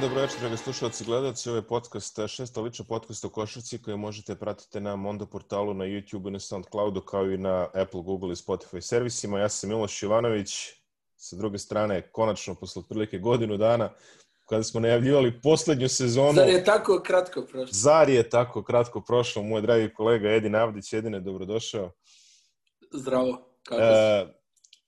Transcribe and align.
dan, 0.00 0.08
dobro 0.08 0.22
večer, 0.22 0.40
dragi 0.40 0.56
slušalci 0.56 1.04
i 1.04 1.06
gledalci. 1.06 1.48
Ovo 1.48 1.56
je 1.56 1.62
podcast, 1.62 2.18
šesta 2.28 2.60
lična 2.60 2.84
podcast 2.84 3.24
o 3.24 3.28
košarci 3.28 3.82
koji 3.82 3.96
možete 3.96 4.34
pratiti 4.34 4.80
na 4.80 4.96
Mondo 4.96 5.26
portalu, 5.26 5.74
na 5.74 5.84
YouTube 5.84 6.28
i 6.28 6.30
na 6.30 6.40
Soundcloudu, 6.40 7.00
kao 7.00 7.30
i 7.30 7.38
na 7.38 7.68
Apple, 7.74 8.02
Google 8.02 8.32
i 8.32 8.36
Spotify 8.36 8.80
servisima. 8.80 9.38
Ja 9.38 9.48
sam 9.48 9.70
Miloš 9.70 10.02
Ivanović, 10.02 10.72
sa 11.16 11.36
druge 11.36 11.58
strane, 11.58 12.10
konačno, 12.12 12.54
posle 12.54 12.80
otprilike 12.80 13.18
godinu 13.18 13.56
dana, 13.56 13.90
kada 14.48 14.62
smo 14.62 14.80
najavljivali 14.80 15.40
poslednju 15.42 15.88
sezonu... 15.88 16.32
Zar 16.32 16.48
je 16.48 16.64
tako 16.64 17.02
kratko 17.06 17.42
prošlo? 17.42 17.72
Zar 17.72 18.08
je 18.08 18.30
tako 18.30 18.62
kratko 18.62 19.00
prošlo, 19.00 19.42
moj 19.42 19.62
dragi 19.62 19.94
kolega 19.94 20.28
Edin 20.28 20.54
Avdić, 20.54 20.92
Edine, 20.92 21.20
dobrodošao. 21.20 21.90
Zdravo, 22.92 23.58
kako 23.62 23.82
e, 23.82 24.26
si? 24.26 24.32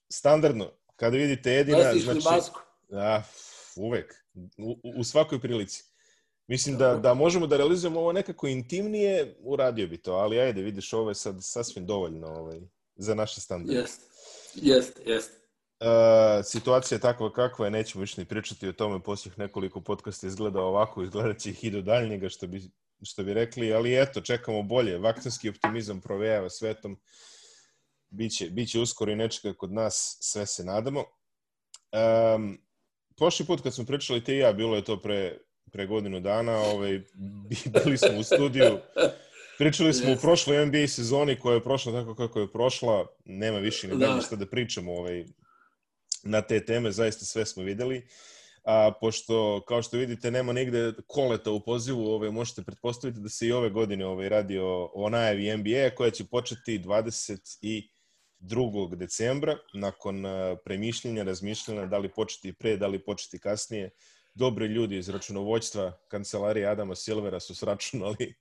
Standardno, 0.09 0.71
kada 0.97 1.17
vidite 1.17 1.59
Edina... 1.59 1.79
Nosiš 1.79 2.05
znači, 2.05 2.19
li 2.19 2.25
masku? 2.25 2.61
A, 2.93 3.23
uvek, 3.77 4.20
u, 4.59 4.79
u 4.97 5.05
svakoj 5.05 5.41
prilici. 5.41 5.85
Mislim 6.47 6.77
da, 6.79 6.97
da 6.97 7.15
možemo 7.15 7.47
da 7.47 7.57
realizujemo 7.57 8.01
ovo 8.01 8.13
nekako 8.13 8.47
intimnije, 8.47 9.37
uradio 9.41 9.87
bi 9.87 9.97
to, 9.97 10.13
ali 10.13 10.41
ajde, 10.41 10.63
vidiš, 10.63 10.93
ovo 10.93 11.11
je 11.11 11.15
sad 11.15 11.37
sasvim 11.41 11.87
dovoljno 11.87 12.27
ovaj, 12.27 12.61
za 12.97 13.15
naše 13.15 13.41
standarde. 13.41 13.81
Jeste, 13.81 14.05
jeste, 14.55 15.03
jeste. 15.07 15.41
Uh, 15.81 16.45
situacija 16.45 16.97
je 16.97 17.01
takva 17.01 17.33
kakva 17.33 17.67
je, 17.67 17.71
nećemo 17.71 18.01
više 18.01 18.21
ni 18.21 18.25
pričati 18.25 18.69
o 18.69 18.73
tome, 18.73 19.03
posljednjih 19.03 19.39
nekoliko 19.39 19.81
podcasta 19.81 20.27
izgleda 20.27 20.61
ovako, 20.61 21.03
izgledat 21.03 21.39
će 21.39 21.51
ih 21.51 21.65
i 21.65 21.71
do 21.71 21.83
daljnjega, 21.83 22.29
što 22.29 22.47
bi, 22.47 22.63
što 23.03 23.25
bi 23.25 23.35
rekli, 23.35 23.73
ali 23.73 24.03
eto, 24.03 24.21
čekamo 24.21 24.63
bolje, 24.63 24.99
vakcinski 24.99 25.49
optimizam 25.49 26.01
provejava 26.01 26.51
svetom, 26.51 27.01
biće, 28.11 28.51
biće 28.51 28.81
uskoro 28.81 29.13
i 29.13 29.17
nečega 29.17 29.55
kod 29.55 29.73
nas, 29.73 30.17
sve 30.21 30.47
se 30.47 30.65
nadamo. 30.65 31.05
Um, 31.93 32.59
prošli 33.21 33.47
put 33.47 33.61
kad 33.61 33.75
smo 33.75 33.85
pričali 33.85 34.25
te 34.25 34.35
i 34.35 34.39
ja, 34.39 34.53
bilo 34.53 34.77
je 34.77 34.85
to 34.85 35.01
pre, 35.01 35.39
pre 35.73 35.87
godinu 35.87 36.21
dana, 36.21 36.57
ovaj, 36.59 37.01
bili 37.85 37.99
smo 37.99 38.19
u 38.19 38.23
studiju, 38.23 38.79
pričali 39.59 39.93
smo 39.95 40.11
yes. 40.11 40.19
u 40.19 40.21
prošloj 40.21 40.67
NBA 40.67 40.87
sezoni 40.89 41.37
koja 41.37 41.55
je 41.55 41.63
prošla 41.63 41.93
tako 41.93 42.15
kako 42.15 42.41
je 42.41 42.53
prošla, 42.53 43.07
nema 43.25 43.59
više 43.59 43.89
ni 43.89 43.97
da. 43.97 44.21
šta 44.27 44.37
da 44.37 44.47
pričamo 44.47 44.93
ovaj, 44.93 45.25
na 46.23 46.41
te 46.43 46.65
teme, 46.65 46.93
zaista 46.93 47.25
sve 47.25 47.47
smo 47.47 47.63
videli. 47.63 48.07
A, 48.65 48.93
pošto, 49.01 49.65
kao 49.69 49.83
što 49.83 49.97
vidite, 49.97 50.31
nema 50.31 50.53
nigde 50.53 50.93
koleta 51.07 51.51
u 51.51 51.61
pozivu, 51.61 52.07
ovaj, 52.07 52.31
možete 52.31 52.63
pretpostaviti 52.63 53.21
da 53.21 53.29
se 53.29 53.47
i 53.47 53.53
ove 53.53 53.71
godine 53.71 54.07
ovaj, 54.07 54.29
radi 54.29 54.59
o, 54.59 54.91
o 54.95 55.09
najavi 55.09 55.57
NBA 55.57 55.91
koja 55.97 56.11
će 56.11 56.25
početi 56.25 56.79
20 56.79 57.59
i 57.63 57.91
2. 58.41 58.97
decembra, 58.97 59.59
nakon 59.75 60.25
premišljenja, 60.65 61.23
razmišljanja 61.23 61.87
da 61.87 61.99
li 61.99 62.09
početi 62.09 62.53
pre, 62.53 62.77
da 62.77 62.87
li 62.87 63.05
početi 63.05 63.39
kasnije, 63.39 63.91
dobri 64.35 64.67
ljudi 64.67 64.97
iz 64.99 65.09
računovođstva 65.09 65.93
kancelarije 66.09 66.67
Adama 66.67 66.95
Silvera 66.95 67.41
su 67.41 67.55
sračunali 67.55 68.35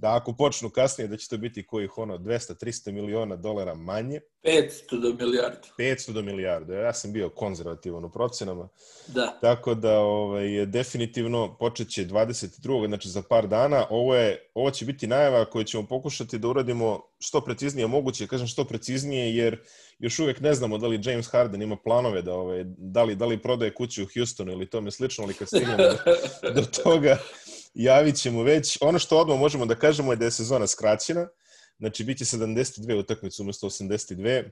da 0.00 0.16
ako 0.16 0.32
počnu 0.32 0.70
kasnije 0.70 1.08
da 1.08 1.16
će 1.16 1.28
to 1.28 1.36
biti 1.36 1.66
kojih 1.66 1.98
ono 1.98 2.18
200-300 2.18 2.92
miliona 2.92 3.36
dolara 3.36 3.74
manje. 3.74 4.20
500 4.44 5.00
do 5.00 5.24
milijardu. 5.24 5.68
500 5.78 6.12
do 6.12 6.22
milijardu. 6.22 6.72
Ja 6.72 6.92
sam 6.92 7.12
bio 7.12 7.30
konzervativan 7.30 8.04
u 8.04 8.10
procenama. 8.10 8.68
Da. 9.06 9.38
Tako 9.40 9.74
da 9.74 9.98
ovaj, 9.98 10.66
definitivno 10.66 11.56
počeće 11.58 12.06
22. 12.06 12.86
znači 12.86 13.08
za 13.08 13.22
par 13.22 13.48
dana. 13.48 13.86
Ovo, 13.90 14.14
je, 14.14 14.50
ovo 14.54 14.70
će 14.70 14.84
biti 14.84 15.06
najava 15.06 15.44
koju 15.44 15.64
ćemo 15.64 15.86
pokušati 15.86 16.38
da 16.38 16.48
uradimo 16.48 17.00
što 17.18 17.40
preciznije 17.40 17.86
moguće. 17.86 18.26
Kažem 18.26 18.46
što 18.46 18.64
preciznije 18.64 19.36
jer 19.36 19.58
još 19.98 20.18
uvijek 20.18 20.40
ne 20.40 20.54
znamo 20.54 20.78
da 20.78 20.86
li 20.86 21.00
James 21.04 21.28
Harden 21.28 21.62
ima 21.62 21.76
planove 21.76 22.22
da, 22.22 22.34
ovaj, 22.34 22.64
da, 22.66 23.02
li, 23.02 23.14
da 23.14 23.26
li 23.26 23.42
prodaje 23.42 23.74
kuću 23.74 24.02
u 24.02 24.06
Houstonu 24.14 24.52
ili 24.52 24.70
tome 24.70 24.90
slično, 24.90 25.24
ali 25.24 25.34
kad 25.34 25.48
stignemo 25.48 25.76
do, 25.76 25.96
do 26.54 26.62
toga 26.82 27.18
javit 27.74 28.16
ćemo 28.16 28.42
već. 28.42 28.78
Ono 28.80 28.98
što 28.98 29.18
odmah 29.18 29.38
možemo 29.38 29.66
da 29.66 29.74
kažemo 29.74 30.12
je 30.12 30.16
da 30.16 30.24
je 30.24 30.30
sezona 30.30 30.66
skraćena, 30.66 31.28
znači 31.78 32.04
bit 32.04 32.18
će 32.18 32.24
72 32.24 32.98
utakmice 32.98 33.42
umesto 33.42 33.66
82. 33.66 34.50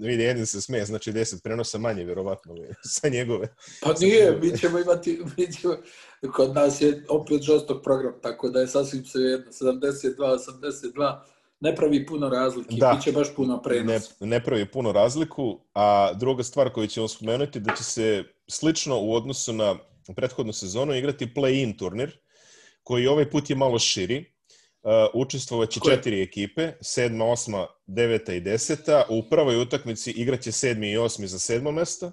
Vidi, 0.00 0.22
jedan 0.22 0.46
se 0.46 0.60
smeje, 0.60 0.84
znači 0.84 1.12
10 1.12 1.42
prenosa 1.42 1.78
manje, 1.78 2.04
vjerovatno, 2.04 2.54
sa 3.00 3.08
njegove. 3.08 3.54
Pa 3.82 3.92
nije, 4.00 4.38
mi 4.42 4.58
ćemo 4.58 4.78
imati, 4.78 5.22
mi 5.36 5.52
ćemo, 5.52 5.76
kod 6.32 6.54
nas 6.54 6.80
je 6.80 7.04
opet 7.08 7.42
žostok 7.42 7.84
program, 7.84 8.12
tako 8.22 8.48
da 8.48 8.60
je 8.60 8.68
sasvim 8.68 9.04
sve 9.04 9.22
jedno, 9.22 9.52
72, 9.52 10.38
82, 10.96 11.20
ne 11.60 11.76
pravi 11.76 12.06
puno 12.06 12.28
razlike, 12.28 12.76
da. 12.76 12.94
biće 12.96 13.12
baš 13.12 13.34
puno 13.36 13.62
prenosa. 13.62 14.14
Ne, 14.20 14.26
ne 14.26 14.44
pravi 14.44 14.70
puno 14.70 14.92
razliku, 14.92 15.60
a 15.74 16.12
druga 16.14 16.42
stvar 16.42 16.72
koju 16.72 16.86
ćemo 16.86 17.08
spomenuti 17.08 17.60
da 17.60 17.74
će 17.74 17.84
se 17.84 18.24
slično 18.50 19.00
u 19.00 19.14
odnosu 19.14 19.52
na 19.52 19.76
prethodnu 20.16 20.52
sezonu 20.52 20.94
igrati 20.94 21.32
play-in 21.34 21.78
turnir, 21.78 22.18
koji 22.84 23.06
ovaj 23.06 23.30
put 23.30 23.50
je 23.50 23.56
malo 23.56 23.78
širi. 23.78 24.34
Uh, 24.82 24.90
učestvovaće 25.14 25.80
četiri 25.80 26.22
ekipe, 26.22 26.72
sedma, 26.80 27.24
osma, 27.24 27.66
deveta 27.86 28.34
i 28.34 28.40
deseta. 28.40 29.06
U 29.08 29.22
prvoj 29.30 29.62
utakmici 29.62 30.10
igraće 30.10 30.52
sedmi 30.52 30.90
i 30.90 30.96
osmi 30.96 31.26
za 31.26 31.38
sedmo 31.38 31.72
mesto, 31.72 32.12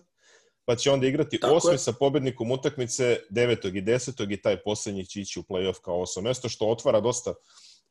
pa 0.66 0.76
će 0.76 0.92
onda 0.92 1.08
igrati 1.08 1.40
Tako 1.40 1.56
osmi 1.56 1.74
je. 1.74 1.78
sa 1.78 1.94
pobednikom 1.94 2.52
utakmice 2.52 3.20
devetog 3.30 3.76
i 3.76 3.82
desetog 3.82 4.32
i 4.32 4.42
taj 4.42 4.62
poslednji 4.64 5.06
će 5.06 5.22
ići 5.22 5.40
u 5.40 5.44
play-off 5.44 5.82
kao 5.82 6.02
osmo 6.02 6.22
mesto, 6.22 6.50
što 6.50 6.68
otvara 6.68 7.00
dosta 7.00 7.34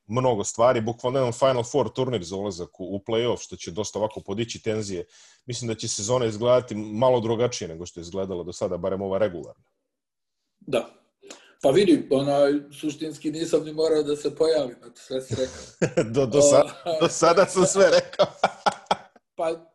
mnogo 0.06 0.44
stvari, 0.44 0.80
bukvalno 0.80 1.18
jedan 1.18 1.32
Final 1.32 1.62
Four 1.62 1.92
turnir 1.92 2.24
za 2.24 2.36
ulazak 2.36 2.80
u, 2.80 2.96
u 2.96 2.98
play-off, 3.06 3.44
što 3.44 3.56
će 3.56 3.70
dosta 3.70 3.98
ovako 3.98 4.20
podići 4.20 4.62
tenzije. 4.62 5.04
Mislim 5.46 5.68
da 5.68 5.74
će 5.74 5.88
sezona 5.88 6.26
izgledati 6.26 6.74
malo 6.74 7.20
drugačije 7.20 7.68
nego 7.68 7.86
što 7.86 8.00
je 8.00 8.02
izgledala 8.02 8.44
do 8.44 8.52
sada, 8.52 8.76
barem 8.76 9.02
ova 9.02 9.18
regularna. 9.18 9.64
Da, 10.60 10.99
Pa 11.62 11.70
vidi, 11.70 12.06
onaj, 12.10 12.52
suštinski 12.80 13.30
nisam 13.30 13.64
ni 13.64 13.72
morao 13.72 14.02
da 14.02 14.16
se 14.16 14.34
pojavim, 14.36 14.76
eto, 14.76 14.94
sve 14.94 15.20
si 15.20 15.34
rekao. 15.34 16.04
do, 16.14 16.26
do, 16.26 16.42
sa, 16.42 16.62
do 17.00 17.08
sada 17.08 17.46
sam 17.46 17.66
sve 17.66 17.90
rekao. 17.90 18.26
pa, 19.38 19.70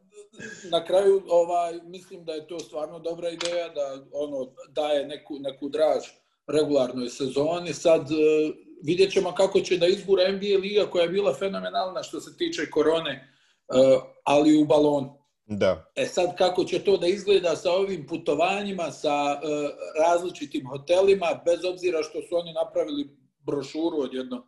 na 0.72 0.86
kraju, 0.86 1.24
ovaj, 1.28 1.80
mislim 1.84 2.26
da 2.26 2.34
je 2.34 2.48
to 2.48 2.60
stvarno 2.60 3.00
dobra 3.00 3.30
ideja, 3.30 3.70
da 3.70 4.06
ono 4.12 4.52
daje 4.70 5.08
neku, 5.08 5.40
neku 5.40 5.70
draž 5.70 6.04
regularnoj 6.48 7.10
sezoni. 7.10 7.74
Sad, 7.74 8.02
uh, 8.02 8.56
vidjet 8.84 9.12
ćemo 9.12 9.32
kako 9.36 9.60
će 9.60 9.78
da 9.78 9.88
izgura 9.88 10.32
NBA 10.32 10.58
liga 10.62 10.86
koja 10.90 11.04
je 11.04 11.10
bila 11.10 11.34
fenomenalna 11.34 12.04
što 12.04 12.22
se 12.22 12.38
tiče 12.38 12.70
korone, 12.72 13.34
uh, 13.68 14.04
ali 14.24 14.58
u 14.58 14.66
balonu. 14.66 15.25
Da. 15.48 15.92
E 15.96 16.06
sad 16.06 16.38
kako 16.38 16.64
će 16.64 16.84
to 16.84 16.98
da 16.98 17.08
izgleda 17.08 17.56
sa 17.56 17.72
ovim 17.72 18.08
putovanjima, 18.08 18.92
sa 18.92 19.34
uh, 19.34 19.70
različitim 20.00 20.68
hotelima, 20.68 21.42
bez 21.46 21.66
obzira 21.66 22.04
što 22.04 22.22
su 22.22 22.36
oni 22.36 22.54
napravili 22.54 23.18
brošuru 23.40 23.98
od 23.98 24.14
jedno 24.14 24.48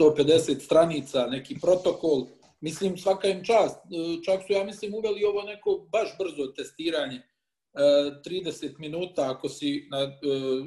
150 0.00 0.60
stranica, 0.60 1.26
neki 1.26 1.56
protokol, 1.60 2.26
mislim 2.60 2.98
svaka 2.98 3.28
im 3.28 3.44
čast. 3.44 3.76
Uh, 3.76 4.24
čak 4.24 4.42
su, 4.46 4.52
ja 4.52 4.64
mislim, 4.64 4.94
uveli 4.94 5.24
ovo 5.24 5.42
neko 5.42 5.86
baš 5.92 6.08
brzo 6.18 6.52
testiranje, 6.56 7.16
uh, 7.16 7.80
30 8.26 8.78
minuta 8.78 9.30
ako 9.30 9.48
si 9.48 9.88
na, 9.90 10.02
uh, 10.02 10.66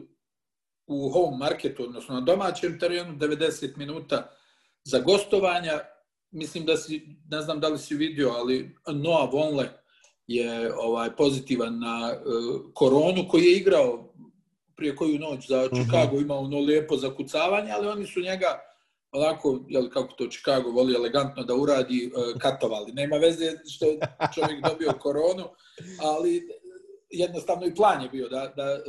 u 0.88 1.10
home 1.10 1.38
marketu, 1.38 1.84
odnosno 1.84 2.16
na 2.16 2.22
domaćem 2.22 2.80
terenu, 2.80 3.18
90 3.18 3.78
minuta 3.78 4.32
za 4.84 5.00
gostovanja, 5.00 5.80
mislim 6.32 6.66
da 6.66 6.78
si, 6.78 7.18
ne 7.30 7.42
znam 7.42 7.60
da 7.60 7.68
li 7.68 7.80
si 7.80 7.96
vidio, 7.96 8.30
ali 8.30 8.76
Noah 8.88 9.34
Vonle 9.34 9.70
je 10.28 10.74
ovaj 10.76 11.16
pozitivan 11.16 11.80
na 11.80 12.14
uh, 12.14 12.62
koronu, 12.74 13.28
koji 13.30 13.44
je 13.44 13.58
igrao 13.58 14.14
prije 14.76 14.96
koju 14.96 15.20
noć 15.20 15.48
za 15.48 15.66
mhm. 15.66 15.82
Chicago, 15.82 16.16
uh 16.16 16.20
-huh. 16.20 16.22
imao 16.22 16.40
ono 16.40 16.60
lijepo 16.60 16.98
zakucavanje, 16.98 17.72
ali 17.72 17.88
oni 17.88 18.08
su 18.08 18.22
njega 18.22 18.60
onako, 19.12 19.60
jel, 19.68 19.90
kako 19.90 20.14
to 20.14 20.28
Chicago 20.28 20.70
voli 20.70 20.96
elegantno 20.96 21.44
da 21.44 21.56
uradi, 21.56 22.12
uh, 22.16 22.42
katovali. 22.42 22.92
Nema 22.92 23.16
veze 23.16 23.52
što 23.70 23.86
je 23.86 24.00
čovjek 24.36 24.64
dobio 24.70 24.94
koronu, 25.00 25.44
ali 26.02 26.48
jednostavno 27.10 27.66
i 27.66 27.76
plan 27.76 28.02
je 28.02 28.10
bio 28.10 28.30
da, 28.30 28.54
da, 28.56 28.80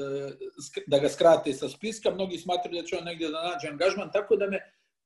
da 0.86 0.98
ga 0.98 1.08
skrate 1.08 1.52
sa 1.52 1.68
spiska. 1.68 2.10
Mnogi 2.10 2.38
smatruju 2.38 2.82
da 2.82 2.86
će 2.86 2.96
on 2.96 3.04
negdje 3.04 3.28
da 3.28 3.50
nađe 3.50 3.68
angažman, 3.68 4.10
tako 4.12 4.36
da 4.36 4.46
me 4.46 4.58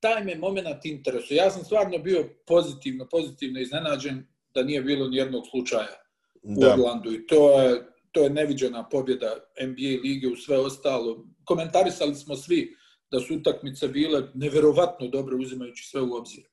taj 0.05 0.25
me 0.25 0.35
moment 0.37 0.85
interesuje. 0.85 1.37
Ja 1.37 1.51
sam 1.51 1.65
stvarno 1.65 1.99
bio 1.99 2.29
pozitivno, 2.47 3.09
pozitivno 3.11 3.61
iznenađen 3.61 4.27
da 4.55 4.63
nije 4.63 4.83
bilo 4.83 5.09
ni 5.09 5.17
jednog 5.17 5.45
slučaja 5.51 5.97
da. 6.43 6.69
u 6.69 6.73
Orlandu 6.73 7.13
i 7.13 7.27
to 7.27 7.61
je, 7.61 7.83
to 8.13 8.21
je 8.21 8.31
neviđena 8.31 8.89
pobjeda 8.89 9.35
NBA 9.61 10.03
lige 10.03 10.29
u 10.29 10.37
sve 10.37 10.59
ostalo. 10.59 11.27
Komentarisali 11.45 12.15
smo 12.15 12.37
svi 12.37 12.77
da 13.11 13.21
su 13.21 13.37
utakmice 13.37 13.89
bile 13.89 14.23
neverovatno 14.35 15.09
dobre 15.09 15.37
uzimajući 15.37 15.89
sve 15.89 16.01
u 16.01 16.15
obzir. 16.15 16.45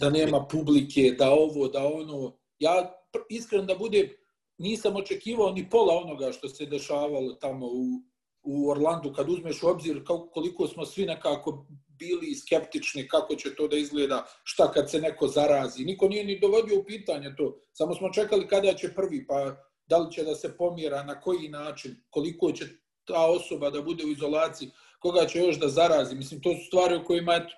Da 0.00 0.10
nema 0.10 0.46
publike, 0.50 1.14
da 1.18 1.30
ovo, 1.30 1.68
da 1.68 1.86
ono. 1.86 2.38
Ja 2.58 2.92
iskreno 3.30 3.64
da 3.64 3.74
bude 3.74 4.18
nisam 4.58 4.96
očekivao 4.96 5.52
ni 5.52 5.70
pola 5.70 5.94
onoga 5.94 6.32
što 6.32 6.48
se 6.48 6.66
dešavalo 6.66 7.32
tamo 7.32 7.66
u, 7.66 8.02
u 8.48 8.70
Orlandu 8.70 9.12
kad 9.12 9.30
uzmeš 9.30 9.62
u 9.62 9.68
obzir 9.68 10.04
koliko 10.32 10.66
smo 10.66 10.86
svi 10.86 11.06
nekako 11.06 11.66
bili 11.98 12.34
skeptični 12.34 13.08
kako 13.08 13.34
će 13.34 13.54
to 13.54 13.68
da 13.68 13.76
izgleda, 13.76 14.24
šta 14.44 14.72
kad 14.72 14.90
se 14.90 15.00
neko 15.00 15.28
zarazi. 15.28 15.84
Niko 15.84 16.08
nije 16.08 16.24
ni 16.24 16.38
dovodio 16.40 16.80
u 16.80 16.84
pitanje 16.84 17.34
to. 17.36 17.60
Samo 17.72 17.94
smo 17.94 18.12
čekali 18.12 18.48
kada 18.48 18.74
će 18.74 18.94
prvi, 18.94 19.26
pa 19.26 19.56
da 19.86 19.98
li 19.98 20.12
će 20.12 20.24
da 20.24 20.34
se 20.34 20.56
pomjera, 20.56 21.02
na 21.02 21.20
koji 21.20 21.48
način, 21.48 21.96
koliko 22.10 22.52
će 22.52 22.64
ta 23.04 23.26
osoba 23.26 23.70
da 23.70 23.82
bude 23.82 24.04
u 24.04 24.12
izolaciji, 24.12 24.70
koga 25.00 25.26
će 25.26 25.38
još 25.38 25.58
da 25.58 25.68
zarazi. 25.68 26.14
Mislim, 26.14 26.40
to 26.40 26.54
su 26.54 26.66
stvari 26.66 26.94
o 26.94 27.04
kojima, 27.04 27.34
eto, 27.34 27.54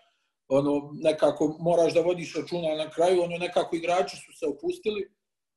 ono, 0.49 0.91
nekako 0.93 1.57
moraš 1.61 1.95
da 1.95 2.01
vodiš 2.01 2.35
računa 2.37 2.75
na 2.75 2.91
kraju, 2.91 3.23
ono, 3.23 3.39
nekako 3.39 3.77
igrači 3.77 4.17
su 4.17 4.33
se 4.39 4.47
opustili, 4.47 5.11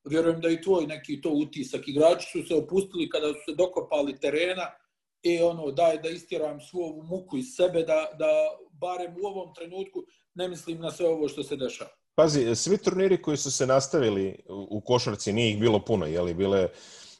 vjerujem 0.04 0.40
da 0.40 0.48
i 0.50 0.62
tvoj 0.62 0.86
neki 0.86 1.20
to 1.20 1.30
utisak, 1.30 1.88
igrači 1.88 2.26
su 2.32 2.46
se 2.48 2.54
opustili 2.54 3.08
kada 3.08 3.28
su 3.28 3.40
se 3.48 3.54
dokopali 3.56 4.20
terena, 4.20 4.70
i 5.24 5.42
ono, 5.42 5.70
daj 5.70 5.98
da 5.98 6.08
istjeram 6.08 6.60
svu 6.60 6.80
ovu 6.80 7.02
muku 7.02 7.36
iz 7.36 7.46
sebe, 7.56 7.82
da, 7.82 8.08
da 8.18 8.30
barem 8.72 9.14
u 9.22 9.26
ovom 9.26 9.54
trenutku 9.54 10.04
ne 10.34 10.48
mislim 10.48 10.80
na 10.80 10.90
sve 10.90 11.08
ovo 11.08 11.28
što 11.28 11.42
se 11.42 11.56
dešava. 11.56 11.90
Pazi, 12.14 12.54
svi 12.54 12.78
turniri 12.78 13.22
koji 13.22 13.36
su 13.36 13.52
se 13.52 13.66
nastavili 13.66 14.36
u 14.48 14.80
košarci, 14.80 15.32
nije 15.32 15.50
ih 15.50 15.60
bilo 15.60 15.84
puno, 15.84 16.06
jeli, 16.06 16.34
bile, 16.34 16.68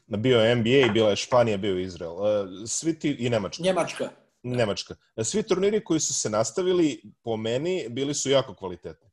bio 0.07 0.41
je 0.41 0.55
NBA, 0.55 0.93
bila 0.93 1.11
je 1.11 1.17
Španija, 1.17 1.57
bio 1.57 1.77
je 1.77 1.85
Izrael. 1.85 2.13
E, 2.13 2.47
svi 2.67 2.99
ti, 2.99 3.17
i 3.19 3.31
Nemačka. 3.31 3.63
Njemačka. 3.63 4.09
Nemačka. 4.43 4.95
Svi 5.23 5.43
turniri 5.43 5.85
koji 5.85 6.01
su 6.01 6.15
se 6.15 6.31
nastavili, 6.31 7.03
po 7.23 7.37
meni, 7.37 7.87
bili 7.89 8.15
su 8.15 8.31
jako 8.31 8.55
kvalitetni. 8.55 9.11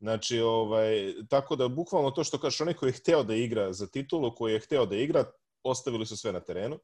Znači, 0.00 0.40
ovaj, 0.40 1.14
tako 1.28 1.56
da, 1.56 1.68
bukvalno 1.68 2.10
to 2.10 2.24
što 2.24 2.38
kažeš, 2.38 2.60
onaj 2.60 2.74
koji 2.74 2.88
je 2.88 2.98
hteo 2.98 3.22
da 3.22 3.34
igra 3.34 3.72
za 3.72 3.86
titulu, 3.86 4.34
koji 4.34 4.52
je 4.52 4.60
hteo 4.60 4.86
da 4.86 4.96
igra, 4.96 5.24
ostavili 5.62 6.06
su 6.06 6.16
sve 6.16 6.32
na 6.32 6.40
terenu. 6.40 6.78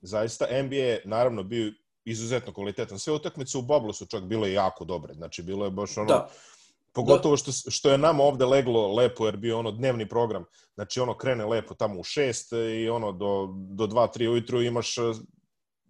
Zaista, 0.00 0.46
NBA 0.62 0.76
je, 0.76 1.02
naravno, 1.04 1.42
bio 1.42 1.72
izuzetno 2.04 2.52
kvalitetan. 2.52 2.98
Sve 2.98 3.12
utakmice 3.12 3.58
u 3.58 3.62
Bablu 3.62 3.92
su 3.92 4.06
čak 4.06 4.24
bile 4.24 4.52
jako 4.52 4.84
dobre. 4.84 5.14
Znači, 5.14 5.42
bilo 5.42 5.64
je 5.64 5.70
baš 5.70 5.98
ono... 5.98 6.08
Da. 6.08 6.28
Pogotovo 6.92 7.36
što, 7.36 7.70
što 7.70 7.90
je 7.90 7.98
nama 7.98 8.22
ovde 8.22 8.44
leglo 8.44 8.94
lepo, 8.94 9.26
jer 9.26 9.36
bio 9.36 9.58
ono 9.58 9.70
dnevni 9.70 10.08
program. 10.08 10.44
Znači, 10.74 11.00
ono 11.00 11.16
krene 11.16 11.46
lepo 11.46 11.74
tamo 11.74 12.00
u 12.00 12.04
šest 12.04 12.52
i 12.52 12.88
ono 12.88 13.12
do, 13.12 13.48
do 13.52 13.86
dva, 13.86 14.06
tri 14.06 14.28
ujutru 14.28 14.62
imaš 14.62 14.94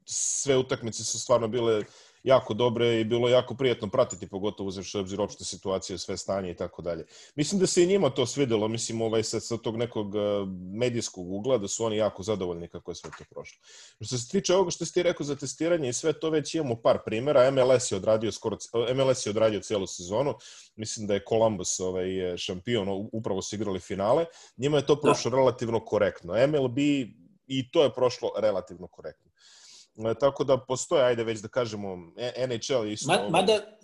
sve 0.04 0.56
utakmice 0.56 1.04
su 1.04 1.20
stvarno 1.20 1.48
bile 1.48 1.84
jako 2.28 2.54
dobre 2.54 3.00
i 3.00 3.04
bilo 3.04 3.28
jako 3.28 3.54
prijetno 3.54 3.88
pratiti, 3.88 4.28
pogotovo 4.28 4.68
uzevši 4.68 4.98
obzir 4.98 5.20
opšte 5.20 5.44
situacije, 5.44 5.98
sve 5.98 6.16
stanje 6.16 6.50
i 6.50 6.56
tako 6.56 6.82
dalje. 6.82 7.04
Mislim 7.34 7.60
da 7.60 7.66
se 7.66 7.82
i 7.82 7.86
njima 7.86 8.10
to 8.10 8.26
svidelo, 8.26 8.68
mislim 8.68 9.00
ovaj, 9.02 9.22
sa, 9.22 9.40
sa 9.40 9.56
tog 9.56 9.76
nekog 9.76 10.14
uh, 10.14 10.48
medijskog 10.74 11.32
ugla, 11.32 11.58
da 11.58 11.68
su 11.68 11.84
oni 11.84 11.96
jako 11.96 12.22
zadovoljni 12.22 12.68
kako 12.68 12.90
je 12.90 12.94
sve 12.94 13.10
to 13.18 13.24
prošlo. 13.30 13.58
Što 14.00 14.16
se 14.16 14.28
tiče 14.28 14.54
ovoga 14.54 14.70
što 14.70 14.86
ste 14.86 15.02
rekao 15.02 15.26
za 15.26 15.36
testiranje 15.36 15.88
i 15.88 15.92
sve 15.92 16.12
to, 16.12 16.30
već 16.30 16.54
imamo 16.54 16.76
par 16.82 16.98
primera. 17.04 17.50
MLS 17.50 17.92
je 17.92 17.96
odradio, 17.96 18.32
skoro, 18.32 18.56
MLS 18.94 19.26
je 19.26 19.30
odradio 19.30 19.60
celu 19.60 19.86
sezonu. 19.86 20.34
Mislim 20.76 21.06
da 21.06 21.14
je 21.14 21.24
Columbus 21.28 21.80
ovaj, 21.80 22.36
šampion, 22.36 23.08
upravo 23.12 23.42
su 23.42 23.56
igrali 23.56 23.80
finale. 23.80 24.24
Njima 24.56 24.76
je 24.76 24.86
to 24.86 25.00
prošlo 25.00 25.30
da. 25.30 25.36
relativno 25.36 25.84
korektno. 25.84 26.46
MLB 26.46 26.78
i 27.46 27.70
to 27.70 27.82
je 27.82 27.94
prošlo 27.94 28.30
relativno 28.36 28.86
korektno. 28.86 29.27
E, 30.06 30.14
tako 30.14 30.44
da 30.44 30.58
postoje, 30.58 31.04
ajde 31.04 31.24
već 31.24 31.40
da 31.40 31.48
kažemo, 31.48 32.12
e, 32.16 32.46
NHL 32.46 32.86
isto... 32.86 33.12
Ma, 33.12 33.28
mada, 33.28 33.78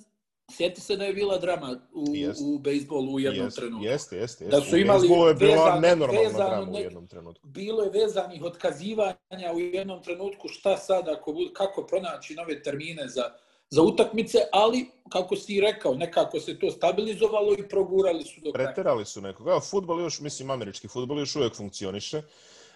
sjeti 0.51 0.81
se 0.81 0.97
da 0.97 1.05
je 1.05 1.13
bila 1.13 1.39
drama 1.39 1.77
u, 1.95 2.05
jest. 2.15 2.41
u 2.45 2.59
bejsbolu 2.59 3.13
u 3.15 3.21
jednom 3.21 3.47
jest, 3.47 3.57
trenutku. 3.57 3.85
Jeste, 3.85 4.17
jeste. 4.17 4.45
Da 4.45 4.61
su 4.61 4.77
imali 4.77 5.09
je 5.09 5.35
bila 5.35 5.65
vezan, 5.65 5.81
nenormalna 5.81 6.29
vezano, 6.29 6.49
drama 6.49 6.73
u 6.73 6.77
jednom 6.77 7.07
trenutku. 7.07 7.47
Bilo 7.47 7.83
je 7.83 7.91
vezanih 7.91 8.43
otkazivanja 8.43 9.53
u 9.55 9.61
jednom 9.61 10.03
trenutku 10.03 10.49
šta 10.49 10.77
sad, 10.77 11.09
ako, 11.09 11.35
kako 11.53 11.87
pronaći 11.87 12.35
nove 12.35 12.63
termine 12.63 13.09
za, 13.09 13.23
za 13.71 13.83
utakmice, 13.83 14.39
ali, 14.53 14.87
kako 15.09 15.37
si 15.37 15.61
rekao, 15.61 15.95
nekako 15.95 16.41
se 16.41 16.59
to 16.59 16.71
stabilizovalo 16.71 17.55
i 17.59 17.69
progurali 17.69 18.25
su 18.25 18.41
do 18.41 18.53
kraja. 18.53 18.69
Preterali 18.69 19.05
su 19.05 19.21
nekoga. 19.21 19.61
Futbol 19.61 20.01
još, 20.01 20.21
mislim, 20.21 20.51
američki 20.51 20.89
futbol 20.89 21.19
još 21.19 21.37
uvek 21.37 21.55
funkcioniše. 21.55 22.23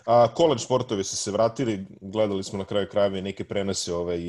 A, 0.09 0.29
college 0.37 0.59
sportovi 0.59 1.05
su 1.05 1.17
se 1.17 1.31
vratili, 1.31 1.87
gledali 2.01 2.45
smo 2.45 2.59
na 2.59 2.65
kraju 2.65 2.89
krajeva 2.91 3.19
i 3.19 3.23
neke 3.23 3.45
prenose 3.45 3.95
ovaj, 3.95 4.21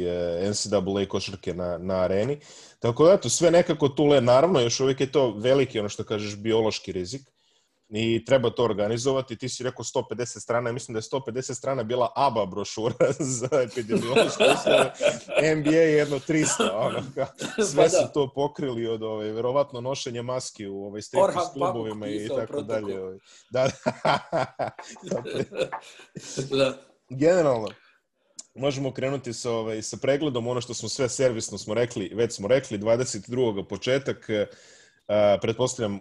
e, 0.45 0.49
NCAA 0.49 1.05
košarke 1.07 1.53
na, 1.53 1.77
na 1.77 1.93
areni. 1.95 2.39
Tako 2.79 3.05
da, 3.05 3.13
eto, 3.13 3.29
sve 3.29 3.51
nekako 3.51 3.89
tule, 3.89 4.21
naravno, 4.21 4.59
još 4.59 4.79
uvijek 4.79 5.01
je 5.01 5.11
to 5.11 5.33
veliki, 5.37 5.79
ono 5.79 5.89
što 5.89 6.03
kažeš, 6.03 6.35
biološki 6.37 6.91
rizik 6.91 7.21
i 7.89 8.25
treba 8.25 8.49
to 8.49 8.63
organizovati. 8.63 9.37
Ti 9.37 9.49
si 9.49 9.63
rekao 9.63 9.83
150 9.83 10.39
strana, 10.39 10.71
mislim 10.71 10.93
da 10.93 10.97
je 10.97 11.01
150 11.01 11.53
strana 11.53 11.83
bila 11.83 12.11
ABA 12.15 12.45
brošura 12.45 12.95
za 13.39 13.49
epidemiološke 13.63 14.43
uslove. 14.53 14.93
NBA 15.55 15.69
je 15.69 15.93
jedno 15.93 16.19
300, 16.19 16.69
ono, 16.73 17.03
sve 17.65 17.83
pa 17.83 17.89
su 17.89 18.01
da. 18.01 18.07
to 18.07 18.33
pokrili 18.33 18.87
od 18.87 19.03
ovaj, 19.03 19.31
verovatno 19.31 19.81
nošenja 19.81 20.21
maski 20.21 20.67
u 20.67 20.83
ovaj, 20.85 21.01
stripis 21.01 21.53
klubovima 21.53 22.07
i 22.07 22.27
tako 22.27 22.61
dalje. 22.61 23.01
Ovaj. 23.01 23.17
Da, 23.49 23.69
da. 25.03 25.23
da. 26.57 26.77
Generalno, 27.09 27.67
možemo 28.55 28.93
krenuti 28.93 29.33
sa, 29.33 29.51
ovaj, 29.51 29.81
sa 29.81 29.97
pregledom, 30.01 30.47
ono 30.47 30.61
što 30.61 30.73
smo 30.73 30.89
sve 30.89 31.09
servisno 31.09 31.57
smo 31.57 31.73
rekli, 31.73 32.11
već 32.15 32.35
smo 32.35 32.47
rekli, 32.47 32.79
22. 32.79 33.67
početak, 33.67 34.29
Uh, 35.09 35.15
pretpostavljam 35.41 35.99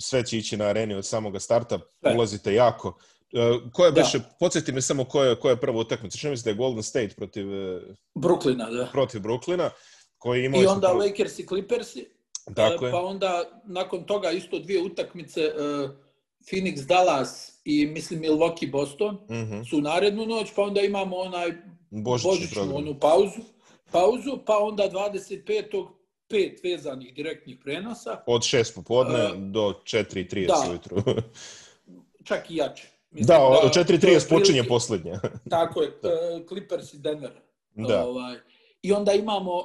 sve 0.00 0.26
će 0.26 0.38
ići 0.38 0.56
na 0.56 0.64
areni 0.64 0.94
od 0.94 1.06
samoga 1.06 1.40
starta, 1.40 1.78
e. 2.02 2.14
ulazite 2.14 2.54
jako. 2.54 2.88
Uh, 2.88 3.72
ko 3.72 3.84
je 3.84 3.90
da. 3.90 4.00
beše, 4.00 4.20
podsjeti 4.40 4.72
me 4.72 4.82
samo 4.82 5.04
ko 5.04 5.24
je, 5.24 5.36
ko 5.40 5.50
je 5.50 5.60
prva 5.60 5.78
utakmica. 5.78 6.18
Što 6.18 6.30
mislim 6.30 6.44
da 6.44 6.50
je 6.50 6.66
Golden 6.66 6.82
State 6.82 7.14
protiv... 7.16 7.54
E, 7.54 7.80
Brooklyna, 8.14 8.70
da. 8.70 8.88
Protiv 8.92 9.20
Brooklyna. 9.20 9.70
Koji 10.18 10.44
imali 10.44 10.64
I 10.64 10.66
onda 10.66 10.88
pro... 10.88 10.98
Lakers 10.98 11.38
i 11.38 11.46
Clippersi. 11.46 12.08
Tako 12.54 12.86
je. 12.86 12.92
Pa 12.92 13.02
onda, 13.02 13.60
nakon 13.64 14.04
toga, 14.04 14.30
isto 14.30 14.58
dvije 14.58 14.82
utakmice, 14.82 15.40
Phoenix, 16.50 16.86
Dallas 16.86 17.60
i, 17.64 17.86
mislim, 17.86 18.20
Milwaukee, 18.20 18.70
Boston 18.70 19.14
uh 19.14 19.30
mhm. 19.30 19.52
-huh. 19.52 19.70
su 19.70 19.80
narednu 19.80 20.26
noć, 20.26 20.48
pa 20.56 20.62
onda 20.62 20.80
imamo 20.80 21.16
onaj 21.16 21.52
Božićnu, 21.90 22.30
božićnu 22.30 22.76
onu 22.76 22.98
pauzu, 23.00 23.40
pauzu, 23.90 24.38
pa 24.46 24.58
onda 24.58 24.90
25 24.90 25.88
pet 26.28 26.60
vezanih 26.64 27.14
direktnih 27.14 27.58
prenosa. 27.64 28.22
Od 28.26 28.42
6 28.42 28.74
popodne 28.74 29.24
uh, 29.24 29.36
do 29.36 29.80
4.30 29.84 30.46
da, 30.46 30.70
ujutru. 30.70 31.02
čak 32.24 32.50
i 32.50 32.56
jače. 32.56 32.88
Mislim, 33.10 33.26
da, 33.26 33.40
od 33.40 33.74
4.30 33.74 34.28
počinje 34.28 34.64
poslednja. 34.64 35.20
tako 35.50 35.82
je, 35.82 35.92
da. 36.02 36.10
Clippers 36.48 36.94
i 36.94 36.98
Denver. 36.98 37.32
Da. 37.74 38.04
Ovaj, 38.06 38.36
I 38.82 38.92
onda 38.92 39.12
imamo 39.12 39.56
uh, 39.56 39.64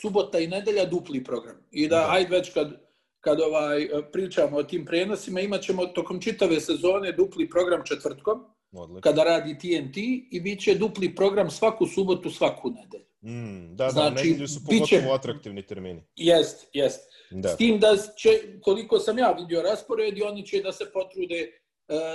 subota 0.00 0.38
i 0.38 0.46
nedelja 0.46 0.84
dupli 0.84 1.24
program. 1.24 1.56
I 1.70 1.88
da, 1.88 1.96
da. 1.96 2.06
ajde 2.10 2.36
već 2.36 2.52
kad, 2.52 2.72
kad 3.20 3.40
ovaj, 3.40 3.88
pričamo 4.12 4.56
o 4.56 4.62
tim 4.62 4.84
prenosima, 4.84 5.40
imat 5.40 5.62
ćemo 5.62 5.86
tokom 5.86 6.20
čitave 6.20 6.60
sezone 6.60 7.12
dupli 7.12 7.50
program 7.50 7.82
četvrtkom, 7.84 8.44
Odlično. 8.72 9.00
kada 9.00 9.24
radi 9.24 9.58
TNT, 9.58 9.96
i 10.30 10.40
bit 10.40 10.60
će 10.60 10.74
dupli 10.74 11.14
program 11.14 11.50
svaku 11.50 11.86
subotu, 11.86 12.30
svaku 12.30 12.70
nedelju. 12.70 13.07
Mm, 13.24 13.76
da, 13.76 13.84
da, 13.84 13.90
znači, 13.90 14.28
nedelju 14.28 14.48
su 14.48 14.60
pogotovo 14.64 14.80
biće, 14.80 15.10
atraktivni 15.12 15.66
termini. 15.66 16.02
Jest, 16.16 16.68
jest. 16.72 17.00
Da. 17.30 17.48
S 17.48 17.56
tim 17.56 17.80
da 17.80 17.96
će, 18.16 18.60
koliko 18.62 18.98
sam 18.98 19.18
ja 19.18 19.32
vidio 19.32 19.62
raspored, 19.62 20.22
oni 20.22 20.46
će 20.46 20.60
da 20.60 20.72
se 20.72 20.92
potrude 20.92 21.34
e, 21.38 21.50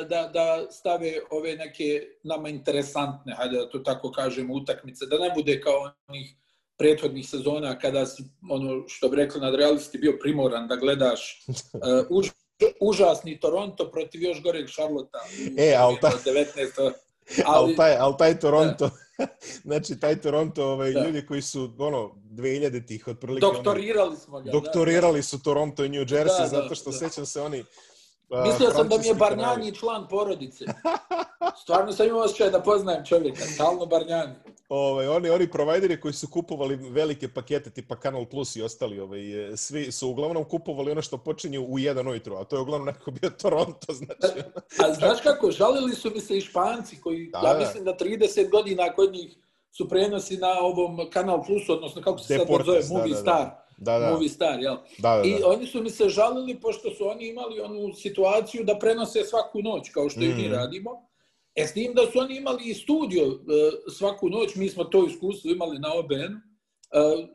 da, 0.09 0.29
da 0.33 0.71
stave 0.71 1.13
ove 1.31 1.55
neke 1.55 2.03
nama 2.23 2.49
interesantne, 2.49 3.33
hajde 3.37 3.57
da 3.57 3.69
to 3.69 3.79
tako 3.79 4.11
kažemo, 4.11 4.53
utakmice, 4.53 5.05
da 5.05 5.19
ne 5.19 5.31
bude 5.35 5.61
kao 5.61 5.93
onih 6.07 6.35
prethodnih 6.77 7.29
sezona 7.29 7.79
kada 7.79 8.05
si, 8.05 8.23
ono 8.49 8.83
što 8.87 9.09
bi 9.09 9.15
rekli 9.15 9.41
nadrealisti, 9.41 9.97
bio 9.97 10.17
primoran 10.21 10.67
da 10.67 10.75
gledaš 10.75 11.45
uh, 11.47 12.05
už, 12.09 12.29
užasni 12.81 13.39
Toronto 13.39 13.91
protiv 13.91 14.21
još 14.21 14.41
goreg 14.41 14.67
Šarlota. 14.67 15.19
E, 15.57 15.75
ali 15.77 15.97
ta... 16.01 16.11
19. 16.25 16.91
Ali, 17.45 17.75
taj, 17.75 17.95
ali 17.97 18.13
taj 18.17 18.39
Toronto, 18.39 18.89
da. 19.17 19.25
znači 19.69 19.99
taj 19.99 20.21
Toronto, 20.21 20.65
ovaj, 20.65 20.91
da. 20.91 21.05
ljudi 21.05 21.25
koji 21.25 21.41
su, 21.41 21.73
ono, 21.79 22.11
2000 22.31 22.87
tih 22.87 23.07
otprilike... 23.07 23.41
Doktorirali 23.41 24.17
smo 24.17 24.41
ga. 24.41 24.51
Doktorirali 24.51 25.19
da, 25.19 25.23
su 25.23 25.43
Toronto 25.43 25.85
i 25.85 25.89
New 25.89 26.05
Jersey, 26.05 26.39
da, 26.39 26.47
zato 26.47 26.75
što 26.75 26.91
da. 26.91 26.97
sećam 26.97 27.25
se 27.25 27.41
oni... 27.41 27.59
Uh, 28.29 28.43
Mislio 28.47 28.71
sam 28.71 28.87
da 28.89 28.97
mi 28.97 29.07
je 29.07 29.13
Barnjani 29.13 29.75
član 29.75 30.07
porodice. 30.07 30.65
Stvarno 31.63 31.91
sam 31.91 32.07
imao 32.07 32.21
osjećaj 32.21 32.49
da 32.49 32.61
poznajem 32.61 33.05
čovjeka, 33.05 33.41
stalno 33.41 33.85
Barnjani. 33.85 34.35
Ovaj, 34.75 35.07
oni, 35.07 35.29
oni 35.29 35.47
provajderi 35.47 36.01
koji 36.01 36.13
su 36.13 36.27
kupovali 36.27 36.75
velike 36.75 37.27
pakete 37.27 37.69
tipa 37.69 37.95
Kanal 37.95 38.25
Plus 38.25 38.55
i 38.55 38.61
ostali, 38.61 38.99
ovaj, 38.99 39.21
svi 39.55 39.91
su 39.91 40.09
uglavnom 40.09 40.43
kupovali 40.43 40.91
ono 40.91 41.01
što 41.01 41.17
počinje 41.17 41.59
u 41.59 41.79
jedan 41.79 42.07
ujutru, 42.07 42.35
a 42.35 42.43
to 42.43 42.55
je 42.55 42.61
uglavnom 42.61 42.85
nekako 42.85 43.11
bio 43.11 43.29
Toronto, 43.41 43.93
znači. 43.93 44.39
a 44.79 44.93
znaš 44.93 45.21
kako, 45.23 45.51
žalili 45.51 45.95
su 45.95 46.11
mi 46.15 46.21
se 46.21 46.37
i 46.37 46.41
Španci 46.41 47.01
koji, 47.01 47.29
da, 47.31 47.47
ja 47.47 47.53
da. 47.53 47.59
mislim 47.59 47.83
da 47.83 47.97
30 47.97 48.49
godina 48.49 48.93
kod 48.93 49.13
njih 49.13 49.35
su 49.71 49.89
prenosi 49.89 50.37
na 50.37 50.59
ovom 50.59 51.09
Kanal 51.09 51.43
Plus, 51.45 51.69
odnosno 51.69 52.01
kako 52.01 52.19
se 52.19 52.37
Deportes, 52.37 52.65
sad 52.65 52.83
zove, 52.83 52.99
Movie 52.99 53.13
da, 53.13 53.21
da, 53.21 53.21
Star. 53.21 53.49
Da, 53.77 53.99
da. 53.99 54.11
Movie 54.11 54.29
Star, 54.29 54.59
jel? 54.59 54.75
Da, 54.97 55.09
da, 55.09 55.17
da. 55.17 55.23
I 55.23 55.43
oni 55.45 55.67
su 55.67 55.83
mi 55.83 55.89
se 55.89 56.09
žalili 56.09 56.59
pošto 56.59 56.89
su 56.91 57.07
oni 57.07 57.27
imali 57.27 57.61
onu 57.61 57.93
situaciju 57.93 58.63
da 58.63 58.79
prenose 58.79 59.23
svaku 59.23 59.61
noć, 59.61 59.89
kao 59.89 60.09
što 60.09 60.19
mm. 60.19 60.23
i 60.23 60.27
mi 60.27 60.43
mhm. 60.43 60.53
radimo 60.53 61.12
E 61.55 61.67
s 61.67 61.73
tim 61.73 61.93
da 61.93 62.11
su 62.11 62.19
oni 62.19 62.37
imali 62.37 62.63
i 62.69 62.73
studio 62.73 63.23
e, 63.23 63.31
svaku 63.91 64.29
noć, 64.29 64.55
mi 64.55 64.69
smo 64.69 64.83
to 64.83 65.07
iskustvo 65.07 65.51
imali 65.51 65.79
na 65.79 65.93
OBN, 65.93 66.33
e, 66.33 66.39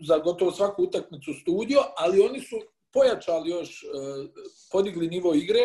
za 0.01 0.19
gotovo 0.19 0.53
svaku 0.53 0.83
utakmicu 0.83 1.33
studio, 1.41 1.81
ali 1.97 2.21
oni 2.21 2.41
su 2.41 2.57
pojačali 2.93 3.51
još, 3.51 3.83
e, 3.83 3.87
podigli 4.73 5.09
nivo 5.09 5.35
igre, 5.35 5.61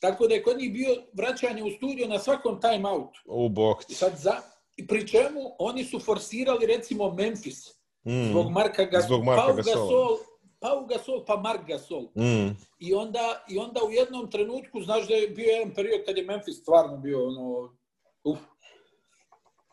tako 0.00 0.26
da 0.26 0.34
je 0.34 0.42
kod 0.42 0.58
njih 0.58 0.72
bio 0.72 0.88
vraćanje 1.12 1.62
u 1.62 1.70
studio 1.70 2.08
na 2.08 2.18
svakom 2.18 2.60
time 2.60 2.88
outu. 2.88 3.20
U 3.24 3.48
bok. 3.48 3.82
Sad 3.88 4.12
za, 4.18 4.34
i 4.76 4.86
pri 4.86 5.08
čemu 5.08 5.40
oni 5.58 5.84
su 5.84 6.00
forsirali 6.00 6.66
recimo 6.66 7.12
Memphis 7.12 7.76
Mm. 8.06 8.30
zbog 8.30 8.50
Marka 8.50 8.84
Gasol, 8.84 9.06
Zbog 9.06 9.24
Marka 9.24 9.42
Pau 9.42 9.56
Gasola. 9.56 9.74
Gasol, 9.74 10.18
Pau 10.60 10.86
Gasol 10.86 11.24
pa 11.24 11.36
Mark 11.36 11.66
Gasol. 11.66 12.02
Mm. 12.14 12.54
I 12.78 12.94
onda, 12.94 13.44
I 13.48 13.58
onda 13.58 13.80
u 13.84 13.90
jednom 13.90 14.30
trenutku, 14.30 14.80
znaš 14.80 15.08
da 15.08 15.14
je 15.14 15.28
bio 15.28 15.50
jedan 15.50 15.74
period 15.74 16.04
kad 16.06 16.16
je 16.16 16.24
Memphis 16.24 16.60
stvarno 16.60 16.96
bio 16.96 17.26
ono, 17.26 17.76
uf, 18.26 18.38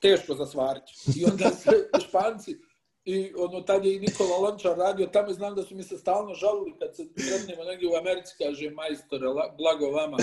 teško 0.02 0.36
za 0.36 0.46
svariti. 0.46 0.92
I 1.16 1.26
onda 1.26 1.50
se 1.62 1.72
Španci, 2.00 2.58
i 3.06 3.34
ono, 3.38 3.62
tad 3.62 3.86
je 3.86 3.96
i 3.96 4.00
Nikola 4.00 4.38
Lončar 4.40 4.78
radio, 4.78 5.08
tamo 5.08 5.30
i 5.30 5.34
znam 5.34 5.56
da 5.56 5.64
su 5.64 5.76
mi 5.76 5.84
se 5.84 5.98
stalno 5.98 6.34
žalili 6.34 6.74
kad 6.80 6.96
se 6.96 7.04
sretnemo 7.18 7.64
negdje 7.64 7.90
u 7.90 7.96
Americi, 7.96 8.34
kaže, 8.38 8.70
majstore, 8.72 9.28
la- 9.28 9.56
blago 9.58 9.90
vama, 9.90 10.18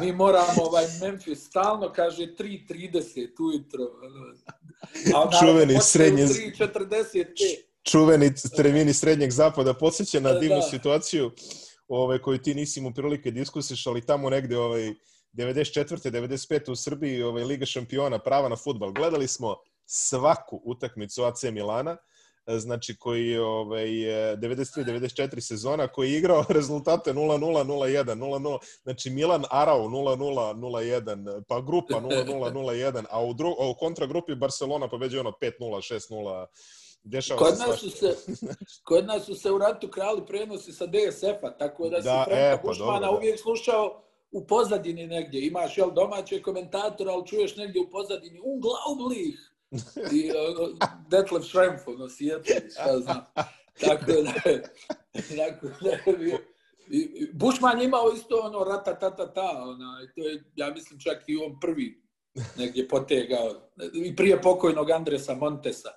mi 0.00 0.12
moramo 0.12 0.62
ovaj 0.62 0.84
Memphis 1.00 1.46
stalno, 1.46 1.92
kaže, 1.92 2.22
3.30 2.22 3.02
ujutro. 3.40 3.84
A 5.16 5.30
Čuveni 5.40 5.74
srednje- 5.74 6.26
3.45. 6.26 7.56
čuveni 7.82 8.26
termini 8.56 8.94
srednjeg 8.94 9.30
zapada 9.30 9.74
podsjeća 9.74 10.20
na 10.20 10.32
Da, 10.32 10.38
divnu 10.38 10.56
da. 10.56 10.62
situaciju 10.62 11.30
ovaj, 11.88 12.18
koju 12.18 12.38
ti 12.38 12.54
nisi 12.54 12.80
imao 12.80 12.92
prilike 12.92 13.30
diskusiš, 13.30 13.86
ali 13.86 14.06
tamo 14.06 14.30
negde 14.30 14.58
ovaj, 14.58 14.94
94. 15.34 16.10
95. 16.10 16.70
u 16.70 16.76
Srbiji 16.76 17.22
ovaj, 17.22 17.44
Liga 17.44 17.66
šampiona 17.66 18.18
prava 18.18 18.48
na 18.48 18.56
futbal. 18.56 18.92
Gledali 18.92 19.28
smo 19.28 19.56
svaku 19.86 20.60
utakmicu 20.64 21.24
AC 21.24 21.42
Milana, 21.42 21.96
e, 22.46 22.58
znači 22.58 22.96
koji 22.96 23.28
je 23.28 23.42
ovaj, 23.42 23.86
93-94 23.86 25.40
sezona, 25.40 25.88
koji 25.88 26.12
je 26.12 26.18
igrao 26.18 26.44
rezultate 26.58 27.12
0-0, 27.12 27.38
0-1, 27.64 28.04
0-0, 28.04 28.58
znači 28.82 29.10
Milan 29.10 29.44
Arau 29.50 29.88
0-0, 29.88 30.54
0-1, 30.54 31.42
pa 31.48 31.60
grupa 31.60 32.00
0-0, 32.00 32.52
0-1, 32.52 33.04
a 33.10 33.24
u, 33.24 33.34
dru, 33.34 33.48
a 33.60 33.68
u 33.68 33.74
kontragrupi 33.74 34.34
Barcelona 34.34 34.88
pobeđuje 34.88 35.20
ono 35.20 35.32
5-0, 35.40 35.50
6-0, 35.60 36.46
dešava 37.02 37.38
Kod 37.38 37.58
nas, 37.58 37.80
su 37.80 37.90
se, 37.90 38.16
kod 38.84 39.06
nas 39.06 39.24
su 39.24 39.34
se 39.34 39.50
u 39.50 39.58
ratu 39.58 39.88
krali 39.88 40.26
prenosi 40.26 40.72
sa 40.72 40.86
DSF-a, 40.86 41.50
tako 41.50 41.88
da 41.88 42.02
si 42.02 42.04
Da, 42.04 42.24
Franka 42.26 42.40
e, 42.40 42.58
pa 42.62 42.68
Bušmana 42.68 42.92
dobro, 42.92 43.10
da. 43.10 43.16
uvijek 43.16 43.40
slušao 43.40 44.04
u 44.34 44.46
pozadini 44.46 45.06
negdje. 45.06 45.46
Imaš 45.46 45.78
jel, 45.78 45.90
domaće 45.90 46.42
komentatora, 46.42 47.12
ali 47.12 47.26
čuješ 47.26 47.56
negdje 47.56 47.80
u 47.80 47.90
pozadini 47.90 48.40
unglaublich 48.44 49.38
i 50.12 50.30
uh, 50.30 50.78
Detlef 51.08 51.44
Schrempf, 51.44 51.88
ono, 51.88 52.08
Sijetli, 52.08 52.70
šta 52.70 52.98
znam. 52.98 53.24
Tako 53.80 54.12
da, 54.12 54.32
tako 55.36 55.66
da 55.80 55.96
i, 56.90 56.98
i 56.98 57.28
Bušman 57.32 57.82
imao 57.82 58.12
isto 58.14 58.36
ono 58.36 58.64
rata 58.64 58.98
ta 58.98 59.16
ta 59.16 59.32
ta, 59.32 59.62
ona, 59.62 60.00
i 60.04 60.14
to 60.14 60.28
je, 60.28 60.44
ja 60.56 60.70
mislim 60.70 61.00
čak 61.00 61.22
i 61.26 61.36
on 61.36 61.60
prvi 61.60 62.02
negdje 62.56 62.88
potegao, 62.88 63.54
i 63.94 64.16
prije 64.16 64.42
pokojnog 64.42 64.90
Andresa 64.90 65.34
Montesa. 65.34 65.90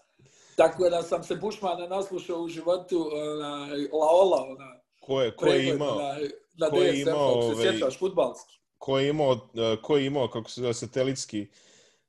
Tako 0.55 0.89
da 0.89 1.03
sam 1.03 1.23
se 1.23 1.35
Bušmana 1.35 1.87
naslušao 1.87 2.41
u 2.41 2.47
životu, 2.47 3.09
ona, 3.13 3.67
Laola, 3.93 4.45
ona, 4.49 4.76
Ko 5.07 5.21
je, 5.21 5.31
ko 5.31 5.45
je 5.47 5.69
imao, 5.69 5.95
na, 5.95 6.17
na 6.57 6.69
ko 6.69 6.77
je 6.77 6.91
DSF, 6.91 7.01
imao, 7.01 7.29
ako 7.29 7.41
se 7.41 7.47
ovaj, 7.51 7.71
sjećaš, 7.71 7.99
futbalski. 7.99 8.59
ko 8.77 8.99
je 8.99 9.09
imao, 9.09 9.33
eh, 9.33 9.81
ko 9.81 9.97
je 9.97 10.05
imao 10.05 10.27
kako 10.27 10.49
se 10.49 10.61
zove, 10.61 10.73
satelitski 10.73 11.47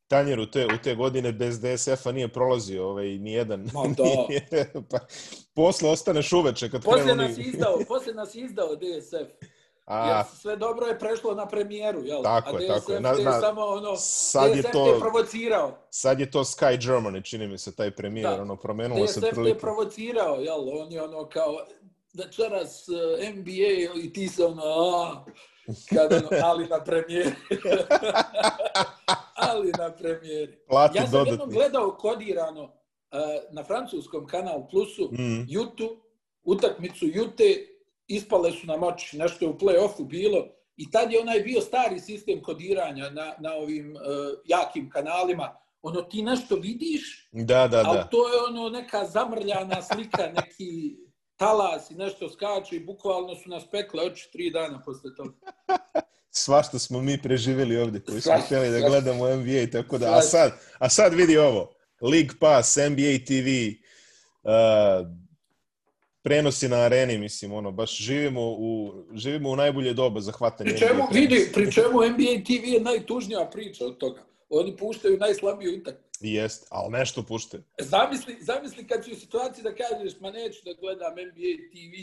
tanjer 0.08 0.40
u 0.40 0.50
te, 0.50 0.66
u 0.66 0.82
te 0.82 0.94
godine 0.94 1.32
bez 1.32 1.60
DSF-a 1.60 2.12
nije 2.12 2.28
prolazio 2.28 2.88
ovaj, 2.88 3.06
nijedan. 3.08 3.60
Ma 3.74 3.82
da. 3.96 4.04
Nije, 4.28 4.48
pa, 4.90 4.98
posle 5.54 5.90
ostaneš 5.90 6.32
uveče 6.32 6.70
kad 6.70 6.84
Poslije 6.84 7.04
krenu 7.04 7.22
nas 7.22 7.38
je 7.38 7.44
izdao, 7.44 7.78
poslije 7.88 8.14
nas 8.14 8.34
je 8.34 8.42
izdao 8.42 8.68
DSF. 8.76 9.28
A, 9.86 10.08
Jer 10.08 10.24
sve 10.40 10.56
dobro 10.56 10.86
je 10.86 10.98
prešlo 10.98 11.34
na 11.34 11.46
premijeru, 11.48 12.04
jel? 12.04 12.22
Tako 12.22 12.56
A 12.56 12.60
je, 12.60 12.68
DSF 12.68 12.74
tako 12.74 12.92
je. 12.92 13.00
Na- 13.00 13.12
na- 13.14 13.40
samo 13.40 13.60
ono, 13.62 13.96
sad 13.96 14.50
je 14.50 14.62
DSF 14.62 14.72
to- 14.72 14.84
te 14.84 14.90
je 14.90 15.00
provocirao. 15.00 15.78
sad 15.90 16.20
je 16.20 16.30
to 16.30 16.40
Sky 16.40 16.78
Germany, 16.78 17.24
čini 17.24 17.46
mi 17.46 17.58
se, 17.58 17.76
taj 17.76 17.90
premijer, 17.90 18.30
Da. 18.30 18.42
ono, 18.42 18.56
promenulo 18.56 19.06
se 19.06 19.20
DSF 19.20 19.34
te 19.34 19.40
je 19.40 19.58
provocirao, 19.58 20.36
jel? 20.36 20.80
On 20.80 20.92
je 20.92 21.02
ono 21.02 21.28
kao, 21.28 21.58
večeras 22.18 22.88
uh, 22.88 23.34
NBA 23.34 24.02
i 24.04 24.12
ti 24.12 24.28
se 24.28 24.44
ono, 24.44 24.62
a, 24.64 25.24
kad 25.94 26.12
ono, 26.12 26.28
ali 26.44 26.66
na 26.66 26.84
premijeri. 26.84 27.30
ali 29.50 29.72
na 29.78 29.92
premijeri. 29.92 30.58
Plati 30.68 30.98
Ja 30.98 31.06
sam 31.06 31.18
jednom 31.18 31.36
dodatni. 31.36 31.54
gledao 31.54 31.90
kodirano 31.96 32.62
uh, 32.64 32.70
na 33.52 33.64
francuskom 33.64 34.26
kanal 34.26 34.68
Plusu 34.68 35.10
Mm. 35.12 35.44
Jutu, 35.48 35.96
utakmicu 36.44 37.06
Jute, 37.06 37.66
ispale 38.06 38.52
su 38.52 38.66
nam 38.66 38.82
oči, 38.82 39.18
nešto 39.18 39.44
je 39.44 39.48
u 39.48 39.58
play-offu 39.58 40.04
bilo 40.06 40.46
i 40.76 40.90
tad 40.90 41.12
je 41.12 41.20
onaj 41.20 41.40
bio 41.40 41.60
stari 41.60 42.00
sistem 42.00 42.42
kodiranja 42.42 43.10
na, 43.10 43.34
na 43.38 43.52
ovim 43.54 43.96
uh, 43.96 44.00
jakim 44.44 44.90
kanalima. 44.90 45.56
Ono, 45.82 46.02
ti 46.02 46.22
nešto 46.22 46.56
vidiš, 46.56 47.28
Da, 47.32 47.68
da, 47.68 47.82
ali 47.86 47.98
da. 47.98 48.04
to 48.04 48.28
je 48.28 48.42
ono 48.48 48.68
neka 48.68 49.04
zamrljana 49.04 49.82
slika, 49.82 50.32
neki 50.36 50.96
talas 51.38 51.90
i 51.90 51.94
nešto 51.94 52.30
skače 52.30 52.76
i 52.76 52.84
bukvalno 52.84 53.34
su 53.34 53.48
nas 53.48 53.70
pekle 53.70 54.02
oči 54.02 54.28
tri 54.32 54.50
dana 54.50 54.82
posle 54.84 55.14
toga. 55.14 55.32
Svašta 56.30 56.78
smo 56.78 57.00
mi 57.00 57.22
preživjeli 57.22 57.76
ovdje 57.76 58.00
koji 58.00 58.20
smo 58.20 58.38
htjeli 58.44 58.70
da 58.70 58.88
gledamo 58.88 59.36
NBA 59.36 59.60
i 59.62 59.70
tako 59.70 59.98
da. 59.98 60.18
A 60.18 60.22
sad, 60.22 60.52
a 60.78 60.88
sad 60.88 61.14
vidi 61.14 61.38
ovo. 61.38 61.74
League 62.00 62.34
Pass, 62.40 62.76
NBA 62.76 63.24
TV, 63.26 63.48
uh, 64.42 65.08
prenosi 66.22 66.68
na 66.68 66.76
areni, 66.76 67.18
mislim, 67.18 67.52
ono, 67.52 67.70
baš 67.70 67.96
živimo 67.98 68.40
u, 68.42 68.94
živimo 69.14 69.50
u 69.50 69.56
najbolje 69.56 69.94
doba 69.94 70.20
za 70.20 70.32
hvatanje 70.32 70.70
Pri 70.70 70.78
čemu, 70.78 71.02
vidi, 71.12 71.50
pri 71.54 71.72
čemu 71.72 72.04
NBA 72.10 72.44
TV 72.44 72.64
je 72.64 72.80
najtužnija 72.80 73.48
priča 73.52 73.86
od 73.86 73.98
toga. 73.98 74.22
Oni 74.48 74.76
puštaju 74.76 75.18
najslabiju 75.18 75.78
utakmicu. 75.80 76.07
Jest, 76.20 76.66
ali 76.70 76.92
nešto 76.92 77.22
pušte. 77.22 77.62
Zamisli, 77.78 78.36
zamisli 78.40 78.86
kad 78.86 79.04
si 79.04 79.12
u 79.12 79.16
situaciji 79.16 79.62
da 79.62 79.74
kažeš, 79.74 80.20
ma 80.20 80.30
neću 80.30 80.60
da 80.64 80.72
gledam 80.80 81.12
NBA 81.12 81.50
TV, 81.72 81.94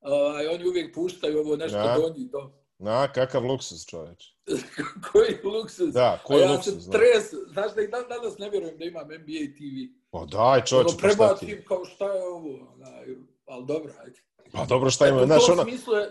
ovaj, 0.00 0.46
oni 0.46 0.68
uvijek 0.68 0.94
puštaju 0.94 1.38
ovo 1.40 1.56
nešto 1.56 1.78
Da. 1.78 1.96
donji 1.98 2.28
do... 2.32 2.50
Na, 2.78 3.12
kakav 3.12 3.44
luksus, 3.44 3.86
čoveč. 3.86 4.24
koji 5.12 5.38
luksuz. 5.44 5.92
Da, 5.94 6.20
koji 6.24 6.40
ja 6.40 6.52
luksus, 6.52 6.84
se 6.84 6.90
da. 6.90 6.98
tres, 6.98 7.34
znaš 7.52 7.74
da 7.74 7.82
i 7.82 7.88
dan 7.88 8.04
danas 8.08 8.38
ne 8.38 8.50
vjerujem 8.50 8.78
da 8.78 8.84
imam 8.84 9.06
NBA 9.06 9.42
TV. 9.56 9.76
Pa 10.10 10.24
daj, 10.24 10.64
čoveče, 10.64 10.88
Ono, 10.88 10.98
pa 11.02 11.08
šta 11.08 11.34
ti? 11.34 11.46
prebacim 11.46 11.64
kao 11.68 11.84
šta 11.84 12.12
je 12.12 12.22
ovo, 12.24 12.74
onaj, 12.74 13.06
ali 13.46 13.66
dobro, 13.66 13.92
ajde. 14.04 14.20
Pa 14.52 14.64
dobro, 14.64 14.90
šta 14.90 15.08
ima, 15.08 15.26
znaš, 15.26 15.48
ono, 15.48 15.62
smislu 15.62 15.94
je, 15.94 16.10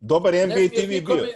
dobar 0.00 0.34
je 0.34 0.46
NBA 0.46 0.68
TV 0.74 0.88
bio. 1.06 1.26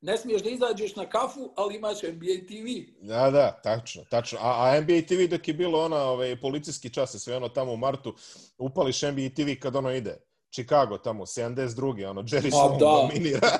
Ne 0.00 0.18
smiješ 0.18 0.42
da 0.42 0.50
izađeš 0.50 0.96
na 0.96 1.08
kafu, 1.08 1.52
ali 1.56 1.76
imaš 1.76 2.02
NBA 2.02 2.46
TV. 2.48 2.92
Da, 3.06 3.30
da, 3.30 3.60
tačno, 3.62 4.04
tačno. 4.10 4.38
A, 4.42 4.64
a 4.64 4.80
NBA 4.80 5.02
TV 5.08 5.36
dok 5.36 5.48
je 5.48 5.54
bilo 5.54 5.84
ona, 5.84 6.02
ovaj, 6.02 6.40
policijski 6.40 6.90
čas, 6.90 7.16
sve 7.16 7.36
ono 7.36 7.48
tamo 7.48 7.72
u 7.72 7.76
martu, 7.76 8.14
upališ 8.58 9.02
NBA 9.02 9.28
TV 9.36 9.60
kad 9.60 9.76
ono 9.76 9.92
ide. 9.92 10.20
Chicago 10.50 10.98
tamo, 10.98 11.26
72. 11.26 12.06
ono, 12.10 12.22
Jerry 12.22 12.50
Sloan 12.50 12.78
da. 12.78 12.78
dominira. 12.78 13.50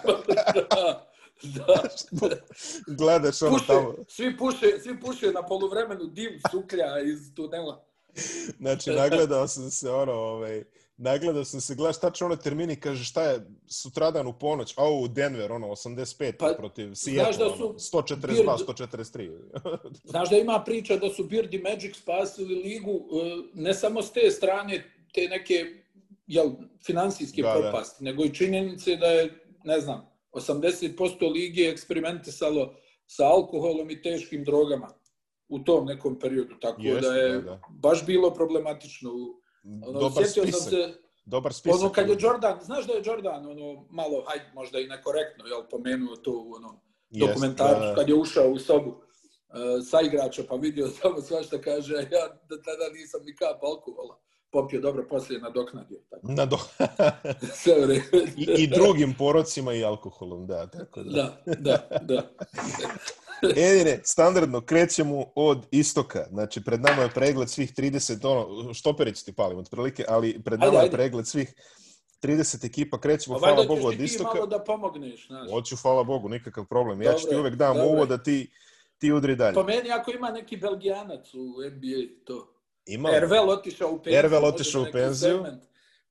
da, 1.57 1.83
da. 2.11 2.37
Gledaš 2.87 3.43
ono 3.43 3.53
Puše, 3.53 3.67
tamo. 3.67 3.95
svi, 4.09 4.37
puše, 4.37 4.67
svi 4.83 5.01
puše 5.01 5.27
na 5.27 5.47
poluvremenu 5.47 6.05
dim 6.05 6.41
suklja 6.51 7.01
iz 7.01 7.35
tunela. 7.35 7.85
Znači, 8.59 8.91
nagledao 8.91 9.49
sam 9.49 9.71
se, 9.71 9.91
ono, 9.91 10.13
ovaj, 10.13 10.65
nagledao 11.01 11.45
sam 11.45 11.61
se, 11.61 11.75
gledaš 11.75 12.01
tačno 12.01 12.27
ono 12.27 12.37
termini, 12.37 12.77
kaže 12.81 13.05
šta 13.05 13.23
je 13.23 13.47
sutradan 13.67 14.27
u 14.27 14.33
ponoć, 14.39 14.75
a 14.77 14.91
u 14.91 15.09
Denver, 15.09 15.53
ono, 15.53 15.67
85 15.67 16.33
Pa, 16.39 16.55
protiv 16.59 16.95
znaš 16.95 17.15
da 17.17 17.33
Seattle, 17.33 17.57
su 17.57 17.65
ono, 17.65 17.79
142, 17.79 18.45
Beard- 18.45 18.65
143. 18.67 19.31
Znaš 20.11 20.31
da 20.31 20.37
ima 20.37 20.63
priča 20.67 20.97
da 20.97 21.09
su 21.11 21.25
Beard 21.25 21.55
i 21.55 21.59
Magic 21.59 21.97
spasili 21.97 22.55
ligu 22.55 22.91
e, 22.91 23.43
ne 23.55 23.75
samo 23.75 24.03
s 24.03 24.13
te 24.13 24.31
strane 24.31 24.85
te 25.15 25.29
neke 25.29 25.67
jel, 26.27 26.51
finansijske 26.87 27.43
Da, 27.43 27.49
da. 27.55 27.61
propasti, 27.61 28.05
nego 28.05 28.25
i 28.25 28.35
činjenice 28.35 28.97
da 28.97 29.07
je, 29.07 29.45
ne 29.65 29.81
znam, 29.81 30.07
80% 30.33 31.33
lige 31.33 31.63
eksperimentisalo 31.63 32.75
sa 33.07 33.27
alkoholom 33.27 33.91
i 33.91 34.03
teškim 34.03 34.45
drogama 34.45 34.89
u 35.49 35.59
tom 35.59 35.87
nekom 35.87 36.19
periodu, 36.19 36.55
tako 36.61 36.83
Jeste, 36.83 37.09
da 37.09 37.15
je 37.17 37.33
da, 37.33 37.41
da. 37.41 37.61
baš 37.71 38.07
bilo 38.07 38.35
problematično. 38.35 39.11
Ono, 39.65 40.01
Dobar 40.01 40.25
sjetio 40.25 40.53
sam 40.53 40.71
se, 40.71 40.95
Dobar 41.25 41.53
spisak. 41.53 41.81
ono 41.81 41.93
kad 41.93 42.09
je 42.09 42.17
Jordan, 42.21 42.59
znaš 42.63 42.87
da 42.87 42.93
je 42.93 43.03
Jordan 43.05 43.47
ono 43.47 43.87
malo, 43.91 44.25
hajde, 44.27 44.51
možda 44.55 44.79
i 44.79 44.87
nekorektno, 44.87 45.47
jel, 45.47 45.63
pomenuo 45.71 46.17
to 46.17 46.31
u 46.33 46.53
ono, 46.55 46.81
Jest, 47.11 47.29
dokumentarcu 47.29 47.81
da, 47.81 47.87
da. 47.87 47.95
kad 47.95 48.09
je 48.09 48.15
ušao 48.15 48.49
u 48.49 48.59
sobu 48.59 48.91
uh, 48.91 48.97
sa 49.91 50.01
igrača 50.01 50.43
pa 50.49 50.57
vidio 50.57 50.89
samo 51.03 51.21
svašta 51.21 51.61
kaže 51.61 51.95
ja 51.95 52.27
da 52.49 52.63
tada 52.63 52.89
nisam 52.93 53.21
ni 53.25 53.37
kap 53.37 53.63
alkohola 53.63 54.19
popio 54.51 54.81
dobro 54.81 55.07
poslije 55.11 55.41
nadoknadio 55.41 56.01
tako 56.11 56.33
Na 56.33 56.47
do... 56.47 56.59
I, 58.37 58.63
I 58.63 58.67
drugim 58.67 59.15
porocima 59.19 59.75
i 59.75 59.85
alkoholom, 59.85 60.47
da, 60.47 60.67
tako 60.67 61.03
da. 61.03 61.43
da 61.47 61.55
da 61.59 61.99
da 62.01 62.23
Edine, 63.67 64.01
standardno 64.05 64.61
krećemo 64.61 65.25
od 65.35 65.67
istoka. 65.71 66.27
Znači, 66.31 66.65
pred 66.65 66.81
nama 66.81 67.03
je 67.03 67.11
pregled 67.11 67.51
svih 67.51 67.75
30, 67.75 68.27
ono, 68.27 68.75
štoperić 68.75 69.23
ti 69.23 69.33
palim 69.33 69.59
otprilike, 69.59 70.05
ali 70.09 70.43
pred 70.43 70.61
nama 70.61 70.73
Ajde, 70.73 70.87
je 70.87 70.91
pregled 70.91 71.27
svih 71.27 71.55
30 72.23 72.67
ekipa. 72.67 73.01
Krećemo, 73.01 73.37
A 73.37 73.39
hvala 73.39 73.55
valjda 73.55 73.75
Bogu, 73.75 73.89
od 73.89 74.01
istoka. 74.01 74.35
malo 74.35 74.47
da 74.47 74.65
pomogneš 74.65 75.27
znaš 75.27 75.51
Hoću, 75.51 75.77
hvala 75.77 76.05
Bogu, 76.05 76.29
nikakav 76.29 76.65
problem. 76.65 77.03
Ja 77.03 77.13
ću 77.13 77.29
ti 77.29 77.37
uvek 77.37 77.55
dam 77.55 77.77
dobro. 77.77 77.93
ovo 77.93 78.07
da 78.07 78.23
ti 78.23 78.51
ti 79.01 79.13
udri 79.13 79.37
dalje. 79.37 79.55
Po 79.55 79.63
meni, 79.63 79.91
ako 79.93 80.11
ima 80.11 80.31
neki 80.31 80.57
belgijanac 80.57 81.35
u 81.35 81.55
NBA, 81.73 82.25
to... 82.25 82.55
Ima. 82.87 83.11
Ervel 83.17 83.51
otišao 83.51 83.91
u 83.91 83.99
penziju. 84.03 84.19
Ervel 84.19 84.45
otišao 84.45 84.83
u 84.83 84.87
penziju. 84.93 85.37
segment. 85.37 85.63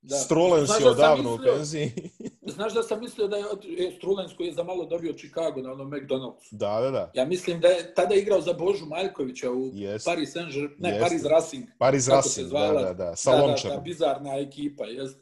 Da. 0.01 0.15
Strulens 0.15 0.65
Znaš 0.65 0.79
je 0.79 0.83
da 0.83 0.91
odavno 0.91 1.33
u 1.33 1.37
penziji. 1.37 1.91
Znaš 2.55 2.73
da 2.73 2.83
sam 2.83 2.99
mislio 2.99 3.27
da 3.27 3.37
je 3.37 3.43
e, 3.87 3.91
Strulens 3.97 4.33
koji 4.37 4.47
je 4.47 4.53
za 4.53 4.63
malo 4.63 4.85
dobio 4.85 5.13
Chicago 5.13 5.61
na 5.61 5.71
onom 5.71 5.91
McDonald'su. 5.91 6.47
da, 6.51 6.81
da, 6.81 6.91
da. 6.91 7.11
Ja 7.13 7.25
mislim 7.25 7.59
da 7.59 7.67
je 7.67 7.93
tada 7.93 8.15
igrao 8.15 8.41
za 8.41 8.53
Božu 8.53 8.85
Maljkovića 8.85 9.51
u 9.51 9.69
Jest. 9.73 10.05
Paris 10.05 10.33
Saint-Germain, 10.35 10.75
ne, 10.77 10.89
Jeste. 10.89 11.03
Paris 11.03 11.23
Racing. 11.25 11.63
Paris 11.79 12.07
Racing, 12.07 12.43
da, 12.43 12.49
zvala. 12.49 12.81
da, 12.83 12.93
da. 12.93 13.15
Sa 13.15 13.31
da, 13.31 13.47
da, 13.47 13.55
ta 13.55 13.77
bizarna 13.77 14.37
ekipa, 14.37 14.85
jest. 14.85 15.19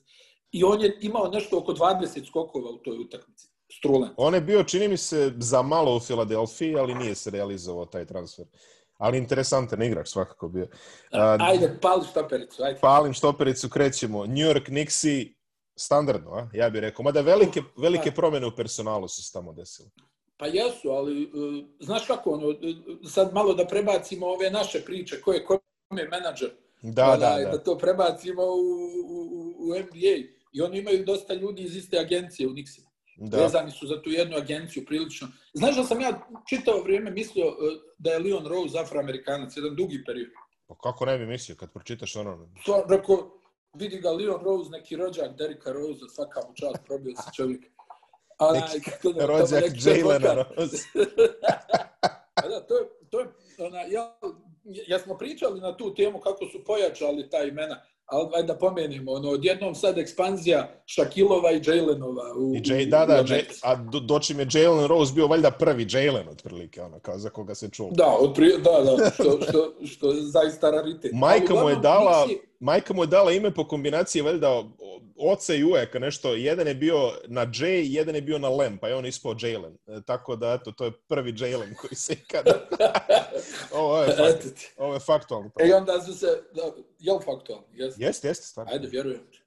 I 0.52 0.64
on 0.64 0.82
je 0.82 0.98
imao 1.02 1.28
nešto 1.28 1.58
oko 1.58 1.74
20 1.74 2.28
skokova 2.28 2.70
u 2.70 2.78
toj 2.78 2.98
utakmici. 2.98 3.48
Strulen. 3.78 4.10
On 4.18 4.34
je 4.34 4.42
bio, 4.42 4.64
čini 4.64 4.88
mi 4.88 4.98
se, 4.98 5.34
za 5.38 5.62
malo 5.62 5.96
u 5.96 6.00
Filadelfiji, 6.00 6.78
ali 6.78 6.96
nije 6.96 7.16
se 7.16 7.30
realizovao 7.30 7.86
taj 7.86 8.06
transfer. 8.06 8.46
Ali 8.98 9.18
interesantan 9.18 9.84
igrač 9.84 10.08
svakako 10.08 10.50
bio. 10.50 10.68
A, 11.12 11.38
Ajde, 11.40 11.78
pali 11.82 12.06
štapericu, 12.12 12.64
ajde. 12.64 12.80
Palim 12.80 13.14
štopericu, 13.14 13.70
krećemo. 13.70 14.26
New 14.26 14.48
York 14.48 14.66
Knicksi, 14.66 15.36
standardno, 15.76 16.32
a? 16.32 16.50
ja 16.54 16.70
bih 16.70 16.82
rekao. 16.82 17.04
Mada 17.04 17.22
velike, 17.22 17.62
velike 17.78 18.12
promjene 18.12 18.48
u 18.48 18.56
personalu 18.56 19.08
su 19.08 19.24
se 19.24 19.34
tamo 19.34 19.54
desile. 19.54 19.90
Pa 20.38 20.46
jesu, 20.46 20.90
ali 20.90 21.24
uh, 21.26 21.66
znaš 21.80 22.08
kako, 22.08 22.32
ono, 22.32 22.48
uh, 22.48 22.56
sad 23.10 23.34
malo 23.34 23.54
da 23.54 23.68
prebacimo 23.68 24.28
ove 24.28 24.52
naše 24.52 24.80
priče, 24.80 25.22
ko 25.22 25.34
je 25.34 25.46
kome 25.46 26.10
menadžer, 26.12 26.52
Da, 26.82 27.06
da, 27.06 27.14
onaj, 27.14 27.44
da. 27.44 27.52
da 27.52 27.64
to 27.64 27.78
prebacimo 27.78 28.44
u, 28.44 28.62
u, 29.06 29.56
u 29.60 29.80
NBA. 29.80 30.16
I 30.54 30.62
oni 30.62 30.78
imaju 30.78 31.06
dosta 31.06 31.34
ljudi 31.34 31.64
iz 31.64 31.76
iste 31.76 32.00
agencije 32.00 32.48
u 32.48 32.52
Nixima. 32.52 32.87
Da. 33.18 33.38
Vezani 33.38 33.72
su 33.72 33.88
za 33.88 34.02
tu 34.02 34.10
jednu 34.10 34.38
agenciju 34.38 34.86
prilično. 34.86 35.28
Znaš 35.54 35.76
da 35.76 35.84
sam 35.84 36.02
ja 36.02 36.28
čitao 36.50 36.82
vrijeme 36.84 37.12
mislio 37.12 37.48
uh, 37.48 37.54
da 37.98 38.12
je 38.12 38.20
Leon 38.20 38.46
Rose 38.48 38.80
afroamerikanac, 38.80 39.58
jedan 39.58 39.76
dugi 39.76 40.04
period. 40.06 40.30
Pa 40.68 40.76
kako 40.84 41.06
ne 41.06 41.18
bi 41.18 41.26
mislio 41.26 41.56
kad 41.56 41.74
pročitaš 41.74 42.16
ono? 42.16 42.50
To, 42.66 42.86
rekao, 42.90 43.42
vidi 43.74 43.98
ga 44.00 44.12
Leon 44.12 44.44
Rose, 44.44 44.70
neki 44.72 44.96
rođak 44.96 45.38
Derika 45.38 45.72
Rose, 45.72 46.06
svaka 46.16 46.40
mu 46.48 46.56
čast, 46.56 46.86
probio 46.86 47.16
se 47.16 47.30
čovjek. 47.36 47.62
Onaj, 48.40 48.62
Neki 48.74 48.92
kako 48.92 49.12
da- 49.12 49.26
Rođak 49.26 49.64
advokat. 49.64 50.48
Rose. 50.58 50.78
A 52.44 52.48
da, 52.48 52.68
to 52.68 52.78
je, 52.78 52.84
to 53.10 53.20
je 53.20 53.28
ona, 53.60 53.82
ja, 53.82 54.20
ja 54.88 55.00
smo 55.00 55.18
pričali 55.18 55.62
na 55.62 55.78
tu 55.78 55.94
temu 55.96 56.20
kako 56.20 56.46
su 56.46 56.64
pojačali 56.64 57.30
ta 57.30 57.44
imena, 57.44 57.82
ali 58.08 58.48
da 58.48 58.56
pomenimo, 58.58 59.12
ono, 59.12 59.30
odjednom 59.30 59.76
sad 59.76 59.98
ekspanzija 59.98 60.82
Šakilova 60.86 61.52
i 61.52 61.62
Jalenova. 61.66 62.24
U, 62.38 62.56
I 62.56 62.62
Jay, 62.62 62.90
da, 62.90 63.06
da, 63.06 63.24
Jay, 63.24 63.60
a 63.64 63.76
do, 63.76 64.00
dočim 64.00 64.40
je 64.40 64.48
Jalen 64.54 64.88
Rose 64.88 65.14
bio 65.14 65.28
valjda 65.28 65.52
prvi 65.52 65.88
Jalen 65.90 66.30
otprilike, 66.30 66.82
ono, 66.82 67.00
kao 67.00 67.18
za 67.18 67.30
koga 67.30 67.56
se 67.56 67.70
čuo. 67.70 67.90
Da, 67.92 68.18
odprije, 68.20 68.58
da, 68.58 68.72
da, 68.84 69.10
što, 69.12 69.24
što, 69.50 69.86
što 69.86 70.12
je 70.12 70.22
zaista 70.22 70.72
raritet. 70.72 71.12
Majka 71.14 71.54
mu 71.54 71.70
je 71.70 71.76
dala, 71.76 72.26
Knicksi- 72.26 72.47
majka 72.60 72.94
mu 72.94 73.04
je 73.04 73.08
dala 73.08 73.32
ime 73.32 73.54
po 73.54 73.68
kombinaciji 73.68 74.22
valjda 74.22 74.64
oca 75.18 75.56
i 75.56 75.64
ujaka, 75.64 76.00
nešto. 76.00 76.34
Jedan 76.34 76.68
je 76.68 76.76
bio 76.76 77.12
na 77.28 77.42
J, 77.54 77.84
jedan 77.84 78.16
je 78.16 78.22
bio 78.22 78.40
na 78.40 78.50
Lem, 78.50 78.78
pa 78.78 78.88
je 78.88 78.96
on 78.96 79.06
ispao 79.06 79.36
Jalen. 79.42 79.78
E, 79.88 80.02
tako 80.06 80.36
da, 80.36 80.54
eto, 80.54 80.72
to 80.72 80.86
je 80.86 80.92
prvi 81.08 81.34
Jalen 81.38 81.76
koji 81.76 81.96
se 81.96 82.14
ikada... 82.14 82.68
ovo, 83.72 84.02
je 84.02 84.16
fakt, 84.16 84.74
ovo 84.78 84.94
je 84.94 85.00
faktualno. 85.00 85.52
E, 85.60 85.74
onda 85.74 86.02
su 86.02 86.14
se, 86.14 86.28
da, 86.56 86.62
jel 87.00 87.20
faktualno? 87.20 87.68
Jeste. 87.74 88.04
Jeste, 88.04 88.28
jeste, 88.28 88.46
stvarno. 88.46 88.74
Ajde, 88.74 88.88
vjerujem. 88.88 89.22
ti. 89.32 89.40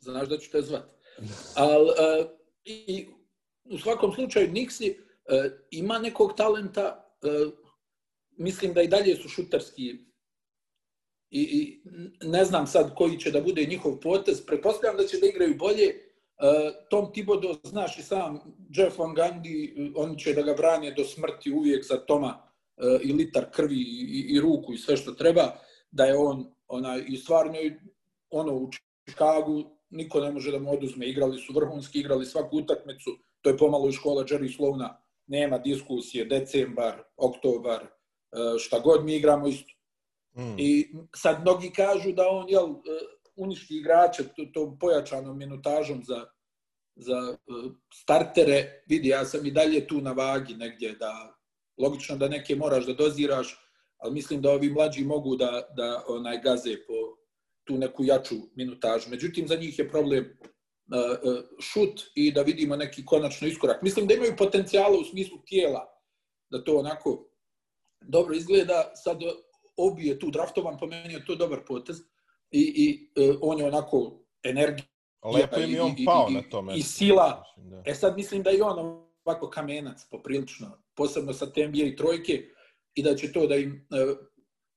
Znaš 0.00 0.28
da 0.28 0.38
ću 0.38 0.50
te 0.50 0.62
zvat. 0.62 0.84
Ali, 1.54 1.84
uh, 1.84 2.26
i, 2.64 3.06
u 3.64 3.78
svakom 3.78 4.12
slučaju, 4.12 4.52
Nixi 4.52 4.94
uh, 4.94 5.52
ima 5.70 5.98
nekog 5.98 6.36
talenta, 6.36 7.16
uh, 7.22 7.52
mislim 8.38 8.72
da 8.72 8.82
i 8.82 8.88
dalje 8.88 9.16
su 9.16 9.28
šutarski 9.28 10.06
i, 11.30 11.40
i 11.40 11.82
ne 12.26 12.44
znam 12.44 12.66
sad 12.66 12.94
koji 12.94 13.18
će 13.18 13.30
da 13.30 13.40
bude 13.40 13.64
njihov 13.64 14.00
potez. 14.00 14.46
Pretpostavljam 14.46 14.96
da 14.96 15.06
će 15.06 15.18
da 15.18 15.26
igraju 15.26 15.54
bolje. 15.58 15.86
Uh, 16.36 16.86
Tom 16.90 17.12
Thibodeau, 17.12 17.54
znaš 17.64 17.98
i 17.98 18.02
sam, 18.02 18.40
Jeff 18.70 18.98
Van 18.98 19.14
Gundy, 19.14 19.92
oni 19.96 20.18
će 20.18 20.32
da 20.32 20.42
ga 20.42 20.54
brane 20.54 20.90
do 20.90 21.04
smrti 21.04 21.52
uvijek 21.52 21.84
za 21.84 21.96
Toma 21.96 22.38
uh, 22.76 23.00
i 23.02 23.12
litar 23.12 23.50
krvi 23.50 23.76
i, 23.76 24.26
i, 24.28 24.40
ruku 24.40 24.74
i 24.74 24.78
sve 24.78 24.96
što 24.96 25.12
treba, 25.12 25.56
da 25.90 26.04
je 26.04 26.16
on 26.16 26.46
onaj, 26.68 27.04
i 27.08 27.16
stvarno 27.16 27.52
ono 28.30 28.54
u 28.54 28.70
Chicagu 29.08 29.64
niko 29.90 30.20
ne 30.20 30.32
može 30.32 30.50
da 30.50 30.58
mu 30.58 30.72
oduzme. 30.72 31.06
Igrali 31.06 31.38
su 31.38 31.52
vrhunski, 31.52 32.00
igrali 32.00 32.26
svaku 32.26 32.56
utakmicu. 32.56 33.10
To 33.40 33.50
je 33.50 33.56
pomalo 33.56 33.88
i 33.88 33.92
škola 33.92 34.24
Jerry 34.24 34.58
Slowna. 34.58 34.88
Nema 35.26 35.58
diskusije, 35.58 36.24
decembar, 36.24 37.02
oktobar, 37.16 37.82
uh, 37.82 38.58
šta 38.58 38.78
god 38.78 39.04
mi 39.04 39.16
igramo 39.16 39.48
isto. 39.48 39.75
Mm. 40.38 40.54
I 40.58 40.88
sad 41.16 41.40
mnogi 41.40 41.70
kažu 41.70 42.12
da 42.12 42.28
on 42.28 42.48
jel, 42.48 42.64
uh, 42.64 42.80
uništi 43.36 43.76
igrače 43.76 44.24
to, 44.36 44.44
to 44.54 44.76
pojačanom 44.80 45.38
minutažom 45.38 46.04
za, 46.04 46.24
za 46.96 47.36
uh, 47.46 47.72
startere. 47.94 48.82
Vidi, 48.88 49.08
ja 49.08 49.24
sam 49.24 49.46
i 49.46 49.50
dalje 49.50 49.86
tu 49.86 50.00
na 50.00 50.12
vagi 50.12 50.54
negdje 50.54 50.92
da 50.92 51.36
logično 51.78 52.16
da 52.16 52.28
neke 52.28 52.56
moraš 52.56 52.86
da 52.86 52.92
doziraš, 52.92 53.58
ali 53.98 54.14
mislim 54.14 54.42
da 54.42 54.50
ovi 54.50 54.70
mlađi 54.70 55.04
mogu 55.04 55.36
da, 55.36 55.68
da 55.76 56.04
onaj 56.08 56.40
gaze 56.40 56.76
po 56.86 56.94
tu 57.64 57.78
neku 57.78 58.04
jaču 58.04 58.34
minutažu. 58.54 59.10
Međutim, 59.10 59.48
za 59.48 59.56
njih 59.56 59.78
je 59.78 59.88
problem 59.88 60.24
uh, 60.24 61.40
šut 61.60 62.02
i 62.14 62.32
da 62.32 62.42
vidimo 62.42 62.76
neki 62.76 63.04
konačno 63.04 63.48
iskorak. 63.48 63.82
Mislim 63.82 64.06
da 64.06 64.14
imaju 64.14 64.34
potencijala 64.38 64.98
u 64.98 65.04
smislu 65.04 65.38
tijela, 65.46 65.86
da 66.50 66.64
to 66.64 66.76
onako 66.76 67.28
dobro 68.00 68.34
izgleda. 68.34 68.92
Sad 68.94 69.18
Obi 69.76 70.06
je 70.06 70.18
tu 70.18 70.30
draftovan, 70.30 70.78
po 70.78 70.86
meni 70.86 71.14
je 71.14 71.24
to 71.24 71.34
dobar 71.34 71.60
potez 71.64 71.96
i, 72.50 72.60
i 72.76 72.86
uh, 73.22 73.38
on 73.42 73.58
je 73.58 73.64
onako 73.64 74.20
energija 74.42 74.86
Lepo 75.34 75.60
im 75.60 75.70
je 75.70 75.82
on 75.82 75.90
i- 75.90 76.02
i- 76.02 76.04
pao 76.04 76.26
i- 76.30 76.34
na 76.34 76.42
tome. 76.42 76.76
i 76.76 76.82
sila. 76.82 77.42
Da. 77.56 77.82
E 77.86 77.94
sad 77.94 78.16
mislim 78.16 78.42
da 78.42 78.50
je 78.50 78.62
on 78.62 78.78
ovako 79.24 79.50
kamenac 79.50 80.04
poprilično, 80.10 80.66
posebno 80.94 81.32
sa 81.32 81.52
te 81.52 81.62
NBA 81.62 81.96
trojke 81.96 82.44
i 82.94 83.02
da 83.02 83.16
će 83.16 83.32
to 83.32 83.46
da 83.46 83.56
im 83.56 83.86
e, 83.90 84.14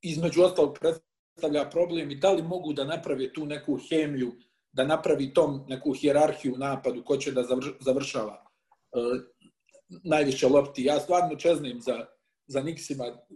između 0.01 0.41
ostalog 0.41 0.77
predstavlja 0.79 1.69
problem 1.69 2.11
i 2.11 2.15
da 2.15 2.31
li 2.31 2.43
mogu 2.43 2.73
da 2.73 2.83
naprave 2.83 3.33
tu 3.33 3.45
neku 3.45 3.79
hemiju, 3.89 4.31
da 4.71 4.83
napravi 4.83 5.33
tom 5.33 5.65
neku 5.67 5.93
hijerarhiju 5.93 6.53
u 6.53 6.57
napadu 6.57 7.03
ko 7.03 7.17
će 7.17 7.31
da 7.31 7.41
završ- 7.43 7.75
završava 7.79 8.45
e, 8.93 8.97
najviše 10.03 10.47
lopti. 10.47 10.83
Ja 10.83 10.99
stvarno 10.99 11.35
čeznim 11.35 11.81
za, 11.81 12.05
za 12.49 12.63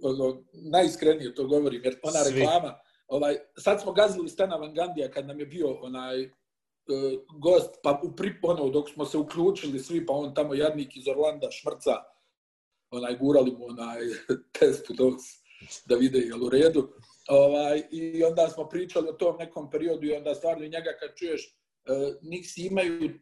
ono, 0.03 0.43
najiskrenije 0.53 1.35
to 1.35 1.47
govorim, 1.47 1.81
jer 1.83 1.99
ona 2.03 2.23
Svi. 2.23 2.39
reklama, 2.39 2.79
ovaj, 3.07 3.37
sad 3.57 3.81
smo 3.81 3.93
gazili 3.93 4.29
Stana 4.29 4.55
Van 4.55 4.73
Gandija 4.73 5.11
kad 5.11 5.27
nam 5.27 5.39
je 5.39 5.45
bio 5.45 5.73
onaj 5.81 6.23
e, 6.23 6.29
gost, 7.41 7.75
pa 7.83 8.01
u 8.03 8.15
pri, 8.15 8.33
ono, 8.41 8.69
dok 8.69 8.89
smo 8.89 9.05
se 9.05 9.17
uključili 9.17 9.79
svi, 9.79 10.05
pa 10.05 10.13
on 10.13 10.33
tamo 10.33 10.53
jadnik 10.53 10.97
iz 10.97 11.07
Orlanda 11.07 11.51
šmrca, 11.51 11.91
onaj, 12.91 13.17
gurali 13.17 13.51
mu 13.51 13.65
onaj 13.65 13.99
test 14.59 14.91
dos 14.91 15.21
da 15.85 15.95
vide 15.95 16.19
jel 16.19 16.43
u 16.43 16.49
redu. 16.49 16.89
Ovaj, 17.27 17.83
I 17.91 18.23
onda 18.23 18.49
smo 18.49 18.69
pričali 18.69 19.09
o 19.09 19.13
tom 19.13 19.37
nekom 19.37 19.69
periodu 19.69 20.07
i 20.07 20.13
onda 20.13 20.35
stvarno 20.35 20.63
njega 20.63 20.93
kad 20.99 21.15
čuješ, 21.15 21.57
uh, 21.89 22.15
Nixi 22.21 22.67
imaju, 22.67 23.19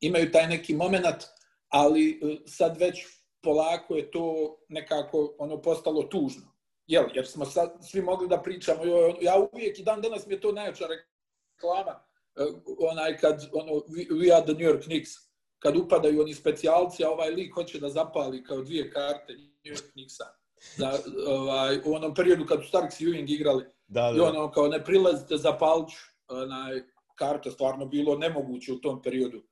imaju 0.00 0.32
taj 0.32 0.48
neki 0.48 0.74
moment, 0.74 1.24
ali 1.68 2.20
uh, 2.22 2.38
sad 2.46 2.76
već 2.80 3.19
polako 3.42 3.96
je 3.96 4.10
to 4.10 4.56
nekako 4.68 5.34
ono 5.38 5.62
postalo 5.62 6.02
tužno. 6.02 6.52
Jel, 6.86 7.04
jer 7.14 7.26
smo 7.26 7.44
sad 7.44 7.72
svi 7.90 8.02
mogli 8.02 8.28
da 8.28 8.42
pričamo, 8.42 8.84
joj, 8.84 9.14
ja 9.20 9.48
uvijek 9.52 9.78
i 9.78 9.82
dan 9.82 10.00
danas 10.00 10.26
mi 10.26 10.34
je 10.34 10.40
to 10.40 10.52
najjača 10.52 10.84
reklama, 10.86 12.04
uh, 12.36 12.62
onaj 12.92 13.16
kad, 13.18 13.50
ono, 13.52 13.72
we, 13.72 14.36
are 14.36 14.44
the 14.44 14.52
New 14.52 14.72
York 14.72 14.82
Knicks, 14.82 15.10
kad 15.58 15.76
upadaju 15.76 16.20
oni 16.20 16.34
specijalci, 16.34 17.04
a 17.04 17.10
ovaj 17.10 17.30
lik 17.30 17.54
hoće 17.54 17.78
da 17.80 17.88
zapali 17.88 18.44
kao 18.44 18.62
dvije 18.62 18.90
karte 18.90 19.32
New 19.32 19.74
York 19.74 19.92
Knicksa. 19.92 20.24
Za, 20.76 20.98
ovaj, 21.26 21.78
u 21.84 21.94
onom 21.94 22.14
periodu 22.14 22.46
kad 22.46 22.62
su 22.62 22.68
Starks 22.68 23.00
i 23.00 23.06
Ewing 23.06 23.30
igrali, 23.34 23.64
Da, 23.86 24.12
i 24.14 24.18
da. 24.18 24.24
ono 24.24 24.50
kao 24.50 24.68
ne 24.68 24.84
prilazite 24.84 25.36
za 25.36 25.52
palču, 25.52 25.96
onaj, 26.28 26.82
karta 27.14 27.50
stvarno 27.50 27.86
bilo 27.86 28.16
nemoguće 28.18 28.72
u 28.72 28.80
tom 28.80 29.02
periodu. 29.02 29.42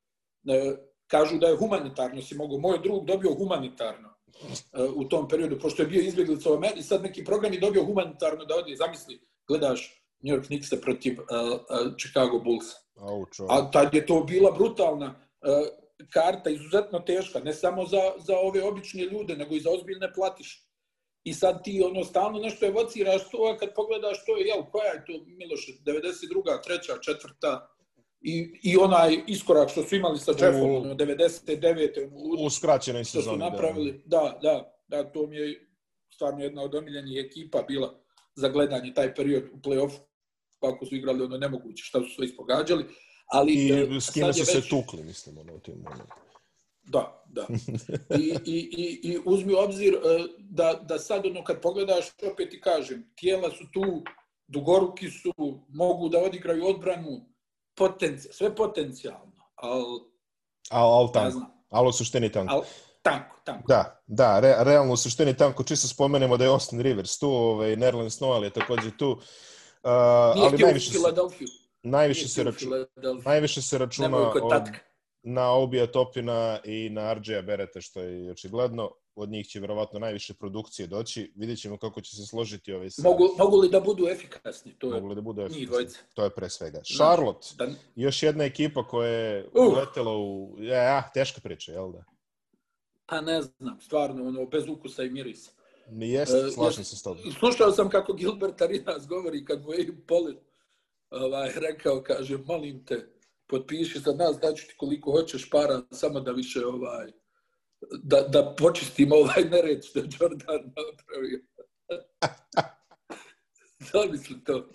E, 0.48 0.76
kažu 1.08 1.38
da 1.38 1.46
je 1.46 1.56
humanitarno 1.56 2.22
si 2.22 2.34
mogu. 2.34 2.60
Moj 2.60 2.78
drug 2.82 3.06
dobio 3.06 3.34
humanitarno 3.34 4.08
e, 4.08 4.82
u 4.82 5.08
tom 5.08 5.28
periodu, 5.28 5.58
pošto 5.58 5.82
je 5.82 5.88
bio 5.88 6.02
izbjeglica 6.02 6.50
u 6.50 6.54
Americi, 6.54 6.82
sad 6.82 7.02
neki 7.02 7.24
program 7.24 7.52
je 7.52 7.60
dobio 7.60 7.84
humanitarno 7.84 8.44
da 8.44 8.56
ode, 8.56 8.76
zamisli, 8.76 9.20
gledaš 9.48 10.02
New 10.22 10.36
York 10.36 10.46
Knicks 10.46 10.70
protiv 10.82 11.20
uh, 11.20 11.26
uh, 11.26 11.94
Chicago 11.96 12.38
Bulls. 12.38 12.66
Au, 12.96 13.26
čovjek. 13.26 13.52
A 13.52 13.70
tad 13.70 13.94
je 13.94 14.06
to 14.06 14.20
bila 14.24 14.50
brutalna 14.52 15.06
uh, 15.06 15.68
karta, 16.10 16.50
izuzetno 16.50 16.98
teška, 16.98 17.40
ne 17.40 17.52
samo 17.52 17.86
za, 17.86 18.12
za 18.18 18.38
ove 18.38 18.62
obične 18.62 19.04
ljude, 19.04 19.36
nego 19.36 19.54
i 19.54 19.60
za 19.60 19.70
ozbiljne 19.70 20.12
platiše. 20.12 20.64
I 21.24 21.34
sad 21.34 21.64
ti 21.64 21.82
ono 21.84 22.04
stalno 22.04 22.38
nešto 22.38 22.66
evociraš 22.66 23.30
to, 23.30 23.38
a 23.54 23.58
kad 23.58 23.74
pogledaš 23.74 24.24
to, 24.24 24.36
jel, 24.36 24.62
koja 24.72 24.92
je 24.92 25.04
to, 25.06 25.12
Miloše, 25.26 25.72
92. 25.84 26.64
treća, 26.64 26.98
četvrta, 27.02 27.68
i, 28.20 28.58
i 28.62 28.76
onaj 28.76 29.22
iskorak 29.26 29.70
što 29.70 29.82
su 29.82 29.96
imali 29.96 30.18
sa 30.18 30.30
Jeffom, 30.32 30.70
U- 30.70 30.76
ono, 30.76 30.94
99. 30.94 32.10
u, 32.12 32.44
U 32.44 32.50
skraćenoj 32.50 33.04
što 33.04 33.10
su 33.12 33.18
sezoni. 33.18 33.38
napravili, 33.38 34.02
da, 34.06 34.38
da, 34.42 34.74
da, 34.88 35.04
to 35.04 35.26
mi 35.26 35.36
je 35.36 35.66
stvarno 36.10 36.44
jedna 36.44 36.62
od 36.62 36.74
omiljenih 36.74 37.24
ekipa 37.26 37.62
bila 37.62 38.00
za 38.34 38.48
gledanje 38.48 38.94
taj 38.94 39.14
period 39.14 39.44
u 39.52 39.58
play-offu, 39.58 39.98
kako 40.60 40.86
su 40.86 40.94
igrali 40.94 41.22
ono 41.22 41.36
nemoguće, 41.38 41.84
šta 41.84 42.00
su 42.00 42.08
sve 42.08 42.26
ispogađali. 42.26 42.84
Ali, 43.26 43.52
I 43.52 43.72
e, 43.96 44.00
s 44.00 44.10
kime 44.10 44.32
su 44.32 44.44
se 44.44 44.58
već- 44.58 44.68
tukli, 44.68 45.02
mislim, 45.02 45.38
ono, 45.38 45.54
u 45.54 45.60
tim 45.60 45.74
momentima. 45.74 46.14
Da, 46.82 47.24
da. 47.28 47.46
I, 48.18 48.34
i, 48.46 48.58
i, 48.76 49.00
i 49.04 49.18
uzmi 49.24 49.52
u 49.54 49.58
obzir 49.58 49.94
e, 49.94 49.98
da, 50.38 50.84
da 50.84 50.98
sad 50.98 51.26
ono 51.26 51.44
kad 51.44 51.60
pogledaš, 51.60 52.04
opet 52.32 52.50
ti 52.50 52.60
kažem, 52.60 53.12
tijela 53.16 53.50
su 53.50 53.64
tu, 53.72 54.02
dugoruki 54.46 55.10
su, 55.10 55.32
mogu 55.68 56.08
da 56.08 56.18
odigraju 56.18 56.66
odbranu, 56.66 57.28
potenci, 57.78 58.28
sve 58.32 58.54
potencijalno, 58.54 59.32
ali 59.54 59.84
Al, 60.70 60.92
al 60.92 61.12
tanko. 61.12 61.40
Al 61.70 61.86
u 61.86 61.92
suštini 61.92 62.32
tanko. 62.32 62.54
ali 62.54 62.64
tanko, 63.02 63.36
tanko. 63.44 63.64
Da, 63.68 64.02
da, 64.06 64.40
re, 64.40 64.56
realno 64.60 64.92
u 64.92 64.96
suštini 64.96 65.36
tanko, 65.36 65.64
čisto 65.64 65.88
spomenemo 65.88 66.36
da 66.36 66.44
je 66.44 66.50
Austin 66.50 66.80
Rivers 66.80 67.18
tu, 67.18 67.30
ovaj, 67.30 67.76
Nerlens 67.76 68.20
Noel 68.20 68.44
je 68.44 68.50
takođe 68.50 68.96
tu, 68.96 69.10
uh, 69.10 69.20
Nije 70.34 70.46
ali 70.46 70.58
najviše 70.58 70.92
Filadelfiju. 70.92 71.48
najviše 71.82 72.20
Nije 72.20 72.28
se, 72.28 72.44
računa, 72.44 72.76
najviše 73.24 73.62
se 73.62 73.78
računa 73.78 74.30
od, 74.30 74.62
na 75.22 75.50
Obija 75.50 75.86
Topina 75.86 76.58
i 76.64 76.90
na 76.90 77.12
RJ 77.12 77.42
Bereta, 77.42 77.80
što 77.80 78.00
je 78.00 78.30
očigledno. 78.30 78.90
Od 79.20 79.28
njih 79.28 79.46
će 79.46 79.60
verovatno 79.60 79.98
najviše 79.98 80.34
produkcije 80.34 80.86
doći. 80.86 81.32
Vidjet 81.36 81.60
ćemo 81.60 81.78
kako 81.78 82.00
će 82.00 82.16
se 82.16 82.26
složiti 82.26 82.72
ovaj 82.72 82.90
sa... 82.90 83.02
Mogu, 83.02 83.24
mogu 83.38 83.56
li 83.56 83.68
da 83.68 83.80
budu 83.80 84.06
efikasni? 84.08 84.74
To 84.78 84.86
je 84.94 85.00
mogu 85.00 85.08
li 85.08 85.34
da 85.34 85.48
njih 85.48 85.68
efikasni. 85.68 85.98
To 86.14 86.24
je 86.24 86.30
pre 86.30 86.50
svega. 86.50 86.80
Charlotte, 86.96 87.46
Da, 87.56 87.68
još 87.96 88.22
jedna 88.22 88.44
ekipa 88.44 88.86
koja 88.88 89.08
je 89.10 89.48
Uh. 89.54 89.72
uletela 89.72 90.16
u... 90.16 90.56
Ja, 90.58 91.10
teška 91.14 91.40
priča, 91.40 91.72
jel 91.72 91.92
da? 91.92 92.04
pa 93.06 93.20
ne 93.20 93.42
znam, 93.42 93.80
stvarno, 93.80 94.26
ono, 94.28 94.46
bez 94.46 94.68
ukusa 94.68 95.02
i 95.02 95.10
mirisa. 95.10 95.50
Mi 95.90 96.10
jeste, 96.10 96.50
slažem 96.50 96.80
ja- 96.80 96.84
se 96.84 96.96
s 96.96 97.02
tobom. 97.02 97.32
Slušao 97.38 97.72
sam 97.72 97.90
kako 97.90 98.12
Gilbert 98.12 98.62
Arenas 98.62 99.06
govori 99.06 99.44
kad 99.44 99.62
mu 99.64 99.72
je 99.72 99.96
Polin 100.06 100.36
ovaj, 101.10 101.52
rekao, 101.56 102.02
kaže, 102.02 102.38
molim 102.46 102.84
te, 102.84 103.08
potpiši 103.46 103.98
za 103.98 104.12
nas, 104.12 104.36
daću 104.42 104.66
ti 104.68 104.74
koliko 104.76 105.10
hoćeš 105.12 105.50
para, 105.50 105.82
samo 105.90 106.20
da 106.20 106.32
više 106.32 106.66
ovaj, 106.66 107.12
da, 108.02 108.20
da 108.20 108.54
počistimo 108.58 109.16
ovaj 109.16 109.44
nered 109.50 109.84
što 109.84 109.98
je 109.98 110.08
Jordan 110.20 110.72
napravio. 110.76 111.40
Zamisli 113.92 114.44
to. 114.44 114.68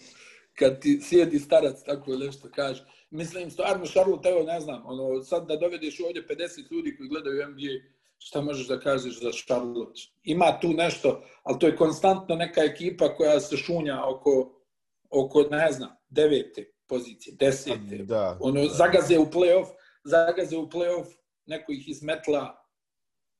Kad 0.53 0.81
ti 0.81 0.99
sjedi 1.03 1.39
starac 1.39 1.83
tako 1.85 2.15
nešto 2.15 2.49
kaže. 2.55 2.85
Mislim, 3.09 3.51
stvarno, 3.51 3.85
Charlotte, 3.85 4.29
evo, 4.29 4.43
ne 4.43 4.59
znam, 4.59 4.83
ono, 4.85 5.23
sad 5.23 5.47
da 5.47 5.55
dovedeš 5.55 5.99
ovdje 5.99 6.27
50 6.27 6.71
ljudi 6.71 6.97
koji 6.97 7.09
gledaju 7.09 7.49
NBA, 7.49 7.93
šta 8.17 8.41
možeš 8.41 8.67
da 8.67 8.79
kažeš 8.79 9.21
za 9.21 9.31
Charlotte? 9.31 10.01
Ima 10.23 10.59
tu 10.61 10.67
nešto, 10.67 11.23
ali 11.43 11.59
to 11.59 11.67
je 11.67 11.75
konstantno 11.75 12.35
neka 12.35 12.61
ekipa 12.61 13.15
koja 13.15 13.39
se 13.39 13.57
šunja 13.57 14.05
oko, 14.05 14.61
oko 15.09 15.41
ne 15.51 15.71
znam, 15.71 15.89
devete 16.09 16.73
pozicije, 16.87 17.35
desete. 17.39 17.97
Da. 17.97 18.37
Ono, 18.41 18.61
da. 18.61 18.67
zagaze 18.67 19.19
u 19.19 19.25
play-off, 19.25 19.67
zagaze 20.03 20.57
u 20.57 20.69
play-off, 20.69 21.05
neko 21.45 21.71
ih 21.71 21.89
izmetla. 21.89 22.62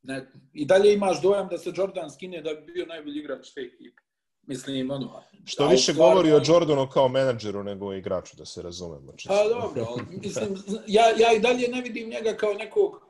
Ne, 0.04 0.26
I 0.54 0.66
dalje 0.66 0.94
imaš 0.94 1.22
dojam 1.22 1.48
da 1.48 1.58
se 1.58 1.72
Jordan 1.76 2.12
skine 2.12 2.42
da 2.42 2.54
bi 2.54 2.74
bio 2.74 2.86
najbolji 2.86 3.20
igrač 3.20 3.54
te 3.54 3.62
ekipe. 3.62 4.02
Mislim, 4.48 4.92
ono... 4.92 5.24
Što 5.46 5.68
više 5.68 5.94
stvarno- 5.94 6.14
govori 6.14 6.32
o 6.32 6.42
Jordanu 6.48 6.90
kao 6.90 7.08
menadžeru 7.08 7.64
nego 7.64 7.88
o 7.88 7.94
igraču, 7.94 8.38
da 8.38 8.46
se 8.46 8.62
razumemo. 8.62 9.14
čisto. 9.18 9.34
Pa 9.34 9.50
dobro, 9.50 9.96
mislim, 10.24 10.58
ja, 10.88 11.04
ja 11.18 11.34
i 11.34 11.40
dalje 11.40 11.68
ne 11.68 11.82
vidim 11.82 12.10
njega 12.10 12.34
kao 12.34 12.54
nekog, 12.54 13.02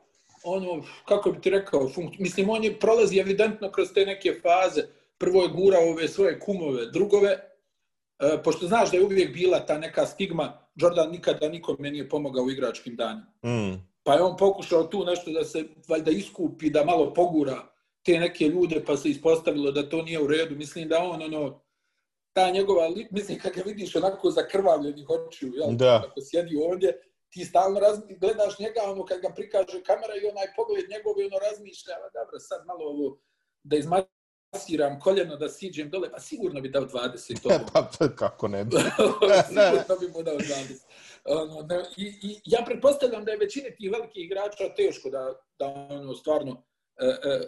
ono, 0.44 0.84
kako 1.04 1.32
bi 1.32 1.40
ti 1.40 1.50
rekao, 1.50 1.88
funkciju. 1.88 2.22
Mislim, 2.22 2.50
on 2.50 2.64
je 2.64 2.78
prolazi 2.78 3.18
evidentno 3.18 3.72
kroz 3.72 3.88
te 3.94 4.06
neke 4.06 4.40
faze. 4.42 4.82
Prvo 5.18 5.42
je 5.42 5.48
gurao 5.48 5.90
ove 5.90 6.08
svoje 6.08 6.40
kumove, 6.40 6.86
drugove, 6.86 7.30
e, 8.18 8.42
pošto 8.44 8.66
znaš 8.66 8.90
da 8.90 8.96
je 8.96 9.04
uvijek 9.04 9.32
bila 9.32 9.66
ta 9.66 9.78
neka 9.78 10.06
stigma, 10.06 10.58
Jordan 10.74 11.10
nikada 11.10 11.48
nikome 11.48 11.90
nije 11.90 12.08
pomogao 12.08 12.44
u 12.44 12.50
igračkim 12.50 12.96
danima. 12.96 13.26
Mm. 13.44 13.93
Pa 14.04 14.14
je 14.14 14.22
on 14.22 14.36
pokušao 14.36 14.84
tu 14.84 15.04
nešto 15.04 15.30
da 15.30 15.44
se 15.44 15.64
valjda 15.88 16.10
iskupi, 16.10 16.70
da 16.70 16.84
malo 16.84 17.14
pogura 17.14 17.56
te 18.02 18.18
neke 18.18 18.44
ljude, 18.44 18.84
pa 18.84 18.96
se 18.96 19.08
ispostavilo 19.08 19.72
da 19.72 19.88
to 19.88 20.02
nije 20.02 20.22
u 20.22 20.26
redu. 20.26 20.56
Mislim 20.56 20.88
da 20.88 20.98
on, 20.98 21.22
ono, 21.22 21.60
ta 22.32 22.50
njegova, 22.50 22.88
li- 22.88 23.08
mislim, 23.10 23.38
kad 23.38 23.52
ga 23.52 23.62
vidiš 23.62 23.96
onako 23.96 24.30
zakrvavljenih 24.30 25.06
očiju, 25.10 25.52
jel? 25.54 25.76
Da. 25.76 26.02
Kako 26.04 26.20
sjedi 26.20 26.56
ovdje, 26.56 27.00
ti 27.30 27.44
stalno 27.44 27.80
raz, 27.80 27.98
gledaš 28.20 28.58
njega, 28.58 28.80
ono, 28.84 29.04
kad 29.04 29.20
ga 29.20 29.28
prikaže 29.30 29.82
kamera 29.82 30.14
i 30.16 30.28
onaj 30.28 30.46
pogled 30.56 30.84
njegov 30.90 31.20
i 31.20 31.24
ono 31.24 31.38
razmišlja, 31.38 31.92
"A 31.94 32.08
dobro, 32.14 32.38
sad 32.38 32.66
malo 32.66 32.84
ovo, 32.84 33.18
da 33.62 33.76
izmasiram 33.76 35.00
koljeno, 35.00 35.36
da 35.36 35.48
siđem 35.48 35.90
dole, 35.90 36.10
pa 36.10 36.20
sigurno 36.20 36.60
bi 36.60 36.68
dao 36.68 36.82
20 36.82 37.46
ovo. 37.46 37.58
pa, 37.72 37.90
pa 37.98 38.08
kako 38.08 38.48
ne 38.48 38.64
bi. 38.64 38.76
Sigurno 39.48 39.96
bi 40.00 40.08
mu 40.08 40.22
dao 40.22 40.34
20. 40.36 40.82
Ono, 41.24 41.66
ne, 41.68 41.76
i, 41.96 42.06
I 42.22 42.40
ja 42.44 42.62
pretpostavljam 42.66 43.24
da 43.24 43.30
je 43.30 43.38
većini 43.38 43.76
tih 43.76 43.90
velikih 43.92 44.24
igrača 44.24 44.74
teško 44.76 45.10
da, 45.10 45.34
da 45.58 45.88
ono, 45.90 46.14
stvarno 46.14 46.64
e, 47.00 47.06
e, 47.06 47.40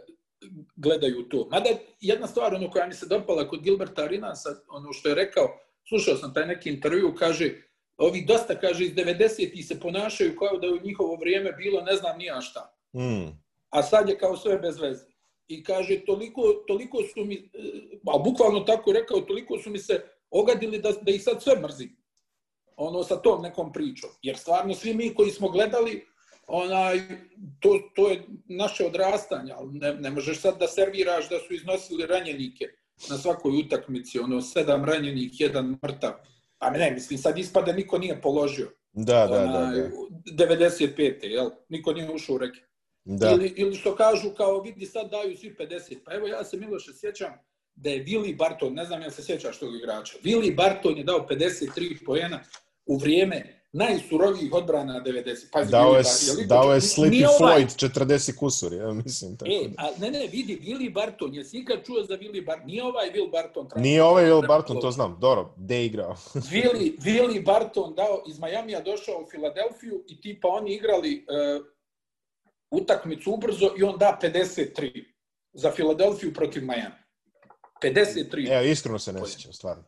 gledaju 0.77 1.29
to. 1.29 1.49
Mada 1.51 1.71
jedna 2.01 2.27
stvar 2.27 2.55
ono, 2.55 2.71
koja 2.71 2.87
mi 2.87 2.95
se 2.95 3.07
dopala 3.07 3.49
kod 3.49 3.63
Gilberta 3.63 4.03
Arenasa, 4.03 4.51
ono 4.69 4.93
što 4.93 5.09
je 5.09 5.15
rekao, 5.15 5.49
slušao 5.89 6.17
sam 6.17 6.35
taj 6.35 6.47
neki 6.47 6.71
intervju, 6.71 7.15
kaže, 7.19 7.53
ovi 7.97 8.25
dosta, 8.29 8.61
kaže, 8.61 8.85
iz 8.85 8.93
90-ih 8.93 9.67
se 9.67 9.81
ponašaju 9.81 10.37
kao 10.37 10.59
da 10.59 10.67
je 10.67 10.73
u 10.73 10.85
njihovo 10.85 11.17
vrijeme 11.17 11.53
bilo 11.53 11.83
ne 11.83 11.97
znam 11.97 12.19
nija 12.19 12.41
šta 12.41 12.73
Mm. 12.97 13.29
a 13.71 13.83
sad 13.83 14.09
je 14.09 14.19
kao 14.19 14.37
sve 14.37 14.59
bez 14.59 14.79
veze. 14.81 15.07
I 15.49 15.65
kaže, 15.65 16.05
toliko, 16.05 16.65
toliko 16.67 17.03
su 17.15 17.25
mi, 17.25 17.35
e, 17.35 17.41
a 18.07 18.19
bukvalno 18.19 18.61
tako 18.61 18.93
rekao, 18.93 19.21
toliko 19.21 19.59
su 19.59 19.71
mi 19.71 19.79
se 19.79 20.05
ogadili 20.31 20.79
da, 20.79 20.93
da 20.93 21.11
ih 21.11 21.23
sad 21.23 21.43
sve 21.43 21.61
mrzim. 21.61 21.97
Ono 22.77 23.05
sa 23.05 23.17
tom 23.17 23.43
nekom 23.43 23.73
pričom. 23.73 24.11
Jer 24.23 24.37
stvarno 24.37 24.75
svi 24.75 24.95
mi 24.95 25.15
koji 25.15 25.31
smo 25.31 25.49
gledali, 25.49 26.07
onaj, 26.47 27.01
to, 27.61 27.79
to 27.95 28.09
je 28.11 28.23
naše 28.45 28.87
odrastanje, 28.87 29.53
ali 29.53 29.73
ne, 29.73 29.95
ne 29.95 30.11
možeš 30.11 30.41
sad 30.41 30.59
da 30.59 30.67
serviraš 30.69 31.29
da 31.29 31.39
su 31.39 31.55
iznosili 31.55 32.07
ranjenike 32.07 32.65
na 33.11 33.19
svakoj 33.19 33.59
utakmici, 33.59 34.19
ono, 34.19 34.41
sedam 34.41 34.85
ranjenih, 34.85 35.41
jedan 35.41 35.79
mrtav. 35.85 36.13
A 36.59 36.71
ne, 36.71 36.91
mislim, 36.91 37.19
sad 37.19 37.39
ispada 37.39 37.73
niko 37.73 37.99
nije 37.99 38.21
položio. 38.21 38.71
Da, 38.93 39.27
da, 39.27 39.27
da, 39.27 39.43
onaj, 39.43 39.77
da. 39.77 40.45
95. 40.45 41.25
Jel? 41.25 41.51
Niko 41.69 41.93
nije 41.93 42.11
ušao 42.11 42.35
u 42.35 42.39
reke. 42.39 42.61
da. 43.05 43.31
Ili, 43.31 43.53
ili 43.57 43.75
što 43.75 43.97
kažu 43.97 44.31
kao 44.37 44.61
vidi 44.61 44.87
sad 44.87 45.11
daju 45.11 45.37
svi 45.37 45.57
50. 45.59 45.99
Pa 46.05 46.15
evo 46.15 46.27
ja 46.27 46.45
se 46.45 46.57
Miloše 46.57 46.93
sjećam 46.95 47.33
da 47.75 47.91
je 47.91 48.05
Willi 48.05 48.37
Barton, 48.37 48.75
ne 48.75 48.85
znam 48.85 49.03
ja 49.03 49.11
se 49.11 49.23
sjećaš 49.23 49.59
tog 49.59 49.77
igrača, 49.77 50.19
Willi 50.25 50.57
Barton 50.57 50.97
je 50.99 51.05
dao 51.05 51.27
53 51.31 52.05
poena 52.07 52.41
u 52.87 52.97
vrijeme 52.97 53.53
najsurovijih 53.73 54.53
odbrana 54.53 55.01
90. 55.01 55.51
Pazi, 55.53 55.71
Dao 55.71 55.95
je, 55.95 56.03
Bar- 56.03 56.27
jel 56.27 56.37
iko- 56.37 56.49
dao 56.49 56.63
je 56.65 56.69
nije 56.71 56.81
Sleepy 56.81 57.27
ovaj- 57.41 57.65
Floyd 57.65 57.77
40 57.77 58.37
kusur, 58.37 58.73
ja 58.73 58.93
mislim. 58.93 59.37
Tako 59.37 59.51
E, 59.51 59.69
da. 59.69 59.75
a, 59.79 59.91
ne, 59.99 60.11
ne, 60.11 60.27
vidi, 60.27 60.59
Willi 60.59 60.93
Barton, 60.93 61.35
jesi 61.35 61.59
ikad 61.59 61.85
čuo 61.87 62.03
za 62.03 62.15
Willi 62.17 62.47
Barton? 62.47 62.67
Nije 62.67 62.85
ovaj 62.85 63.11
Will 63.11 63.31
Barton. 63.33 63.69
tražio. 63.69 63.83
Nije 63.83 64.03
ovaj 64.03 64.25
Will 64.25 64.49
Barton, 64.49 64.81
to 64.81 64.91
znam. 64.91 65.17
Dobro, 65.21 65.55
gde 65.57 65.77
je 65.77 65.87
igrao? 65.87 66.17
Willi, 66.53 66.99
Willi 66.99 67.45
Barton 67.45 67.95
dao, 67.95 68.23
iz 68.29 68.39
Majamija 68.39 68.81
došao 68.81 69.15
u 69.17 69.31
Filadelfiju 69.31 70.05
i 70.09 70.21
tipa 70.21 70.49
oni 70.49 70.75
igrali 70.75 71.27
uh, 71.59 71.67
utakmicu 72.71 73.33
ubrzo 73.33 73.71
i 73.79 73.83
on 73.83 73.99
da 73.99 74.19
53 74.23 75.05
za 75.53 75.71
Filadelfiju 75.71 76.35
protiv 76.35 76.65
Majami. 76.65 76.95
53. 77.83 78.53
Evo, 78.53 78.63
iskreno 78.65 78.99
se 78.99 79.13
ne 79.13 79.21
sjećam, 79.27 79.53
stvarno. 79.53 79.85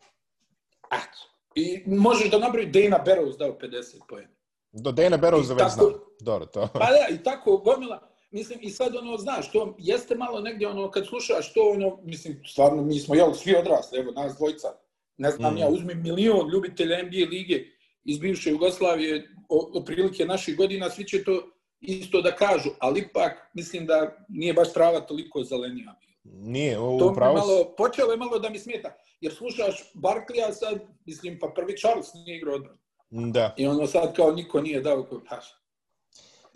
Eto. 0.92 1.18
I 1.54 1.82
možeš 1.87 2.30
da 2.30 2.38
nabravi 2.38 2.66
Dana 2.68 3.04
Barrows 3.06 3.38
dao 3.38 3.48
50 3.52 3.98
poena. 4.08 4.28
Do 4.72 4.92
Dana 4.92 5.18
Barrowsa 5.18 5.54
već 5.54 5.72
znam. 5.74 5.92
Dobro, 6.20 6.46
to. 6.46 6.68
Pa 6.72 6.78
da, 6.80 7.06
i 7.11 7.18
tako 7.18 7.56
gomila. 7.58 8.00
Mislim, 8.30 8.58
i 8.62 8.70
sad 8.70 8.96
ono, 8.96 9.16
znaš, 9.16 9.52
to 9.52 9.76
jeste 9.78 10.14
malo 10.14 10.40
negdje 10.40 10.68
ono, 10.68 10.90
kad 10.90 11.06
slušaš 11.06 11.52
to, 11.52 11.70
ono, 11.70 11.98
mislim, 12.02 12.42
stvarno, 12.46 12.82
mi 12.82 12.98
smo, 12.98 13.14
jel, 13.14 13.34
svi 13.34 13.56
odrasli, 13.56 13.98
evo, 13.98 14.12
nas 14.12 14.37
dvojca. 14.37 14.68
Ne 15.16 15.30
znam, 15.30 15.54
Mm. 15.54 15.58
ja 15.58 15.68
uzmem 15.68 16.02
milion 16.02 16.50
ljubitelja 16.50 17.02
NBA 17.02 17.28
lige 17.30 17.64
iz 18.04 18.18
bivše 18.18 18.50
Jugoslavije, 18.50 19.28
o- 19.48 19.70
otprilike 19.74 20.24
naših 20.24 20.56
godina, 20.56 20.90
svi 20.90 21.04
će 21.04 21.24
to 21.24 21.50
isto 21.80 22.20
da 22.20 22.34
kažu, 22.34 22.70
ali 22.78 23.00
ipak, 23.00 23.32
mislim 23.54 23.87
da 23.87 24.26
nije 24.28 24.54
baš 24.54 24.72
trava 24.72 25.00
toliko 25.00 25.42
zelenija. 25.42 25.94
Nije, 26.24 26.74
To 26.74 27.09
mi 27.09 27.14
pravu 27.14 27.37
malo, 27.37 27.74
počelo 27.76 28.11
je 28.11 28.16
malo 28.16 28.38
da 28.38 28.48
mi 28.50 28.59
smeta, 28.59 28.88
jer 29.20 29.35
slušaš 29.35 29.90
Barklija 29.94 30.52
sad, 30.52 30.78
mislim, 31.07 31.38
pa 31.38 31.48
prvi 31.48 31.76
Charles 31.76 32.14
nije 32.14 32.37
igrao 32.37 32.54
odbranu. 32.54 32.78
Da, 33.11 33.54
I 33.57 33.66
ono 33.66 33.87
sad 33.87 34.16
kao 34.16 34.33
niko 34.33 34.61
nije 34.61 34.81
dao 34.81 35.04
kao 35.04 35.20
paš. 35.28 35.44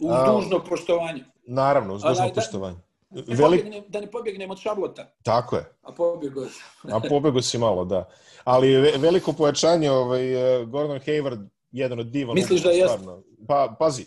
Uz 0.00 0.10
A- 0.10 0.32
dužno 0.32 0.64
poštovanje. 0.64 1.24
naravno, 1.42 1.94
uz 1.94 2.02
dužno 2.02 2.26
da- 2.26 2.32
poštovanje. 2.34 2.76
Ne 3.10 3.22
Velik, 3.26 3.60
pobjegnem, 3.60 3.84
da 3.88 4.00
ne 4.00 4.10
pobjegnem 4.10 4.50
od 4.50 4.58
Šarlota, 4.58 5.12
tako 5.22 5.56
je. 5.56 5.64
a 5.82 5.92
pobjegao 5.92 6.44
sam. 6.44 6.92
A 6.94 7.00
pobego 7.00 7.42
si 7.42 7.58
malo, 7.58 7.84
da. 7.84 8.08
Ali 8.44 8.76
ve- 8.76 8.98
veliko 8.98 9.32
pojačanje, 9.32 9.90
ovaj, 9.90 10.24
eh, 10.60 10.64
Gordon 10.64 10.98
Hayward, 10.98 11.48
jedan 11.72 11.98
od 11.98 12.06
divan. 12.06 12.34
Misliš 12.34 12.62
da 12.62 12.70
jeste? 12.70 12.88
stvarno. 12.88 13.22
Pa, 13.48 13.76
pazi. 13.78 14.06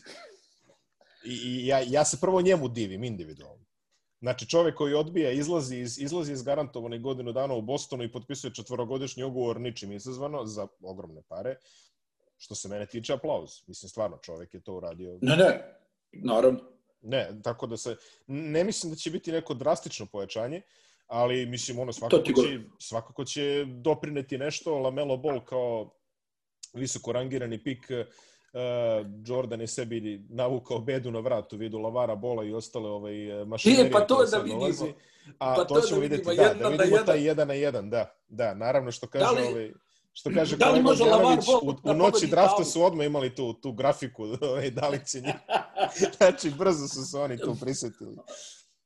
I 1.24 1.68
ja, 1.68 1.80
ja 1.80 2.06
se 2.06 2.18
prvo 2.22 2.42
njemu 2.42 2.68
divim, 2.68 3.04
individualno. 3.04 3.65
Znači 4.26 4.50
čovjek 4.50 4.76
koji 4.76 4.94
odbija, 4.94 5.32
izlazi 5.32 5.78
iz, 5.78 6.00
izlazi 6.00 6.34
iz 6.34 6.44
garantovane 6.44 7.00
godinu 7.00 7.32
dana 7.32 7.54
u 7.54 7.62
Bostonu 7.62 8.04
i 8.04 8.12
potpisuje 8.12 8.54
četvorogodišnji 8.54 9.24
ugovor 9.24 9.60
ničim 9.62 9.92
izazvano 9.92 10.46
za 10.46 10.68
ogromne 10.82 11.22
pare, 11.28 11.56
što 12.38 12.56
se 12.56 12.70
mene 12.70 12.86
tiče 12.86 13.14
aplauz. 13.14 13.52
Mislim, 13.68 13.90
stvarno, 13.90 14.18
čovjek 14.18 14.54
je 14.54 14.62
to 14.64 14.74
uradio. 14.74 15.20
Ne, 15.22 15.38
ne, 15.38 15.78
naravno. 16.12 16.60
Ne, 17.02 17.40
tako 17.44 17.68
da 17.68 17.78
se, 17.78 17.96
ne 18.28 18.64
mislim 18.64 18.94
da 18.94 18.98
će 18.98 19.12
biti 19.12 19.32
neko 19.32 19.54
drastično 19.54 20.06
pojačanje, 20.06 20.62
ali 21.08 21.46
mislim, 21.46 21.80
ono, 21.80 21.94
svakako 21.94 22.24
će, 22.24 22.60
svakako 22.80 23.26
će 23.26 23.66
doprineti 23.66 24.38
nešto. 24.38 24.80
Lamelo 24.80 25.18
Ball 25.18 25.46
kao 25.46 25.92
visoko 26.74 27.12
rangirani 27.12 27.64
pik 27.64 27.88
uh, 27.90 28.14
Jordan 29.26 29.62
je 29.62 29.68
sebi 29.68 30.26
navukao 30.30 30.80
bedu 30.80 31.12
na 31.12 31.20
vrat 31.20 31.54
u 31.54 31.58
vidu 31.58 31.78
Lavara 31.78 32.16
Bola 32.16 32.44
i 32.44 32.54
ostale 32.54 32.90
ovaj, 32.90 33.42
e, 33.42 33.46
mašinerije. 33.46 33.88
E, 33.88 33.92
pa 33.92 34.02
to 34.02 34.26
da 34.26 34.38
vidimo. 34.38 34.60
Dolazi. 34.60 34.94
A 35.40 35.56
pa 35.56 35.66
to, 35.66 35.76
to 35.76 35.82
ćemo 35.82 36.00
da 36.00 36.08
vidjeti, 36.08 36.36
da, 36.36 36.54
da 36.54 36.68
vidimo 36.68 36.98
taj 37.06 37.26
jedan 37.26 37.48
na 37.48 37.54
jedan, 37.54 37.90
da. 37.90 38.16
Da, 38.28 38.54
naravno 38.54 38.92
što 38.92 39.08
kaže 39.08 39.26
da 39.26 39.32
li, 39.32 39.48
ovaj, 39.48 39.72
što 40.14 40.30
kaže 40.34 40.58
da 40.58 40.82
može 40.82 41.06
Đanović, 41.06 41.48
u, 41.48 41.90
u 41.90 41.94
noći 41.94 42.28
drafta 42.28 42.64
su 42.64 42.84
odmah 42.84 43.06
imali 43.06 43.36
tu, 43.36 43.54
tu 43.54 43.72
grafiku, 43.72 44.24
ovaj, 44.50 44.72
da 44.72 44.90
li 44.90 45.00
će 45.08 45.22
njih. 45.22 45.36
znači, 46.18 46.50
brzo 46.50 46.88
su 46.88 47.06
se 47.06 47.18
oni 47.18 47.38
tu 47.38 47.56
prisetili. 47.62 48.18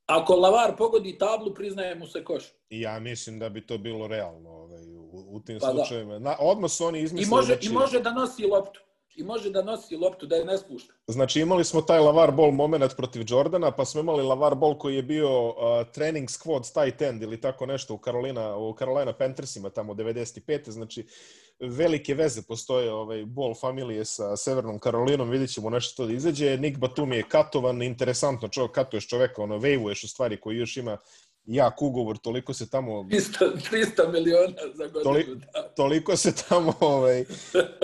Ako 0.06 0.34
Lavar 0.34 0.76
pogodi 0.76 1.18
tablu, 1.18 1.54
priznaje 1.54 1.94
mu 1.94 2.06
se 2.06 2.24
koš. 2.24 2.44
Ja 2.70 2.98
mislim 2.98 3.38
da 3.38 3.48
bi 3.48 3.66
to 3.66 3.78
bilo 3.78 4.06
realno 4.06 4.50
ovaj, 4.50 4.82
u, 4.94 5.26
u 5.28 5.40
tim 5.40 5.58
pa 5.60 5.66
da. 5.66 5.72
slučajevima. 5.72 6.12
Da. 6.12 6.18
Na, 6.18 6.36
odmah 6.40 6.70
su 6.70 6.84
oni 6.84 7.00
izmislili... 7.00 7.28
I 7.28 7.36
može, 7.36 7.54
da 7.54 7.60
će... 7.60 7.68
I 7.68 7.72
može 7.72 8.00
da 8.00 8.12
nosi 8.12 8.46
loptu 8.46 8.80
i 9.20 9.24
može 9.24 9.50
da 9.50 9.62
nosi 9.62 9.96
loptu, 9.96 10.26
da 10.26 10.36
je 10.36 10.44
ne 10.44 10.58
spušta. 10.58 10.94
Znači 11.06 11.40
imali 11.40 11.64
smo 11.64 11.82
taj 11.82 11.98
Lavar 11.98 12.32
Ball 12.32 12.50
moment 12.50 12.96
protiv 12.96 13.22
Jordana, 13.28 13.70
pa 13.70 13.84
smo 13.84 14.00
imali 14.00 14.22
Lavar 14.22 14.54
Ball 14.54 14.78
koji 14.78 14.96
je 14.96 15.02
bio 15.02 15.48
uh, 15.48 15.54
training 15.92 16.28
squad 16.28 16.72
tight 16.74 17.02
end 17.02 17.22
ili 17.22 17.40
tako 17.40 17.66
nešto 17.66 17.94
u 17.94 17.98
Carolina, 18.04 18.56
u 18.56 18.76
Carolina 18.78 19.12
Panthersima 19.12 19.70
tamo 19.70 19.94
95. 19.94 20.70
Znači 20.70 21.06
velike 21.60 22.14
veze 22.14 22.42
postoje 22.42 22.92
ovaj 22.92 23.24
Ball 23.24 23.54
familije 23.54 24.04
sa 24.04 24.36
Severnom 24.36 24.78
Karolinom, 24.78 25.30
vidjet 25.30 25.52
ćemo 25.52 25.70
nešto 25.70 26.02
to 26.02 26.06
da 26.06 26.12
izađe. 26.12 26.56
Nick 26.56 26.78
Batum 26.78 27.12
je 27.12 27.28
katovan, 27.28 27.82
interesantno 27.82 28.48
čovjek, 28.48 28.72
katuješ 28.72 29.08
čoveka, 29.08 29.42
ono, 29.42 29.58
vejvuješ 29.58 30.04
u 30.04 30.08
stvari 30.08 30.40
koji 30.40 30.56
još 30.56 30.76
ima 30.76 30.96
jak 31.54 31.82
ugovor, 31.82 32.18
toliko 32.18 32.54
se 32.54 32.70
tamo... 32.70 32.92
300, 33.02 33.50
300 33.70 34.12
miliona 34.12 34.54
za 34.74 34.86
godinu, 34.86 35.02
toli, 35.02 35.26
da. 35.54 35.62
Toliko 35.62 36.16
se 36.16 36.32
tamo 36.48 36.72
ovaj, 36.80 37.24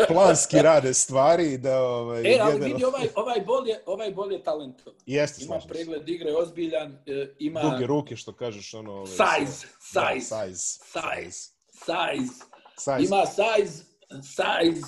planski 0.09 0.57
rade 0.63 0.95
stvari 0.95 1.59
da... 1.59 1.83
Ovaj, 1.83 2.35
e, 2.35 2.39
ali 2.41 2.53
general... 2.53 2.73
vidi, 2.73 2.85
ovaj, 2.85 3.09
ovaj, 3.15 3.41
bol 3.41 3.69
je, 3.69 3.83
ovaj 3.87 4.11
bol 4.11 4.33
je 4.33 4.43
talentovan. 4.43 4.99
Jeste, 5.07 5.45
ima 5.45 5.59
pregled 5.69 6.09
igre 6.09 6.35
ozbiljan, 6.35 6.99
e, 7.07 7.35
ima... 7.39 7.61
Duge 7.61 7.87
ruke, 7.87 8.17
što 8.17 8.33
kažeš, 8.33 8.75
ono... 8.75 8.93
Ovaj, 8.93 9.07
size, 9.07 9.67
size, 9.81 9.95
da, 9.95 10.11
size, 10.21 10.59
size, 10.59 11.51
size, 11.73 12.35
size. 12.79 13.05
Ima 13.05 13.27
size, 13.27 13.85
size, 14.23 14.87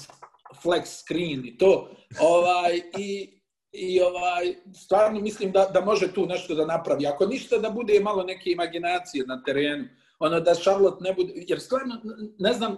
flex 0.62 1.02
screen 1.02 1.46
i 1.46 1.58
to. 1.58 1.90
Ovaj, 2.20 2.80
i, 2.98 3.37
i 3.72 4.00
ovaj, 4.00 4.54
stvarno 4.74 5.20
mislim 5.20 5.52
da, 5.52 5.70
da 5.74 5.80
može 5.80 6.12
tu 6.12 6.26
nešto 6.26 6.54
da 6.54 6.66
napravi. 6.66 7.06
Ako 7.06 7.26
ništa 7.26 7.58
da 7.58 7.70
bude 7.70 8.00
malo 8.00 8.22
neke 8.22 8.50
imaginacije 8.50 9.24
na 9.26 9.42
terenu, 9.42 9.84
ono 10.18 10.40
da 10.40 10.54
Charlotte 10.54 11.04
ne 11.04 11.12
bude, 11.14 11.32
jer 11.34 11.60
stvarno, 11.60 11.94
ne 12.38 12.52
znam, 12.52 12.76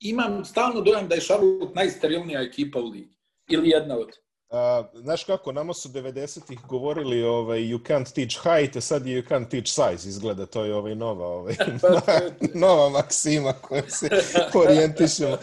imam 0.00 0.44
stalno 0.44 0.80
dojam 0.80 1.08
da 1.08 1.14
je 1.14 1.20
Charlotte 1.20 1.74
najsterilnija 1.74 2.42
ekipa 2.42 2.78
u 2.78 2.88
ligi. 2.88 3.16
Ili 3.48 3.68
jedna 3.68 3.96
od. 3.96 4.08
A, 4.50 4.84
znaš 4.94 5.24
kako, 5.24 5.52
nama 5.52 5.74
su 5.74 5.88
90-ih 5.88 6.58
govorili 6.68 7.22
ovaj, 7.22 7.60
you 7.60 7.78
can't 7.78 8.14
teach 8.14 8.42
height, 8.42 8.76
a 8.76 8.80
sad 8.80 9.06
je 9.06 9.22
you 9.22 9.28
can't 9.28 9.48
teach 9.48 9.68
size, 9.68 10.08
izgleda, 10.08 10.46
to 10.46 10.64
je 10.64 10.74
ovaj 10.74 10.94
nova, 10.94 11.26
ovaj, 11.26 11.54
nova 12.54 12.88
maksima 12.88 13.52
koja 13.52 13.88
se 13.88 14.08
orijentišemo. 14.66 15.36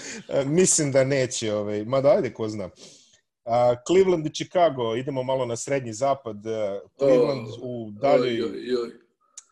mislim 0.46 0.92
da 0.92 1.04
neće, 1.04 1.54
ovaj, 1.54 1.86
mada 1.86 2.10
ajde, 2.10 2.34
ko 2.34 2.50
zna. 2.50 2.70
A, 3.48 3.76
Cleveland 3.88 4.26
i 4.26 4.34
Chicago, 4.34 4.96
idemo 4.96 5.24
malo 5.24 5.46
na 5.46 5.56
srednji 5.56 5.94
zapad. 5.94 6.38
Cleveland 6.98 7.48
oh, 7.48 7.60
u 7.62 7.92
daljoj... 7.92 8.44
Oj, 8.44 8.44
oj, 8.44 8.76
oj. 8.84 8.92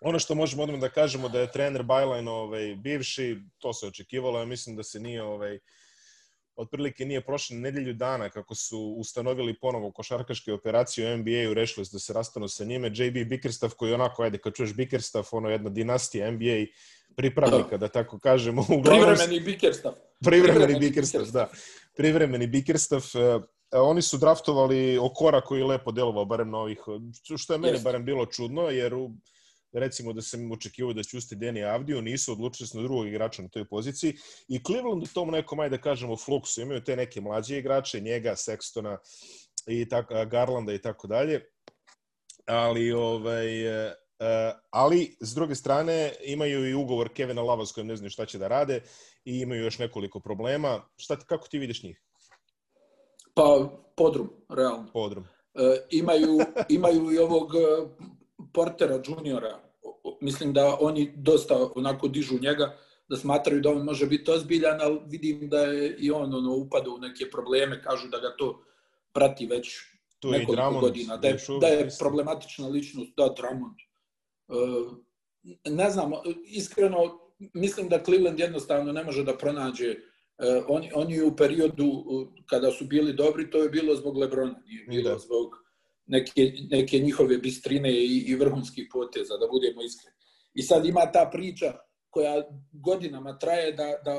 Ono 0.01 0.19
što 0.19 0.35
možemo 0.35 0.63
odmah 0.63 0.79
da 0.79 0.89
kažemo 0.89 1.29
da 1.29 1.39
je 1.39 1.51
trener 1.51 1.83
Bajlajn 1.83 2.27
ovaj, 2.27 2.75
bivši, 2.75 3.37
to 3.57 3.73
se 3.73 3.87
očekivalo, 3.87 4.39
ja 4.39 4.45
mislim 4.45 4.75
da 4.75 4.83
se 4.83 4.99
nije 4.99 5.23
ovaj, 5.23 5.59
otprilike 6.55 7.05
nije 7.05 7.21
prošlo 7.21 7.57
nedelju 7.57 7.93
dana 7.93 8.29
kako 8.29 8.55
su 8.55 8.95
ustanovili 8.97 9.59
ponovo 9.59 9.91
košarkaške 9.91 10.53
operacije 10.53 11.13
u 11.13 11.17
NBA-u, 11.17 11.53
rešili 11.53 11.85
su 11.85 11.95
da 11.95 11.99
se 11.99 12.13
rastanu 12.13 12.47
sa 12.47 12.65
njime. 12.65 12.87
JB 12.87 13.29
Bickerstaff 13.29 13.75
koji 13.75 13.93
onako, 13.93 14.23
ajde, 14.23 14.37
kad 14.37 14.53
čuješ 14.53 14.73
Bickerstaff, 14.73 15.33
ono 15.33 15.49
jedna 15.49 15.69
dinastija 15.69 16.31
NBA 16.31 16.65
pripravnika, 17.15 17.77
da 17.77 17.87
tako 17.87 18.19
kažemo. 18.19 18.61
Uglavnom, 18.77 18.83
privremeni 18.83 19.39
Bickerstaff. 19.39 19.97
Privremeni, 20.19 20.53
privremeni 20.53 20.79
Bickerstaff, 20.79 21.31
da. 21.31 21.49
Privremeni 21.95 22.47
Bickerstaff. 22.47 23.15
E, 23.75 23.79
oni 23.79 24.01
su 24.01 24.17
draftovali 24.17 24.97
Okora 24.97 25.41
koji 25.41 25.59
je 25.59 25.65
lepo 25.65 25.91
delovao, 25.91 26.25
barem 26.25 26.49
na 26.49 26.57
ovih, 26.57 26.79
što 27.37 27.53
je 27.53 27.59
meni 27.59 27.79
barem 27.83 28.05
bilo 28.05 28.25
čudno, 28.25 28.69
jer 28.69 28.93
u, 28.93 29.11
recimo 29.73 30.13
da 30.13 30.21
sam 30.21 30.51
očekivao 30.51 30.93
da 30.93 31.03
će 31.03 31.17
usti 31.17 31.35
Deni 31.35 31.63
Avdiju, 31.63 32.01
nisu 32.01 32.31
odlučili 32.31 32.67
se 32.67 32.77
na 32.77 32.83
drugog 32.83 33.07
igrača 33.07 33.41
na 33.41 33.49
toj 33.49 33.65
poziciji. 33.65 34.13
I 34.47 34.59
Cleveland 34.63 35.03
u 35.03 35.13
tom 35.13 35.29
nekom, 35.29 35.59
ajde 35.59 35.77
da 35.77 35.81
kažemo, 35.81 36.17
fluksu, 36.17 36.61
imaju 36.61 36.83
te 36.83 36.95
neke 36.95 37.21
mlađe 37.21 37.57
igrače, 37.57 37.99
njega, 37.99 38.35
Sextona, 38.35 38.97
i 39.67 39.89
tako, 39.89 40.25
Garlanda 40.25 40.73
i 40.73 40.81
tako 40.81 41.07
dalje. 41.07 41.41
Ali, 42.45 42.91
ovaj, 42.91 43.67
uh, 43.67 43.91
ali, 44.69 45.17
s 45.19 45.33
druge 45.35 45.55
strane, 45.55 46.13
imaju 46.25 46.69
i 46.69 46.73
ugovor 46.73 47.09
Kevina 47.13 47.41
Lava 47.41 47.65
s 47.65 47.71
kojim 47.71 47.87
ne 47.87 47.95
znaju 47.95 48.09
šta 48.09 48.25
će 48.25 48.37
da 48.37 48.47
rade 48.47 48.81
i 49.25 49.39
imaju 49.39 49.63
još 49.63 49.79
nekoliko 49.79 50.19
problema. 50.19 50.81
Šta, 50.97 51.19
kako 51.19 51.47
ti 51.47 51.59
vidiš 51.59 51.83
njih? 51.83 52.04
Pa, 53.35 53.69
podrum, 53.95 54.29
realno. 54.49 54.87
Podrum. 54.93 55.27
E, 55.53 55.87
imaju, 55.91 56.39
imaju 56.69 57.11
i 57.11 57.17
ovog 57.17 57.55
e, 57.55 57.87
Portera 58.53 59.01
juniora. 59.07 59.59
Mislim 60.21 60.53
da 60.53 60.77
oni 60.79 61.13
dosta 61.15 61.69
onako 61.75 62.07
dižu 62.07 62.39
njega, 62.39 62.77
da 63.09 63.17
smatraju 63.17 63.61
da 63.61 63.69
on 63.69 63.83
može 63.83 64.07
biti 64.07 64.31
ozbiljan, 64.31 64.81
ali 64.81 64.99
vidim 65.05 65.49
da 65.49 65.59
je 65.59 65.95
i 65.99 66.11
on 66.11 66.33
ono, 66.33 66.55
upada 66.55 66.89
u 66.89 66.97
neke 66.97 67.29
probleme, 67.31 67.81
kažu 67.83 68.07
da 68.07 68.19
ga 68.19 68.35
to 68.37 68.63
prati 69.13 69.45
već 69.45 69.75
tu 70.19 70.31
nekoliko 70.31 70.55
Dramond, 70.55 70.81
godina, 70.81 71.17
da 71.17 71.27
je, 71.27 71.37
da 71.61 71.67
je 71.67 71.89
problematična 71.99 72.67
ličnost, 72.67 73.11
da, 73.17 73.29
Dramond. 73.37 73.75
E, 74.49 75.69
ne 75.69 75.89
znam, 75.89 76.11
iskreno, 76.45 77.19
mislim 77.53 77.89
da 77.89 78.03
Cleveland 78.03 78.39
jednostavno 78.39 78.91
ne 78.91 79.03
može 79.03 79.23
da 79.23 79.37
pronađe 79.37 79.95
oni, 80.67 80.91
oni 80.93 81.21
u 81.21 81.35
periodu 81.35 82.05
kada 82.49 82.71
su 82.71 82.85
bili 82.85 83.13
dobri, 83.13 83.49
to 83.49 83.63
je 83.63 83.69
bilo 83.69 83.95
zbog 83.95 84.17
Lebrona, 84.17 84.61
nije 84.65 84.85
bilo 84.87 85.09
da. 85.09 85.19
zbog 85.19 85.65
neke, 86.05 86.51
neke 86.71 86.99
njihove 86.99 87.37
bistrine 87.37 87.91
i, 87.93 88.23
i 88.27 88.35
vrhunskih 88.35 88.89
poteza, 88.93 89.37
da 89.37 89.47
budemo 89.47 89.81
iskreni. 89.81 90.15
I 90.53 90.63
sad 90.63 90.85
ima 90.85 91.11
ta 91.11 91.29
priča 91.31 91.73
koja 92.09 92.43
godinama 92.71 93.37
traje 93.37 93.71
da, 93.71 93.83
da 94.05 94.15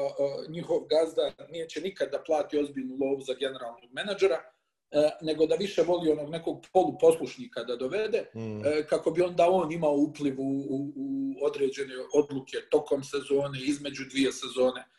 njihov 0.49 0.81
gazda 0.81 1.47
neće 1.51 1.81
nikad 1.81 2.11
da 2.11 2.23
plati 2.27 2.59
ozbiljnu 2.59 2.97
lovu 3.01 3.21
za 3.21 3.35
generalnog 3.35 3.91
menadžera, 3.93 4.37
uh, 4.37 5.11
nego 5.23 5.47
da 5.47 5.55
više 5.55 5.83
voli 5.83 6.11
onog 6.11 6.31
nekog 6.31 6.67
poluposlušnika 6.73 7.65
da 7.65 7.77
dovede, 7.77 8.31
mm. 8.35 8.59
uh, 8.59 8.65
kako 8.89 9.11
bi 9.11 9.23
onda 9.23 9.51
on 9.51 9.73
imao 9.73 9.95
upliv 9.95 10.41
u, 10.41 10.51
u, 10.69 10.93
u 10.97 11.35
određene 11.43 11.95
odluke 12.15 12.57
tokom 12.71 13.05
sezone, 13.05 13.59
između 13.63 14.05
dvije 14.11 14.33
sezone 14.33 14.85
E, 14.85 14.96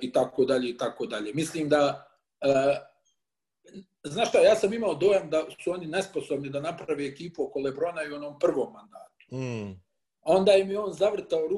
i 0.00 0.12
tako 0.12 0.44
dalje 0.44 0.70
i 0.70 0.76
tako 0.76 1.06
dalje. 1.06 1.32
Mislim 1.34 1.68
da 1.68 2.08
e, 2.40 2.76
znaš 4.04 4.28
šta, 4.28 4.38
ja 4.38 4.54
sam 4.54 4.72
imao 4.72 4.94
dojam 4.94 5.30
da 5.30 5.46
su 5.64 5.70
oni 5.70 5.86
nesposobni 5.86 6.48
da 6.48 6.60
naprave 6.60 7.06
ekipu 7.06 7.44
oko 7.44 7.60
Lebrona 7.60 8.02
i 8.02 8.12
u 8.12 8.16
onom 8.16 8.38
prvom 8.38 8.72
mandatu. 8.72 9.36
Mm. 9.36 9.80
Onda 10.20 10.52
im 10.52 10.70
je 10.70 10.78
on 10.78 10.92
zavrtao 10.92 11.48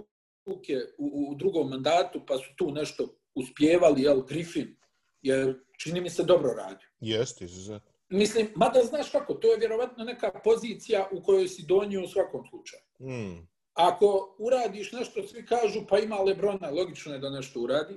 ruke 0.46 0.77
u, 0.99 1.31
u 1.31 1.35
drugom 1.35 1.70
mandatu, 1.70 2.20
pa 2.27 2.37
su 2.37 2.55
tu 2.57 2.70
nešto 2.70 3.09
uspjevali, 3.35 4.03
jel, 4.03 4.23
Griffin, 4.23 4.77
jer 5.23 5.61
čini 5.79 6.01
mi 6.01 6.11
se 6.11 6.23
dobro 6.23 6.53
radi. 6.53 6.85
Jeste, 7.01 7.44
izuzetno. 7.44 7.90
Mislim, 8.09 8.53
mada 8.57 8.81
znaš 8.83 9.11
kako, 9.11 9.35
to 9.35 9.53
je 9.53 9.59
vjerovatno 9.59 10.05
neka 10.05 10.40
pozicija 10.44 11.09
u 11.12 11.23
kojoj 11.23 11.49
si 11.49 11.66
donio 11.66 12.05
u 12.05 12.09
svakom 12.09 12.44
slučaju. 12.51 12.83
Mm. 13.01 13.50
Ako 13.74 14.37
uradiš 14.38 14.92
nešto, 14.92 15.22
svi 15.22 15.46
kažu 15.46 15.80
pa 15.88 15.98
ima 15.98 16.16
Lebrona, 16.16 16.70
logično 16.70 17.12
je 17.12 17.18
da 17.18 17.30
nešto 17.30 17.61
uradi. 17.61 17.94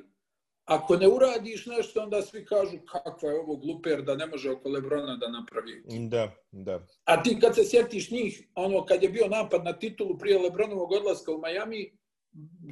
Ako 0.65 0.95
ne 0.95 1.07
uradiš 1.07 1.65
nešto, 1.65 2.01
onda 2.01 2.21
svi 2.21 2.45
kažu 2.45 2.77
kakva 2.86 3.29
je 3.29 3.39
ovo 3.39 3.55
gluper 3.55 4.01
da 4.01 4.15
ne 4.15 4.25
može 4.25 4.51
oko 4.51 4.69
Lebrona 4.69 5.17
da 5.17 5.29
napravi. 5.29 5.83
Da, 6.09 6.31
da. 6.51 6.88
A 7.03 7.23
ti 7.23 7.38
kad 7.41 7.55
se 7.55 7.63
sjetiš 7.65 8.12
njih, 8.12 8.47
ono 8.55 8.86
kad 8.86 9.03
je 9.03 9.09
bio 9.09 9.27
napad 9.27 9.63
na 9.63 9.73
titulu 9.73 10.17
prije 10.17 10.39
Lebronovog 10.39 10.91
odlaska 10.91 11.31
u 11.31 11.41
Miami, 11.41 11.97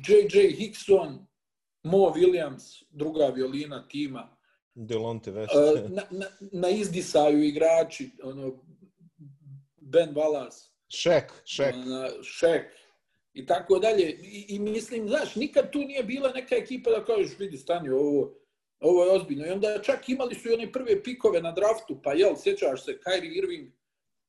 J.J. 0.07 0.49
Hickson, 0.49 1.27
Mo 1.83 1.97
Williams, 1.97 2.83
druga 2.89 3.27
violina 3.27 3.87
tima. 3.87 4.37
Delonte 4.73 5.31
West. 5.31 5.89
na, 5.89 6.03
na, 6.11 6.25
na 6.51 6.69
izdisaju 6.69 7.43
igrači, 7.43 8.11
ono, 8.23 8.63
Ben 9.75 10.13
Wallace. 10.13 10.71
Šek, 10.87 11.31
šek. 11.45 11.75
Šek. 12.23 12.80
I 13.33 13.45
tako 13.45 13.79
dalje. 13.79 14.19
I, 14.23 14.45
I 14.49 14.59
mislim, 14.59 15.07
znaš, 15.07 15.35
nikad 15.35 15.71
tu 15.71 15.79
nije 15.79 16.03
bila 16.03 16.31
neka 16.31 16.55
ekipa 16.55 16.89
da 16.91 17.05
kažeš, 17.05 17.39
vidi, 17.39 17.57
stani, 17.57 17.89
ovo, 17.89 18.33
ovo 18.79 19.03
je 19.03 19.11
ozbiljno. 19.11 19.47
I 19.47 19.49
onda 19.49 19.81
čak 19.81 20.09
imali 20.09 20.35
su 20.35 20.49
i 20.49 20.53
one 20.53 20.71
prve 20.71 21.03
pikove 21.03 21.41
na 21.41 21.51
draftu, 21.51 22.01
pa 22.03 22.13
jel, 22.13 22.35
sjećaš 22.35 22.85
se, 22.85 22.99
Kyrie 23.05 23.37
Irving, 23.37 23.71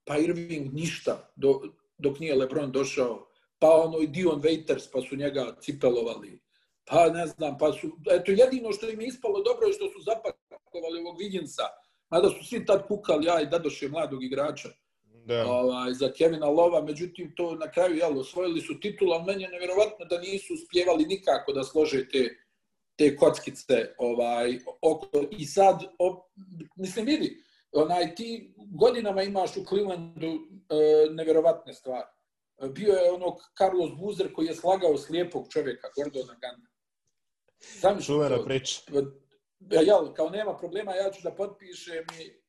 pa 0.04 0.18
Irving 0.18 0.72
ništa 0.74 1.32
do, 1.36 1.60
dok 1.98 2.18
nije 2.18 2.36
LeBron 2.36 2.72
došao, 2.72 3.28
pa 3.58 3.70
ono 3.70 3.98
i 3.98 4.06
Dion 4.06 4.42
Waiters, 4.42 4.88
pa 4.92 5.00
su 5.00 5.16
njega 5.16 5.56
cipelovali, 5.60 6.40
pa 6.84 7.08
ne 7.10 7.26
znam, 7.26 7.58
pa 7.58 7.72
su, 7.72 7.90
eto 8.10 8.32
jedino 8.32 8.72
što 8.72 8.88
im 8.88 9.00
je 9.00 9.06
ispalo 9.06 9.42
dobro 9.42 9.66
je 9.66 9.72
što 9.72 9.88
su 9.88 10.00
zapakovali 10.00 11.00
ovog 11.00 11.18
Vigginsa, 11.18 11.62
mada 12.10 12.28
su 12.28 12.44
svi 12.44 12.66
tad 12.66 12.86
kukali, 12.86 13.28
aj, 13.30 13.46
dadoše 13.46 13.88
mladog 13.88 14.24
igrača 14.24 14.68
Da. 15.24 15.46
ovaj, 15.46 15.92
za 15.92 16.12
Kevina 16.12 16.46
Lova, 16.46 16.82
međutim 16.82 17.32
to 17.36 17.54
na 17.54 17.70
kraju 17.70 17.96
jel, 17.96 18.18
osvojili 18.18 18.60
su 18.60 18.80
titul, 18.80 19.12
ali 19.12 19.24
meni 19.24 19.42
je 19.42 19.48
nevjerovatno 19.48 20.04
da 20.04 20.20
nisu 20.20 20.54
uspjevali 20.54 21.06
nikako 21.06 21.52
da 21.52 21.64
slože 21.64 22.08
te, 22.08 22.36
te 22.96 23.16
kockice 23.16 23.94
ovaj, 23.98 24.58
oko, 24.82 25.08
i 25.30 25.46
sad, 25.46 25.84
o, 25.98 26.28
mislim, 26.76 27.06
vidi, 27.06 27.42
onaj, 27.72 28.14
ti 28.14 28.54
godinama 28.72 29.22
imaš 29.22 29.56
u 29.56 29.64
Clevelandu 29.64 30.26
e, 30.26 31.10
nevjerovatne 31.10 31.74
stvari. 31.74 32.08
Bio 32.70 32.92
je 32.92 33.12
ono 33.12 33.36
Carlos 33.58 33.90
Buzer 34.00 34.32
koji 34.32 34.46
je 34.46 34.54
slagao 34.54 34.98
slijepog 34.98 35.46
čovjeka, 35.52 35.88
Gordona 35.96 36.34
Ganda. 36.40 36.68
Zamišljam 37.80 38.16
Čuvena 38.16 38.44
priča. 38.44 38.80
Ja, 39.70 39.80
jel, 39.80 40.12
kao 40.14 40.30
nema 40.30 40.56
problema, 40.56 40.94
ja 40.94 41.10
ću 41.10 41.20
da 41.22 41.34
potpišem 41.34 42.04
i 42.20 42.41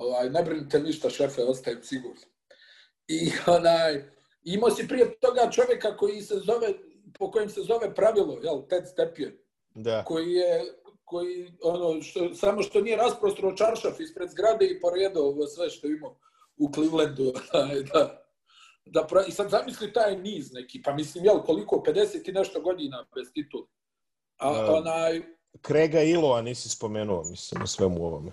ovaj, 0.00 0.30
ne 0.30 0.42
brinite 0.42 0.80
ništa, 0.80 1.10
šefe, 1.10 1.42
ostajem 1.42 1.82
sigurno. 1.82 2.20
I 3.08 3.30
onaj, 3.46 4.04
imao 4.42 4.70
si 4.70 4.88
prije 4.88 5.18
toga 5.20 5.50
čovjeka 5.50 5.96
koji 5.96 6.22
se 6.22 6.34
zove, 6.34 6.68
po 7.18 7.30
kojem 7.30 7.48
se 7.48 7.60
zove 7.60 7.94
pravilo, 7.94 8.40
jel, 8.42 8.62
Ted 8.68 8.88
Stepien, 8.88 9.36
Da. 9.74 10.04
koji 10.04 10.32
je 10.32 10.62
koji 11.04 11.52
ono 11.62 12.02
što 12.02 12.34
samo 12.34 12.62
što 12.62 12.80
nije 12.80 12.96
rasprostro 12.96 13.56
čaršaf 13.56 14.00
ispred 14.00 14.30
zgrade 14.30 14.66
i 14.66 14.80
poredo 14.80 15.20
ovo 15.20 15.46
sve 15.46 15.70
što 15.70 15.86
ima 15.86 16.08
u 16.56 16.70
Clevelandu 16.74 17.32
onaj, 17.52 17.82
da 17.82 18.26
da 18.84 19.06
pra... 19.06 19.24
i 19.28 19.32
sad 19.32 19.50
zamisli 19.50 19.92
taj 19.92 20.16
niz 20.16 20.52
neki 20.52 20.82
pa 20.82 20.92
mislim 20.92 21.24
jel 21.24 21.42
koliko 21.42 21.82
50 21.86 22.28
i 22.28 22.32
nešto 22.32 22.60
godina 22.60 23.06
bez 23.14 23.32
titula 23.32 23.66
a 24.36 24.52
Da. 24.52 24.72
onaj 24.74 25.22
Krega 25.60 26.02
Iloa 26.02 26.42
nisi 26.42 26.68
spomenuo, 26.68 27.24
mislim, 27.24 27.62
u 27.62 27.66
svemu 27.66 28.04
ovome. 28.06 28.32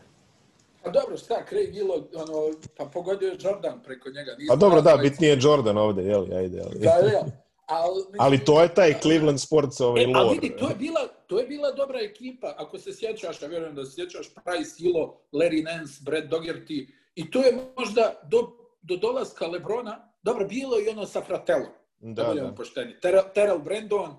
Pa 0.94 1.00
dobro, 1.00 1.18
šta, 1.18 1.46
Craig 1.50 1.76
Ilo, 1.76 2.08
ono, 2.14 2.52
pa 2.78 2.86
pogodio 2.86 3.28
je 3.30 3.38
Jordan 3.40 3.84
preko 3.84 4.10
njega. 4.10 4.36
A 4.52 4.56
dobro, 4.56 4.82
da, 4.82 4.98
bitnije 4.98 5.30
je 5.32 5.40
Jordan 5.42 5.78
ovde, 5.78 6.04
jel, 6.04 6.26
ajde, 6.34 6.62
ali... 6.66 6.80
Da, 6.80 6.90
ja. 6.90 7.24
Al, 7.68 7.96
mislim, 7.96 8.16
Ali 8.20 8.46
to 8.46 8.62
je 8.62 8.74
taj 8.74 9.00
Cleveland 9.02 9.40
Sports 9.40 9.80
ovaj 9.82 10.02
E, 10.04 10.06
ali 10.06 10.14
lore. 10.14 10.40
vidi, 10.42 10.56
to 10.58 10.70
je, 10.70 10.76
bila, 10.76 11.08
to 11.28 11.40
je 11.40 11.48
bila 11.48 11.72
dobra 11.72 12.00
ekipa, 12.00 12.54
ako 12.58 12.80
se 12.80 12.94
sjećaš, 12.94 13.42
ja 13.42 13.48
vjerujem 13.48 13.76
da 13.76 13.86
se 13.86 13.92
sjećaš, 13.96 14.28
Price, 14.34 14.76
Ilo, 14.80 15.22
Larry 15.34 15.64
Nance, 15.64 15.94
Brad 16.06 16.24
Dougherty, 16.30 16.88
i 17.16 17.32
to 17.32 17.40
je 17.44 17.58
možda 17.78 18.14
do, 18.32 18.48
do 18.82 18.96
dolaska 18.98 19.48
Lebrona, 19.48 20.12
dobro, 20.24 20.46
bilo 20.48 20.80
i 20.80 20.90
ono 20.90 21.06
sa 21.06 21.22
Fratello, 21.22 21.66
da, 22.00 22.24
Da, 22.24 22.34
da. 22.34 22.54
pošteni. 22.56 23.00
Ter, 23.02 23.22
Terrell 23.34 23.60
Brandon, 23.60 24.16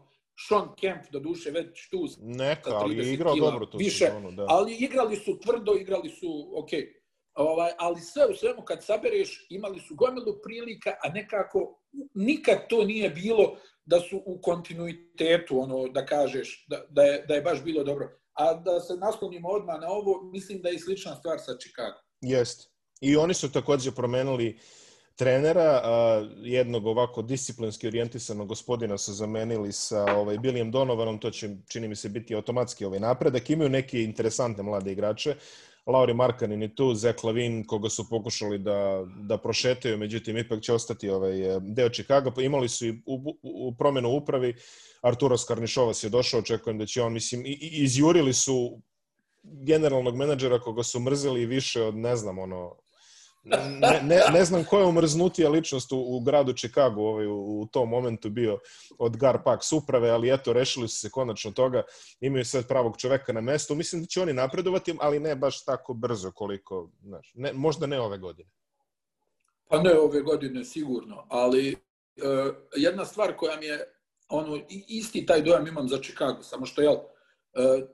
Sean 0.46 0.68
Kemp, 0.80 1.10
do 1.10 1.20
duše, 1.20 1.50
već 1.50 1.88
tu 1.90 2.06
Neka, 2.20 2.70
ali 2.74 2.94
30 2.94 3.06
je 3.06 3.12
igrao 3.12 3.34
kila 3.34 3.50
dobro 3.50 3.66
tu 3.66 3.78
više, 3.78 4.06
sezonu, 4.06 4.30
da. 4.30 4.46
ali 4.48 4.76
igrali 4.76 5.16
su 5.16 5.38
tvrdo, 5.40 5.74
igrali 5.74 6.10
su 6.10 6.52
ok. 6.54 6.68
Ovaj, 7.34 7.70
ali 7.78 8.00
sve 8.00 8.26
u 8.30 8.34
svemu 8.34 8.62
kad 8.62 8.84
sabereš, 8.84 9.46
imali 9.50 9.80
su 9.80 9.94
gomilu 9.94 10.40
prilika, 10.42 10.90
a 11.02 11.08
nekako 11.08 11.80
nikad 12.14 12.68
to 12.68 12.84
nije 12.84 13.10
bilo 13.10 13.56
da 13.84 14.00
su 14.00 14.22
u 14.26 14.40
kontinuitetu, 14.42 15.60
ono, 15.60 15.88
da 15.88 16.06
kažeš, 16.06 16.66
da, 16.68 16.84
da, 16.90 17.02
je, 17.02 17.24
da 17.28 17.34
je 17.34 17.42
baš 17.42 17.64
bilo 17.64 17.84
dobro. 17.84 18.20
A 18.32 18.54
da 18.54 18.80
se 18.80 18.96
naslonimo 18.96 19.48
odmah 19.48 19.80
na 19.80 19.88
ovo, 19.88 20.22
mislim 20.22 20.62
da 20.62 20.68
je 20.68 20.78
slična 20.78 21.16
stvar 21.16 21.38
sa 21.38 21.58
Chicago. 21.58 21.98
Jest. 22.20 22.70
I 23.00 23.16
oni 23.16 23.34
su 23.34 23.52
takođe 23.52 23.90
promenili 23.90 24.58
trenera, 25.18 25.80
a, 25.84 26.26
jednog 26.42 26.86
ovako 26.86 27.22
disciplinski 27.22 27.86
orijentisanog 27.86 28.48
gospodina 28.48 28.98
su 28.98 29.12
zamenili 29.12 29.72
sa 29.72 30.04
ovaj 30.16 30.36
Billyem 30.36 30.70
Donovanom, 30.70 31.18
to 31.18 31.30
će 31.30 31.50
čini 31.68 31.88
mi 31.88 31.96
se 31.96 32.08
biti 32.08 32.34
automatski 32.34 32.84
ovaj 32.84 33.00
napredak. 33.00 33.50
Imaju 33.50 33.70
neke 33.70 34.02
interesantne 34.02 34.62
mlade 34.62 34.92
igrače. 34.92 35.34
Lauri 35.86 36.14
Markanin 36.14 36.62
je 36.62 36.74
tu, 36.74 36.94
Zach 36.94 37.24
Lavin, 37.24 37.64
koga 37.66 37.88
su 37.88 38.08
pokušali 38.08 38.58
da, 38.58 39.04
da 39.20 39.38
prošetaju, 39.38 39.98
međutim 39.98 40.38
ipak 40.38 40.60
će 40.60 40.72
ostati 40.72 41.10
ovaj 41.10 41.34
deo 41.60 41.88
Chicago. 41.88 42.30
Pa 42.30 42.42
imali 42.42 42.68
su 42.68 42.86
i 42.86 43.02
u, 43.06 43.36
u, 43.42 43.74
promenu 43.78 44.08
upravi, 44.08 44.54
Arturo 45.02 45.38
Skarnišovas 45.38 46.04
je 46.04 46.10
došao, 46.10 46.40
očekujem 46.40 46.78
da 46.78 46.86
će 46.86 47.02
on, 47.02 47.12
mislim, 47.12 47.42
izjurili 47.60 48.32
su 48.32 48.80
generalnog 49.42 50.16
menadžera 50.16 50.60
koga 50.60 50.82
su 50.82 51.00
mrzeli 51.00 51.46
više 51.46 51.82
od, 51.82 51.96
ne 51.96 52.16
znam, 52.16 52.38
ono, 52.38 52.76
ne, 53.80 54.00
ne, 54.02 54.20
ne 54.32 54.44
znam 54.44 54.64
koja 54.64 54.80
je 54.80 54.86
umrznutija 54.86 55.50
ličnost 55.50 55.92
u, 55.92 55.96
u 55.98 56.20
gradu 56.20 56.52
Chicago 56.52 57.00
ovaj, 57.00 57.26
u, 57.26 57.60
u 57.60 57.66
tom 57.66 57.88
momentu 57.88 58.30
bio 58.30 58.58
od 58.98 59.16
Gar 59.16 59.38
Pax 59.44 59.76
uprave, 59.76 60.10
ali 60.10 60.32
eto, 60.32 60.52
rešili 60.52 60.88
su 60.88 60.98
se 60.98 61.10
konačno 61.10 61.50
toga, 61.50 61.82
imaju 62.20 62.44
sad 62.44 62.68
pravog 62.68 62.96
čoveka 62.96 63.32
na 63.32 63.40
mestu, 63.40 63.74
mislim 63.74 64.02
da 64.02 64.06
će 64.06 64.22
oni 64.22 64.32
napredovati, 64.32 64.96
ali 65.00 65.20
ne 65.20 65.36
baš 65.36 65.64
tako 65.64 65.94
brzo 65.94 66.32
koliko, 66.32 66.90
znaš, 67.02 67.32
ne, 67.34 67.52
možda 67.52 67.86
ne 67.86 68.00
ove 68.00 68.18
godine. 68.18 68.50
Pa 69.68 69.82
ne 69.82 69.98
ove 69.98 70.20
godine 70.20 70.64
sigurno, 70.64 71.26
ali 71.28 71.72
uh, 71.72 72.54
jedna 72.76 73.04
stvar 73.04 73.36
koja 73.36 73.56
mi 73.56 73.66
je, 73.66 73.94
ono, 74.28 74.60
isti 74.88 75.26
taj 75.26 75.42
dojam 75.42 75.66
imam 75.66 75.88
za 75.88 75.98
Chicago, 75.98 76.42
samo 76.42 76.66
što, 76.66 76.82
jel, 76.82 76.94
uh, 76.94 77.88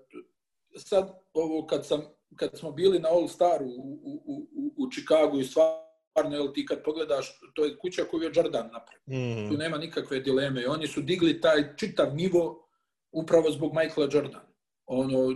sad, 0.76 1.20
ovo, 1.32 1.66
kad 1.66 1.86
sam 1.86 2.13
kad 2.36 2.58
smo 2.58 2.72
bili 2.72 2.98
na 2.98 3.08
All 3.08 3.28
Staru 3.28 3.66
u, 3.66 4.00
u, 4.04 4.22
u, 4.24 4.72
u 4.76 4.90
Chicagu 4.90 5.40
i 5.40 5.44
stvarno, 5.44 6.36
jel, 6.36 6.52
ti 6.52 6.66
kad 6.66 6.82
pogledaš, 6.84 7.40
to 7.54 7.64
je 7.64 7.78
kuća 7.78 8.04
koju 8.04 8.22
je 8.22 8.32
Jordan 8.34 8.70
napravio. 8.72 9.48
Tu 9.48 9.54
Mm, 9.54 9.58
nema 9.58 9.78
nikakve 9.78 10.20
dileme. 10.20 10.62
I 10.62 10.66
oni 10.66 10.86
su 10.86 11.00
digli 11.00 11.40
taj 11.40 11.76
čitav 11.76 12.14
nivo 12.14 12.68
upravo 13.12 13.50
zbog 13.50 13.72
Michaela 13.74 14.10
Jordana. 14.12 14.54
Ono, 14.86 15.30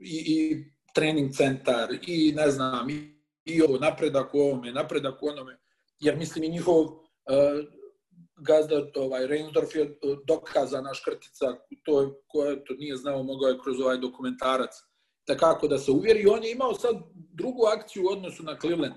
i, 0.00 0.24
i 0.26 0.64
trening 0.94 1.32
centar, 1.32 1.88
i 2.06 2.32
ne 2.36 2.50
znam, 2.50 2.90
i, 2.90 3.22
i 3.44 3.62
ovo, 3.62 3.78
napredak 3.78 4.34
u 4.34 4.38
ovome, 4.38 4.72
napredak 4.72 5.22
u 5.22 5.26
onome. 5.26 5.58
Jer 6.00 6.16
mislim 6.16 6.44
i 6.44 6.48
njihov 6.48 6.80
uh, 6.80 6.94
gazda, 8.36 8.74
ovaj, 8.96 9.26
Reinsdorf 9.26 9.74
je 9.74 9.82
uh, 9.82 10.18
dokazana 10.26 10.94
škrtica, 10.94 11.46
to 11.84 12.22
ko 12.26 12.44
je 12.44 12.64
to 12.64 12.74
nije 12.74 12.96
znao, 12.96 13.22
mogao 13.22 13.48
je 13.48 13.58
kroz 13.62 13.80
ovaj 13.80 13.98
dokumentarac 13.98 14.70
da 15.26 15.36
kako 15.36 15.68
da 15.68 15.78
se 15.78 15.90
uvjeri. 15.90 16.26
On 16.26 16.44
je 16.44 16.52
imao 16.52 16.74
sad 16.74 16.96
drugu 17.14 17.66
akciju 17.66 18.04
u 18.04 18.12
odnosu 18.12 18.42
na 18.42 18.58
Cleveland. 18.60 18.94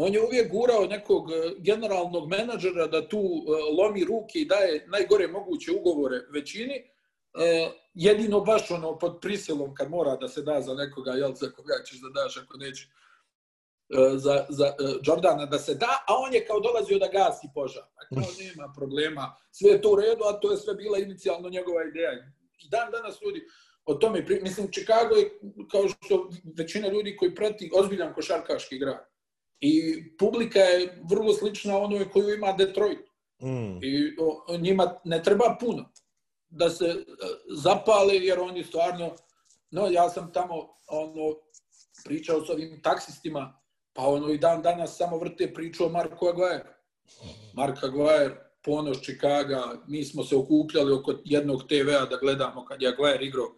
On 0.00 0.14
je 0.14 0.22
uvijek 0.22 0.50
gurao 0.52 0.86
nekog 0.86 1.30
eh, 1.32 1.52
generalnog 1.58 2.28
menadžera 2.28 2.86
da 2.86 3.08
tu 3.08 3.18
eh, 3.18 3.82
lomi 3.82 4.04
ruke 4.04 4.38
i 4.38 4.44
daje 4.44 4.86
najgore 4.88 5.26
moguće 5.28 5.72
ugovore 5.72 6.20
većini, 6.32 6.74
eh, 6.74 7.70
jedino 7.94 8.40
baš 8.40 8.70
ono 8.70 8.98
pod 8.98 9.18
prisilom 9.20 9.74
kad 9.74 9.90
mora 9.90 10.16
da 10.16 10.28
se 10.28 10.42
da 10.42 10.60
za 10.60 10.74
nekoga, 10.74 11.12
jel, 11.12 11.34
za 11.34 11.50
koga 11.50 11.74
ćeš 11.86 12.00
da 12.00 12.22
daš 12.22 12.36
ako 12.36 12.56
neće 12.56 12.88
za, 14.16 14.46
za 14.48 14.74
Jordana 15.02 15.46
da 15.46 15.58
se 15.58 15.74
da, 15.74 16.04
a 16.06 16.14
on 16.18 16.34
je 16.34 16.46
kao 16.46 16.60
dolazio 16.60 16.98
da 16.98 17.08
gasi 17.08 17.48
požar. 17.54 17.82
Kao 18.14 18.24
nema 18.40 18.72
problema, 18.76 19.36
sve 19.50 19.70
je 19.70 19.82
to 19.82 19.92
u 19.92 19.96
redu, 19.96 20.24
a 20.24 20.40
to 20.40 20.50
je 20.50 20.56
sve 20.56 20.74
bila 20.74 20.98
inicijalno 20.98 21.48
njegova 21.48 21.84
ideja. 21.84 22.12
I 22.58 22.68
dan 22.68 22.90
danas 22.90 23.22
ljudi 23.22 23.46
o 23.88 23.94
tome, 23.94 24.26
pri... 24.26 24.40
mislim, 24.42 24.68
Chicago 24.72 25.14
je, 25.14 25.38
kao 25.70 25.88
što 25.88 26.30
većina 26.56 26.88
ljudi 26.88 27.16
koji 27.16 27.34
prati, 27.34 27.70
ozbiljan 27.74 28.14
košarkaški 28.14 28.78
grad. 28.78 29.08
I 29.60 30.02
publika 30.16 30.58
je 30.58 31.02
vrlo 31.10 31.32
slična 31.32 31.78
onoj 31.78 32.10
koju 32.10 32.34
ima 32.34 32.52
Detroit. 32.52 32.98
mm. 33.42 33.78
I 33.82 34.16
o, 34.20 34.56
njima 34.58 34.94
ne 35.04 35.22
treba 35.22 35.56
puno 35.60 35.92
da 36.48 36.70
se 36.70 36.84
uh, 36.84 36.94
zapale, 37.56 38.14
jer 38.14 38.40
oni 38.40 38.64
stvarno, 38.64 39.14
no 39.70 39.86
ja 39.90 40.08
sam 40.10 40.32
tamo 40.32 40.54
ono, 40.88 41.36
pričao 42.04 42.44
s 42.46 42.50
ovim 42.50 42.80
taksistima, 42.82 43.60
pa 43.92 44.02
ono 44.02 44.32
i 44.32 44.38
dan 44.38 44.62
danas 44.62 44.96
samo 44.96 45.18
vrte 45.18 45.54
priču 45.54 45.84
o 45.84 45.88
Marku 45.88 46.26
Aguirre. 46.26 46.74
Mark 47.54 47.84
Aguirre, 47.84 48.36
ponos 48.62 49.00
Chicaga, 49.02 49.62
mi 49.86 50.04
smo 50.04 50.24
se 50.24 50.36
okupljali 50.36 50.92
oko 50.92 51.14
jednog 51.24 51.62
TV-a 51.68 52.06
da 52.06 52.16
gledamo 52.16 52.64
kad 52.64 52.82
je 52.82 52.88
Aguirre 52.88 53.24
igrao 53.24 53.54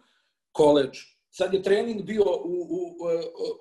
college. 0.57 0.99
Sad 1.29 1.53
je 1.53 1.63
trening 1.63 2.03
bio 2.03 2.23
u, 2.23 2.67
u, 2.69 2.81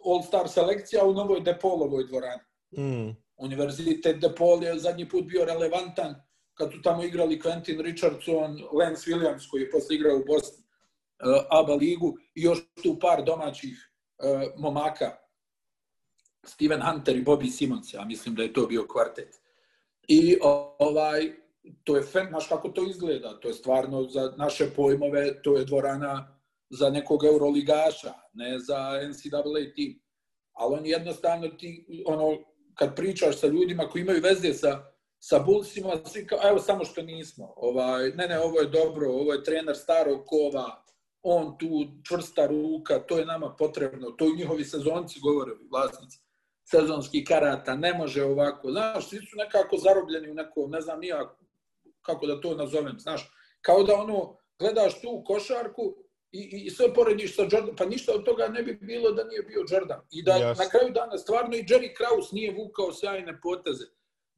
All-Star 0.04 0.48
selekcija 0.48 1.04
u 1.04 1.14
Novoj 1.14 1.40
Depolovoj 1.40 2.04
dvorani. 2.06 2.42
Mm. 2.78 3.16
Univerzitet 3.36 4.20
DePaul 4.20 4.62
je 4.62 4.78
zadnji 4.78 5.08
put 5.08 5.24
bio 5.24 5.44
relevantan 5.44 6.14
kad 6.60 6.72
su 6.72 6.82
tamo 6.82 7.04
igrali 7.04 7.40
Quentin 7.40 7.82
Richardson, 7.82 8.62
Lance 8.72 9.10
Williams 9.10 9.50
koji 9.50 9.60
je 9.60 9.70
posle 9.70 9.96
igrao 9.96 10.16
u 10.16 10.24
Boston, 10.26 10.64
uh, 10.64 11.44
ABA 11.50 11.74
ligu 11.74 12.16
i 12.34 12.42
još 12.42 12.58
tu 12.82 12.98
par 13.00 13.24
domaćih 13.24 13.92
uh, 14.18 14.60
momaka, 14.60 15.16
Steven 16.44 16.82
Hunter 16.82 17.16
i 17.16 17.24
Bobby 17.24 17.50
Simmons, 17.50 17.94
ja 17.94 18.04
mislim 18.04 18.34
da 18.34 18.42
je 18.42 18.52
to 18.52 18.66
bio 18.66 18.86
kvartet. 18.86 19.40
I 20.08 20.38
ovaj, 20.78 21.32
to 21.84 21.96
je, 21.96 22.02
znaš 22.02 22.48
kako 22.48 22.68
to 22.68 22.90
izgleda, 22.90 23.40
to 23.40 23.48
je 23.48 23.54
stvarno 23.54 24.02
za 24.08 24.34
naše 24.36 24.70
pojmove, 24.76 25.42
to 25.42 25.56
je 25.56 25.64
dvorana 25.64 26.39
za 26.70 26.90
nekog 26.90 27.24
euroligaša, 27.24 28.12
ne 28.32 28.58
za 28.58 29.00
NCAA 29.08 29.74
tim. 29.74 30.02
Ali 30.52 30.74
on 30.78 30.86
jednostavno 30.86 31.48
ti, 31.48 32.02
ono, 32.06 32.38
kad 32.74 32.96
pričaš 32.96 33.40
sa 33.40 33.46
ljudima 33.46 33.88
koji 33.88 34.02
imaju 34.02 34.20
veze 34.22 34.54
sa, 34.54 34.92
sa 35.18 35.38
Bullsima, 35.38 36.00
svi 36.06 36.26
kao, 36.26 36.38
evo 36.48 36.58
samo 36.58 36.84
što 36.84 37.02
nismo. 37.02 37.52
Ovaj, 37.56 38.10
ne, 38.10 38.26
ne, 38.26 38.40
ovo 38.40 38.60
je 38.60 38.66
dobro, 38.66 39.10
ovo 39.10 39.32
je 39.32 39.44
trener 39.44 39.76
starog 39.76 40.24
kova, 40.26 40.84
on 41.22 41.58
tu 41.58 41.86
čvrsta 42.08 42.46
ruka, 42.46 42.98
to 42.98 43.18
je 43.18 43.26
nama 43.26 43.54
potrebno, 43.58 44.10
to 44.10 44.24
i 44.24 44.36
njihovi 44.36 44.64
sezonci 44.64 45.20
govore, 45.20 45.52
vlasnici 45.70 46.18
sezonskih 46.70 47.24
karata, 47.28 47.76
ne 47.76 47.94
može 47.94 48.24
ovako. 48.24 48.70
Znaš, 48.70 49.08
svi 49.08 49.18
su 49.18 49.36
nekako 49.36 49.76
zarobljeni 49.76 50.30
u 50.30 50.34
neko, 50.34 50.66
ne 50.68 50.80
znam 50.80 51.00
nija 51.00 51.36
kako 52.02 52.26
da 52.26 52.40
to 52.40 52.54
nazovem, 52.54 52.98
znaš, 52.98 53.32
kao 53.60 53.82
da 53.82 53.94
ono, 53.94 54.36
gledaš 54.58 55.00
tu 55.00 55.22
košarku 55.26 55.94
i, 56.32 56.62
i 56.66 56.70
sve 56.70 56.94
porediš 56.94 57.36
sa 57.36 57.42
Jordan, 57.42 57.76
pa 57.76 57.84
ništa 57.84 58.12
od 58.14 58.24
toga 58.24 58.48
ne 58.48 58.62
bi 58.62 58.74
bilo 58.74 59.12
da 59.12 59.24
nije 59.24 59.42
bio 59.42 59.64
Jordan. 59.70 60.00
I 60.10 60.22
da 60.22 60.32
yes. 60.32 60.58
na 60.58 60.68
kraju 60.68 60.92
dana 60.92 61.18
stvarno 61.18 61.56
i 61.56 61.64
Jerry 61.64 61.94
Krause 61.96 62.34
nije 62.34 62.54
vukao 62.54 62.92
sjajne 62.92 63.40
poteze. 63.40 63.84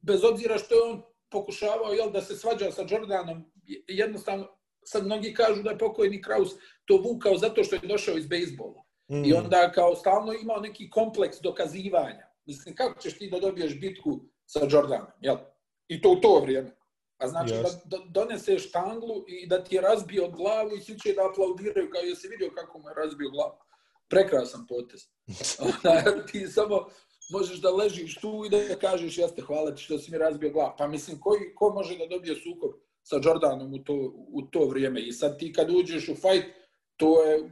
Bez 0.01 0.23
obzira 0.23 0.57
što 0.57 0.75
je 0.75 0.81
on 0.81 1.03
pokušavao 1.31 1.93
jel, 1.93 2.11
da 2.11 2.21
se 2.21 2.35
svađa 2.35 2.71
sa 2.71 2.85
Jordanom, 2.89 3.51
jednostavno, 3.87 4.47
sad 4.85 5.05
mnogi 5.05 5.33
kažu 5.33 5.63
da 5.63 5.69
je 5.69 5.77
pokojni 5.77 6.21
Kraus 6.21 6.49
to 6.85 6.97
vukao 6.97 7.37
zato 7.37 7.63
što 7.63 7.75
je 7.75 7.87
došao 7.87 8.17
iz 8.17 8.27
bejsbola. 8.27 8.83
Mm. 9.11 9.25
I 9.25 9.33
onda 9.33 9.71
kao 9.71 9.95
stalno 9.95 10.33
imao 10.33 10.59
neki 10.59 10.89
kompleks 10.89 11.37
dokazivanja. 11.41 12.27
Mislim, 12.45 12.75
kako 12.75 13.01
ćeš 13.01 13.17
ti 13.17 13.29
da 13.29 13.39
dobiješ 13.39 13.79
bitku 13.79 14.19
sa 14.45 14.67
Jordanom, 14.69 15.07
jel? 15.21 15.37
I 15.87 16.01
to 16.01 16.09
u 16.09 16.15
to 16.15 16.39
vrijeme. 16.39 16.71
A 17.23 17.27
znači 17.27 17.53
yes. 17.53 17.61
da, 17.61 17.97
da 17.97 18.03
doneseš 18.09 18.71
tanglu 18.71 19.25
i 19.27 19.47
da 19.47 19.63
ti 19.63 19.75
je 19.75 19.81
razbio 19.81 20.27
glavu 20.27 20.75
i 20.77 20.81
svi 20.81 20.99
će 20.99 21.13
da 21.13 21.29
aplaudiraju 21.29 21.89
kao 21.89 22.01
jesi 22.01 22.27
vidio 22.27 22.51
kako 22.55 22.79
mu 22.79 22.89
je 22.89 22.95
razbio 22.95 23.29
glavu. 23.29 23.53
Prekrasan 24.09 24.67
potez. 24.67 25.01
ti 26.31 26.47
samo 26.47 26.87
možeš 27.31 27.61
da 27.61 27.75
ležiš 27.75 28.15
tu 28.21 28.43
i 28.45 28.49
da 28.49 28.75
kažeš 28.75 29.17
jeste 29.17 29.41
hvala 29.41 29.75
ti 29.75 29.81
što 29.81 29.97
si 29.97 30.11
mi 30.11 30.17
razbio 30.17 30.51
glavu. 30.51 30.73
Pa 30.77 30.87
mislim, 30.87 31.19
koji, 31.19 31.55
ko 31.55 31.69
može 31.69 31.97
da 31.97 32.07
dobije 32.07 32.35
sukob 32.35 32.71
sa 33.03 33.19
Jordanom 33.23 33.73
u 33.73 33.83
to, 33.83 33.93
u 34.27 34.41
to 34.41 34.65
vrijeme? 34.65 35.01
I 35.01 35.11
sad 35.11 35.39
ti 35.39 35.53
kad 35.53 35.69
uđeš 35.69 36.09
u 36.09 36.15
fight, 36.15 36.47
to 36.97 37.23
je, 37.23 37.51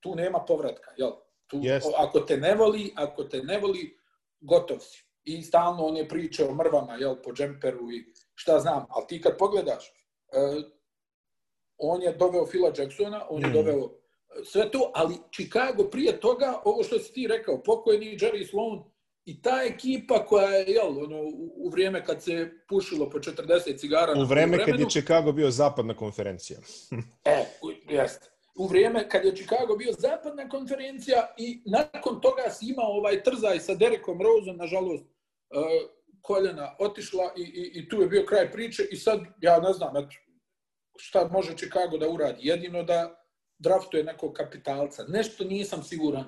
tu 0.00 0.14
nema 0.14 0.38
povratka. 0.38 0.90
Jel? 0.96 1.10
Tu, 1.46 1.56
yes. 1.56 1.82
Ako 1.96 2.20
te 2.20 2.36
ne 2.36 2.54
voli, 2.54 2.92
ako 2.96 3.24
te 3.24 3.42
ne 3.42 3.58
voli, 3.58 3.96
gotov 4.40 4.78
si. 4.78 5.04
I 5.24 5.42
stalno 5.42 5.84
on 5.84 5.96
je 5.96 6.08
pričao 6.08 6.48
o 6.48 6.54
mrvama, 6.54 6.94
jel, 6.94 7.16
po 7.24 7.32
džemperu 7.32 7.92
i 7.92 8.04
šta 8.40 8.58
znam, 8.60 8.86
ali 8.88 9.06
ti 9.08 9.20
kad 9.20 9.38
pogledaš, 9.38 9.92
uh, 10.32 10.64
on 11.78 12.02
je 12.02 12.12
doveo 12.12 12.46
Phila 12.46 12.72
Jacksona, 12.78 13.26
on 13.30 13.40
mm. 13.40 13.44
je 13.44 13.50
doveo 13.50 13.84
e, 13.84 14.44
sve 14.44 14.70
to, 14.70 14.90
ali 14.94 15.14
Chicago 15.32 15.84
prije 15.90 16.20
toga, 16.20 16.60
ovo 16.64 16.82
što 16.82 16.98
si 16.98 17.12
ti 17.12 17.26
rekao, 17.26 17.62
pokojni 17.62 18.18
Jerry 18.18 18.50
Sloan 18.50 18.82
i 19.24 19.42
ta 19.42 19.62
ekipa 19.64 20.26
koja 20.26 20.48
je, 20.48 20.64
jel, 20.72 21.04
ono, 21.04 21.22
u, 21.22 21.52
u 21.56 21.70
vrijeme 21.70 22.04
kad 22.04 22.22
se 22.22 22.50
pušilo 22.68 23.10
po 23.10 23.18
40 23.18 23.78
cigara... 23.78 24.20
U 24.20 24.24
vrijeme 24.24 24.64
kad 24.64 24.80
je 24.80 24.88
Chicago 24.88 25.32
bio 25.32 25.50
zapadna 25.50 25.96
konferencija. 25.96 26.58
e, 27.24 27.44
jeste. 27.88 28.30
U 28.54 28.66
vrijeme 28.66 29.08
kad 29.08 29.24
je 29.24 29.36
Chicago 29.36 29.76
bio 29.76 29.92
zapadna 29.98 30.48
konferencija 30.48 31.34
i 31.38 31.62
nakon 31.66 32.20
toga 32.20 32.50
si 32.50 32.66
imao 32.70 32.92
ovaj 32.92 33.22
trzaj 33.22 33.60
sa 33.60 33.74
Derekom 33.74 34.18
Roseom, 34.22 34.56
nažalost, 34.56 35.04
uh, 35.04 35.99
koljena 36.22 36.76
otišla 36.78 37.32
i, 37.36 37.42
i, 37.42 37.70
i 37.74 37.88
tu 37.88 38.00
je 38.00 38.08
bio 38.08 38.24
kraj 38.26 38.50
priče 38.50 38.82
i 38.90 38.96
sad, 38.96 39.20
ja 39.40 39.60
ne 39.60 39.72
znam, 39.72 39.96
eto, 39.96 40.16
šta 40.96 41.28
može 41.28 41.56
Chicago 41.56 41.98
da 41.98 42.08
uradi. 42.08 42.38
Jedino 42.40 42.82
da 42.82 43.24
draftuje 43.58 44.04
nekog 44.04 44.32
kapitalca. 44.32 45.04
Nešto 45.08 45.44
nisam 45.44 45.82
siguran 45.82 46.24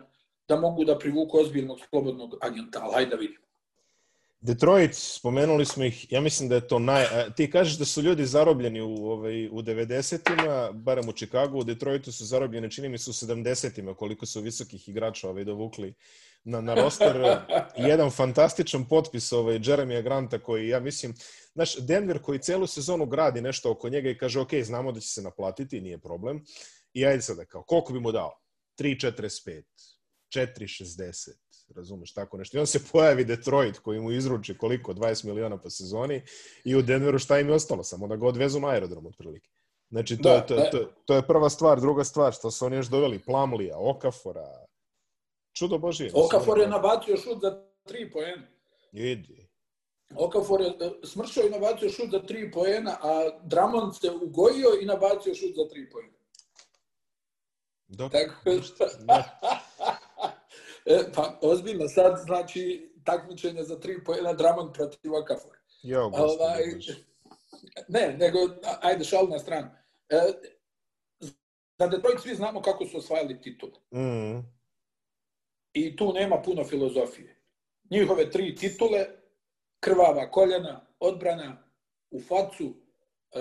da 0.49 0.57
mogu 0.57 0.85
da 0.85 0.99
privuku 0.99 1.39
ozbiljnog 1.39 1.79
slobodnog 1.89 2.35
agenta, 2.41 2.81
ali 2.83 2.95
hajde 2.95 3.11
da 3.11 3.17
vidimo. 3.17 3.43
Detroit, 4.41 4.95
spomenuli 4.95 5.65
smo 5.65 5.85
ih, 5.85 6.13
ja 6.13 6.21
mislim 6.21 6.49
da 6.49 6.55
je 6.55 6.69
to 6.69 6.79
naj... 6.79 7.05
Ti 7.37 7.51
kažeš 7.51 7.79
da 7.79 7.85
su 7.85 8.03
ljudi 8.03 8.27
zarobljeni 8.27 8.81
u, 8.81 9.07
ovaj, 9.07 9.49
u 9.49 9.63
90-ima, 9.63 10.73
barem 10.73 11.09
u 11.09 11.13
Chicagu, 11.13 11.59
u 11.59 11.65
Detroitu 11.65 12.13
su 12.13 12.25
zarobljeni, 12.25 12.71
čini 12.71 12.89
mi 12.89 12.99
su 12.99 13.11
u 13.11 13.15
70-ima, 13.15 13.95
koliko 13.95 14.27
su 14.27 14.41
visokih 14.41 14.89
igrača 14.89 15.29
ovaj, 15.29 15.45
dovukli 15.45 15.95
na, 16.45 16.61
na 16.61 16.75
roster. 16.75 17.41
Jedan 17.77 18.11
fantastičan 18.11 18.85
potpis 18.85 19.33
ovaj, 19.33 19.61
Jeremija 19.63 20.03
Granta 20.03 20.39
koji, 20.39 20.69
ja 20.69 20.81
mislim, 20.81 21.15
znaš, 21.55 21.77
Denver 21.77 22.23
koji 22.23 22.39
celu 22.39 22.67
sezonu 22.67 23.07
gradi 23.07 23.41
nešto 23.41 23.71
oko 23.71 23.89
njega 23.89 24.11
i 24.11 24.19
kaže, 24.19 24.41
ok, 24.41 24.51
znamo 24.63 24.93
da 24.93 25.01
će 25.01 25.09
se 25.09 25.23
naplatiti, 25.23 25.81
nije 25.81 25.99
problem. 25.99 26.45
I 26.93 27.07
ajde 27.07 27.23
sada, 27.23 27.45
kao, 27.45 27.63
koliko 27.63 27.93
bi 27.93 28.01
mu 28.01 28.13
dao? 28.13 28.39
3.45, 28.79 29.63
4.60, 30.35 31.29
razumeš, 31.77 32.13
tako 32.13 32.37
nešto. 32.37 32.57
I 32.57 32.61
on 32.61 32.67
se 32.67 32.81
pojavi 32.93 33.25
Detroit 33.25 33.79
koji 33.79 34.01
mu 34.01 34.13
izruči 34.13 34.59
koliko, 34.59 34.95
20 34.95 35.25
miliona 35.25 35.59
po 35.59 35.71
sezoni 35.71 36.23
i 36.65 36.77
u 36.77 36.83
Denveru 36.83 37.19
šta 37.19 37.41
im 37.41 37.49
je 37.49 37.55
ostalo? 37.55 37.85
Samo 37.85 38.09
da 38.09 38.17
ga 38.17 38.27
odvezu 38.27 38.61
na 38.61 38.69
aerodrom 38.69 39.07
otprilike. 39.07 39.51
Znači, 39.91 40.17
to, 40.17 40.29
da, 40.29 40.47
to, 40.47 40.57
to, 40.57 40.71
to, 40.71 40.93
to 41.07 41.15
je 41.15 41.27
prva 41.27 41.51
stvar. 41.51 41.81
Druga 41.81 42.05
stvar, 42.05 42.33
što 42.33 42.51
su 42.51 42.67
oni 42.67 42.77
još 42.77 42.87
doveli 42.87 43.19
Plamlija, 43.19 43.79
Okafora, 43.79 44.67
čudo 45.53 45.79
Božije. 45.79 46.11
Okafor 46.15 46.59
je 46.59 46.69
nabacio 46.69 47.17
šut 47.17 47.41
za 47.41 47.65
3 47.85 48.13
poena. 48.13 48.47
Idi. 48.93 49.49
Okafor 50.17 50.61
je 50.61 50.69
e, 50.69 50.91
smršao 51.07 51.47
i 51.47 51.51
nabacio 51.51 51.91
šut 51.91 52.11
za 52.11 52.21
3 52.21 52.53
poena, 52.53 52.99
a 53.03 53.31
Dramond 53.45 53.97
se 53.97 54.11
ugojio 54.11 54.69
i 54.81 54.87
nabacio 54.87 55.35
šut 55.35 55.55
za 55.57 55.63
3 55.63 55.93
poena. 55.93 56.13
Dok, 57.89 58.13
Tako 58.13 58.63
što... 58.63 58.85
Da. 59.07 59.41
e, 60.87 61.13
pa, 61.15 61.39
ozbiljno, 61.43 61.89
sad 61.89 62.23
znači 62.27 62.93
takmičenje 63.05 63.63
za 63.63 63.77
3 63.77 64.05
poena 64.05 64.33
Dramond 64.33 64.73
protiv 64.75 65.15
Okafora. 65.15 65.59
Jo, 65.83 66.11
ovaj, 66.15 66.63
ne, 67.89 68.17
nego, 68.19 68.39
ajde, 68.81 69.05
šal 69.05 69.29
na 69.29 69.39
stranu. 69.39 69.69
E, 70.09 70.21
za 71.79 71.87
Detroit 71.87 72.21
svi 72.21 72.35
znamo 72.35 72.63
kako 72.63 72.87
su 72.87 72.99
osvajali 72.99 73.41
titul. 73.41 73.71
Mm. 73.95 74.62
I 75.73 75.97
tu 75.97 76.13
nema 76.13 76.43
puno 76.43 76.65
filozofije. 76.65 77.37
Njihove 77.91 78.31
tri 78.31 78.55
titule, 78.55 79.07
krvava 79.81 80.31
koljena, 80.31 80.87
odbrana 81.01 81.69
u 82.11 82.21
facu, 82.21 82.75
e, 83.35 83.39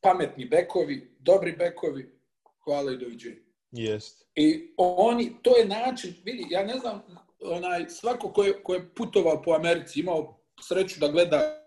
pametni 0.00 0.44
bekovi, 0.44 1.16
dobri 1.18 1.52
bekovi, 1.52 2.20
hvala 2.64 2.92
i 2.92 2.96
doviđenja. 2.96 3.36
Jest. 3.70 4.28
I 4.34 4.74
oni, 4.76 5.36
to 5.42 5.56
je 5.56 5.64
način, 5.64 6.14
vidi, 6.24 6.46
ja 6.50 6.64
ne 6.64 6.78
znam, 6.78 7.02
onaj, 7.40 7.88
svako 7.88 8.32
ko 8.32 8.44
je, 8.44 8.62
ko 8.62 8.74
je 8.74 8.94
putovao 8.94 9.42
po 9.42 9.52
Americi, 9.52 10.00
imao 10.00 10.40
sreću 10.68 11.00
da 11.00 11.08
gleda 11.08 11.58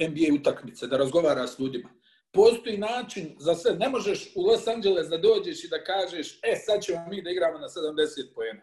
NBA 0.00 0.34
utakmice, 0.40 0.86
da 0.86 0.96
razgovara 0.96 1.46
s 1.46 1.58
ljudima. 1.58 1.90
Postoji 2.32 2.78
način 2.78 3.36
za 3.38 3.54
sve. 3.54 3.74
Ne 3.74 3.88
možeš 3.88 4.32
u 4.36 4.42
Los 4.42 4.66
Angeles 4.68 5.08
da 5.08 5.18
dođeš 5.18 5.64
i 5.64 5.68
da 5.68 5.84
kažeš, 5.84 6.40
e, 6.42 6.56
sad 6.56 6.82
ćemo 6.82 7.06
mi 7.08 7.22
da 7.22 7.30
igramo 7.30 7.58
na 7.58 7.68
70 7.68 8.34
pojena 8.34 8.62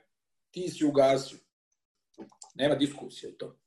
ti 0.53 0.69
si 0.69 0.85
ugasio. 0.85 1.37
Nema 2.55 2.75
diskusije 2.75 3.37
to. 3.37 3.59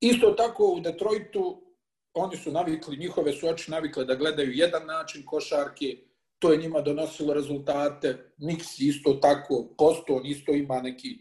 Isto 0.00 0.30
tako 0.30 0.66
u 0.66 0.80
Detroitu 0.80 1.72
oni 2.14 2.36
su 2.36 2.52
navikli, 2.52 2.96
njihove 2.96 3.32
su 3.32 3.48
oči 3.48 3.70
navikle 3.70 4.04
da 4.04 4.14
gledaju 4.14 4.52
jedan 4.52 4.86
način 4.86 5.26
košarke, 5.26 5.96
to 6.38 6.52
je 6.52 6.58
njima 6.58 6.80
donosilo 6.80 7.34
rezultate, 7.34 8.32
Nix 8.38 8.62
isto 8.78 9.12
tako, 9.12 9.74
Boston 9.78 10.26
isto 10.26 10.52
ima 10.52 10.80
neki 10.80 11.18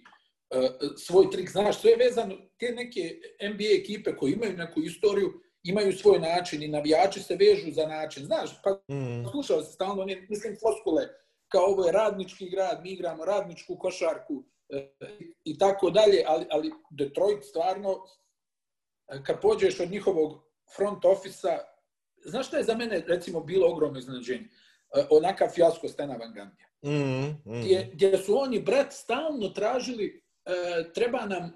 uh, 0.56 0.90
svoj 0.98 1.30
trik, 1.32 1.50
znaš, 1.50 1.82
sve 1.82 1.92
je 1.92 1.98
vezano, 1.98 2.36
te 2.58 2.72
neke 2.72 3.20
NBA 3.50 3.70
ekipe 3.80 4.16
koje 4.16 4.34
imaju 4.34 4.58
neku 4.58 4.82
istoriju, 4.82 5.34
imaju 5.64 5.94
svoj 5.94 6.20
način 6.20 6.64
i 6.64 6.68
navijači 6.68 7.20
se 7.20 7.36
vežu 7.36 7.72
za 7.72 7.86
način, 7.88 8.26
znaš, 8.26 8.62
pa 8.64 8.72
mm. 8.72 9.26
slušao 9.32 9.62
se 9.62 9.72
stalno, 9.72 10.06
mislim, 10.06 10.58
floskule, 10.60 11.08
kao 11.48 11.66
ovo 11.66 11.86
je 11.86 11.92
radnički 11.92 12.50
grad, 12.50 12.82
mi 12.84 12.92
igramo 12.92 13.26
radničku 13.26 13.78
košarku, 13.78 14.44
i 15.44 15.58
tako 15.58 15.90
dalje, 15.90 16.24
ali, 16.28 16.46
ali 16.50 16.72
Detroit 16.90 17.44
stvarno, 17.44 18.04
kad 19.24 19.42
pođeš 19.42 19.80
od 19.80 19.92
njihovog 19.92 20.44
front 20.76 21.06
ofisa, 21.06 21.58
znaš 22.26 22.48
šta 22.48 22.58
je 22.58 22.64
za 22.64 22.76
mene 22.76 23.04
recimo 23.08 23.40
bilo 23.40 23.72
ogromno 23.72 24.00
iznenađenje? 24.00 24.48
Onakav 25.10 25.50
fijasko 25.50 25.88
Stena 25.88 26.16
Van 26.16 26.34
Gandija. 26.34 26.68
Mm, 26.82 27.52
mm. 27.52 27.62
Gdje, 27.62 27.90
gdje 27.94 28.18
su 28.18 28.38
oni, 28.38 28.60
brat, 28.60 28.94
stalno 28.94 29.50
tražili 29.50 30.24
e, 30.46 30.94
treba 30.94 31.26
nam 31.26 31.44
e, 31.44 31.52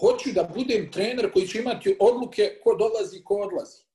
hoću 0.00 0.32
da 0.32 0.50
budem 0.54 0.92
trener 0.92 1.32
koji 1.32 1.48
će 1.48 1.58
imati 1.58 1.96
odluke 2.00 2.60
ko 2.64 2.74
dolazi, 2.74 3.24
ko 3.24 3.34
odlazi. 3.34 3.86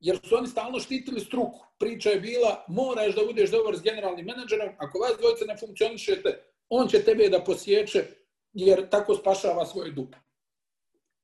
Jer 0.00 0.18
su 0.24 0.36
oni 0.36 0.48
stalno 0.48 0.80
štitili 0.80 1.20
struku. 1.20 1.60
Priča 1.78 2.10
je 2.10 2.20
bila, 2.20 2.64
moraš 2.68 3.14
da 3.14 3.24
budeš 3.24 3.50
dobar 3.50 3.76
s 3.76 3.82
generalnim 3.82 4.26
menadžerom, 4.26 4.74
ako 4.78 4.98
vas 4.98 5.18
dvojice 5.18 5.44
ne 5.44 5.56
funkcionišete, 5.56 6.47
on 6.68 6.88
će 6.88 7.04
tebe 7.04 7.28
da 7.28 7.44
posjeće 7.44 8.04
jer 8.52 8.88
tako 8.88 9.14
spašava 9.14 9.66
svoje 9.66 9.92
dupe. 9.92 10.16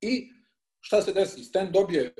I 0.01 0.29
šta 0.79 1.01
se 1.01 1.13
desi? 1.13 1.43
Sten 1.43 1.71
dobije 1.71 2.13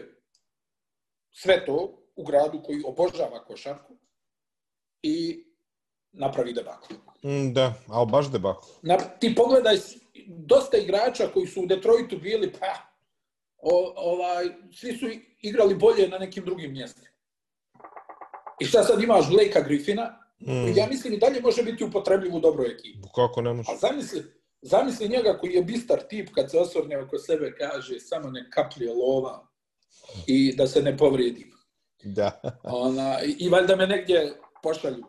sve 1.31 1.65
to 1.65 2.01
u 2.15 2.23
gradu 2.23 2.61
koji 2.63 2.81
obožava 2.85 3.45
košarku 3.45 3.97
i 5.01 5.45
napravi 6.11 6.53
debakl. 6.53 6.93
Mm, 7.23 7.53
da, 7.53 7.73
ali 7.87 8.11
baš 8.11 8.31
debakl. 8.31 8.67
Na, 8.81 8.97
ti 8.97 9.35
pogledaj, 9.35 9.77
dosta 10.27 10.77
igrača 10.77 11.27
koji 11.33 11.47
su 11.47 11.61
u 11.61 11.65
Detroitu 11.65 12.17
bili, 12.17 12.51
pa, 12.59 12.73
o, 13.57 13.93
ovaj, 13.95 14.45
svi 14.73 14.97
su 14.97 15.05
igrali 15.41 15.75
bolje 15.75 16.07
na 16.07 16.17
nekim 16.17 16.45
drugim 16.45 16.71
mjestima. 16.71 17.07
I 18.59 18.65
šta 18.65 18.83
sad 18.83 19.03
imaš 19.03 19.29
Blakea 19.29 19.61
Griffina, 19.61 20.24
mm. 20.39 20.77
ja 20.77 20.87
mislim 20.87 21.13
i 21.13 21.17
dalje 21.17 21.41
može 21.41 21.63
biti 21.63 21.83
upotrebljiv 21.83 22.35
u 22.35 22.39
dobroj 22.39 22.71
ekipi. 22.71 23.07
Kako 23.15 23.41
ne 23.41 23.53
može? 23.53 23.71
A 23.71 23.75
zamisli, 23.77 24.23
zamisli 24.61 25.09
njega 25.09 25.37
koji 25.37 25.53
je 25.53 25.63
bistar 25.63 25.99
tip 26.09 26.29
kad 26.35 26.51
se 26.51 26.59
osvrne 26.59 26.97
oko 26.97 27.17
sebe 27.17 27.55
kaže 27.57 27.99
samo 27.99 28.29
ne 28.29 28.49
kaplje 28.49 28.93
lova 28.93 29.47
i 30.27 30.55
da 30.55 30.67
se 30.67 30.81
ne 30.81 30.97
povredi. 30.97 31.45
Da. 32.03 32.41
Ona, 32.63 33.23
I, 33.23 33.35
i 33.39 33.49
valjda 33.49 33.75
me 33.75 33.87
negdje 33.87 34.33
pošalju 34.63 35.03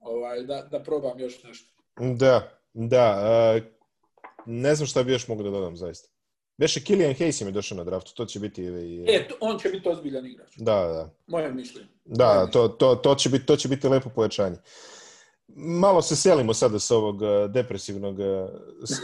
ovaj, 0.00 0.42
da, 0.42 0.62
da 0.62 0.82
probam 0.82 1.18
još 1.18 1.42
nešto. 1.42 1.70
Da, 2.18 2.60
da. 2.72 3.22
Uh, 3.56 3.62
ne 4.46 4.74
znam 4.74 4.86
šta 4.86 5.02
bi 5.02 5.12
još 5.12 5.28
mogu 5.28 5.42
da 5.42 5.50
dodam, 5.50 5.76
zaista. 5.76 6.13
Beše 6.56 6.80
Killian 6.84 7.14
Hayes 7.14 7.44
mi 7.44 7.52
došao 7.52 7.78
na 7.78 7.84
draftu, 7.84 8.14
to 8.14 8.26
će 8.26 8.40
biti... 8.40 8.62
I... 8.62 9.04
E, 9.08 9.28
on 9.40 9.58
će 9.58 9.68
biti 9.68 9.88
ozbiljan 9.88 10.26
igrač. 10.26 10.56
Da, 10.56 10.74
da. 10.74 11.10
Moje 11.26 11.52
mišljenje. 11.52 11.88
Da, 12.04 12.46
to, 12.46 12.68
to, 12.68 12.94
to, 12.94 13.14
će 13.14 13.28
biti, 13.28 13.46
to 13.46 13.56
će 13.56 13.68
biti 13.68 13.88
lepo 13.88 14.10
pojačanje. 14.10 14.56
Malo 15.56 16.02
se 16.02 16.16
selimo 16.16 16.54
sada 16.54 16.78
s 16.78 16.90
ovog 16.90 17.20
depresivnog 17.48 18.16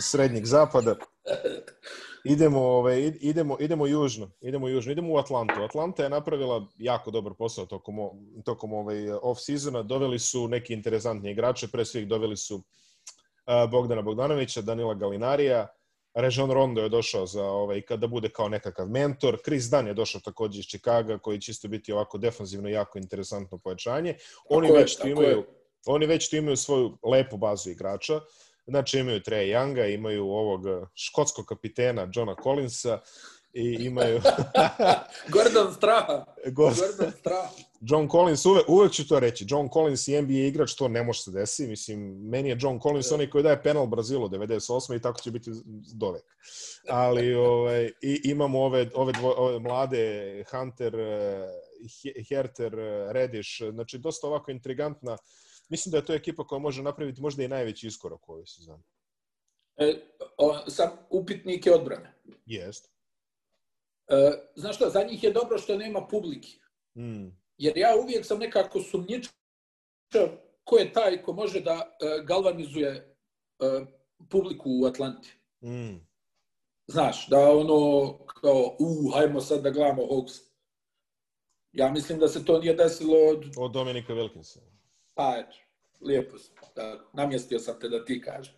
srednjeg 0.01 0.45
zapada. 0.45 0.95
Idemo, 2.25 2.61
ove, 2.61 3.03
idemo, 3.07 3.57
idemo 3.61 3.87
južno, 3.87 4.31
idemo 4.41 4.69
južno, 4.69 4.93
idemo 4.93 5.13
u 5.13 5.17
Atlantu. 5.17 5.55
Atlanta 5.63 6.03
je 6.03 6.11
napravila 6.11 6.67
jako 6.79 7.11
dobar 7.11 7.33
posao 7.39 7.67
tokom, 7.67 7.97
tokom 8.45 8.73
ovaj 8.73 8.97
off-seasona. 9.11 9.83
Doveli 9.83 10.19
su 10.19 10.49
neki 10.49 10.73
interesantni 10.75 11.31
igrače, 11.31 11.69
pre 11.69 11.85
svih 11.85 12.09
doveli 12.09 12.37
su 12.37 12.63
Bogdana 13.71 14.03
Bogdanovića, 14.03 14.63
Danila 14.63 14.95
Galinarija, 14.95 15.67
Režon 16.15 16.51
Rondo 16.51 16.83
je 16.83 16.89
došao 16.89 17.27
za 17.27 17.45
ovaj, 17.45 17.81
kada 17.81 18.07
bude 18.07 18.29
kao 18.29 18.49
nekakav 18.49 18.89
mentor. 18.89 19.39
Chris 19.45 19.65
Dunn 19.65 19.87
je 19.87 19.95
došao 19.95 20.21
takođe 20.21 20.59
iz 20.59 20.67
Čikaga, 20.67 21.19
koji 21.19 21.41
će 21.41 21.51
isto 21.53 21.69
biti 21.69 21.93
ovako 21.93 22.19
defanzivno 22.19 22.69
jako 22.69 22.99
interesantno 22.99 23.59
pojačanje. 23.59 24.17
Oni 24.49 24.69
tako 24.69 24.79
već 24.79 24.99
je, 25.05 25.11
imaju, 25.11 25.39
je. 25.39 25.45
oni 25.87 26.07
već 26.07 26.31
tu 26.31 26.37
imaju 26.37 26.57
svoju 26.57 26.99
lepu 27.03 27.37
bazu 27.37 27.71
igrača. 27.71 28.21
Znači 28.67 28.99
imaju 28.99 29.23
Treja 29.23 29.61
Younga, 29.61 29.95
imaju 29.95 30.25
ovog 30.25 30.61
škotskog 30.95 31.47
kapitena 31.47 32.09
Johna 32.15 32.35
Collinsa, 32.43 33.01
i 33.53 33.77
imaju... 33.81 34.21
Gordon 35.35 35.75
Straha. 35.75 36.25
Gordon 36.47 37.13
Straha. 37.21 37.70
John 37.81 38.09
Collins, 38.09 38.47
uvek, 38.47 38.69
uvek 38.69 38.93
ću 38.93 39.09
to 39.09 39.21
reći. 39.21 39.47
John 39.49 39.69
Collins 39.73 40.09
i 40.09 40.23
NBA 40.23 40.33
igrač, 40.33 40.75
to 40.75 40.89
ne 40.89 41.03
može 41.03 41.23
se 41.23 41.31
desiti. 41.31 41.69
Mislim, 41.69 42.29
meni 42.29 42.49
je 42.49 42.59
John 42.61 42.81
Collins 42.81 43.07
yeah. 43.07 43.15
onaj 43.15 43.31
koji 43.31 43.45
daje 43.45 43.63
penal 43.63 43.87
Brazilu 43.87 44.29
98. 44.29 44.97
i 44.97 45.03
tako 45.03 45.21
će 45.21 45.31
biti 45.31 45.51
dovek. 45.95 46.25
Ali 46.89 47.35
ovaj, 47.55 47.91
i, 48.03 48.21
imamo 48.25 48.61
ove, 48.61 48.91
ove, 48.95 49.13
dvo, 49.13 49.35
ove 49.37 49.59
mlade 49.59 50.45
Hunter, 50.51 50.95
Herter, 52.29 52.73
Rediš, 53.11 53.63
znači 53.73 53.99
dosta 53.99 54.27
ovako 54.27 54.51
intrigantna. 54.51 55.17
Mislim 55.69 55.91
da 55.91 55.97
je 55.97 56.05
to 56.05 56.15
ekipa 56.15 56.47
koja 56.47 56.59
može 56.59 56.83
napraviti 56.83 57.21
možda 57.21 57.43
i 57.43 57.49
najveći 57.49 57.87
iskorak 57.87 58.29
u 58.29 58.33
ovoj 58.33 58.47
sezoni. 58.47 58.83
E, 59.77 59.95
o, 60.39 60.71
sam 60.71 60.91
upitnik 61.11 61.67
je 61.67 61.75
odbrane. 61.75 62.15
Jest. 62.47 62.91
E, 64.09 64.33
znaš 64.57 64.77
šta, 64.77 64.91
za 64.91 65.03
njih 65.03 65.25
je 65.25 65.33
dobro 65.33 65.59
što 65.59 65.77
nema 65.77 66.07
publike. 66.07 66.49
Mm. 66.95 67.40
Jer 67.61 67.79
ja 67.79 67.97
uvijek 68.03 68.27
sam 68.27 68.39
nekako 68.39 68.81
sumnjičao 68.81 69.33
ko 70.65 70.77
je 70.77 70.93
taj 70.93 71.23
ko 71.23 71.33
može 71.33 71.61
da 71.61 71.75
uh, 71.75 72.27
galvanizuje 72.27 73.17
uh, 73.59 73.89
publiku 74.31 74.71
u 74.83 74.87
Atlanti. 74.87 75.33
Mm. 75.65 75.97
Znaš, 76.87 77.29
da 77.29 77.51
ono 77.51 78.19
kao, 78.27 78.77
u, 78.79 79.11
hajmo 79.15 79.41
sad 79.41 79.63
da 79.63 79.71
gledamo 79.71 80.03
Hawks. 80.03 80.41
Ja 81.73 81.93
mislim 81.93 82.19
da 82.19 82.29
se 82.29 82.45
to 82.45 82.59
nije 82.59 82.75
desilo 82.75 83.19
od... 83.19 83.45
Od 83.57 83.73
Dominika 83.73 84.13
Wilkinsa. 84.13 84.59
Pa, 85.15 85.37
eto, 85.39 85.57
lijepo 86.01 86.39
sam. 86.39 86.55
Da, 86.77 87.05
namjestio 87.13 87.59
sam 87.59 87.81
te 87.81 87.89
da 87.89 88.05
ti 88.05 88.21
kažeš. 88.21 88.55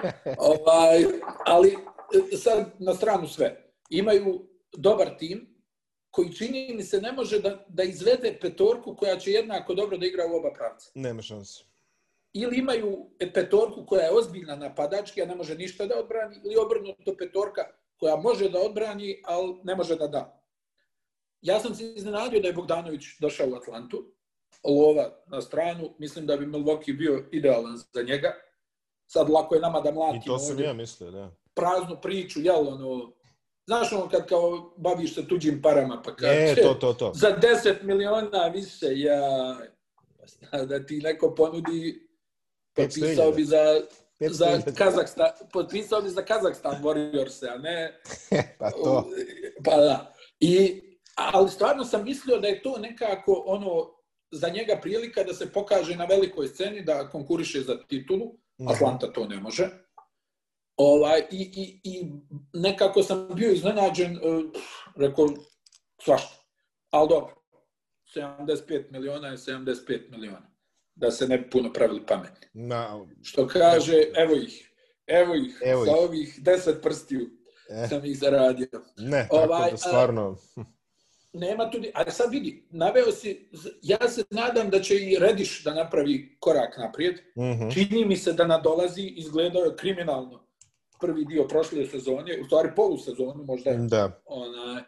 ovaj, 0.38 1.04
ali 1.46 1.76
sad 2.36 2.74
na 2.78 2.94
stranu 2.94 3.28
sve. 3.28 3.72
Imaju 3.90 4.48
dobar 4.72 5.16
tim 5.18 5.55
koji 6.16 6.32
čini 6.32 6.74
mi 6.74 6.82
se 6.82 7.00
ne 7.00 7.12
može 7.12 7.40
da, 7.40 7.64
da 7.68 7.82
izvede 7.82 8.38
petorku 8.40 8.96
koja 8.96 9.18
će 9.18 9.30
jednako 9.30 9.74
dobro 9.74 9.96
da 9.96 10.06
igra 10.06 10.26
u 10.26 10.36
oba 10.36 10.52
pravca. 10.52 10.90
Nema 10.94 11.22
šanse. 11.22 11.64
Ili 12.32 12.58
imaju 12.58 13.10
petorku 13.34 13.86
koja 13.86 14.04
je 14.04 14.12
ozbiljna 14.12 14.56
napadački, 14.56 15.22
a 15.22 15.26
ne 15.26 15.34
može 15.34 15.54
ništa 15.54 15.86
da 15.86 15.98
odbrani, 15.98 16.40
ili 16.44 16.56
obrnuto 16.56 17.16
petorka 17.18 17.66
koja 17.96 18.16
može 18.16 18.48
da 18.48 18.60
odbrani, 18.60 19.22
ali 19.24 19.60
ne 19.64 19.76
može 19.76 19.96
da 19.96 20.06
da. 20.06 20.42
Ja 21.42 21.60
sam 21.60 21.74
se 21.74 21.84
iznenadio 21.84 22.40
da 22.40 22.48
je 22.48 22.54
Bogdanović 22.54 23.04
došao 23.20 23.48
u 23.50 23.54
Atlantu, 23.54 24.04
lova 24.64 25.10
na 25.26 25.42
stranu, 25.42 25.94
mislim 25.98 26.26
da 26.26 26.36
bi 26.36 26.46
Milwaukee 26.46 26.96
bio 26.96 27.28
idealan 27.32 27.76
za 27.76 28.02
njega. 28.02 28.34
Sad 29.06 29.30
lako 29.30 29.54
je 29.54 29.60
nama 29.60 29.80
da 29.80 29.92
mlatimo. 29.92 30.22
I 30.22 30.26
to 30.26 30.38
sam 30.38 30.60
ja 30.60 30.72
mislio, 30.72 31.10
da. 31.10 31.30
Praznu 31.54 32.00
priču, 32.02 32.40
jel, 32.40 32.68
ono, 32.68 33.12
Znaš 33.66 33.92
ono 33.92 34.08
kad 34.08 34.28
kao 34.28 34.74
baviš 34.76 35.14
se 35.14 35.28
tuđim 35.28 35.62
parama, 35.62 36.02
pa 36.04 36.16
kaže, 36.16 36.32
e, 36.32 36.62
to, 36.62 36.74
to, 36.74 36.92
to. 36.92 37.12
za 37.14 37.38
10 37.64 37.82
miliona 37.82 38.46
više, 38.54 38.86
ja, 38.98 39.56
da 40.68 40.86
ti 40.86 41.00
neko 41.00 41.34
ponudi, 41.34 42.08
potpisao 42.74 43.32
bi 43.32 43.44
za, 43.44 43.80
za 44.20 44.62
Kazakstan, 44.78 45.30
potpisao 45.52 46.02
bi 46.02 46.10
za 46.10 46.22
Kazakstan 46.22 46.82
Warriors, 46.82 47.54
a 47.54 47.58
ne... 47.58 48.00
pa 48.58 48.70
to. 48.70 49.10
Pa 49.64 49.76
da. 49.76 50.14
I, 50.40 50.82
ali 51.14 51.50
stvarno 51.50 51.84
sam 51.84 52.04
mislio 52.04 52.38
da 52.38 52.48
je 52.48 52.62
to 52.62 52.78
nekako 52.78 53.42
ono, 53.46 53.90
za 54.30 54.48
njega 54.48 54.78
prilika 54.82 55.24
da 55.24 55.34
se 55.34 55.52
pokaže 55.52 55.96
na 55.96 56.04
velikoj 56.04 56.48
sceni, 56.48 56.82
da 56.84 57.08
konkuriše 57.08 57.60
za 57.60 57.78
titulu, 57.88 58.34
mhm. 58.60 58.68
Atlanta 58.68 59.12
to 59.12 59.26
ne 59.26 59.40
može 59.40 59.85
Ovaj, 60.76 61.22
i, 61.30 61.50
i, 61.56 61.80
I 61.84 62.12
nekako 62.52 63.02
sam 63.02 63.28
bio 63.34 63.50
iznenađen, 63.50 64.16
uh, 64.16 64.44
rekao, 64.96 65.28
svašta. 66.02 66.36
Ali 66.90 67.08
dobro, 67.08 67.34
75 68.14 68.90
miliona 68.90 69.28
je 69.28 69.36
75 69.36 70.10
miliona. 70.10 70.50
Da 70.94 71.10
se 71.10 71.28
ne 71.28 71.50
puno 71.50 71.72
pravili 71.72 72.06
pametni. 72.06 72.46
No. 72.52 73.08
Što 73.22 73.46
kaže, 73.46 74.02
evo 74.16 74.34
ih, 74.34 74.70
evo 75.06 75.34
ih, 75.34 75.62
evo 75.64 75.84
sa 75.84 75.90
ih. 75.90 75.96
ovih 75.98 76.40
10 76.42 76.82
prstiju 76.82 77.30
eh. 77.70 77.88
sam 77.88 78.04
ih 78.04 78.18
zaradio. 78.18 78.68
Ne, 78.96 79.28
tako 79.30 79.36
ovaj, 79.36 79.70
da 79.70 79.76
stvarno... 79.76 80.36
A, 80.56 80.64
nema 81.32 81.70
tu, 81.70 81.78
ali 81.94 82.10
sad 82.10 82.30
vidi, 82.30 82.68
naveo 82.70 83.12
si, 83.12 83.50
ja 83.82 84.08
se 84.08 84.24
nadam 84.30 84.70
da 84.70 84.80
će 84.80 84.94
i 84.94 85.16
Rediš 85.20 85.64
da 85.64 85.74
napravi 85.74 86.36
korak 86.40 86.78
naprijed. 86.78 87.14
Mm 87.14 87.42
-hmm. 87.42 87.74
Čini 87.74 88.04
mi 88.04 88.16
se 88.16 88.32
da 88.32 88.46
nadolazi, 88.46 89.02
izgledao 89.02 89.62
je 89.62 89.76
kriminalno 89.76 90.45
prvi 91.00 91.24
dio 91.24 91.48
prošle 91.48 91.86
sezone, 91.86 92.40
u 92.40 92.44
stvari 92.44 92.68
polusezonu 92.76 93.44
možda. 93.44 93.72
Da. 93.72 94.22
Ona, 94.26 94.84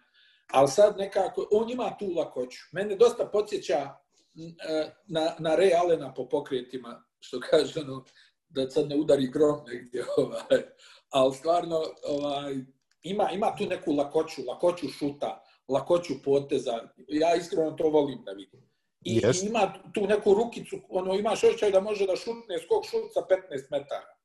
ali 0.53 0.69
sad 0.69 0.99
nekako, 0.99 1.49
on 1.51 1.71
ima 1.71 1.97
tu 1.99 2.07
lakoću. 2.17 2.59
Mene 2.73 2.97
dosta 2.97 3.27
podsjeća 3.27 3.77
e, 3.77 4.91
na, 5.07 5.35
na 5.39 5.57
Ray 5.57 5.81
Allena 5.81 6.15
po 6.15 6.29
pokretima, 6.29 7.05
što 7.21 7.41
kaže, 7.51 7.81
ono, 7.81 8.05
da 8.49 8.71
sad 8.71 8.89
ne 8.89 8.97
udari 8.97 9.27
grom 9.27 9.61
negdje. 9.67 10.05
Ovaj. 10.19 10.63
Ali 11.11 11.35
stvarno, 11.35 11.81
ovaj, 12.09 12.55
ima, 13.03 13.31
ima 13.31 13.57
tu 13.57 13.67
neku 13.67 13.93
lakoću, 13.93 14.43
lakoću 14.49 14.89
šuta, 14.89 15.45
lakoću 15.69 16.15
poteza. 16.25 16.79
Ja 17.09 17.35
iskreno 17.35 17.71
to 17.71 17.89
volim 17.89 18.25
da 18.25 18.33
vidim. 18.33 18.69
I 19.05 19.21
yes. 19.21 19.49
ima 19.49 19.73
tu 19.95 20.07
neku 20.07 20.35
rukicu, 20.35 20.77
ono, 20.89 21.15
imaš 21.15 21.45
osjećaj 21.45 21.71
da 21.71 21.81
može 21.81 22.07
da 22.07 22.17
šutne 22.17 22.59
skok 22.59 22.85
šut 22.85 23.13
sa 23.15 23.21
15 23.21 23.67
metara 23.71 24.18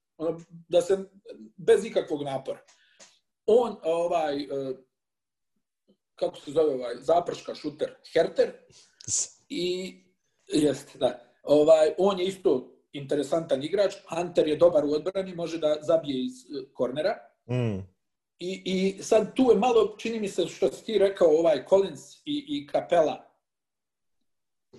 da 0.68 0.82
se 0.82 0.98
bez 1.58 1.86
ikakvog 1.86 2.24
napora. 2.24 2.60
On 3.46 3.78
ovaj 3.84 4.42
e, 4.42 4.48
kako 6.16 6.36
se 6.36 6.52
zove 6.52 6.74
ovaj 6.74 6.96
zaprška 6.98 7.56
šuter 7.56 7.96
Herter 8.14 8.52
i 9.50 9.96
jeste 10.48 10.98
da. 10.98 11.20
Ovaj 11.44 11.94
on 11.98 12.20
je 12.20 12.26
isto 12.26 12.74
interesantan 12.94 13.64
igrač, 13.64 13.94
Hunter 14.10 14.48
je 14.48 14.56
dobar 14.56 14.86
u 14.86 14.94
odbrani, 14.94 15.36
može 15.36 15.58
da 15.58 15.78
zabije 15.82 16.26
iz 16.26 16.34
e, 16.34 16.66
kornera. 16.74 17.18
Mm. 17.50 17.94
I, 18.40 18.62
I 18.66 19.04
sad 19.04 19.36
tu 19.36 19.44
je 19.52 19.58
malo, 19.58 19.96
čini 19.98 20.20
mi 20.20 20.28
se 20.28 20.48
što 20.48 20.72
si 20.72 20.86
ti 20.86 20.98
rekao, 20.98 21.28
ovaj 21.28 21.66
Collins 21.70 22.16
i, 22.26 22.46
i 22.48 22.68
Kapela. 22.68 23.30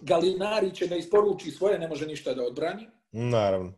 Galinari 0.03 0.75
će 0.75 0.87
da 0.87 0.97
isporuči 0.97 1.51
svoje, 1.51 1.79
ne 1.79 1.89
može 1.89 2.07
ništa 2.07 2.35
da 2.35 2.45
odbrani. 2.45 2.87
Naravno. 3.13 3.73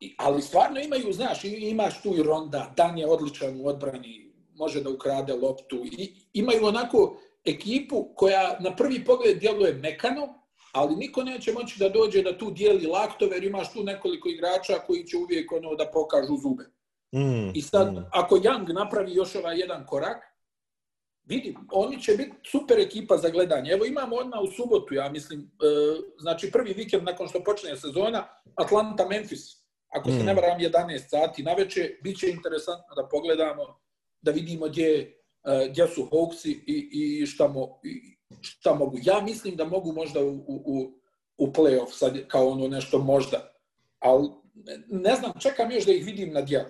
I, 0.00 0.14
ali 0.18 0.42
stvarno 0.42 0.80
imaju, 0.80 1.12
znaš, 1.12 1.44
imaš 1.44 2.02
tu 2.02 2.14
i 2.16 2.22
Ronda, 2.22 2.72
Dan 2.76 2.98
je 2.98 3.06
odličan 3.06 3.60
u 3.60 3.66
odbrani, 3.66 4.32
može 4.54 4.80
da 4.82 4.90
ukrade 4.90 5.34
loptu. 5.34 5.84
I 5.84 6.14
imaju 6.32 6.66
onako 6.66 7.20
ekipu 7.44 8.08
koja 8.14 8.58
na 8.60 8.76
prvi 8.76 9.04
pogled 9.04 9.38
djeluje 9.38 9.72
mekano, 9.72 10.46
ali 10.72 10.96
niko 10.96 11.22
neće 11.24 11.52
moći 11.52 11.78
da 11.78 11.88
dođe 11.88 12.22
da 12.22 12.38
tu 12.38 12.50
dijeli 12.50 12.86
laktove, 12.86 13.36
jer 13.36 13.44
imaš 13.44 13.72
tu 13.72 13.84
nekoliko 13.84 14.28
igrača 14.28 14.78
koji 14.86 15.04
će 15.04 15.16
uvijek 15.16 15.52
ono 15.52 15.74
da 15.74 15.90
pokažu 15.92 16.36
zube. 16.42 16.64
Mm, 17.14 17.50
I 17.54 17.62
sad, 17.62 17.92
mm. 17.92 18.04
ako 18.12 18.36
Young 18.36 18.72
napravi 18.72 19.14
još 19.14 19.34
ovaj 19.34 19.58
jedan 19.58 19.86
korak, 19.86 20.22
vidi, 21.24 21.56
oni 21.72 22.02
će 22.02 22.12
biti 22.12 22.32
super 22.50 22.78
ekipa 22.78 23.16
za 23.16 23.28
gledanje. 23.28 23.70
Evo 23.70 23.84
imamo 23.84 24.16
odmah 24.16 24.40
u 24.42 24.46
subotu, 24.46 24.94
ja 24.94 25.08
mislim, 25.08 25.40
e, 25.40 25.46
znači 26.18 26.50
prvi 26.52 26.72
vikend 26.72 27.04
nakon 27.04 27.28
što 27.28 27.44
počne 27.44 27.76
sezona, 27.76 28.28
Atlanta-Memphis. 28.54 29.65
Ako 29.88 30.10
se 30.10 30.16
Mm. 30.16 30.24
ne 30.26 30.34
varam 30.34 30.60
11 30.60 31.08
sati 31.08 31.42
na 31.42 31.52
večer, 31.54 31.90
bit 32.02 32.18
će 32.18 32.30
interesantno 32.30 32.94
da 32.96 33.08
pogledamo, 33.08 33.78
da 34.22 34.30
vidimo 34.30 34.66
gdje, 34.68 35.20
e, 35.44 35.68
gdje 35.70 35.88
su 35.88 36.08
Hawksi 36.12 36.48
i, 36.66 36.88
i, 37.22 37.26
šta, 37.26 37.48
mo, 37.48 37.80
i 37.84 38.16
šta 38.40 38.74
mogu. 38.74 38.98
Ja 39.02 39.20
mislim 39.20 39.56
da 39.56 39.64
mogu 39.64 39.92
možda 39.92 40.20
u, 40.24 40.30
u, 40.46 40.92
u, 41.38 41.46
playoff, 41.46 41.90
sad 41.92 42.28
kao 42.28 42.48
ono 42.48 42.68
nešto 42.68 42.98
možda. 42.98 43.52
Ali 43.98 44.28
ne, 44.88 45.14
znam, 45.14 45.32
čekam 45.40 45.70
još 45.72 45.84
da 45.84 45.92
ih 45.92 46.04
vidim 46.04 46.32
na 46.32 46.40
djelu. 46.42 46.68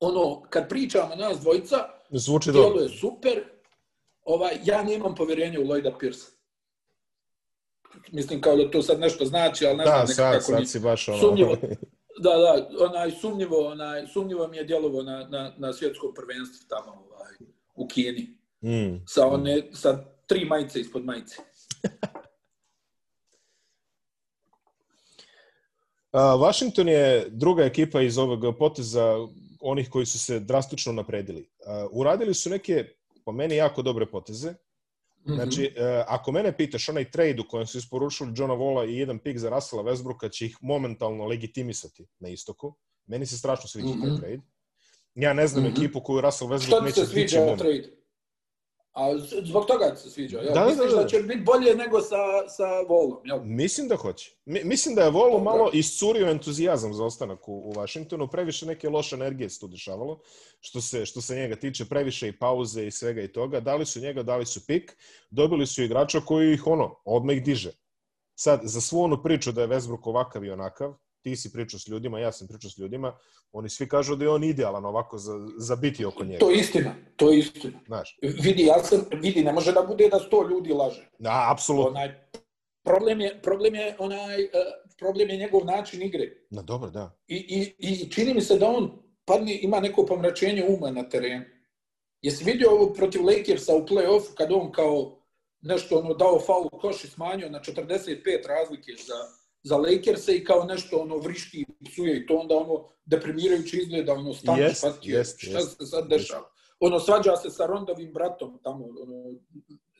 Ono, 0.00 0.42
kad 0.50 0.68
pričamo 0.68 1.14
nas 1.14 1.40
dvojica, 1.40 1.76
Zvuči 2.10 2.52
dobro. 2.52 2.70
djelo 2.70 2.82
je 2.82 2.88
super, 2.88 3.44
ovaj, 4.24 4.58
ja 4.64 4.82
nemam 4.82 5.14
povjerenja 5.14 5.60
u 5.60 5.64
Lloyda 5.64 5.98
Pierce. 5.98 6.26
Mislim 8.12 8.40
kao 8.40 8.56
da 8.56 8.70
to 8.70 8.82
sad 8.82 9.00
nešto 9.00 9.24
znači, 9.24 9.66
ali 9.66 9.76
ne 9.76 9.84
znam 9.84 9.96
Da, 9.96 10.00
nekako 10.00 10.14
sad, 10.14 10.40
kako 10.40 10.52
mi... 10.52 10.58
sad 10.58 10.68
si 10.68 10.80
baš 10.80 11.08
ono... 11.08 11.18
Sumnjivo. 11.18 11.56
Da, 12.22 12.30
da, 12.30 12.68
onaj 12.84 13.10
sumnjivo, 13.10 13.68
onaj 13.68 14.06
sumnjivo 14.06 14.48
mi 14.48 14.56
je 14.56 14.64
djelovo 14.64 15.02
na, 15.02 15.28
na, 15.28 15.54
na 15.58 15.72
svjetskom 15.72 16.14
prvenstvu 16.14 16.68
tamo 16.68 17.06
ovaj, 17.10 17.32
u 17.74 17.88
Kini. 17.88 18.36
Mm. 18.62 19.04
Sa, 19.06 19.26
one, 19.26 19.62
sa 19.72 20.04
tri 20.26 20.44
majice 20.44 20.80
ispod 20.80 21.04
majice. 21.04 21.36
A, 26.12 26.34
Washington 26.36 26.88
je 26.88 27.26
druga 27.30 27.64
ekipa 27.64 28.00
iz 28.00 28.18
ovog 28.18 28.58
poteza 28.58 29.14
onih 29.60 29.90
koji 29.90 30.06
su 30.06 30.18
se 30.18 30.40
drastično 30.40 30.92
napredili. 30.92 31.50
A, 31.66 31.86
Uradili 31.92 32.34
su 32.34 32.50
neke, 32.50 32.84
po 33.24 33.32
meni, 33.32 33.56
jako 33.56 33.82
dobre 33.82 34.06
poteze. 34.06 34.54
Mhm. 35.26 35.34
Znači, 35.34 35.74
e, 35.76 36.04
ako 36.06 36.32
mene 36.32 36.56
pitaš, 36.56 36.88
onaj 36.88 37.10
trade 37.10 37.40
u 37.40 37.48
kojem 37.48 37.66
su 37.66 37.78
isporučili 37.78 38.32
Johna 38.36 38.54
Vola 38.54 38.84
i 38.84 38.96
jedan 38.96 39.18
pik 39.18 39.38
za 39.38 39.50
Russella 39.50 39.82
Westbrooka 39.82 40.30
će 40.30 40.46
ih 40.46 40.56
momentalno 40.60 41.26
legitimisati 41.26 42.06
na 42.18 42.28
istoku. 42.28 42.74
Meni 43.06 43.26
se 43.26 43.38
strašno 43.38 43.68
sviđa 43.68 43.88
taj 43.92 44.10
Mhm. 44.10 44.16
trade. 44.16 44.40
Ja 45.14 45.32
ne 45.32 45.46
znam 45.46 45.64
Mhm. 45.64 45.72
ekipu 45.72 46.00
koju 46.00 46.20
Russell 46.20 46.50
Westbrook 46.50 46.78
ti 46.78 46.84
neće 46.84 46.94
se 46.94 47.06
stići 47.06 47.28
sviđa 47.28 47.40
moment. 47.40 47.58
trade? 47.58 47.99
A 49.00 49.18
zbog 49.44 49.66
toga 49.66 49.96
se 49.96 50.10
sviđa, 50.10 50.38
jel? 50.38 50.54
Da, 50.54 50.60
da, 50.60 50.66
Misliš 50.66 50.90
da, 50.90 50.96
da, 50.96 51.02
da. 51.02 51.08
će 51.08 51.22
biti 51.22 51.40
bolje 51.40 51.74
nego 51.74 52.00
sa, 52.00 52.16
sa 52.48 52.80
Volom, 52.88 53.18
jel? 53.24 53.40
Mislim 53.44 53.88
da 53.88 53.96
hoće. 53.96 54.32
Mi- 54.44 54.64
Mislim 54.64 54.94
da 54.94 55.02
je 55.02 55.10
Volo 55.10 55.38
Dobro. 55.38 55.44
malo 55.44 55.70
iscurio 55.72 56.26
entuzijazam 56.26 56.94
za 56.94 57.04
ostanak 57.04 57.48
u, 57.48 57.52
u 57.52 57.72
Washingtonu, 57.72 58.28
previše 58.28 58.66
neke 58.66 58.88
loše 58.88 59.16
energije 59.16 59.50
se 59.50 59.60
tu 59.60 59.68
dešavalo, 59.68 60.20
što 60.60 60.80
se, 60.80 61.06
što 61.06 61.20
se 61.20 61.36
njega 61.36 61.56
tiče, 61.56 61.84
previše 61.84 62.28
i 62.28 62.38
pauze 62.38 62.86
i 62.86 62.90
svega 62.90 63.22
i 63.22 63.28
toga. 63.32 63.60
Dali 63.60 63.86
su 63.86 64.00
njega, 64.00 64.22
dali 64.22 64.46
su 64.46 64.66
pik, 64.66 64.96
dobili 65.30 65.66
su 65.66 65.82
igrača 65.82 66.20
koji 66.20 66.52
ih 66.52 66.66
ono, 66.66 66.94
odmah 67.04 67.36
ih 67.36 67.42
diže. 67.44 67.72
Sad, 68.34 68.60
za 68.62 68.80
svu 68.80 69.02
onu 69.02 69.22
priču 69.22 69.52
da 69.52 69.62
je 69.62 69.68
Westbrook 69.68 70.00
ovakav 70.02 70.44
i 70.44 70.50
onakav, 70.50 70.94
ti 71.22 71.36
si 71.36 71.52
pričao 71.52 71.78
s 71.80 71.88
ljudima, 71.88 72.18
ja 72.18 72.32
sam 72.32 72.48
pričao 72.48 72.70
s 72.70 72.78
ljudima, 72.78 73.16
oni 73.52 73.68
svi 73.68 73.88
kažu 73.88 74.16
da 74.16 74.24
je 74.24 74.30
on 74.30 74.44
idealan 74.44 74.84
ovako 74.84 75.18
za, 75.18 75.32
za 75.58 75.76
biti 75.76 76.04
oko 76.04 76.24
njega. 76.24 76.38
To 76.38 76.50
je 76.50 76.60
istina, 76.60 76.94
to 77.16 77.32
je 77.32 77.38
istina. 77.38 77.80
Znaš, 77.86 78.18
Vidi, 78.22 78.64
ja 78.64 78.84
sam, 78.84 79.04
vidi, 79.12 79.44
ne 79.44 79.52
može 79.52 79.72
da 79.72 79.82
bude 79.82 80.08
da 80.08 80.18
sto 80.18 80.48
ljudi 80.48 80.72
laže. 80.72 81.10
da, 81.18 81.48
apsolutno. 81.52 81.90
Onaj, 81.90 82.28
problem 82.84 83.20
je, 83.20 83.42
problem 83.42 83.74
je 83.74 83.96
onaj, 83.98 84.44
uh, 84.44 84.50
problem 84.98 85.30
je 85.30 85.36
njegov 85.36 85.64
način 85.64 86.02
igre. 86.02 86.32
Na 86.50 86.62
dobro, 86.62 86.90
da. 86.90 87.18
I, 87.28 87.36
i, 87.36 87.74
I 87.78 88.10
čini 88.10 88.34
mi 88.34 88.40
se 88.40 88.58
da 88.58 88.68
on 88.68 88.90
padne, 89.24 89.58
ima 89.62 89.80
neko 89.80 90.06
pomračenje 90.06 90.64
uma 90.68 90.90
na 90.90 91.08
terenu. 91.08 91.44
Jesi 92.22 92.44
vidio 92.44 92.70
ovo 92.70 92.92
protiv 92.92 93.24
Lakersa 93.26 93.74
u 93.74 93.86
play-offu 93.86 94.34
kad 94.34 94.52
on 94.52 94.72
kao 94.72 95.20
nešto 95.62 95.98
ono 95.98 96.14
dao 96.14 96.40
faul 96.40 96.68
koš 96.68 97.04
i 97.04 97.08
smanjio 97.08 97.50
na 97.50 97.60
45 97.60 98.48
razlike 98.48 98.92
za, 99.06 99.14
za 99.62 99.76
Lakersa 99.76 100.32
i 100.32 100.44
kao 100.44 100.64
nešto 100.64 100.96
ono 100.96 101.16
vrišti 101.16 101.64
i 101.80 101.84
psuje 101.90 102.16
i 102.16 102.26
to 102.26 102.34
onda 102.34 102.54
ono 102.54 102.88
deprimirajuće 103.04 103.76
izgleda, 103.76 104.12
ono 104.12 104.34
stani, 104.34 104.58
ti 105.00 105.10
je, 105.10 105.16
jest, 105.16 105.36
šta 105.38 105.58
jest. 105.58 105.76
se 105.76 105.86
sad 105.86 106.08
dešava. 106.08 106.50
Ono 106.80 107.00
svađa 107.00 107.36
se 107.36 107.50
sa 107.50 107.66
Rondovim 107.66 108.12
bratom 108.12 108.60
tamo, 108.62 108.84
ono, 108.84 109.38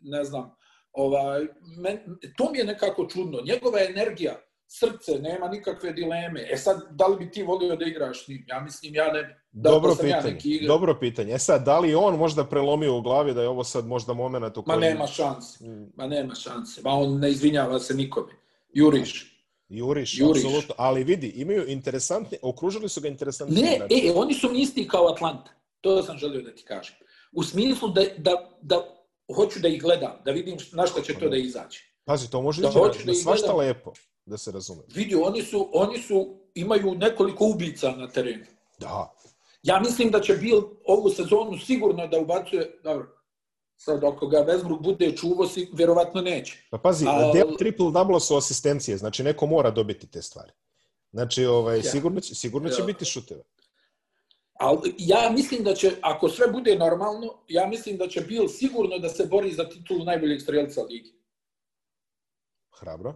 ne 0.02 0.24
znam, 0.24 0.56
ovaj, 0.92 1.46
men, 1.78 1.98
to 2.36 2.50
mi 2.52 2.58
je 2.58 2.64
nekako 2.64 3.06
čudno. 3.06 3.40
Njegova 3.44 3.80
energija, 3.80 4.40
srce, 4.66 5.18
nema 5.18 5.48
nikakve 5.48 5.92
dileme. 5.92 6.48
E 6.50 6.56
sad, 6.56 6.82
da 6.90 7.06
li 7.06 7.16
bi 7.16 7.30
ti 7.30 7.42
volio 7.42 7.76
da 7.76 7.84
igraš 7.84 8.24
s 8.24 8.28
njim? 8.28 8.44
Ja 8.48 8.60
mislim, 8.60 8.94
ja 8.94 9.12
ne. 9.12 9.42
Da, 9.52 9.70
dobro 9.70 9.94
sam 9.94 10.08
ja 10.08 10.16
pitanje. 10.16 10.34
neki 10.34 10.66
dobro 10.66 10.96
pitanje. 11.00 11.32
E 11.32 11.38
sad, 11.38 11.64
da 11.64 11.78
li 11.78 11.94
on 11.94 12.16
možda 12.18 12.44
prelomio 12.44 12.96
u 12.96 13.02
glavi 13.02 13.34
da 13.34 13.42
je 13.42 13.48
ovo 13.48 13.64
sad 13.64 13.86
možda 13.86 14.12
moment 14.12 14.56
u 14.56 14.60
Ma 14.66 14.74
kojem... 14.74 14.80
nema 14.80 15.06
šanse. 15.06 15.64
Mm, 15.64 15.92
Ma 15.96 16.06
nema 16.06 16.34
šanse. 16.34 16.80
Ma 16.84 16.90
on 16.90 17.18
ne 17.18 17.30
izvinjava 17.30 17.78
se 17.78 17.94
nikome. 17.94 18.32
Juriš. 18.72 19.29
Juriš, 19.70 20.18
Juriš. 20.18 20.44
apsolutno. 20.44 20.74
Ali 20.78 21.04
vidi, 21.04 21.28
imaju 21.28 21.68
interesantni, 21.68 22.38
okružili 22.42 22.88
su 22.88 23.00
ga 23.00 23.08
interesantni 23.08 23.62
Ne, 23.62 23.74
igrači. 23.76 24.06
e, 24.06 24.12
oni 24.14 24.34
su 24.34 24.50
mi 24.50 24.60
isti 24.60 24.88
kao 24.88 25.08
Atlanta. 25.08 25.50
To 25.80 26.02
sam 26.02 26.18
želio 26.18 26.42
da 26.42 26.54
ti 26.54 26.62
kažem. 26.64 26.94
U 27.32 27.42
smislu 27.44 27.88
da, 27.88 28.04
da, 28.18 28.50
da 28.62 29.04
hoću 29.36 29.58
da 29.60 29.68
ih 29.68 29.82
gledam, 29.82 30.12
da 30.24 30.30
vidim 30.30 30.56
na 30.72 30.86
šta 30.86 31.02
će 31.02 31.14
to 31.14 31.28
da 31.28 31.36
izađe. 31.36 31.78
Pazi, 32.04 32.30
to 32.30 32.42
može 32.42 32.62
Da 32.62 32.68
ići 32.68 32.78
da 32.78 33.04
na 33.04 33.12
ih 33.12 33.18
svašta 33.18 33.52
gledam. 33.52 33.58
lepo, 33.68 33.92
da 34.26 34.38
se 34.38 34.52
razume. 34.52 34.82
Vidi, 34.88 35.14
oni 35.14 35.42
su, 35.42 35.68
oni 35.72 35.98
su, 35.98 36.36
imaju 36.54 36.94
nekoliko 36.94 37.44
ubica 37.44 37.90
na 37.90 38.08
terenu. 38.08 38.44
Da. 38.78 39.14
Ja 39.62 39.80
mislim 39.80 40.10
da 40.10 40.20
će 40.20 40.34
Bill 40.34 40.62
ovu 40.86 41.10
sezonu 41.10 41.58
sigurno 41.58 42.06
da 42.06 42.18
ubacuje, 42.18 42.80
dobro, 42.84 43.19
sad 43.80 44.04
ako 44.04 44.26
ga 44.26 44.38
Westbrook 44.38 44.82
bude 44.82 45.16
čuvo, 45.16 45.46
si, 45.46 45.68
vjerovatno 45.72 46.20
neće. 46.20 46.58
Pa 46.70 46.78
pazi, 46.78 47.04
Al- 47.06 47.32
deo 47.32 47.56
triple 47.56 47.90
double 47.92 48.20
su 48.20 48.36
asistencije, 48.36 48.96
znači 48.96 49.22
neko 49.22 49.46
mora 49.46 49.70
dobiti 49.70 50.06
te 50.06 50.22
stvari. 50.22 50.52
Znači, 51.12 51.44
ovaj, 51.46 51.76
Ja. 51.76 51.82
sigurno 51.82 52.20
će, 52.20 52.34
sigurno 52.34 52.68
će 52.68 52.80
Ja. 52.80 52.86
biti 52.86 53.04
šuteva. 53.04 53.42
Ali 54.54 54.94
ja 54.98 55.30
mislim 55.30 55.64
da 55.64 55.74
će, 55.74 55.92
ako 56.02 56.28
sve 56.28 56.46
bude 56.48 56.76
normalno, 56.76 57.44
ja 57.48 57.66
mislim 57.66 57.96
da 57.96 58.08
će 58.08 58.20
Bill 58.20 58.48
sigurno 58.48 58.98
da 58.98 59.08
se 59.08 59.26
bori 59.26 59.52
za 59.52 59.68
titulu 59.68 60.04
najboljeg 60.04 60.40
strelca 60.40 60.82
ligi. 60.82 61.12
Hrabro. 62.72 63.14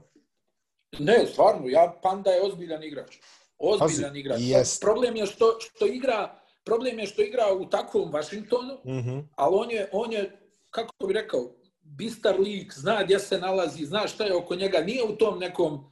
Ne, 0.99 1.27
stvarno, 1.27 1.69
ja 1.69 1.99
Panda 2.03 2.31
je 2.31 2.43
ozbiljan 2.43 2.83
igrač. 2.83 3.17
Ozbiljan 3.59 4.11
Pazi, 4.11 4.21
igrač. 4.21 4.41
jest. 4.41 4.81
Problem 4.83 5.17
je 5.17 5.27
što, 5.27 5.57
što 5.61 5.87
igra 5.87 6.41
problem 6.65 6.99
je 6.99 7.07
što 7.07 7.23
igra 7.23 7.53
u 7.55 7.69
takvom 7.69 8.13
Washingtonu, 8.13 8.79
Mhm. 8.87 9.19
ali 9.37 9.57
on 9.57 9.71
je, 9.71 9.89
on 9.93 10.13
je, 10.13 10.44
kako 10.75 11.07
bi 11.07 11.15
rekao, 11.15 11.55
bistar 11.81 12.41
lik, 12.41 12.73
zna 12.75 13.03
gdje 13.05 13.19
se 13.19 13.39
nalazi, 13.39 13.85
zna 13.85 14.09
šta 14.09 14.25
je 14.25 14.37
oko 14.37 14.55
njega, 14.55 14.81
nije 14.81 15.05
u 15.05 15.17
tom 15.17 15.39
nekom 15.39 15.75
uh, 15.75 15.83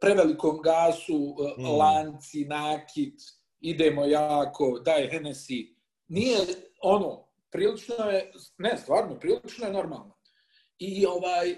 prevelikom 0.00 0.62
gasu, 0.62 1.16
uh, 1.16 1.58
Mm. 1.58 1.78
lanci, 1.78 2.44
nakit, 2.44 3.20
idemo 3.60 4.04
jako, 4.04 4.78
daj 4.84 5.08
Hennessy. 5.12 5.74
Nije 6.08 6.38
ono, 6.82 7.26
prilično 7.50 7.94
je, 7.94 8.32
ne, 8.58 8.76
stvarno, 8.78 9.18
prilično 9.20 9.66
je 9.66 9.72
normalno. 9.72 10.16
I 10.78 11.06
ovaj, 11.06 11.56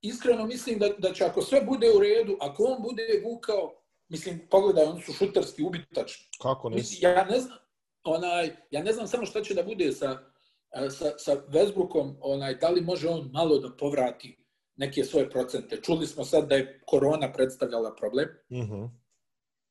iskreno 0.00 0.46
mislim 0.46 0.78
da, 0.78 0.88
da 0.98 1.12
će 1.12 1.24
ako 1.24 1.42
sve 1.42 1.60
bude 1.60 1.90
u 1.96 2.00
redu, 2.00 2.36
ako 2.40 2.64
on 2.64 2.82
bude 2.82 3.22
vukao, 3.24 3.82
mislim, 4.08 4.48
pogledaj, 4.50 4.84
oni 4.84 5.02
su 5.02 5.12
šuterski 5.12 5.62
ubitačni. 5.62 6.26
Kako 6.42 6.68
nisi? 6.70 6.80
Mislim, 6.80 7.12
ja 7.12 7.24
ne 7.24 7.40
znam, 7.40 7.58
onaj, 8.04 8.56
ja 8.70 8.82
ne 8.82 8.92
znam 8.92 9.06
samo 9.06 9.26
šta 9.26 9.42
će 9.42 9.54
da 9.54 9.62
bude 9.62 9.92
sa, 9.92 10.18
sa, 10.90 11.18
sa 11.18 11.36
Westbrookom, 11.48 12.16
onaj, 12.20 12.54
da 12.54 12.68
li 12.68 12.80
može 12.80 13.08
on 13.08 13.30
malo 13.32 13.58
da 13.58 13.76
povrati 13.76 14.36
neke 14.76 15.04
svoje 15.04 15.30
procente. 15.30 15.80
Čuli 15.82 16.06
smo 16.06 16.24
sad 16.24 16.48
da 16.48 16.54
je 16.54 16.80
korona 16.86 17.32
predstavljala 17.32 17.94
problem. 17.94 18.28
Mhm. 18.52 18.84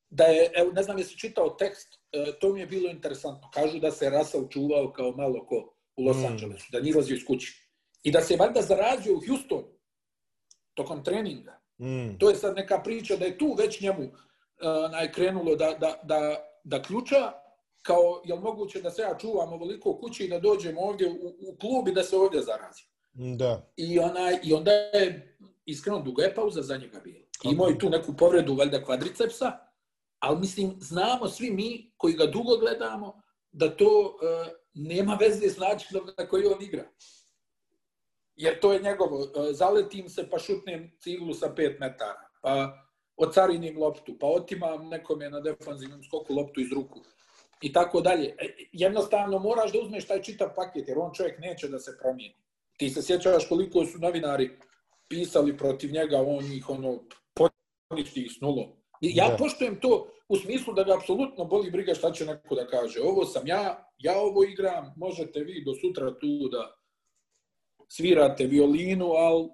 Da 0.09 0.23
je, 0.23 0.51
evo, 0.55 0.71
ne 0.71 0.83
znam 0.83 0.97
jesi 0.97 1.17
čitao 1.17 1.49
tekst, 1.49 1.99
e, 2.11 2.31
to 2.39 2.53
mi 2.53 2.59
je 2.59 2.67
bilo 2.67 2.89
interesantno. 2.89 3.49
Kažu 3.53 3.79
da 3.79 3.91
se 3.91 4.09
Russell 4.09 4.47
čuvao 4.49 4.93
kao 4.93 5.11
malo 5.11 5.45
ko 5.45 5.75
u 5.97 6.03
Los 6.03 6.17
Mm. 6.17 6.25
Angelesu, 6.25 6.67
da 6.71 6.79
nije 6.79 6.89
izlazio 6.89 7.15
iz 7.15 7.25
kući. 7.27 7.69
I 8.03 8.11
da 8.11 8.21
se 8.21 8.35
valjda 8.35 8.61
zarazio 8.61 9.13
u 9.13 9.21
Houstonu 9.27 9.75
tokom 10.73 11.03
treninga. 11.03 11.61
Mm. 11.81 12.17
To 12.17 12.29
je 12.29 12.35
sad 12.35 12.55
neka 12.55 12.81
priča 12.83 13.15
da 13.15 13.25
je 13.25 13.37
tu 13.37 13.55
već 13.57 13.81
njemu 13.81 14.03
uh, 14.03 15.11
krenulo 15.13 15.55
da, 15.55 15.73
da, 15.79 15.99
da, 16.03 16.45
da 16.63 16.81
ključa, 16.81 17.31
kao 17.85 18.21
je 18.25 18.33
li 18.33 18.41
moguće 18.41 18.81
da 18.81 18.91
se 18.91 19.01
ja 19.01 19.17
čuvam 19.17 19.53
ovoliko 19.53 19.97
kući 19.97 20.25
i 20.25 20.29
da 20.29 20.39
dođem 20.39 20.77
ovdje 20.77 21.09
u, 21.09 21.35
u 21.49 21.55
klub 21.59 21.87
i 21.87 21.91
da 21.91 22.03
se 22.03 22.17
ovdje 22.17 22.41
zarazim. 22.41 22.85
Da. 23.13 23.71
I, 23.77 23.99
onaj, 23.99 24.39
I 24.43 24.53
onda 24.53 24.71
je, 24.71 25.37
iskreno, 25.65 25.99
duga 25.99 26.23
je 26.23 26.35
pauza 26.35 26.61
za 26.61 26.77
njega 26.77 26.99
bila. 26.99 27.25
Kako? 27.37 27.53
Imao 27.53 27.67
je 27.67 27.79
tu 27.79 27.89
neku 27.89 28.13
povredu, 28.17 28.55
valjda, 28.55 28.83
kvadricepsa, 28.83 29.51
ali 30.19 30.39
mislim, 30.39 30.75
znamo 30.79 31.27
svi 31.27 31.51
mi 31.51 31.93
koji 31.97 32.13
ga 32.13 32.25
dugo 32.25 32.57
gledamo, 32.57 33.21
da 33.51 33.75
to 33.75 33.99
uh, 33.99 34.47
nema 34.73 35.17
veze 35.19 35.49
s 35.49 35.57
načinom 35.57 36.09
na 36.17 36.27
koji 36.27 36.45
on 36.45 36.61
igra. 36.61 36.83
Jer 38.35 38.59
to 38.59 38.73
je 38.73 38.81
njegovo. 38.81 39.17
Uh, 39.17 39.27
zaletim 39.51 40.09
se 40.09 40.29
pa 40.29 40.39
šutnem 40.39 40.91
ciglu 40.99 41.33
sa 41.33 41.53
5 41.57 41.79
metara. 41.79 42.29
Pa 42.41 42.85
ocarinim 43.17 43.77
loptu, 43.77 44.17
pa 44.19 44.27
otimam 44.27 44.89
nekome 44.89 45.29
na 45.29 45.39
defanzivnom 45.39 46.03
skoku 46.03 46.33
loptu 46.33 46.61
iz 46.61 46.71
ruku 46.71 47.01
i 47.61 47.73
tako 47.73 48.01
dalje. 48.01 48.35
E, 48.39 48.55
jednostavno 48.71 49.39
moraš 49.39 49.71
da 49.71 49.79
uzmeš 49.79 50.07
taj 50.07 50.21
čitav 50.21 50.49
paket, 50.55 50.87
jer 50.87 50.97
on 50.97 51.13
čovjek 51.13 51.39
neće 51.39 51.67
da 51.67 51.79
se 51.79 51.97
promijeni. 52.01 52.35
Ti 52.77 52.89
se 52.89 53.01
sjećaš 53.01 53.47
koliko 53.49 53.85
su 53.85 53.99
novinari 53.99 54.49
pisali 55.07 55.57
protiv 55.57 55.91
njega, 55.91 56.21
on 56.21 56.45
ih 56.45 56.69
ono, 56.69 56.99
poništi 57.89 58.29
s 58.29 58.41
nulom. 58.41 58.69
Ja 59.01 59.29
da. 59.29 59.37
poštujem 59.37 59.79
to 59.79 60.07
u 60.29 60.35
smislu 60.35 60.73
da 60.73 60.83
ga 60.83 60.95
apsolutno 60.95 61.45
boli 61.45 61.71
briga 61.71 61.93
šta 61.93 62.11
će 62.11 62.25
neko 62.25 62.55
da 62.55 62.67
kaže. 62.67 63.01
Ovo 63.01 63.25
sam 63.25 63.47
ja, 63.47 63.91
ja 63.97 64.19
ovo 64.19 64.43
igram, 64.43 64.93
možete 64.97 65.39
vi 65.39 65.63
do 65.65 65.73
sutra 65.73 66.19
tu 66.19 66.49
da 66.51 66.75
svirate 67.87 68.45
violinu, 68.45 69.11
ali 69.11 69.49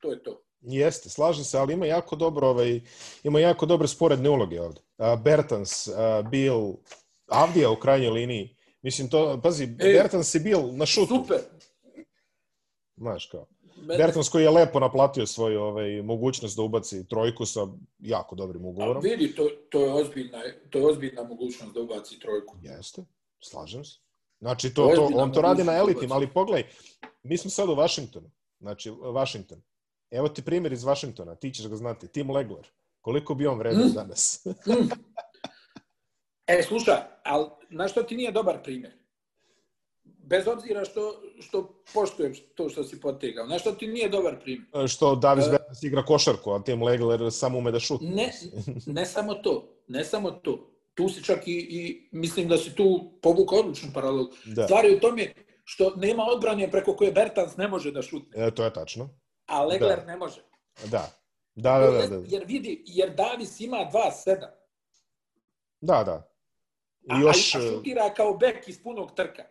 to 0.00 0.10
je 0.10 0.22
to. 0.22 0.42
Jeste, 0.60 1.08
slažem 1.08 1.44
se, 1.44 1.58
ali 1.58 1.72
ima 1.72 1.86
jako 1.86 2.16
dobro 2.16 2.48
ovaj 2.48 2.80
ima 3.24 3.40
jako 3.40 3.66
dobre 3.66 3.88
sporedne 3.88 4.30
uloge 4.30 4.60
ovde. 4.60 4.80
Uh, 4.98 5.22
Bertans, 5.22 5.86
uh, 5.86 5.94
Bill, 6.30 6.74
Avdija 7.30 7.70
u 7.70 7.76
krajnjoj 7.76 8.10
liniji. 8.10 8.56
Mislim 8.82 9.08
to, 9.08 9.40
pazi, 9.42 9.64
e, 9.64 9.92
Bertans 9.92 10.34
je 10.34 10.40
bil 10.40 10.60
na 10.72 10.86
šutu. 10.86 11.14
Super. 11.14 11.38
Znaš 12.96 13.26
kao. 13.26 13.46
Mene... 13.76 13.98
Bertans 13.98 14.28
koji 14.28 14.42
je 14.42 14.50
lepo 14.50 14.80
naplatio 14.80 15.26
svoju 15.26 15.60
ovaj, 15.60 16.02
mogućnost 16.02 16.56
da 16.56 16.62
ubaci 16.62 17.08
trojku 17.08 17.46
sa 17.46 17.66
jako 17.98 18.34
dobrim 18.34 18.64
ugovorom. 18.64 18.96
A 18.96 19.00
vidi, 19.00 19.34
to, 19.34 19.48
to, 19.70 19.80
je 19.80 19.92
ozbiljna, 19.92 20.38
to 20.70 20.78
je 20.78 20.86
ozbiljna 20.86 21.22
mogućnost 21.22 21.74
da 21.74 21.80
ubaci 21.80 22.18
trojku. 22.18 22.56
Jeste, 22.62 23.04
slažem 23.40 23.84
se. 23.84 23.98
Znači, 24.40 24.74
to, 24.74 24.92
to, 24.94 25.10
on 25.14 25.32
to 25.32 25.40
radi 25.40 25.64
na 25.64 25.72
da 25.72 25.78
elitim, 25.78 26.12
ali 26.12 26.32
pogledaj, 26.32 26.70
mi 27.22 27.36
smo 27.36 27.50
sad 27.50 27.68
u 27.68 27.74
Vašingtonu. 27.74 28.30
Znači, 28.60 28.90
Washington. 28.90 29.62
Evo 30.10 30.28
ti 30.28 30.42
primjer 30.42 30.72
iz 30.72 30.84
Vašingtona, 30.84 31.34
ti 31.34 31.50
ćeš 31.50 31.68
ga 31.68 31.76
znati, 31.76 32.08
Tim 32.08 32.30
Legler. 32.30 32.66
Koliko 33.00 33.34
bi 33.34 33.46
on 33.46 33.58
vredio 33.58 33.86
mm. 33.86 33.92
danas? 33.92 34.46
E, 36.58 36.62
slušaj, 36.62 36.96
ali 37.24 37.46
na 37.70 37.88
što 37.88 38.02
ti 38.02 38.16
nije 38.16 38.32
dobar 38.32 38.62
primjer? 38.62 38.92
Bez 40.04 40.46
obzira 40.48 40.84
što, 40.84 41.22
što 41.40 41.82
poštujem 41.94 42.34
to 42.54 42.68
što 42.68 42.84
si 42.84 43.00
potegao. 43.00 43.46
Na 43.46 43.58
što 43.58 43.72
ti 43.72 43.86
nije 43.86 44.08
dobar 44.08 44.40
primjer? 44.40 44.84
E, 44.84 44.88
što 44.88 45.14
Davis 45.14 45.44
uh, 45.44 45.50
Bertans 45.50 45.82
igra 45.82 46.04
košarku, 46.04 46.50
a 46.52 46.62
Tim 46.62 46.82
Legler 46.82 47.32
samo 47.32 47.58
ume 47.58 47.70
da 47.70 47.80
šutne. 47.80 48.10
Ne, 48.10 48.32
ne 48.86 49.06
samo 49.06 49.34
to. 49.34 49.82
Ne 49.88 50.04
samo 50.04 50.30
to. 50.30 50.70
Tu 50.94 51.08
si 51.08 51.24
čak 51.24 51.48
i, 51.48 51.52
i 51.52 52.08
mislim 52.12 52.48
da 52.48 52.58
si 52.58 52.74
tu 52.74 53.12
povukao 53.22 53.58
odlučnu 53.58 53.90
paralelu. 53.94 54.28
Da. 54.44 54.64
Stvari 54.64 54.94
u 54.94 55.00
tome 55.00 55.32
što 55.64 55.94
nema 55.96 56.22
odbrane 56.22 56.70
preko 56.70 56.96
koje 56.96 57.12
Bertans 57.12 57.56
ne 57.56 57.68
može 57.68 57.92
da 57.92 58.02
šutne. 58.02 58.46
E, 58.46 58.50
to 58.50 58.64
je 58.64 58.72
tačno 58.72 59.10
a 59.50 59.64
Legler 59.64 59.98
da. 59.98 60.04
ne 60.04 60.16
može. 60.16 60.42
Da. 60.84 61.10
Da, 61.54 61.78
da, 61.78 61.90
da, 61.90 62.06
da. 62.06 62.22
Jer 62.26 62.44
vidi, 62.46 62.84
jer 62.86 63.14
Davis 63.14 63.60
ima 63.60 63.76
2-7. 63.76 64.46
Da, 65.80 66.04
da. 66.04 66.29
I 67.02 67.20
još... 67.20 67.54
A, 67.54 67.58
a 67.58 67.62
šutira 67.62 68.14
kao 68.14 68.36
bek 68.36 68.68
iz 68.68 68.82
punog 68.82 69.14
trka. 69.14 69.42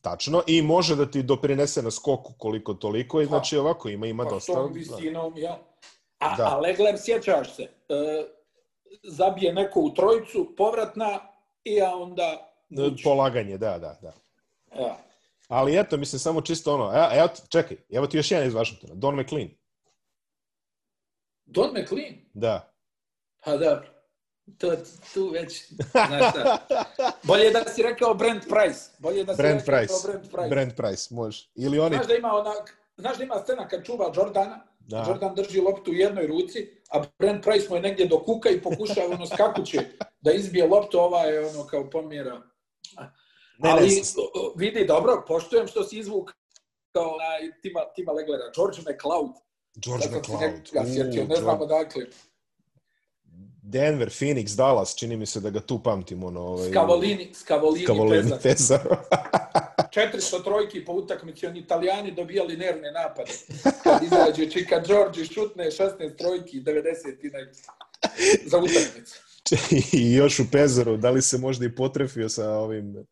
Tačno, 0.00 0.42
i 0.46 0.62
može 0.62 0.96
da 0.96 1.10
ti 1.10 1.22
doprinese 1.22 1.82
na 1.82 1.90
skoku 1.90 2.32
koliko 2.38 2.74
toliko, 2.74 3.22
i 3.22 3.24
pa. 3.24 3.28
znači 3.28 3.56
ovako 3.56 3.88
ima 3.88 4.06
ima 4.06 4.24
pa, 4.24 4.30
dosta. 4.30 4.52
Pa 4.52 4.62
visinom, 4.62 5.34
da. 5.34 5.40
ja. 5.40 5.58
A, 6.18 6.36
da. 6.36 6.46
a 6.46 6.58
Legler, 6.58 6.94
sjećaš 6.98 7.56
se, 7.56 7.62
e, 7.62 8.24
zabije 9.02 9.52
neko 9.52 9.80
u 9.80 9.94
trojicu, 9.94 10.54
povratna, 10.56 11.20
i 11.64 11.82
a 11.82 11.96
onda... 11.96 12.54
Uči. 12.92 13.04
Polaganje, 13.04 13.58
da, 13.58 13.78
da, 13.78 13.98
da. 14.02 14.12
Ja. 14.82 14.96
Ali 15.48 15.78
eto, 15.78 15.96
mislim, 15.96 16.20
samo 16.20 16.40
čisto 16.40 16.74
ono, 16.74 16.84
evo, 16.84 17.08
evo 17.12 17.28
čekaj, 17.48 17.76
evo 17.90 18.06
ti 18.06 18.16
još 18.16 18.30
jedan 18.30 18.46
iz 18.46 18.54
Washingtona, 18.54 18.94
Don 18.94 19.20
McLean. 19.20 19.48
Don 21.44 21.70
McLean? 21.70 22.14
Da. 22.34 22.72
Pa 23.44 23.56
da, 23.56 23.82
to, 24.58 24.76
tu 25.14 25.28
već, 25.28 25.72
znaš 25.90 26.30
šta. 26.30 26.66
Bolje 27.22 27.50
da 27.50 27.64
si 27.64 27.82
rekao 27.82 28.14
Brent 28.14 28.42
Price. 28.42 28.90
Bolje 28.98 29.24
da 29.24 29.34
si 29.34 29.42
Brent 29.42 29.68
rekao 29.68 29.78
Price. 29.78 30.08
Brent 30.08 30.30
Price. 30.32 30.48
Brent 30.48 30.76
Price, 30.76 31.14
može. 31.14 31.50
Ili 31.54 31.78
oni... 31.78 31.96
Znaš 31.96 32.06
da 32.06 32.14
ima 32.14 32.32
onak, 32.32 32.78
znaš 32.96 33.18
da 33.18 33.24
ima 33.24 33.40
scena 33.42 33.68
kad 33.68 33.84
čuva 33.84 34.12
Jordana, 34.16 34.66
da. 34.78 35.04
Jordan 35.08 35.34
drži 35.34 35.60
loptu 35.60 35.90
u 35.90 35.94
jednoj 35.94 36.26
ruci, 36.26 36.82
a 36.90 37.02
Brent 37.18 37.44
Price 37.44 37.66
mu 37.68 37.76
je 37.76 37.82
negdje 37.82 38.06
do 38.06 38.18
kuka 38.18 38.50
i 38.50 38.62
pokušava 38.62 39.06
ono 39.14 39.26
skakuće 39.26 39.78
da 40.20 40.32
izbije 40.32 40.66
loptu, 40.66 41.00
ova 41.00 41.22
je 41.22 41.46
ono 41.46 41.66
kao 41.66 41.90
pomjera. 41.90 42.42
Ne, 43.58 43.70
Ali 43.70 43.88
ne, 43.88 44.02
vidi, 44.56 44.84
dobro, 44.84 45.24
poštujem 45.28 45.66
što 45.66 45.84
si 45.84 45.98
izvuk 45.98 46.30
kao 46.92 47.08
onaj 47.08 47.60
Tima, 47.62 47.80
Tima 47.94 48.12
Leglera, 48.12 48.44
George 48.56 48.78
McLeod. 48.80 49.30
George 49.74 50.18
McLeod. 50.18 50.40
Ne, 50.72 50.94
sjetio, 50.94 51.24
ne 51.24 51.36
znamo 51.36 51.66
dakle. 51.66 52.04
Denver, 53.70 54.08
Phoenix, 54.08 54.56
Dallas, 54.56 54.94
čini 54.96 55.16
mi 55.16 55.26
se 55.26 55.40
da 55.40 55.50
ga 55.50 55.60
tu 55.60 55.82
pamtim. 55.82 56.24
Ono, 56.24 56.40
ovaj, 56.40 56.70
Skavolini, 56.70 57.30
Skavolini, 57.34 57.84
Skavolini 57.84 58.32
Pezar. 58.42 58.80
400 59.90 60.42
trojki 60.44 60.84
po 60.84 60.92
utakmici, 60.92 61.46
oni 61.46 61.58
italijani 61.58 62.12
dobijali 62.12 62.56
nervne 62.56 62.92
napade. 62.92 63.32
Kad 63.82 64.02
izađe 64.02 64.50
Čika 64.50 64.80
George 64.86 65.20
i 65.20 65.24
šutne 65.24 65.64
16 65.64 66.16
trojki, 66.16 66.60
90 66.60 67.24
i 67.24 68.48
za 68.48 68.58
utakmicu. 68.58 69.20
I 69.92 70.14
još 70.14 70.40
u 70.40 70.50
Pezaru, 70.52 70.96
da 70.96 71.10
li 71.10 71.22
se 71.22 71.38
možda 71.38 71.66
i 71.66 71.74
potrefio 71.74 72.28
sa 72.28 72.50
ovim 72.50 73.06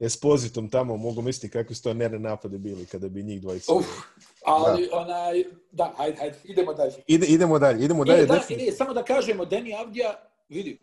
Espozitom 0.00 0.70
tamo, 0.70 0.96
mogu 0.96 1.22
misliti 1.22 1.52
kakvi 1.52 1.74
su 1.74 1.82
to 1.82 1.94
nerne 1.94 2.18
napade 2.18 2.58
bili 2.58 2.86
kada 2.86 3.08
bi 3.08 3.22
njih 3.22 3.40
dvojica. 3.40 3.72
Uf, 3.72 3.86
ali 4.44 4.86
da. 4.86 4.96
onaj, 4.96 5.44
da, 5.70 5.94
hajde, 5.96 6.16
hajde, 6.18 6.38
idemo 6.44 6.74
dalje. 6.74 6.92
Ide, 7.06 7.26
idemo 7.26 7.58
dalje, 7.58 7.84
idemo 7.84 8.04
dalje. 8.04 8.22
E, 8.22 8.26
da, 8.26 8.40
ide, 8.48 8.72
samo 8.72 8.92
da 8.92 9.02
kažemo, 9.04 9.44
Deni 9.44 9.74
Avdija, 9.74 10.14
vidi, 10.48 10.78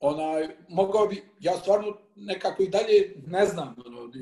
onaj, 0.00 0.48
mogao 0.68 1.06
bi, 1.06 1.22
ja 1.40 1.56
stvarno 1.56 1.96
nekako 2.16 2.62
i 2.62 2.68
dalje 2.68 3.14
ne 3.26 3.46
znam, 3.46 3.76
ono, 3.86 4.12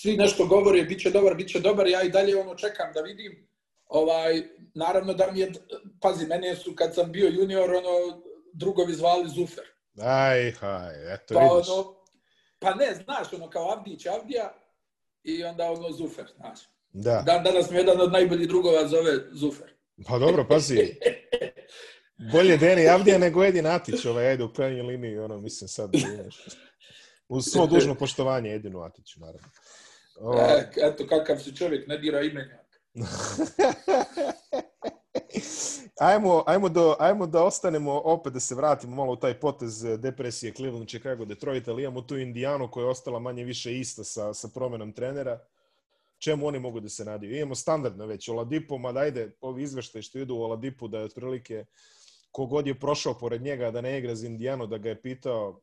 svi 0.00 0.16
nešto 0.16 0.46
govore, 0.46 0.82
bit 0.82 1.00
će 1.00 1.10
dobar, 1.10 1.34
bit 1.34 1.48
će 1.48 1.60
dobar, 1.60 1.86
ja 1.86 2.02
i 2.02 2.10
dalje 2.10 2.40
ono 2.40 2.54
čekam 2.54 2.92
da 2.94 3.00
vidim, 3.00 3.48
ovaj, 3.86 4.42
naravno 4.74 5.14
da 5.14 5.32
mi 5.32 5.40
je, 5.40 5.52
pazi, 6.00 6.26
mene 6.26 6.56
su 6.56 6.74
kad 6.76 6.94
sam 6.94 7.12
bio 7.12 7.28
junior, 7.28 7.70
ono, 7.70 8.22
drugovi 8.52 8.94
zvali 8.94 9.28
Zufer. 9.28 9.64
Aj, 10.02 10.52
haj, 10.52 11.14
eto 11.14 11.34
pa, 11.34 11.40
vidiš. 11.40 11.68
Ono, 11.68 11.98
Pa 12.58 12.74
ne, 12.74 12.94
znaš, 13.04 13.32
ono 13.32 13.50
kao 13.50 13.70
Avdić, 13.72 14.06
Avdija 14.06 14.54
i 15.22 15.44
onda 15.44 15.70
ono 15.70 15.92
Zufer, 15.92 16.26
znaš. 16.36 16.60
Da. 17.02 17.22
Dan 17.26 17.44
danas 17.44 17.70
mi 17.70 17.76
jedan 17.76 18.00
od 18.00 18.12
najboljih 18.12 18.48
drugova 18.48 18.88
zove 18.88 19.12
Zufer. 19.32 19.68
Pa 20.06 20.18
dobro, 20.18 20.46
pazi. 20.48 20.94
Bolje 22.32 22.56
Deni 22.56 22.88
Avdija 22.88 23.18
nego 23.18 23.44
Edi 23.44 23.62
Natić, 23.62 24.04
ovaj, 24.04 24.28
ajde 24.28 24.44
u 24.44 24.52
krajnjoj 24.52 24.82
liniji, 24.82 25.18
ono, 25.18 25.38
mislim 25.38 25.68
sad, 25.68 25.90
znaš. 26.16 26.46
Uz 27.28 27.44
svo 27.44 27.66
dužno 27.66 27.94
poštovanje 27.94 28.54
Edinu 28.54 28.82
Atiću, 28.82 29.20
naravno. 29.20 29.48
O... 30.20 30.38
E, 30.38 30.70
eto, 30.76 31.06
kakav 31.06 31.38
si 31.38 31.56
čovjek, 31.56 31.88
ne 31.88 31.98
dira 31.98 32.20
imenjak. 32.20 32.60
ajmo, 36.00 36.44
ajmo, 36.46 36.68
do, 36.68 36.96
ajmo 36.98 37.26
da 37.26 37.44
ostanemo, 37.44 38.00
opet 38.04 38.32
da 38.32 38.40
se 38.40 38.54
vratimo 38.54 38.96
malo 38.96 39.12
u 39.12 39.16
taj 39.16 39.40
potez 39.40 39.84
eh, 39.84 39.96
depresije 39.96 40.54
Cleveland, 40.54 40.88
Chicago, 40.88 41.24
Detroit, 41.24 41.68
ali 41.68 41.82
imamo 41.82 42.02
tu 42.02 42.18
Indijanu 42.18 42.70
koja 42.70 42.84
je 42.84 42.90
ostala 42.90 43.18
manje 43.18 43.44
više 43.44 43.78
ista 43.78 44.04
sa, 44.04 44.34
sa 44.34 44.48
promenom 44.54 44.92
trenera. 44.92 45.40
Čemu 46.18 46.46
oni 46.46 46.58
mogu 46.58 46.80
da 46.80 46.88
se 46.88 47.04
nadiju? 47.04 47.36
Imamo 47.36 47.54
standardno 47.54 48.06
već 48.06 48.28
Oladipo, 48.28 48.78
ma 48.78 48.92
dajde 48.92 49.36
ovi 49.40 49.62
izveštaje 49.62 50.02
što 50.02 50.18
idu 50.18 50.34
u 50.34 50.42
Oladipu 50.42 50.88
da 50.88 50.98
je 50.98 51.04
otprilike 51.04 51.64
kogod 52.30 52.66
je 52.66 52.80
prošao 52.80 53.18
pored 53.18 53.42
njega 53.42 53.70
da 53.70 53.80
ne 53.80 53.98
igra 53.98 54.14
za 54.14 54.26
Indijanu, 54.26 54.66
da 54.66 54.78
ga 54.78 54.88
je 54.88 55.02
pitao 55.02 55.60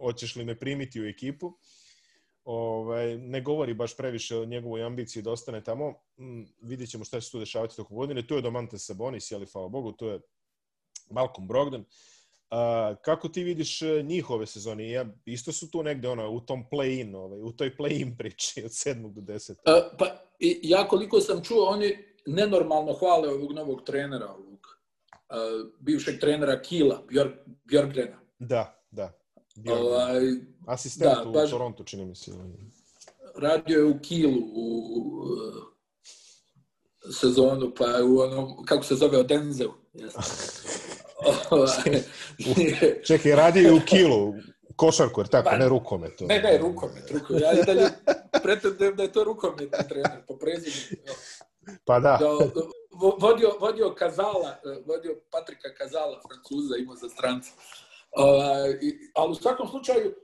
hoćeš 0.00 0.36
li 0.36 0.44
me 0.44 0.58
primiti 0.58 1.00
u 1.00 1.06
ekipu 1.06 1.52
ovaj, 2.50 3.18
ne 3.18 3.40
govori 3.40 3.74
baš 3.74 3.96
previše 3.96 4.36
o 4.36 4.44
njegovoj 4.44 4.82
ambiciji 4.82 5.22
da 5.22 5.30
ostane 5.30 5.64
tamo. 5.64 5.90
Mm, 6.18 6.42
vidjet 6.62 6.90
ćemo 6.90 7.04
šta 7.04 7.20
će 7.20 7.26
se 7.26 7.32
tu 7.32 7.38
dešavati 7.38 7.76
toko 7.76 7.94
godine. 7.94 8.26
Tu 8.26 8.34
je 8.34 8.42
Domantas 8.42 8.86
Sabonis, 8.86 9.32
ali 9.32 9.46
hvala 9.46 9.68
Bogu, 9.68 9.92
tu 9.92 10.06
je 10.06 10.20
Malcolm 11.10 11.48
Brogdon. 11.48 11.84
A, 12.50 12.94
kako 13.02 13.28
ti 13.28 13.44
vidiš 13.44 13.82
e, 13.82 14.02
njihove 14.02 14.46
sezone? 14.46 14.90
Ja, 14.90 15.06
isto 15.24 15.52
su 15.52 15.70
tu 15.70 15.82
negde 15.82 16.08
ono, 16.08 16.30
u 16.30 16.40
tom 16.40 16.64
play-in, 16.70 17.14
ovaj, 17.14 17.40
u 17.40 17.52
toj 17.52 17.76
play-in 17.76 18.16
priči 18.18 18.62
od 18.64 18.70
7. 18.70 19.12
do 19.12 19.20
10. 19.20 19.54
A, 19.64 19.88
pa, 19.98 20.06
i, 20.38 20.60
ja 20.62 20.88
koliko 20.88 21.20
sam 21.20 21.44
čuo, 21.44 21.64
oni 21.64 21.98
nenormalno 22.26 22.92
hvale 22.92 23.28
ovog 23.28 23.52
novog 23.52 23.82
trenera, 23.82 24.32
ovog 24.32 24.78
a, 25.28 25.36
bivšeg 25.78 26.20
trenera 26.20 26.62
Kila, 26.62 27.02
Björk, 27.10 27.32
Björkgrena. 27.64 28.18
Da, 28.38 28.82
da. 28.90 29.12
Ovaj, 29.66 30.20
Asistent 30.66 31.14
da, 31.14 31.28
u 31.28 31.32
baš, 31.32 31.50
Toronto, 31.50 31.84
čini 31.84 32.04
mi 32.04 32.14
se. 32.14 32.32
Radio 33.34 33.78
je 33.78 33.84
u 33.84 33.98
Kilu 34.02 34.40
u 34.54 34.94
uh, 35.22 35.64
sezonu, 37.20 37.72
pa 37.78 37.84
u 38.04 38.18
onom, 38.18 38.64
kako 38.64 38.84
se 38.84 38.94
zove, 38.94 39.18
o 39.18 39.22
Denzeu. 39.22 39.72
Ovaj, 41.50 42.02
Čekaj, 43.02 43.32
radio 43.32 43.62
je 43.62 43.72
u 43.72 43.80
Kilu. 43.86 44.34
Košarku, 44.76 45.20
jer 45.20 45.28
tako, 45.28 45.50
Pa, 45.50 45.56
ne 45.56 45.68
rukomet. 45.68 46.20
Ne, 46.20 46.40
ne, 46.40 46.58
rukomet, 46.58 47.10
rukomet. 47.10 47.42
Ja 47.42 47.52
i 47.52 47.64
dalje 47.64 47.86
pretendujem 48.42 48.96
da 48.96 49.02
je 49.02 49.12
to 49.12 49.24
rukometni 49.24 49.66
trener 49.88 50.26
po 50.28 50.36
prezimenu. 50.36 51.12
Pa 51.84 52.00
da. 52.00 52.16
Da, 52.20 52.26
vo- 52.92 53.16
vodio, 53.20 53.56
vodio 53.60 53.94
Kazala, 53.94 54.56
vodio 54.86 55.20
Patrika 55.30 55.74
Kazala, 55.74 56.20
Francuza, 56.20 56.76
imao 56.76 56.96
za 56.96 57.08
stranca. 57.08 57.50
Ovaj, 58.12 58.70
i- 58.72 58.98
ali 59.14 59.30
u 59.30 59.34
svakom 59.34 59.68
slučaju, 59.68 60.14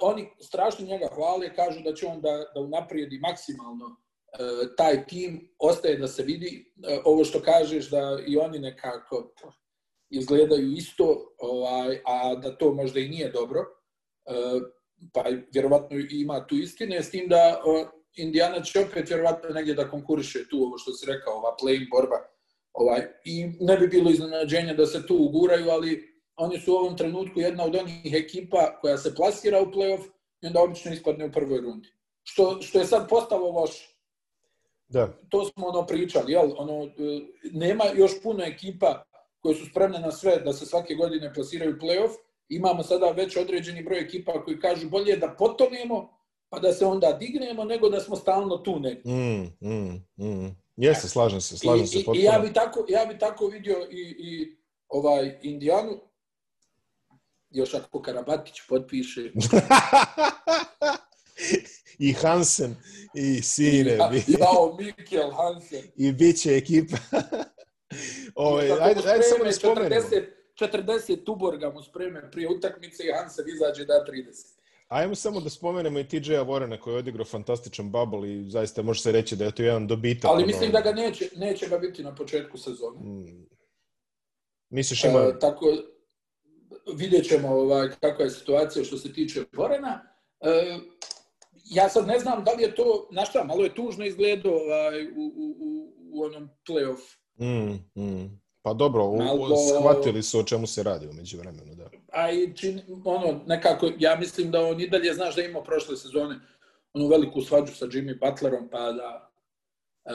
oni 0.00 0.30
strašno 0.40 0.86
njega 0.86 1.06
hvale, 1.06 1.54
kažu 1.54 1.80
da 1.80 1.94
će 1.94 2.06
on 2.06 2.20
da, 2.20 2.44
da 2.54 2.60
unaprijedi 2.60 3.18
maksimalno 3.20 3.96
eh, 4.32 4.38
taj 4.76 5.06
tim, 5.06 5.54
ostaje 5.58 5.96
da 5.96 6.08
se 6.08 6.22
vidi 6.22 6.72
eh, 6.82 7.00
ovo 7.04 7.24
što 7.24 7.42
kažeš 7.42 7.90
da 7.90 8.18
i 8.26 8.36
oni 8.36 8.58
nekako 8.58 9.32
izgledaju 10.12 10.72
isto, 10.72 11.34
ovaj, 11.38 12.00
a 12.04 12.34
da 12.34 12.56
to 12.56 12.74
možda 12.74 13.00
i 13.00 13.08
nije 13.08 13.30
dobro. 13.30 13.60
Eh, 14.26 14.60
pa 15.12 15.24
vjerovatno 15.52 15.96
ima 16.10 16.46
tu 16.46 16.54
istine, 16.54 17.02
s 17.02 17.10
tim 17.10 17.28
da 17.28 17.62
Indiana 18.16 18.62
će 18.62 18.80
opet 18.80 19.08
vjerovatno 19.08 19.50
negdje 19.50 19.74
da 19.74 19.90
konkuriše 19.90 20.48
tu, 20.48 20.56
ovo 20.56 20.78
što 20.78 20.92
si 20.92 21.06
rekao, 21.06 21.34
ova 21.34 21.56
play 21.62 21.86
borba. 21.90 22.16
Ovaj, 22.72 23.00
I 23.24 23.46
ne 23.60 23.76
bi 23.76 23.88
bilo 23.88 24.10
iznenađenja 24.10 24.74
da 24.74 24.86
se 24.86 25.06
tu 25.06 25.16
uguraju, 25.16 25.70
ali 25.70 26.12
oni 26.36 26.60
su 26.60 26.72
u 26.72 26.76
ovom 26.76 26.96
trenutku 26.96 27.40
jedna 27.40 27.64
od 27.64 27.74
onih 27.74 28.14
ekipa 28.14 28.78
koja 28.80 28.98
se 28.98 29.14
plasira 29.14 29.60
u 29.62 29.66
playoff 29.66 30.04
i 30.42 30.46
onda 30.46 30.62
obično 30.62 30.92
ispadne 30.92 31.26
u 31.26 31.32
prvoj 31.32 31.60
rundi. 31.60 31.88
Što, 32.22 32.62
što 32.62 32.78
je 32.78 32.84
sad 32.84 33.08
postalo 33.08 33.50
loše. 33.50 33.88
Da. 34.88 35.12
To 35.28 35.44
smo 35.44 35.66
ono 35.66 35.86
pričali, 35.86 36.32
jel? 36.32 36.50
Ono, 36.56 36.84
e, 36.84 36.90
nema 37.52 37.84
još 37.94 38.22
puno 38.22 38.44
ekipa 38.44 39.04
koje 39.42 39.54
su 39.54 39.66
spremne 39.66 39.98
na 39.98 40.12
sve 40.12 40.40
da 40.40 40.52
se 40.52 40.66
svake 40.66 40.94
godine 40.94 41.32
plasiraju 41.34 41.78
playoff. 41.80 42.14
Imamo 42.48 42.82
sada 42.82 43.10
već 43.10 43.36
određeni 43.36 43.82
broj 43.82 44.00
ekipa 44.00 44.44
koji 44.44 44.60
kažu 44.60 44.88
bolje 44.88 45.10
je 45.10 45.16
da 45.16 45.34
potonemo 45.38 46.18
pa 46.48 46.58
da 46.58 46.72
se 46.72 46.86
onda 46.86 47.12
dignemo 47.12 47.64
nego 47.64 47.88
da 47.88 48.00
smo 48.00 48.16
stalno 48.16 48.56
tu 48.56 48.80
negdje. 48.80 49.12
Mm, 49.12 49.68
mm, 49.68 50.04
mm. 50.26 50.56
Jeste, 50.76 51.08
slažem 51.08 51.40
se, 51.40 51.58
slažem 51.58 51.84
I, 51.84 51.86
se 51.86 51.98
i, 51.98 52.04
potpuno. 52.04 52.20
I 52.20 52.24
ja 52.24 52.38
bi 52.38 52.52
tako, 52.52 52.84
ja 52.88 53.06
bi 53.06 53.18
tako 53.18 53.46
vidio 53.46 53.88
i, 53.90 54.14
i 54.18 54.56
ovaj 54.88 55.38
Indijanu. 55.42 56.00
Još 57.50 57.74
ako 57.74 58.02
Karabatić 58.02 58.54
potpiše. 58.68 59.20
I 61.98 62.12
Hansen, 62.12 62.76
i 63.14 63.42
Sine, 63.42 63.90
Ja, 63.96 64.08
bi- 64.08 64.24
jao, 64.28 64.76
Mikel 64.78 65.30
Hansen. 65.30 65.82
i 66.06 66.12
bit 66.12 66.40
će 66.40 66.56
ekipa. 66.56 66.96
Ove, 68.34 68.68
Kako 68.68 68.82
ajde, 68.82 69.00
mu 69.00 69.10
ajde 69.10 69.22
samo 69.22 69.44
da 69.44 69.52
spomenemo. 69.52 70.00
40, 70.00 70.24
40 70.60 71.24
tuborga 71.24 71.70
mu 71.70 71.82
spreme 71.82 72.30
prije 72.30 72.48
utakmice 72.48 73.02
i 73.06 73.12
Hansen 73.12 73.44
izađe 73.48 73.84
da 73.84 74.04
30. 74.08 74.62
Ajmo 74.88 75.14
samo 75.14 75.40
da 75.40 75.50
spomenemo 75.50 75.98
i 75.98 76.08
TJ-a 76.08 76.42
Vorena 76.42 76.80
koji 76.80 76.94
je 76.94 76.98
odigrao 76.98 77.24
fantastičan 77.24 77.90
bubble 77.92 78.32
i 78.32 78.50
zaista 78.50 78.82
može 78.82 79.00
se 79.00 79.12
reći 79.12 79.36
da 79.36 79.44
je 79.44 79.54
to 79.54 79.62
jedan 79.62 79.86
dobitak. 79.86 80.30
Ali 80.30 80.46
mislim 80.46 80.72
da 80.72 80.80
ga 80.80 80.92
neće, 80.92 81.28
neće 81.36 81.68
ga 81.68 81.78
biti 81.78 82.02
na 82.02 82.14
početku 82.14 82.58
sezone. 82.58 82.98
mm. 83.00 83.46
Misliš 84.70 85.04
ima... 85.04 85.20
E, 85.20 85.38
tako 85.40 85.66
vidjet 86.94 87.28
ćemo 87.28 87.48
ovaj, 87.48 87.88
kakva 88.00 88.24
je 88.24 88.30
situacija 88.30 88.84
što 88.84 88.96
se 88.96 89.12
tiče 89.12 89.44
Borena. 89.52 90.02
E, 90.40 90.78
ja 91.64 91.88
sad 91.88 92.06
ne 92.06 92.18
znam 92.18 92.44
da 92.44 92.52
li 92.52 92.62
je 92.62 92.74
to, 92.74 93.08
znaš 93.12 93.28
šta, 93.28 93.44
malo 93.44 93.64
je 93.64 93.74
tužno 93.74 94.04
izgledao 94.04 94.54
ovaj, 94.54 95.06
u, 95.06 95.32
u, 95.36 95.56
u, 95.60 95.94
u 96.12 96.24
onom 96.24 96.50
playoff. 96.68 97.16
Mm, 97.40 98.02
mm. 98.02 98.42
Pa 98.62 98.74
dobro, 98.74 99.12
Malo- 99.12 99.56
shvatili 99.56 100.22
su 100.22 100.38
o 100.38 100.42
čemu 100.42 100.66
se 100.66 100.82
radi 100.82 101.08
umeđu 101.08 101.38
vremenu, 101.38 101.74
da. 101.74 101.90
A 102.12 102.30
i 102.30 102.52
čin, 102.56 102.80
ono, 103.04 103.40
nekako, 103.46 103.90
ja 103.98 104.16
mislim 104.16 104.50
da 104.50 104.60
on 104.60 104.80
i 104.80 104.88
dalje, 104.88 105.14
znaš 105.14 105.34
da 105.34 105.42
je 105.42 105.48
imao 105.48 105.64
prošle 105.64 105.96
sezone 105.96 106.40
onu 106.94 107.08
veliku 107.08 107.42
svađu 107.42 107.74
sa 107.74 107.86
Jimmy 107.86 108.18
Butlerom, 108.20 108.68
pa 108.68 108.92
da 108.92 109.32
e, 110.04 110.12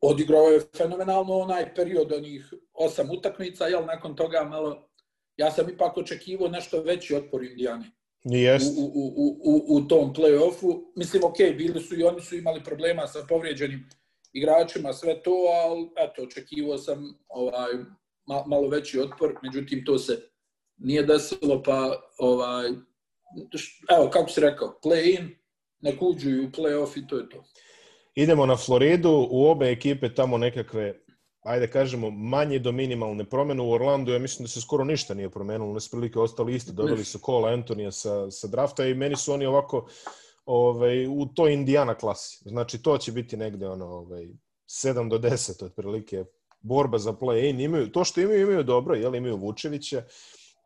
odigrao 0.00 0.42
je 0.42 0.60
fenomenalno 0.76 1.34
onaj 1.34 1.74
period 1.74 2.12
onih 2.12 2.54
osam 2.72 3.10
utakmica, 3.10 3.66
jel, 3.66 3.84
nakon 3.84 4.16
toga 4.16 4.44
malo, 4.44 4.88
ja 5.36 5.50
sam 5.50 5.68
ipak 5.68 5.96
očekivao 5.96 6.48
nešto 6.48 6.82
veći 6.82 7.14
otpor 7.14 7.44
Indijane. 7.44 7.90
Jest. 8.24 8.78
u, 8.78 8.82
u, 8.82 9.12
u, 9.16 9.38
u, 9.44 9.76
u 9.76 9.88
tom 9.88 10.14
play-offu. 10.14 10.84
Mislim, 10.96 11.24
ok, 11.24 11.36
bili 11.56 11.80
su 11.80 12.00
i 12.00 12.02
oni 12.04 12.20
su 12.20 12.36
imali 12.36 12.64
problema 12.64 13.06
sa 13.06 13.26
povrijeđenim 13.28 13.88
igračima, 14.36 14.92
sve 14.92 15.22
to, 15.22 15.34
ali 15.64 15.88
eto, 15.96 16.22
očekivao 16.22 16.78
sam 16.78 17.18
ovaj, 17.28 17.72
ma, 18.26 18.42
malo 18.46 18.68
veći 18.68 19.00
otpor, 19.00 19.34
međutim, 19.42 19.84
to 19.84 19.98
se 19.98 20.30
nije 20.76 21.02
desilo, 21.02 21.62
pa 21.62 22.02
ovaj, 22.18 22.68
evo, 23.98 24.10
kako 24.12 24.30
si 24.30 24.40
rekao, 24.40 24.78
play-in, 24.84 25.28
nek 25.80 26.02
uđu 26.02 26.28
u 26.28 26.50
play-off 26.50 26.98
i 26.98 27.06
to 27.06 27.16
je 27.16 27.28
to. 27.28 27.44
Idemo 28.14 28.46
na 28.46 28.56
Floridu, 28.56 29.28
u 29.30 29.46
obe 29.46 29.70
ekipe 29.70 30.14
tamo 30.14 30.38
nekakve, 30.38 30.94
ajde 31.44 31.70
kažemo, 31.70 32.10
manje 32.10 32.58
do 32.58 32.72
minimalne 32.72 33.24
promjene. 33.24 33.62
U 33.62 33.70
Orlandu 33.72 34.12
ja 34.12 34.18
mislim 34.18 34.44
da 34.44 34.48
se 34.48 34.60
skoro 34.60 34.84
ništa 34.84 35.14
nije 35.14 35.30
promenilo, 35.30 35.72
ne 35.72 35.80
prilike 35.90 36.18
ostali 36.18 36.54
isti. 36.54 36.72
Doveli 36.72 37.04
su 37.04 37.18
Kola 37.18 37.48
Antonija 37.48 37.92
sa, 37.92 38.30
sa 38.30 38.46
drafta 38.46 38.86
i 38.86 38.94
meni 38.94 39.16
su 39.16 39.32
oni 39.32 39.46
ovako 39.46 39.88
ovaj, 40.46 41.06
u 41.06 41.26
toj 41.34 41.54
Indiana 41.54 41.94
klasi. 41.94 42.48
Znači 42.48 42.82
to 42.82 42.98
će 42.98 43.12
biti 43.12 43.36
negde 43.36 43.68
ono, 43.68 43.86
ovaj, 43.86 44.28
7 44.66 45.10
do 45.10 45.18
10 45.18 45.64
otprilike 45.64 46.24
borba 46.60 46.98
za 46.98 47.12
play-in. 47.12 47.60
Imaju, 47.60 47.92
to 47.92 48.04
što 48.04 48.20
imaju, 48.20 48.40
imaju 48.40 48.62
dobro, 48.62 48.94
jel, 48.94 49.14
imaju 49.14 49.36
Vučevića, 49.36 50.02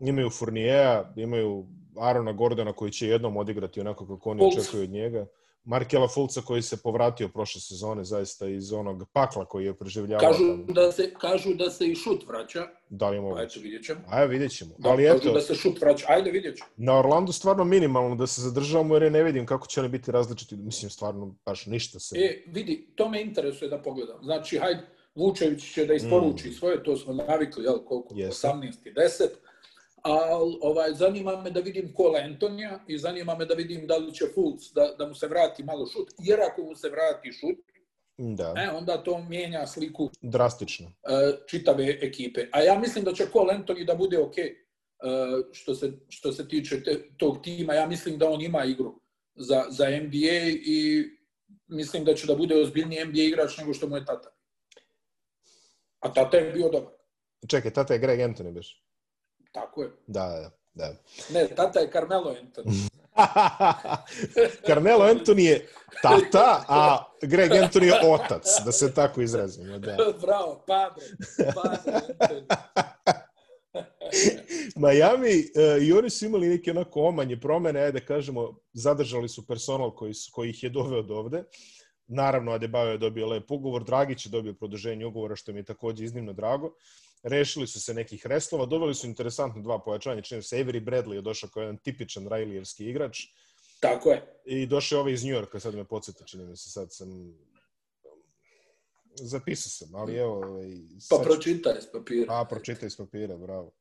imaju 0.01 0.31
Furnijeja, 0.31 1.13
imaju 1.17 1.67
Arona 1.97 2.33
Gordona 2.33 2.73
koji 2.73 2.93
će 2.93 3.09
jednom 3.09 3.37
odigrati 3.37 3.81
onako 3.81 4.07
kako 4.07 4.31
oni 4.31 4.47
očekuju 4.47 4.83
od 4.83 4.91
njega. 4.91 5.27
Markela 5.65 6.09
Fulca 6.09 6.41
koji 6.41 6.63
se 6.63 6.77
povratio 6.77 7.29
prošle 7.29 7.61
sezone 7.61 8.05
zaista 8.05 8.49
iz 8.49 8.73
onog 8.73 9.05
pakla 9.13 9.45
koji 9.45 9.65
je 9.65 9.75
preživljavao 9.75 10.21
Kažu 10.23 10.45
tamo. 10.47 10.65
da 10.65 10.93
se, 10.93 11.15
kažu 11.15 11.55
da 11.55 11.71
se 11.71 11.87
i 11.87 11.95
šut 11.95 12.27
vraća, 12.27 12.67
Da 12.89 13.11
li 13.11 13.17
je 13.17 13.21
pa 13.21 13.25
moguće? 13.25 13.43
eto, 13.45 13.61
vidjet 13.61 13.85
ćemo. 13.85 14.01
A 14.09 14.25
vidjet 14.25 14.53
ćemo. 14.53 14.71
Da, 14.79 14.89
Ali 14.89 15.05
kažu 15.05 15.17
eto, 15.19 15.33
da 15.33 15.41
se 15.41 15.55
šut 15.55 15.81
vraća, 15.81 16.07
ajde 16.09 16.31
vidjet 16.31 16.57
ćemo. 16.57 16.69
na 16.77 16.99
Orlandu 16.99 17.33
stvarno 17.33 17.65
minimalno 17.65 18.15
da 18.17 18.27
se 18.27 18.43
zadržavamo 18.43 18.95
jer 18.95 19.03
ja 19.03 19.11
ne 19.11 19.23
vidim 19.23 19.47
kako 19.47 19.67
će 19.67 19.81
oni 19.81 19.89
biti 19.89 20.13
različiti. 20.13 20.57
Mislim, 20.57 20.91
stvarno 20.91 21.35
baš 21.47 21.67
ništa 21.67 22.01
se... 22.01 22.19
E, 22.19 22.43
vidi, 22.47 22.93
to 22.95 23.09
me 23.09 23.23
interesuje 23.23 23.69
da 23.69 23.79
pogledam. 23.79 24.19
Znači, 24.23 24.59
hajde, 24.59 24.81
Vučević 25.15 25.73
će 25.75 25.87
da 25.87 25.95
isporuči 25.95 26.49
Mm. 26.49 26.53
svoje, 26.53 26.83
to 26.83 26.97
smo 26.97 27.13
navikli, 27.15 27.65
jel, 27.65 27.79
koliko, 27.79 28.15
Jeste. 28.15 28.49
18 28.49 28.63
i 28.85 28.93
10, 28.93 29.29
ali 30.03 30.59
ovaj, 30.61 30.93
zanima 30.93 31.43
me 31.43 31.51
da 31.51 31.61
vidim 31.61 31.95
Kola 31.95 32.19
Antonija 32.19 32.85
i 32.89 32.99
zanima 32.99 33.35
me 33.35 33.45
da 33.45 33.55
vidim 33.55 33.87
da 33.87 33.97
li 33.97 34.15
će 34.15 34.25
Fultz 34.35 34.73
da, 34.75 34.95
da 34.99 35.09
mu 35.09 35.15
se 35.15 35.29
vrati 35.29 35.65
malo 35.65 35.87
šut, 35.87 36.09
jer 36.19 36.41
ako 36.41 36.63
mu 36.63 36.75
se 36.75 36.89
vrati 36.89 37.33
šut, 37.33 37.59
Da, 38.23 38.55
e, 38.57 38.71
onda 38.71 39.03
to 39.03 39.19
mijenja 39.19 39.67
sliku 39.67 40.11
drastično. 40.21 40.87
e, 40.87 41.37
čitave 41.47 41.99
ekipe. 42.01 42.47
A 42.53 42.61
ja 42.63 42.79
mislim 42.79 43.05
da 43.05 43.13
će 43.13 43.27
Cole 43.33 43.55
Anthony 43.55 43.85
da 43.87 43.95
bude 43.95 44.19
ok 44.19 44.39
e, 44.39 44.53
što, 45.53 45.75
se, 45.75 45.93
što 46.09 46.33
se 46.33 46.49
tiče 46.49 46.83
te, 46.83 47.09
tog 47.17 47.43
tima. 47.43 47.75
Ja 47.75 47.87
mislim 47.87 48.19
da 48.19 48.31
on 48.31 48.41
ima 48.41 48.65
igru 48.65 49.01
za, 49.35 49.65
za 49.69 49.89
NBA 49.91 50.41
i 50.65 51.05
mislim 51.67 52.05
da 52.05 52.15
će 52.15 52.27
da 52.27 52.35
bude 52.35 52.63
ozbiljniji 52.63 53.05
NBA 53.05 53.23
igrač 53.23 53.59
nego 53.59 53.75
što 53.75 53.89
mu 53.89 53.97
je 53.97 54.05
tata. 54.05 54.29
A 56.01 56.13
tata 56.13 56.37
je 56.37 56.53
bio 56.53 56.69
dobar. 56.69 56.93
Čekaj, 57.49 57.73
tata 57.73 57.95
je 57.95 57.99
Greg 57.99 58.21
Anthony 58.21 58.53
biš. 58.53 58.85
Tako 59.53 59.83
je. 59.83 59.91
Da, 60.07 60.29
da, 60.29 60.51
da. 60.75 60.95
Ne, 61.31 61.49
tata 61.49 61.81
je 61.81 61.91
Carmelo 61.93 62.35
Anthony. 62.43 62.91
Carmelo 64.67 65.05
Anthony 65.05 65.41
je 65.41 65.69
tata, 66.03 66.65
a 66.69 67.05
Greg 67.23 67.51
Anthony 67.51 67.85
je 67.85 68.13
otac, 68.13 68.47
da 68.65 68.73
se 68.73 68.95
tako 68.95 69.21
izrazimo. 69.21 69.79
Da. 69.79 69.97
Bravo, 70.27 70.65
padre. 70.67 71.05
Padre 71.55 71.93
Anthony. 71.93 72.45
Miami, 74.77 75.31
uh, 75.31 75.83
i 75.83 75.93
oni 75.93 76.11
su 76.11 76.27
imali 76.27 76.49
neke 76.49 76.71
onako 76.71 77.03
omanje 77.03 77.41
promene, 77.41 77.81
ajde 77.81 78.01
da 78.01 78.07
kažemo, 78.07 78.59
zadržali 78.73 79.29
su 79.29 79.47
personal 79.47 79.95
koji, 79.95 80.15
su, 80.15 80.31
koji 80.33 80.51
ih 80.51 80.63
je 80.63 80.71
doveo 80.71 81.03
do 81.03 81.15
ovde. 81.15 81.45
Naravno, 82.07 82.53
Adebayo 82.53 82.91
je 82.91 82.99
dobio 82.99 83.27
lep 83.27 83.51
ugovor, 83.51 83.85
Dragić 83.85 84.27
je 84.27 84.31
dobio 84.31 84.55
produženje 84.55 85.07
ugovora, 85.07 85.37
što 85.37 85.53
mi 85.53 85.59
je 85.59 85.65
takođe 85.65 86.05
iznimno 86.05 86.33
drago. 86.33 86.75
Rešili 87.23 87.67
su 87.67 87.81
se 87.81 87.95
nekih 87.95 88.27
reslova, 88.27 88.67
doveli 88.67 88.95
su 88.95 89.07
interesantno 89.07 89.63
dva 89.63 89.79
pojačanja, 89.79 90.23
čini 90.23 90.43
se 90.43 90.57
Avery 90.57 90.85
Bradley 90.85 91.13
je 91.15 91.23
došao 91.23 91.51
kao 91.51 91.61
jedan 91.61 91.79
tipičan 91.79 92.29
Rajlijevski 92.29 92.85
igrač 92.85 93.19
Tako 93.81 94.11
je. 94.11 94.41
i 94.45 94.67
došao 94.67 94.97
je 94.97 95.01
ovaj 95.01 95.13
iz 95.13 95.25
Njujorka, 95.25 95.61
sad 95.61 95.75
me 95.75 95.85
podsjeti, 95.85 96.27
čini 96.27 96.45
mi 96.47 96.57
se, 96.57 96.71
sad 96.71 96.93
sam 96.93 97.09
zapisao 99.15 99.71
sam, 99.71 99.95
ali 99.95 100.17
evo... 100.17 100.37
Ovaj, 100.37 100.71
Pa 101.11 101.17
sad 101.17 101.19
ću- 101.19 101.25
pročitaj 101.25 101.81
s 101.81 101.93
papira. 101.93 102.41
A, 102.41 102.45
pročitaj 102.45 102.87
iz 102.87 102.97
papira, 102.97 103.37
bravo. 103.37 103.73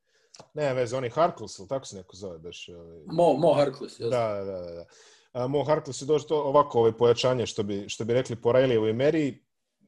Ne, 0.54 0.74
veze, 0.74 0.96
oni 0.96 1.10
Harkless, 1.10 1.58
ili 1.58 1.68
tako 1.68 1.86
se 1.86 1.96
neko 1.96 2.16
zove, 2.16 2.38
beš? 2.38 2.68
Ovaj. 2.68 2.98
Mo, 3.06 3.32
Mo 3.32 3.54
Harkless, 3.54 4.00
jel? 4.00 4.10
Da, 4.10 4.44
da, 4.44 4.60
da. 4.60 4.70
da. 4.74 4.84
A, 5.32 5.46
Mo 5.46 5.64
Harkless 5.64 6.02
je 6.02 6.06
došao 6.06 6.38
ovako 6.38 6.78
ovaj 6.78 6.92
pojačanje, 6.92 7.46
što 7.46 7.62
bi, 7.62 7.88
što 7.88 8.04
bi 8.04 8.12
rekli 8.14 8.36
po 8.36 8.52
Rajlijevoj 8.52 8.92
meri. 8.92 9.44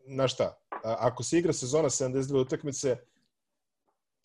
Na 0.07 0.29
šta? 0.29 0.59
Ako 0.83 1.23
se 1.23 1.39
igra 1.39 1.53
sezona 1.53 1.89
72 1.91 2.41
utakmice, 2.41 2.97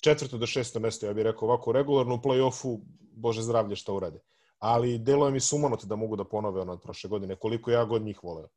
četvrto 0.02 0.38
do 0.38 0.46
šesto 0.48 0.80
mesto, 0.80 1.06
ja 1.06 1.14
bih 1.14 1.24
rekao 1.24 1.48
ovako 1.48 1.72
regularno 1.72 2.16
u 2.16 2.18
play-offu, 2.18 2.80
bože 3.12 3.42
zdravlje 3.42 3.76
šta 3.76 3.94
urade. 3.94 4.20
Ali 4.60 4.98
deluje 4.98 5.32
mi 5.32 5.40
sumanot 5.40 5.86
da 5.86 5.96
mogu 5.96 6.16
da 6.16 6.24
ponove 6.24 6.62
ono 6.62 6.74
od 6.74 6.82
prošle 6.82 7.10
godine, 7.10 7.36
koliko 7.36 7.72
ja 7.72 7.86
god 7.86 8.02
njih 8.02 8.24
voleo. 8.24 8.48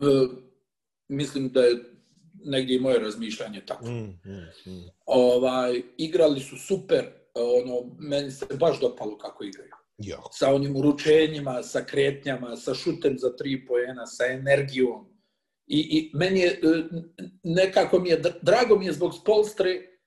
E, 0.00 0.04
mislim 1.08 1.48
da 1.48 1.60
je 1.60 1.84
negdje 2.44 2.76
i 2.76 2.80
moje 2.80 2.98
razmišljanje 2.98 3.66
tako. 3.66 3.84
Mm, 3.86 4.20
mm, 4.24 4.72
mm. 4.72 4.90
Ovaj, 5.06 5.82
igrali 5.98 6.40
su 6.40 6.56
super, 6.56 7.04
ono, 7.34 7.96
meni 7.98 8.30
se 8.30 8.46
baš 8.60 8.80
dopalo 8.80 9.18
kako 9.18 9.44
igraju. 9.44 9.70
Ja. 9.98 10.18
Sa 10.32 10.54
onim 10.54 10.76
uručenjima, 10.76 11.62
sa 11.62 11.84
kretnjama, 11.84 12.56
sa 12.56 12.74
šutem 12.74 13.18
za 13.18 13.36
tri 13.36 13.66
poena, 13.66 14.06
sa 14.06 14.26
energijom. 14.26 15.08
I, 15.66 15.80
I 15.80 16.10
meni 16.14 16.40
je, 16.40 16.50
e, 16.50 16.84
nekako 17.42 17.98
mi 17.98 18.08
je, 18.08 18.22
drago 18.42 18.78
mi 18.78 18.86
je 18.86 18.92
zbog 18.92 19.14
Spolstre, 19.14 19.97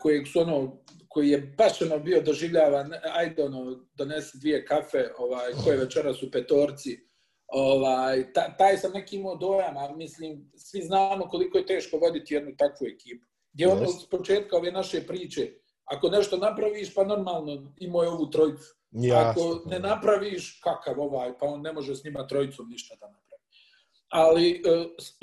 kojeg 0.00 0.26
su 0.26 0.40
ono, 0.40 0.82
koji 1.08 1.28
je 1.28 1.54
baš 1.58 1.82
ono 1.82 1.98
bio 1.98 2.22
doživljavan, 2.22 2.92
ajde 3.14 3.44
ono, 3.44 3.84
donesi 3.94 4.38
dvije 4.38 4.64
kafe, 4.64 5.10
ovaj, 5.18 5.52
koje 5.64 5.76
večera 5.76 6.14
su 6.14 6.30
petorci, 6.30 6.98
ovaj, 7.46 8.32
ta, 8.32 8.56
taj 8.56 8.76
sam 8.76 8.92
neki 8.92 9.16
imao 9.16 9.36
dojam, 9.36 9.76
a 9.76 9.96
mislim, 9.96 10.50
svi 10.56 10.82
znamo 10.82 11.28
koliko 11.28 11.58
je 11.58 11.66
teško 11.66 11.96
voditi 11.96 12.34
jednu 12.34 12.56
takvu 12.58 12.86
ekipu. 12.86 13.26
Gdje 13.52 13.68
ono, 13.68 13.86
s 13.86 14.08
početka 14.08 14.56
ove 14.56 14.72
naše 14.72 15.06
priče, 15.06 15.50
ako 15.84 16.08
nešto 16.08 16.36
napraviš, 16.36 16.94
pa 16.94 17.04
normalno 17.04 17.74
imao 17.78 18.02
je 18.02 18.08
ovu 18.08 18.30
trojicu. 18.30 18.76
Jasno. 18.90 19.30
Ako 19.30 19.68
ne 19.70 19.78
napraviš, 19.78 20.60
kakav 20.64 21.00
ovaj, 21.00 21.38
pa 21.38 21.46
on 21.46 21.60
ne 21.60 21.72
može 21.72 21.94
s 21.94 22.04
njima 22.04 22.26
trojicom 22.26 22.68
ništa 22.68 22.94
da 23.00 23.06
napravi. 23.06 23.21
Ali 24.12 24.50
e, 24.50 24.60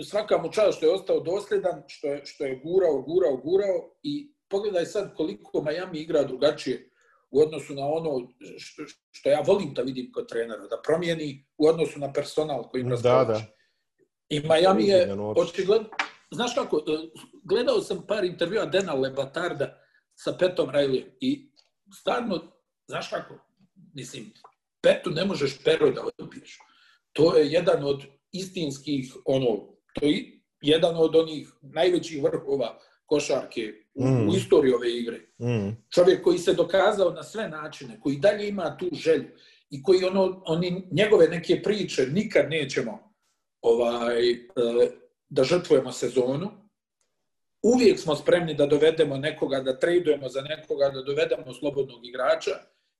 svaka 0.03 0.37
mu 0.37 0.51
čast 0.51 0.77
što 0.77 0.85
je 0.85 0.93
ostao 0.93 1.19
dosljedan, 1.19 1.83
što 1.87 2.07
je, 2.07 2.21
što 2.25 2.45
je 2.45 2.55
gurao, 2.55 3.01
gurao, 3.01 3.37
gurao 3.37 3.95
i 4.03 4.33
pogledaj 4.49 4.85
sad 4.85 5.15
koliko 5.15 5.61
Miami 5.61 5.99
igra 5.99 6.23
drugačije 6.23 6.89
u 7.31 7.41
odnosu 7.41 7.73
na 7.73 7.85
ono 7.87 8.27
što, 8.57 8.83
što 9.11 9.29
ja 9.29 9.41
volim 9.47 9.73
da 9.73 9.81
vidim 9.81 10.11
kod 10.11 10.29
trenera, 10.29 10.67
da 10.67 10.81
promijeni 10.83 11.45
u 11.57 11.67
odnosu 11.67 11.99
na 11.99 12.13
personal 12.13 12.69
kojim 12.69 12.87
Da, 12.87 12.91
raspolaže. 12.91 13.45
da. 13.45 13.51
I 14.29 14.39
Miami 14.39 14.87
je 14.87 15.13
uopšte. 15.13 15.41
očigledno, 15.43 15.89
znaš 16.31 16.55
kako, 16.55 16.77
e, 16.77 16.81
gledao 17.43 17.81
sam 17.81 18.05
par 18.07 18.23
intervjua 18.25 18.65
Dena 18.65 18.93
Lebatarda 18.93 19.81
sa 20.15 20.33
Petom 20.33 20.69
Riley 20.69 21.03
i 21.19 21.51
stvarno, 21.99 22.41
znaš 22.87 23.09
kako, 23.09 23.33
mislim, 23.93 24.33
Petu 24.81 25.09
ne 25.09 25.25
možeš 25.25 25.63
pero 25.63 25.91
da 25.91 26.03
odbiješ. 26.17 26.59
To 27.13 27.37
je 27.37 27.51
jedan 27.51 27.83
od 27.83 28.03
istinskih, 28.31 29.15
ono, 29.25 29.67
to 29.93 30.05
je 30.05 30.39
jedan 30.61 30.95
od 30.97 31.15
onih 31.15 31.49
najvećih 31.61 32.23
vrhova 32.23 32.79
košarke 33.05 33.73
u, 33.93 34.05
Mm. 34.05 34.29
u 34.29 34.35
istoriji 34.35 34.73
ove 34.73 34.91
igre 34.97 35.19
Mm. 35.39 35.69
čovjek 35.93 36.23
koji 36.23 36.37
se 36.39 36.53
dokazao 36.53 37.11
na 37.11 37.23
sve 37.23 37.49
načine, 37.49 37.99
koji 37.99 38.17
dalje 38.17 38.47
ima 38.49 38.77
tu 38.77 38.89
želju 38.93 39.29
i 39.69 39.83
koji 39.83 40.03
ono, 40.03 40.43
oni, 40.45 40.87
njegove 40.91 41.27
neke 41.27 41.61
priče 41.63 42.07
nikad 42.11 42.49
nećemo 42.49 43.13
ovaj, 43.61 44.31
e, 44.31 44.37
da 45.29 45.43
žrtvujemo 45.43 45.91
sezonu. 45.91 46.51
Uvijek 47.63 47.99
smo 47.99 48.15
spremni 48.15 48.53
da 48.53 48.65
dovedemo 48.65 49.17
nekoga, 49.17 49.59
da 49.59 49.79
tradujemo 49.79 50.29
za 50.29 50.41
nekoga, 50.41 50.89
da 50.89 51.01
dovedemo 51.01 51.53
slobodnog 51.53 52.05
igrača 52.05 52.51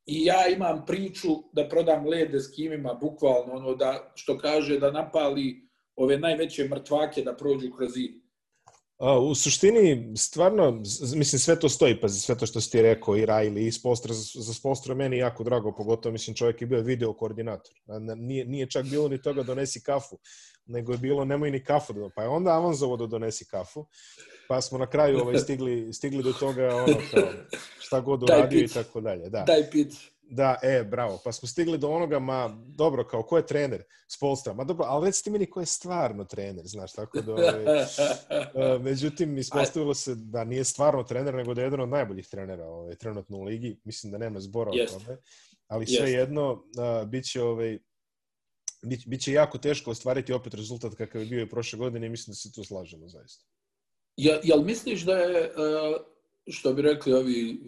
i 0.10 0.26
ja 0.26 0.48
imam 0.48 0.86
priču 0.86 1.28
da 1.52 1.70
prodam 1.70 2.08
lede 2.08 2.40
s 2.40 2.52
kimima, 2.56 2.94
bukvalno, 2.94 3.54
ono 3.54 3.76
da, 3.76 4.12
što 4.16 4.38
kaže, 4.38 4.80
da 4.80 4.92
napali 4.92 5.70
ove 5.96 6.18
najveće 6.18 6.68
mrtvake 6.68 7.22
da 7.22 7.36
prođu 7.36 7.72
kroz 7.78 7.94
zid. 7.94 8.12
A, 8.98 9.20
u 9.20 9.36
suštini, 9.36 10.14
stvarno, 10.18 10.72
mislim, 11.16 11.40
sve 11.40 11.60
to 11.60 11.70
stoji, 11.70 12.02
pa 12.02 12.10
sve 12.10 12.38
to 12.38 12.46
što 12.46 12.62
si 12.62 12.72
ti 12.72 12.82
rekao, 12.82 13.18
i 13.18 13.26
Riley, 13.26 13.68
i 13.68 13.72
Spostra, 13.72 14.14
za, 14.14 14.54
Spostra 14.54 14.96
meni 14.96 15.18
jako 15.18 15.44
drago, 15.44 15.76
pogotovo, 15.76 16.14
mislim, 16.14 16.36
čovjek 16.36 16.62
je 16.62 16.68
bio 16.68 16.82
video 16.82 17.14
koordinator. 17.14 17.74
Nije, 18.18 18.46
nije 18.46 18.70
čak 18.70 18.86
bilo 18.86 19.08
ni 19.08 19.22
toga 19.22 19.44
donesi 19.44 19.84
kafu, 19.84 20.20
nego 20.66 20.92
je 20.92 20.98
bilo 20.98 21.26
nemoj 21.26 21.52
ni 21.52 21.64
kafu, 21.64 21.94
da, 21.94 22.10
pa 22.16 22.24
je 22.24 22.30
onda 22.30 22.52
avanzovo 22.52 22.98
da 22.98 23.08
donesi 23.08 23.48
kafu, 23.48 23.86
pa 24.50 24.62
smo 24.62 24.78
na 24.78 24.88
kraju 24.90 25.20
ovaj, 25.20 25.38
stigli, 25.44 25.94
stigli 25.94 26.24
do 26.24 26.34
toga, 26.34 26.76
ono, 26.76 26.98
kao, 27.12 27.30
šta 27.80 28.00
god 28.00 28.24
uradio 28.24 28.60
i 28.60 28.68
tako 28.68 29.02
dalje. 29.02 29.30
Da. 29.30 29.44
Daj 29.48 29.70
picu. 29.72 30.12
Da, 30.22 30.60
e, 30.64 30.84
bravo. 30.84 31.22
Pa 31.24 31.32
smo 31.32 31.48
stigli 31.48 31.78
do 31.78 31.90
onoga, 31.90 32.20
ma, 32.20 32.62
dobro, 32.68 33.08
kao, 33.08 33.24
ko 33.24 33.38
je 33.38 33.46
trener? 33.46 33.84
Spolstra. 34.08 34.54
Ma 34.54 34.64
dobro, 34.64 34.86
ali 34.90 35.06
recite 35.06 35.30
meni 35.30 35.46
ko 35.46 35.60
je 35.60 35.66
stvarno 35.66 36.26
trener, 36.26 36.66
znaš, 36.68 36.94
tako 36.94 37.22
da... 37.22 37.34
Ovaj, 37.34 37.66
e, 38.76 38.80
međutim, 38.80 39.38
ispostavilo 39.38 39.94
se 39.94 40.16
da 40.16 40.44
nije 40.44 40.64
stvarno 40.64 41.04
trener, 41.04 41.34
nego 41.34 41.54
da 41.54 41.62
je 41.62 41.66
jedan 41.66 41.82
od 41.82 41.90
najboljih 41.90 42.28
trenera 42.28 42.66
ovaj, 42.66 42.96
trenutno 42.96 43.38
u 43.38 43.44
ligi. 43.44 43.80
Mislim 43.84 44.12
da 44.12 44.18
nema 44.18 44.40
zbora 44.40 44.72
Jeste. 44.74 44.96
o 44.96 45.00
tome. 45.00 45.18
Ali 45.68 45.88
sve 45.88 46.12
jedno, 46.12 46.64
a, 46.78 47.06
bit 47.06 47.26
će 47.26 47.44
ovaj, 47.44 47.80
bit, 48.84 49.08
bit 49.08 49.22
će 49.22 49.34
jako 49.34 49.58
teško 49.58 49.92
ostvariti 49.92 50.34
opet 50.34 50.54
rezultat 50.54 50.96
kakav 50.96 51.22
je 51.22 51.28
bio 51.28 51.42
i 51.42 51.50
prošle 51.50 51.80
godine 51.80 52.08
i 52.08 52.10
mislim 52.10 52.32
da 52.32 52.36
se 52.36 52.52
tu 52.52 52.64
slažemo 52.64 53.08
zaista. 53.08 53.46
Ja, 54.22 54.40
jel 54.44 54.62
misliš 54.62 55.02
da 55.02 55.18
je, 55.18 55.44
e, 55.44 55.52
što 56.48 56.74
bi 56.74 56.82
rekli 56.82 57.14
ovi 57.14 57.60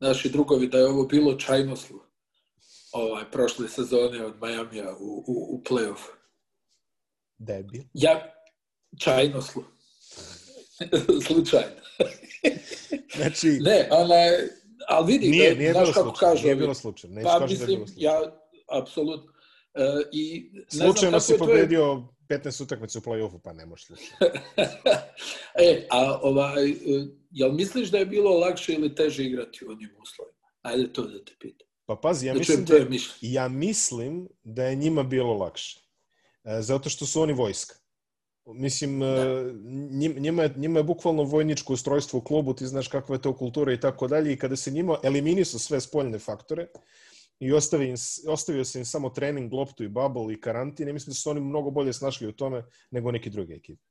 naši 0.00 0.28
drugovi, 0.30 0.66
da 0.68 0.78
je 0.78 0.86
ovo 0.86 1.04
bilo 1.04 1.34
čajnoslu 1.34 2.00
ovaj, 2.92 3.24
prošle 3.30 3.68
sezone 3.68 4.24
od 4.24 4.34
Majamija 4.40 4.96
u, 5.00 5.24
u, 5.26 5.56
u 5.56 5.62
play-off? 5.70 6.00
Debil. 7.38 7.82
Ja, 7.94 8.34
čajnoslu. 9.00 9.62
Slučajno. 11.26 11.76
Znači, 13.16 13.48
Ne, 13.48 13.88
onaj, 13.90 14.30
ali 14.88 15.12
vidi, 15.12 15.28
nije, 15.28 15.50
da, 15.50 15.58
nije 15.58 15.72
znaš 15.72 15.88
kako 15.88 16.08
slučajno. 16.08 16.32
kažu 16.32 16.42
Nije 16.44 16.56
bilo 16.56 16.74
slučajno. 16.74 17.14
Neću 17.16 17.24
Pa 17.24 17.38
kažem 17.38 17.58
da 17.58 17.64
je 17.64 17.68
mislim, 17.68 17.76
bilo 17.76 17.86
slučajno. 17.86 18.24
ja, 18.24 18.40
apsolutno. 18.80 19.32
E, 19.74 19.82
i 20.12 20.50
ne 20.52 20.64
znam 20.70 20.86
Slučajno 20.86 21.12
kako 21.18 21.24
si 21.24 21.38
pobedio 21.38 22.08
15 22.28 22.62
utakmica 22.62 22.98
u 22.98 23.02
play-offu, 23.02 23.38
pa 23.44 23.52
ne 23.52 23.66
možeš 23.66 23.86
slučajno. 23.86 24.34
e, 25.64 25.86
a 25.90 26.18
ovaj, 26.22 26.74
jel 27.30 27.52
misliš 27.52 27.90
da 27.90 27.98
je 27.98 28.06
bilo 28.06 28.38
lakše 28.38 28.74
ili 28.74 28.94
teže 28.94 29.24
igrati 29.24 29.64
u 29.66 29.70
onim 29.70 29.90
uslovima? 30.02 30.38
Ajde 30.62 30.92
to 30.92 31.02
da 31.02 31.24
te 31.24 31.32
pitam. 31.40 31.68
Pa 31.86 31.96
pazi, 31.96 32.26
ja 32.26 32.32
da 32.32 32.38
mislim 32.38 32.64
da, 32.64 32.76
ja 33.20 33.48
mislim 33.48 34.28
da 34.44 34.64
je 34.64 34.76
njima 34.76 35.02
bilo 35.02 35.34
lakše. 35.34 35.80
E, 36.44 36.62
zato 36.62 36.88
što 36.88 37.06
su 37.06 37.22
oni 37.22 37.32
vojska. 37.32 37.74
Mislim, 38.46 39.02
e, 39.02 39.06
njim- 39.90 40.18
njima 40.18 40.42
je, 40.42 40.54
njima 40.56 40.78
je 40.78 40.84
bukvalno 40.84 41.22
vojničko 41.22 41.72
ustrojstvo 41.72 42.18
u 42.18 42.22
klubu, 42.22 42.54
ti 42.54 42.66
znaš 42.66 42.88
kakva 42.88 43.14
je 43.14 43.22
to 43.22 43.36
kultura 43.36 43.72
i 43.72 43.80
tako 43.80 44.08
dalje, 44.08 44.32
i 44.32 44.36
kada 44.36 44.56
se 44.56 44.70
njima 44.70 44.98
eliminisu 45.02 45.58
sve 45.58 45.80
spoljne 45.80 46.18
faktore 46.18 46.66
i 47.40 47.52
ostavi 47.52 47.88
im, 47.88 47.96
s- 47.96 48.24
ostavio 48.28 48.64
se 48.64 48.78
im 48.78 48.84
samo 48.84 49.10
trening, 49.10 49.52
loptu 49.52 49.84
i 49.84 49.88
bubble 49.88 50.34
i 50.34 50.40
karantin, 50.40 50.88
ja 50.88 50.92
mislim 50.92 51.10
da 51.10 51.14
su 51.14 51.30
oni 51.30 51.40
mnogo 51.40 51.70
bolje 51.70 51.92
snašli 51.92 52.26
u 52.28 52.32
tome 52.32 52.64
nego 52.90 53.10
neke 53.12 53.30
druge 53.30 53.54
ekipe. 53.54 53.82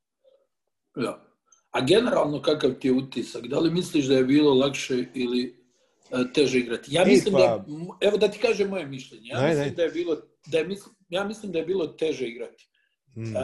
Ja. 0.96 1.24
A 1.70 1.80
generalno 1.80 2.42
kakav 2.42 2.72
ti 2.72 2.88
je 2.88 2.92
utisak? 2.92 3.46
Da 3.46 3.58
li 3.58 3.70
misliš 3.70 4.06
da 4.06 4.14
je 4.14 4.24
bilo 4.24 4.54
lakše 4.54 5.04
ili 5.14 5.64
e, 6.10 6.32
teže 6.34 6.58
igrati? 6.58 6.94
Ja 6.94 7.02
Ej, 7.02 7.08
mislim 7.08 7.34
pa- 7.34 7.38
da 7.38 7.64
evo 8.00 8.16
da 8.16 8.28
ti 8.28 8.38
kažem 8.38 8.68
moje 8.68 8.86
mišljenje. 8.86 9.28
Ja 9.28 9.40
Daj, 9.40 9.48
mislim 9.48 9.66
daj. 9.66 9.74
da 9.74 9.82
je 9.82 9.90
bilo 9.90 10.16
da 10.46 10.58
je 10.58 10.68
ja 11.08 11.24
mislim 11.24 11.52
da 11.52 11.58
je 11.58 11.64
bilo 11.64 11.86
teže 11.86 12.26
igrati. 12.26 12.68
Mm. 13.16 13.36
E, 13.36 13.40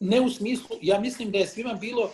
ne 0.00 0.20
u 0.20 0.30
smislu, 0.30 0.76
ja 0.82 1.00
mislim 1.00 1.30
da 1.30 1.38
je 1.38 1.46
svima 1.46 1.74
bilo 1.74 2.10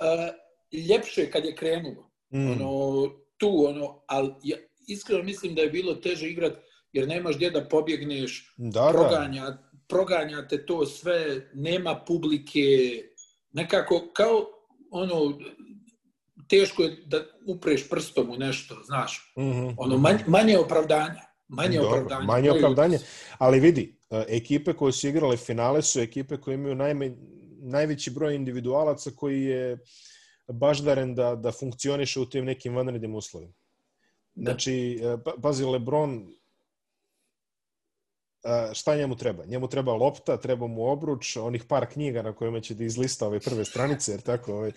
e, 0.00 0.32
ljepše 0.78 1.30
kad 1.30 1.44
je 1.44 1.54
krenulo. 1.54 2.10
Mm. 2.30 2.50
Ono, 2.50 3.10
tu, 3.36 3.66
ono, 3.66 4.02
ali 4.06 4.32
ja 4.42 4.56
iskreno 4.88 5.22
mislim 5.22 5.54
da 5.54 5.62
je 5.62 5.70
bilo 5.70 5.94
teže 5.94 6.28
igrati 6.28 6.56
jer 6.96 7.08
nemaš 7.08 7.36
gdje 7.36 7.50
da 7.50 7.64
pobjegneš, 7.64 8.54
Da, 8.56 8.80
da. 8.80 8.88
proganja, 8.92 9.58
proganja 9.88 10.48
te 10.48 10.66
to 10.66 10.86
sve, 10.86 11.50
nema 11.54 12.02
publike, 12.06 12.60
nekako 13.52 14.10
kao 14.12 14.46
ono, 14.90 15.38
teško 16.48 16.82
je 16.82 16.96
da 17.06 17.16
upreš 17.46 17.88
prstom 17.88 18.30
u 18.30 18.36
nešto, 18.36 18.76
znaš, 18.84 19.32
Mhm. 19.38 19.68
ono, 19.76 19.98
manje, 19.98 20.24
manje 20.26 20.58
opravdanja, 20.58 21.20
manje 21.48 21.76
Dobro, 21.76 21.90
opravdanja. 21.90 22.24
Manje 22.26 22.50
opravdanje. 22.50 22.96
utisak. 22.96 23.36
Ali 23.38 23.60
vidi, 23.60 23.98
e, 24.10 24.24
ekipe 24.28 24.72
koje 24.72 24.92
su 24.92 25.08
igrale 25.08 25.36
finale 25.36 25.82
su 25.82 26.00
ekipe 26.00 26.36
koje 26.36 26.54
imaju 26.54 26.74
najme, 26.74 27.16
najveći 27.60 28.10
broj 28.10 28.34
individualaca 28.34 29.10
koji 29.16 29.42
je 29.42 29.78
baždaren 30.48 31.14
da, 31.14 31.34
da 31.36 31.52
funkcioniše 31.52 32.20
u 32.20 32.26
tim 32.26 32.44
nekim 32.44 32.76
vanrednim 32.76 33.14
uslovima. 33.14 33.52
Da. 34.34 34.50
Znači, 34.50 34.74
e, 35.02 35.16
pa, 35.24 35.32
pazi, 35.42 35.64
Lebron, 35.64 36.32
šta 38.74 38.96
njemu 38.96 39.16
treba? 39.16 39.44
Njemu 39.44 39.68
treba 39.68 39.92
lopta, 39.92 40.36
treba 40.36 40.66
mu 40.66 40.84
obruč, 40.84 41.36
onih 41.36 41.64
par 41.64 41.86
knjiga 41.86 42.22
na 42.22 42.32
kojima 42.32 42.60
će 42.60 42.74
da 42.74 42.84
izlista 42.84 43.26
ove 43.26 43.40
prve 43.40 43.64
stranice, 43.64 44.12
jer 44.12 44.20
tako, 44.20 44.52
ovaj, 44.54 44.70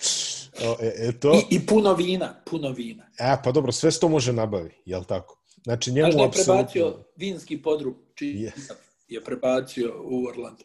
e, 0.80 0.94
e, 1.00 1.12
to, 1.12 1.34
I, 1.34 1.56
I 1.56 1.66
puno 1.66 1.94
vina, 1.94 2.42
puno 2.46 2.70
vina. 2.70 3.04
e, 3.20 3.36
pa 3.44 3.52
dobro, 3.52 3.72
sve 3.72 3.92
se 3.92 4.00
to 4.00 4.10
može 4.10 4.34
nabavi, 4.34 4.72
jel 4.86 5.04
tako? 5.04 5.36
Znači, 5.64 5.92
njemu 5.92 6.12
Znaš 6.12 6.16
da 6.16 6.22
je 6.22 6.28
apsolutno... 6.28 6.54
prebacio 6.54 7.06
vinski 7.16 7.62
podrug, 7.62 7.96
čiji 8.16 8.36
Yes. 8.36 8.72
je 9.08 9.24
prebacio 9.24 9.94
u 10.04 10.26
Orlando. 10.26 10.64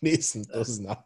Nisam 0.00 0.44
to 0.44 0.64
znao. 0.64 0.96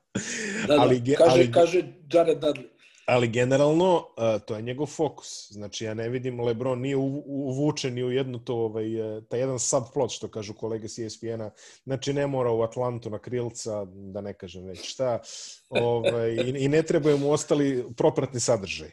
Da, 0.61 0.75
da, 0.75 0.81
Ali 0.81 1.01
ge- 1.01 1.17
kaže, 1.17 1.31
ali- 1.33 1.53
kaže 1.53 1.79
Jared 2.13 2.39
Dudley. 2.39 2.67
Ali 3.11 3.29
generalno, 3.29 4.05
to 4.47 4.57
je 4.57 4.63
njegov 4.63 4.87
fokus. 4.87 5.53
Znači, 5.53 5.85
ja 5.85 5.95
ne 5.95 6.09
vidim, 6.09 6.41
Lebron 6.41 6.81
nije 6.81 6.97
uv- 6.97 7.23
uvučen 7.27 7.95
ni 7.95 8.05
u 8.05 8.11
jednu 8.13 8.39
to, 8.39 8.55
ovaj, 8.55 9.17
uh, 9.17 9.25
taj 9.25 9.41
jedan 9.41 9.59
subplot, 9.59 10.11
što 10.11 10.29
kažu 10.29 10.55
kolege 10.55 10.89
s 10.89 10.99
ESPN-a. 10.99 11.51
Znači, 11.85 12.13
ne 12.13 12.27
mora 12.27 12.51
u 12.51 12.63
Atlantu 12.63 13.11
na 13.11 13.19
krilca, 13.19 13.85
da 13.85 14.21
ne 14.21 14.35
kažem 14.35 14.65
već 14.65 14.85
šta, 14.93 15.19
ovaj, 15.69 16.31
i, 16.31 16.65
i 16.65 16.69
ne 16.69 16.83
trebaju 16.83 17.19
mu 17.19 17.33
ostali 17.33 17.85
propratni 17.97 18.41
sadržaj. 18.41 18.91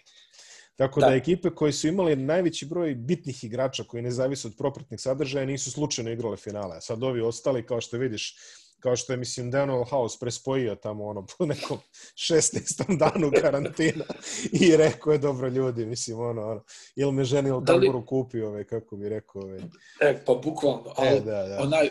Tako 0.76 1.00
da, 1.00 1.08
Da. 1.10 1.16
ekipe 1.16 1.50
koje 1.50 1.74
su 1.74 1.88
imali 1.88 2.16
najveći 2.16 2.66
broj 2.66 2.96
bitnih 2.96 3.44
igrača 3.44 3.84
koji 3.84 4.04
ne 4.04 4.12
zavise 4.12 4.48
od 4.48 4.54
propratnih 4.58 5.00
sadržaja 5.00 5.46
nisu 5.46 5.72
slučajno 5.72 6.12
igrale 6.12 6.38
finale. 6.38 6.78
A 6.78 6.82
sad 6.82 7.04
ovi 7.04 7.22
ostali, 7.22 7.66
kao 7.66 7.82
što 7.82 7.98
vidiš, 7.98 8.36
kao 8.80 8.96
što 8.96 9.14
je, 9.14 9.18
mislim, 9.18 9.52
Daniel 9.52 9.84
House 9.84 10.18
prespojio 10.20 10.76
tamo 10.76 11.06
ono 11.06 11.26
po 11.28 11.46
nekom 11.46 11.78
16. 12.30 12.98
danu 12.98 13.32
karantina 13.42 14.06
i 14.54 14.78
rekao 14.78 15.12
je 15.12 15.20
dobro 15.20 15.48
ljudi, 15.48 15.86
mislim, 15.86 16.20
ono, 16.20 16.42
ono 16.42 16.64
ili 16.96 17.12
me 17.12 17.24
ženi 17.24 17.50
ili 17.50 17.62
Da 17.64 17.74
li- 17.74 17.80
tamburu 17.80 18.06
kupi, 18.06 18.42
ove, 18.42 18.64
kako 18.64 18.96
bi 18.98 19.10
rekao, 19.10 19.42
ove. 19.42 19.60
E, 20.02 20.24
pa 20.26 20.34
bukvalno. 20.36 20.94
Ali, 20.96 21.10
E, 21.10 21.20
da, 21.22 21.44
da. 21.44 21.60
onaj, 21.60 21.90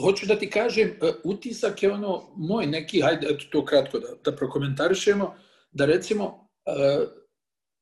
hoću 0.00 0.26
da 0.26 0.38
ti 0.38 0.50
kažem, 0.50 0.88
e, 0.88 1.12
utisak 1.24 1.82
je 1.82 1.92
ono 1.92 2.32
moj 2.36 2.66
neki, 2.66 3.00
hajde 3.00 3.26
eto 3.26 3.44
to 3.46 3.64
kratko 3.64 3.98
da, 3.98 4.08
da 4.24 4.36
prokomentarišemo, 4.36 5.34
da 5.72 5.84
recimo 5.86 6.48
e, 6.66 6.72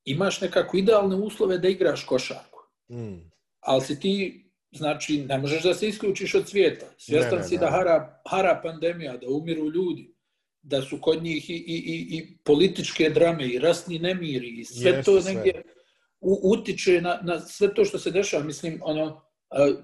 imaš 0.05 0.41
nekako 0.41 0.77
idealne 0.77 1.17
uslove 1.17 1.59
da 1.59 1.69
igraš 1.69 2.05
košarku, 2.05 2.61
Mm, 2.89 3.31
ali 3.61 3.81
si 3.81 4.01
ti, 4.01 4.45
znači, 4.73 5.25
ne 5.25 5.39
možeš 5.39 5.63
da 5.63 5.75
se 5.75 5.89
isključiš 5.89 6.35
od 6.35 6.49
svijeta. 6.49 6.87
Svjestan 6.99 7.39
Ne, 7.39 7.43
ne, 7.43 7.49
si 7.49 7.59
da 7.59 7.71
hara, 7.71 8.23
hara 8.29 8.61
pandemija, 8.63 9.17
da 9.17 9.29
umiru 9.29 9.71
ljudi, 9.71 10.15
da 10.63 10.83
su 10.83 10.99
kod 11.01 11.23
njih 11.23 11.51
i, 11.51 11.55
i, 11.55 11.77
i, 11.77 12.19
i 12.19 12.37
političke 12.45 13.11
drame, 13.11 13.47
i 13.47 13.59
rasni 13.59 13.99
nemiri, 13.99 14.61
i 14.61 14.65
sve 14.65 14.91
Jeste 14.91 15.03
to 15.03 15.21
sve. 15.21 15.35
negdje 15.35 15.63
u, 16.21 16.41
utiče 16.53 17.01
na, 17.01 17.21
na 17.23 17.41
sve 17.41 17.75
to 17.75 17.85
što 17.85 17.99
se 17.99 18.11
dešava. 18.11 18.45
Mislim, 18.45 18.81
ono, 18.83 19.23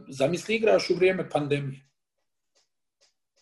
zamisli 0.08 0.54
igraš 0.54 0.90
u 0.90 0.94
vrijeme 0.94 1.30
pandemije. 1.30 1.86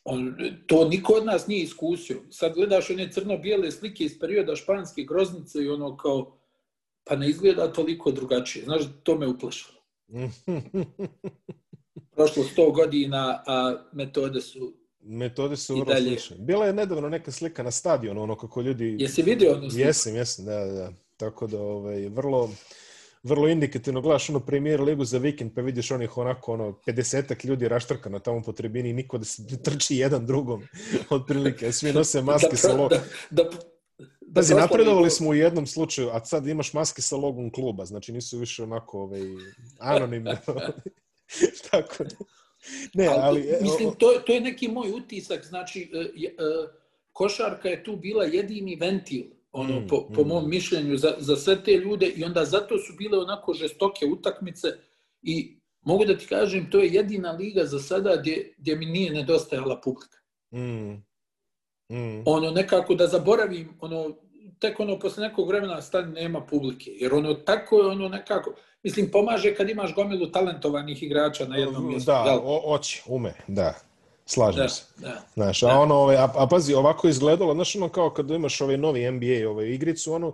On, 0.04 0.36
to 0.66 0.88
niko 0.88 1.12
od 1.12 1.24
nas 1.24 1.46
nije 1.46 1.62
iskusio. 1.62 2.22
Sad 2.30 2.54
gledaš 2.54 2.90
one 2.90 3.12
crno-bijele 3.12 3.70
slike 3.70 4.04
iz 4.04 4.18
perioda 4.20 4.56
španske 4.56 5.02
groznice 5.02 5.62
i 5.62 5.68
ono 5.68 5.96
kao, 5.96 6.38
pa 7.04 7.16
ne 7.16 7.28
izgleda 7.28 7.72
toliko 7.72 8.12
drugačije. 8.12 8.64
Znaš, 8.64 8.82
to 9.02 9.18
me 9.18 9.26
uplašilo. 9.26 9.73
Prošlo 12.16 12.44
100 12.56 12.74
godina, 12.74 13.42
a 13.46 13.84
metode 13.92 14.40
su... 14.40 14.74
Metode 15.00 15.56
su 15.56 15.74
vrlo 15.74 15.84
dalje. 15.84 16.18
slične. 16.18 16.36
Bila 16.38 16.66
je 16.66 16.72
nedavno 16.72 17.08
neka 17.08 17.32
slika 17.32 17.62
na 17.62 17.70
stadionu, 17.70 18.22
ono 18.22 18.36
kako 18.36 18.60
ljudi... 18.60 18.96
Jesi 18.98 19.22
vidio 19.22 19.52
onu 19.52 19.70
sliku? 19.70 19.86
Jesam, 19.86 20.16
jesam, 20.16 20.44
da, 20.44 20.64
da. 20.64 20.92
Tako 21.16 21.46
da, 21.46 21.60
ovaj, 21.60 22.08
vrlo, 22.08 22.50
vrlo 23.22 23.48
indikativno 23.48 24.00
gledaš 24.00 24.30
ono 24.30 24.40
premier 24.40 24.80
ligu 24.80 25.04
za 25.04 25.18
vikend, 25.18 25.54
pa 25.54 25.60
vidiš 25.60 25.90
onih 25.90 26.18
onako, 26.18 26.52
ono, 26.52 26.80
50 26.86 27.46
ljudi 27.46 27.68
raštrkano 27.68 28.18
tamo 28.18 28.42
po 28.42 28.52
tribini 28.52 28.90
i 28.90 28.92
niko 28.92 29.18
da 29.18 29.24
se 29.24 29.62
trči 29.62 29.96
jedan 29.96 30.26
drugom, 30.26 30.62
otprilike. 31.10 31.72
Svi 31.72 31.92
nose 31.92 32.22
maske 32.22 32.56
sa. 32.56 32.68
Da, 32.68 32.88
da, 32.88 32.88
da, 33.30 33.44
da 33.44 33.73
Pazi, 34.34 34.48
proslave 34.48 34.60
napredovali 34.60 35.10
smo 35.10 35.28
u 35.30 35.34
jednom 35.34 35.66
slučaju, 35.66 36.08
a 36.12 36.24
sad 36.24 36.46
imaš 36.46 36.72
maske 36.72 37.02
sa 37.02 37.16
logom 37.16 37.52
kluba, 37.52 37.84
znači 37.84 38.12
nisu 38.12 38.38
više 38.38 38.62
onako 38.62 39.02
ovaj, 39.02 39.22
anonimne. 39.78 40.40
Tako 41.70 42.04
da. 42.04 42.16
Ne, 42.94 43.06
Ali, 43.06 43.20
ali... 43.22 43.40
e, 43.40 43.58
mislim, 43.62 43.94
to, 43.98 44.12
to 44.26 44.32
je 44.32 44.40
neki 44.40 44.68
moj 44.68 44.90
utisak, 44.92 45.44
znači, 45.44 45.90
e, 45.94 45.98
e, 45.98 46.32
košarka 47.12 47.68
je 47.68 47.84
tu 47.84 47.96
bila 47.96 48.24
jedini 48.24 48.76
ventil, 48.76 49.24
ono, 49.52 49.80
Mm, 49.80 49.86
po, 49.88 50.08
po 50.14 50.24
mm. 50.24 50.28
mom 50.28 50.50
mišljenju, 50.50 50.96
za, 50.96 51.14
za 51.18 51.36
sve 51.36 51.64
te 51.64 51.72
ljude 51.72 52.06
i 52.06 52.24
onda 52.24 52.44
zato 52.44 52.78
su 52.78 52.92
bile 52.98 53.18
onako 53.18 53.54
žestoke 53.54 54.06
utakmice 54.06 54.68
i 55.22 55.58
mogu 55.80 56.04
da 56.04 56.18
ti 56.18 56.26
kažem, 56.26 56.70
to 56.70 56.78
je 56.78 56.92
jedina 56.92 57.32
liga 57.32 57.64
za 57.64 57.78
sada 57.78 58.16
gdje, 58.16 58.54
gdje 58.58 58.76
mi 58.76 58.86
nije 58.86 59.12
nedostajala 59.12 59.80
publika. 59.80 60.18
Mm, 60.50 61.04
mm. 61.96 62.22
Ono, 62.26 62.50
nekako 62.50 62.94
da 62.94 63.06
zaboravim, 63.06 63.76
ono, 63.80 64.16
tek 64.64 64.80
ono, 64.80 64.98
posle 64.98 65.28
nekog 65.28 65.48
vremena 65.48 65.82
stani 65.82 66.12
nema 66.12 66.40
publike, 66.40 66.90
jer 67.00 67.14
ono, 67.14 67.34
tako 67.34 67.78
je 67.78 67.86
ono 67.86 68.08
nekako, 68.08 68.54
mislim, 68.82 69.10
pomaže 69.10 69.54
kad 69.54 69.70
imaš 69.70 69.94
gomilu 69.94 70.26
talentovanih 70.26 71.02
igrača 71.02 71.46
na 71.46 71.56
jednom 71.56 71.88
mjestu. 71.88 72.10
Da, 72.10 72.40
o, 72.42 72.74
oće, 72.74 73.02
ume, 73.06 73.34
da. 73.48 73.74
Slažem 74.26 74.62
da, 74.62 74.68
se. 74.68 74.82
da. 74.96 75.22
Znaš, 75.34 75.62
a 75.62 75.66
Da. 75.66 75.78
ono, 75.78 75.94
ovaj, 75.94 76.16
a, 76.16 76.32
a 76.34 76.46
pazi, 76.46 76.74
ovako 76.74 77.08
izgledalo, 77.08 77.54
znaš, 77.54 77.76
ono 77.76 77.88
kao 77.88 78.10
kad 78.10 78.30
imaš 78.30 78.60
ovaj 78.60 78.76
novi 78.76 79.10
NBA, 79.10 79.50
ovaj 79.50 79.66
igricu, 79.66 80.12
ono, 80.12 80.32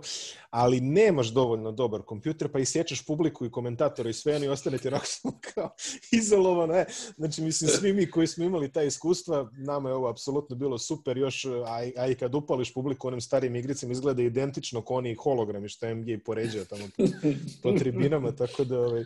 ali 0.49 0.81
nemaš 0.81 1.27
dovoljno 1.27 1.71
dobar 1.71 2.01
kompjuter, 2.01 2.47
pa 2.47 2.59
isječeš 2.59 3.05
publiku 3.05 3.45
i 3.45 3.51
komentatore 3.51 4.09
i 4.09 4.13
sve, 4.13 4.35
oni 4.35 4.47
ostane 4.47 4.77
ti 4.77 4.87
onako 4.87 5.05
kao 5.45 5.69
izolovano, 6.11 6.73
e. 6.73 6.85
Znači, 7.17 7.41
mislim, 7.41 7.69
svi 7.69 7.93
mi 7.93 8.11
koji 8.11 8.27
smo 8.27 8.43
imali 8.43 8.71
ta 8.71 8.83
iskustva, 8.83 9.49
nama 9.53 9.89
je 9.89 9.95
ovo 9.95 10.09
apsolutno 10.09 10.55
bilo 10.55 10.77
super, 10.77 11.17
još, 11.17 11.45
a, 11.65 11.83
i- 11.83 11.93
a 11.97 12.07
i 12.07 12.15
kad 12.15 12.35
upališ 12.35 12.73
publiku 12.73 13.07
onim 13.07 13.21
starijim 13.21 13.55
igricama, 13.55 13.91
izgleda 13.91 14.21
identično 14.21 14.81
kao 14.81 14.95
oni 14.97 15.15
hologrami 15.15 15.69
što 15.69 15.85
je 15.85 15.95
NBA 15.95 16.17
poređao 16.25 16.65
tamo 16.65 16.83
po, 16.97 17.03
po 17.63 17.71
tribinama, 17.71 18.31
tako 18.31 18.63
da, 18.63 18.79
ovaj, 18.79 19.03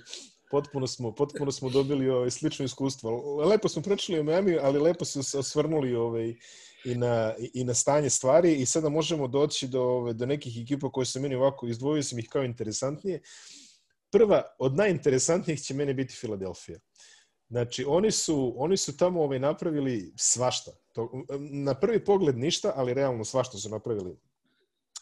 potpuno 0.55 0.87
smo, 0.87 1.11
potpuno 1.11 1.51
smo 1.51 1.69
dobili 1.69 2.09
ovaj, 2.09 2.31
slično 2.31 2.65
iskustvo. 2.65 3.35
Lepo 3.45 3.69
smo 3.69 3.81
pričali 3.81 4.19
o 4.19 4.23
Miami, 4.23 4.57
ali 4.61 4.79
lepo 4.79 5.05
su 5.05 5.23
se 5.23 5.37
osvrnuli 5.39 5.95
ovaj, 5.95 6.35
i, 6.85 6.95
na, 6.95 7.33
i 7.53 7.63
na 7.63 7.73
stanje 7.73 8.09
stvari 8.09 8.53
i 8.55 8.65
sada 8.65 8.89
možemo 8.89 9.27
doći 9.27 9.67
do, 9.67 9.81
ovaj, 9.81 10.13
do 10.13 10.25
nekih 10.25 10.61
ekipa 10.61 10.91
koje 10.91 11.05
su 11.05 11.19
meni 11.19 11.35
ovako, 11.35 11.67
izdvojio 11.67 12.03
sam 12.03 12.19
ih 12.19 12.29
kao 12.29 12.43
interesantnije. 12.43 13.21
Prva 14.11 14.43
od 14.59 14.75
najinteresantnijih 14.75 15.61
će 15.61 15.73
meni 15.73 15.93
biti 15.93 16.15
Filadelfija. 16.15 16.79
Znači, 17.49 17.85
oni 17.87 18.11
su, 18.11 18.53
oni 18.57 18.77
su 18.77 18.97
tamo 18.97 19.23
ovaj, 19.23 19.39
napravili 19.39 20.13
svašta. 20.17 20.71
To, 20.93 21.11
na 21.51 21.73
prvi 21.79 22.05
pogled 22.05 22.37
ništa, 22.37 22.73
ali 22.75 22.93
realno 22.93 23.25
svašta 23.25 23.57
su 23.57 23.69
napravili 23.69 24.15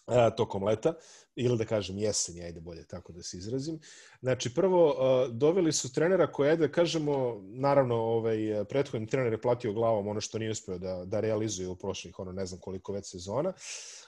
a, 0.06 0.30
tokom 0.30 0.64
leta, 0.64 0.94
ili 1.36 1.58
da 1.58 1.66
kažem 1.66 1.98
jesenje, 1.98 2.44
ajde 2.44 2.62
bolje 2.62 2.88
tako 2.88 3.14
da 3.14 3.24
se 3.24 3.38
izrazim. 3.38 3.80
Znači, 4.22 4.54
prvo, 4.54 4.96
doveli 5.32 5.74
su 5.74 5.94
trenera 5.94 6.32
koji, 6.32 6.50
ajde 6.50 6.68
da 6.68 6.74
kažemo, 6.74 7.42
naravno, 7.44 7.96
ovaj, 7.96 8.66
prethodni 8.70 9.08
trener 9.08 9.34
je 9.34 9.42
platio 9.42 9.74
glavom 9.74 10.08
ono 10.08 10.22
što 10.22 10.40
nije 10.40 10.52
uspeo 10.52 10.78
da, 10.78 11.04
da 11.06 11.20
realizuje 11.20 11.68
u 11.68 11.76
prošlih, 11.76 12.20
ono, 12.20 12.32
ne 12.32 12.46
znam 12.46 12.60
koliko 12.60 12.94
već 12.94 13.12
sezona. 13.12 13.54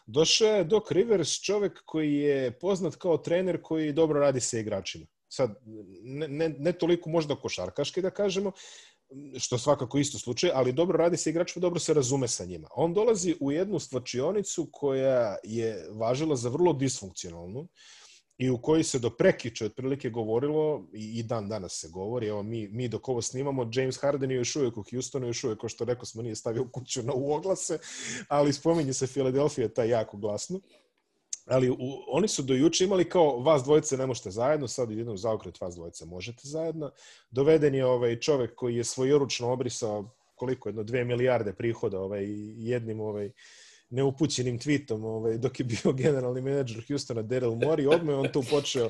Došao 0.06 0.48
je 0.48 0.64
Doc 0.64 0.92
Rivers, 0.92 1.42
čovek 1.42 1.82
koji 1.86 2.14
je 2.14 2.60
poznat 2.60 2.96
kao 2.96 3.18
trener 3.18 3.62
koji 3.62 3.94
dobro 3.94 4.20
radi 4.20 4.40
sa 4.40 4.60
igračima. 4.60 5.06
Sad, 5.28 5.56
ne, 6.04 6.28
ne, 6.28 6.50
ne 6.50 6.72
toliko 6.72 7.10
možda 7.10 7.36
košarkaški 7.36 8.02
da 8.02 8.12
kažemo, 8.12 8.52
što 9.40 9.58
svakako 9.58 9.98
isto 9.98 10.20
slučaj, 10.20 10.52
ali 10.54 10.74
dobro 10.74 10.98
radi 10.98 11.18
sa 11.18 11.30
igračima, 11.30 11.62
dobro 11.62 11.80
se 11.80 11.94
razume 11.94 12.28
sa 12.28 12.46
njima. 12.46 12.68
On 12.76 12.94
dolazi 12.94 13.36
u 13.40 13.52
jednu 13.52 13.80
stvačionicu 13.80 14.70
koja 14.72 15.38
je 15.44 15.88
važila 15.92 16.36
za 16.36 16.50
vrlo 16.50 16.74
disfunkcionalnu 16.74 17.68
i 18.38 18.50
u 18.50 18.58
kojoj 18.62 18.84
se 18.84 19.00
do 19.00 19.10
prekiče 19.10 19.66
otprilike 19.66 20.10
govorilo 20.10 20.90
i, 20.94 21.20
i 21.20 21.24
dan 21.24 21.50
danas 21.50 21.80
se 21.82 21.90
govori, 21.90 22.28
evo 22.28 22.44
mi, 22.44 22.68
mi 22.68 22.88
dok 22.88 23.10
ovo 23.10 23.22
snimamo, 23.22 23.70
James 23.74 23.98
Harden 23.98 24.32
je 24.32 24.38
još 24.38 24.56
uvijek 24.56 24.78
u 24.78 24.84
Houstonu, 24.92 25.28
još 25.28 25.44
uvijek, 25.44 25.60
kao 25.60 25.70
što 25.70 25.86
rekao 25.86 26.06
smo, 26.06 26.22
nije 26.22 26.36
stavio 26.36 26.70
kuću 26.72 27.04
na 27.04 27.14
u 27.14 27.32
oglase, 27.32 27.80
ali 28.28 28.54
spominje 28.54 28.94
se 28.94 29.08
Filadelfija 29.08 29.70
taj 29.70 29.90
jako 29.90 30.18
glasno. 30.18 30.60
Ali 31.46 31.70
u, 31.70 31.76
oni 32.08 32.28
su 32.28 32.44
do 32.44 32.54
juče 32.54 32.84
imali 32.84 33.10
kao 33.10 33.40
vas 33.40 33.64
dvojice 33.64 33.98
ne 33.98 34.06
možete 34.06 34.32
zajedno, 34.32 34.68
sad 34.68 34.92
jednom 34.92 35.18
zaokret 35.18 35.62
vas 35.62 35.76
dvojice 35.76 36.06
možete 36.06 36.42
zajedno. 36.44 36.92
Doveden 37.32 37.76
je 37.76 37.86
ovaj 37.86 38.20
čovek 38.20 38.56
koji 38.56 38.76
je 38.76 38.84
svojoručno 38.84 39.52
obrisao 39.52 40.10
koliko 40.36 40.70
jedno 40.70 40.84
dve 40.84 41.06
milijarde 41.06 41.54
prihoda 41.54 42.00
ovaj 42.00 42.26
jednim 42.58 43.00
ovaj 43.00 43.32
neupućenim 43.90 44.60
tweetom 44.60 45.06
ovaj 45.06 45.38
dok 45.38 45.60
je 45.60 45.64
bio 45.64 45.94
generalni 46.04 46.42
menadžer 46.42 46.84
Houstona 46.88 47.24
Daryl 47.24 47.56
Morey, 47.56 47.94
odmah 47.94 48.14
je 48.14 48.20
on 48.20 48.32
tu 48.32 48.44
počeo 48.50 48.90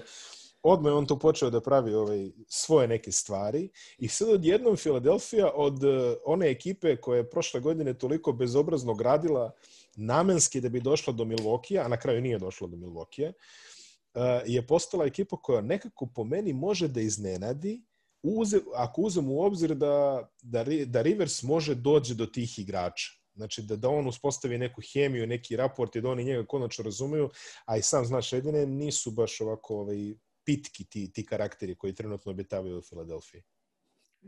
odmah 0.67 0.91
je 0.91 0.95
on 0.95 1.05
tu 1.05 1.19
počeo 1.19 1.49
da 1.49 1.61
pravi 1.61 1.93
ovaj 1.93 2.29
svoje 2.47 2.87
neke 2.87 3.11
stvari 3.11 3.69
i 3.97 4.07
sad 4.07 4.29
odjednom 4.29 4.77
Filadelfija 4.77 5.51
od 5.55 5.83
uh, 5.83 5.91
one 6.25 6.49
ekipe 6.49 6.95
koja 6.95 7.17
je 7.17 7.29
prošle 7.29 7.59
godine 7.59 7.93
toliko 7.93 8.31
bezobrazno 8.31 8.93
gradila 8.93 9.51
namenski 9.95 10.61
da 10.61 10.69
bi 10.69 10.81
došla 10.81 11.13
do 11.13 11.25
Milvokija, 11.25 11.85
a 11.85 11.87
na 11.87 11.97
kraju 11.97 12.21
nije 12.21 12.39
došla 12.39 12.67
do 12.67 12.77
Milvokija, 12.77 13.29
uh, 13.29 14.21
je 14.45 14.67
postala 14.67 15.05
ekipa 15.05 15.37
koja 15.37 15.61
nekako 15.61 16.07
po 16.15 16.23
meni 16.23 16.53
može 16.53 16.87
da 16.87 17.01
iznenadi 17.01 17.81
uze, 18.23 18.59
ako 18.75 19.01
uzem 19.01 19.31
u 19.31 19.41
obzir 19.41 19.75
da, 19.75 20.27
da, 20.41 20.65
da 20.85 21.01
Rivers 21.01 21.43
može 21.43 21.75
dođe 21.75 22.15
do 22.15 22.25
tih 22.25 22.59
igrača. 22.59 23.11
Znači 23.35 23.61
da, 23.61 23.75
da 23.75 23.89
on 23.89 24.07
uspostavi 24.07 24.57
neku 24.57 24.81
hemiju, 24.93 25.27
neki 25.27 25.55
raport 25.55 25.95
i 25.95 26.01
da 26.01 26.09
oni 26.09 26.23
njega 26.23 26.45
konačno 26.45 26.83
razumeju, 26.83 27.29
a 27.65 27.77
i 27.77 27.81
sam 27.81 28.05
znaš, 28.05 28.33
jedine 28.33 28.65
nisu 28.65 29.11
baš 29.11 29.41
ovako 29.41 29.75
ovaj, 29.75 30.13
pitki 30.45 30.85
ti, 30.85 31.13
ti 31.13 31.25
karakteri 31.25 31.75
koji 31.75 31.95
trenutno 31.95 32.31
obitavaju 32.31 32.77
u 32.77 32.81
Filadelfiji. 32.81 33.43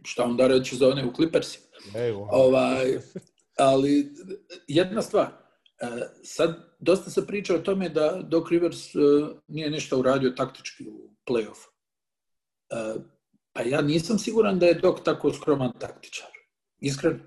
Šta 0.04 0.24
onda 0.24 0.48
reći 0.48 0.76
za 0.76 0.88
one 0.88 1.06
u 1.06 1.14
Clippersima? 1.14 1.66
Evo. 1.96 2.30
Ovaj, 2.32 3.00
ali 3.58 4.14
jedna 4.68 5.02
stvar, 5.02 5.47
sad, 6.24 6.56
dosta 6.80 7.12
se 7.12 7.28
priča 7.28 7.56
o 7.56 7.60
tome 7.60 7.90
da 7.90 8.22
Doc 8.24 8.50
Rivers 8.50 8.96
e, 8.96 9.00
nije 9.48 9.70
ništa 9.70 9.98
uradio 9.98 10.30
taktički 10.30 10.84
u 10.90 11.10
playoff. 11.28 11.68
E, 12.70 13.00
pa 13.54 13.62
ja 13.62 13.82
nisam 13.82 14.20
siguran 14.20 14.60
da 14.60 14.66
je 14.66 14.74
Doc 14.74 15.04
tako 15.06 15.34
skroman 15.34 15.72
taktičar. 15.80 16.28
Iskreno, 16.80 17.20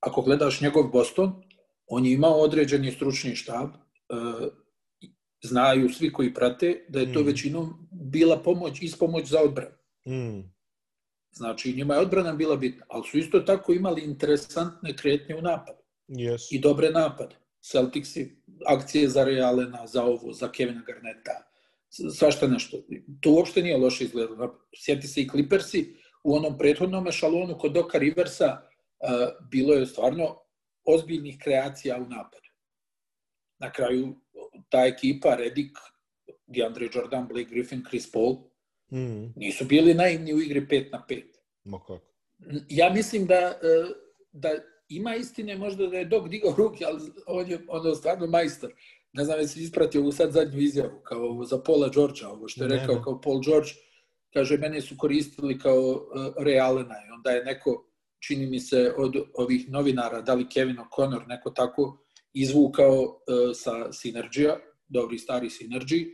ako 0.00 0.22
gledaš 0.22 0.60
njegov 0.60 0.90
Boston, 0.90 1.42
on 1.86 2.06
je 2.06 2.12
imao 2.12 2.40
određeni 2.40 2.92
stručni 2.92 3.36
štab, 3.36 3.68
e, 3.68 3.74
znaju 5.42 5.88
svi 5.88 6.12
koji 6.12 6.34
prate 6.34 6.84
da 6.88 7.00
je 7.00 7.12
to 7.12 7.20
Mm. 7.20 7.26
većinom 7.26 7.88
bila 7.90 8.42
pomoć, 8.42 8.82
ispomoć 8.82 9.28
za 9.28 9.40
odbranu. 9.40 9.74
Mm. 10.06 10.52
Znači, 11.32 11.72
njima 11.72 11.94
je 11.94 12.00
odbrana 12.00 12.32
bila 12.32 12.56
bitna, 12.56 12.86
ali 12.88 13.04
su 13.10 13.18
isto 13.18 13.40
tako 13.40 13.72
imali 13.72 14.02
interesantne 14.02 14.96
kretnje 14.96 15.34
u 15.36 15.42
napadu 15.42 15.78
Yes. 16.08 16.48
i 16.50 16.58
dobre 16.60 16.90
napade. 16.90 17.36
Celticsi, 17.62 18.42
akcije 18.66 19.08
za 19.08 19.24
Realena, 19.24 19.86
za 19.86 20.04
ovo, 20.04 20.32
za 20.32 20.52
Kevina 20.52 20.82
Garneta, 20.86 21.50
svašta 22.16 22.46
nešto. 22.46 22.76
To 23.20 23.30
uopšte 23.32 23.62
nije 23.62 23.76
loše 23.76 24.04
izgledalo. 24.04 24.60
Sjeti 24.76 25.08
se 25.08 25.20
i 25.20 25.28
Clippersi 25.28 25.96
u 26.24 26.34
onom 26.36 26.58
prethodnom 26.58 27.08
ešalonu 27.08 27.58
kod 27.58 27.72
Doka 27.72 27.98
Riversa 27.98 28.60
uh, 28.60 29.48
bilo 29.50 29.74
je 29.74 29.86
stvarno 29.86 30.36
ozbiljnih 30.84 31.38
kreacija 31.42 31.96
u 31.96 32.08
napadu. 32.08 32.48
Na 33.58 33.72
kraju 33.72 34.14
ta 34.68 34.86
ekipa, 34.86 35.34
Redick, 35.34 35.76
DeAndre 36.46 36.88
Jordan, 36.94 37.28
Blake 37.28 37.50
Griffin, 37.50 37.84
Chris 37.88 38.12
Paul, 38.12 38.50
Mm. 38.92 39.32
nisu 39.36 39.64
bili 39.64 39.94
naivni 39.94 40.34
u 40.34 40.40
igri 40.40 40.66
5 40.66 40.92
na 40.92 41.06
5. 41.08 41.24
Ma 41.64 41.78
kako? 41.78 42.00
Ja 42.68 42.92
mislim 42.92 43.26
da, 43.26 43.34
e, 43.34 43.58
da 44.32 44.48
ima 44.90 45.14
istine 45.16 45.56
možda 45.56 45.86
da 45.86 45.98
je 45.98 46.04
Dok 46.04 46.28
digao 46.28 46.54
ruke, 46.58 46.84
ali 46.84 47.00
on 47.26 47.50
je 47.50 47.64
ono 47.68 47.94
stvarno 47.94 48.26
majstor. 48.26 48.72
Ne 49.12 49.24
znam 49.24 49.38
jesi 49.40 49.62
ispratio 49.62 50.00
ovu 50.00 50.12
sad 50.12 50.32
zadnju 50.32 50.58
izjavu 50.60 51.00
kao 51.02 51.44
za 51.44 51.62
Paula 51.62 51.88
Georgea, 51.88 52.28
ovo 52.28 52.48
što 52.48 52.64
je 52.64 52.68
Ne, 52.68 52.76
rekao 52.76 52.94
ne. 52.94 53.02
kao 53.04 53.20
Paul 53.20 53.40
George, 53.40 53.68
kaže 54.34 54.58
mene 54.58 54.80
su 54.80 54.94
koristili 54.98 55.58
kao 55.58 55.80
uh, 55.80 56.34
Realena 56.44 56.94
i 57.08 57.10
onda 57.12 57.30
je 57.30 57.44
neko, 57.44 57.86
čini 58.26 58.46
mi 58.46 58.60
se 58.60 58.94
od 58.96 59.16
ovih 59.34 59.70
novinara, 59.70 60.20
da 60.20 60.34
li 60.34 60.48
Kevin 60.48 60.76
O'Connor, 60.76 61.28
neko 61.28 61.50
tako 61.50 61.98
izvukao 62.34 63.02
uh, 63.02 63.10
sa 63.54 63.72
Synergija, 63.72 64.56
dobri 64.88 65.18
stari 65.18 65.48
Synergy, 65.48 66.06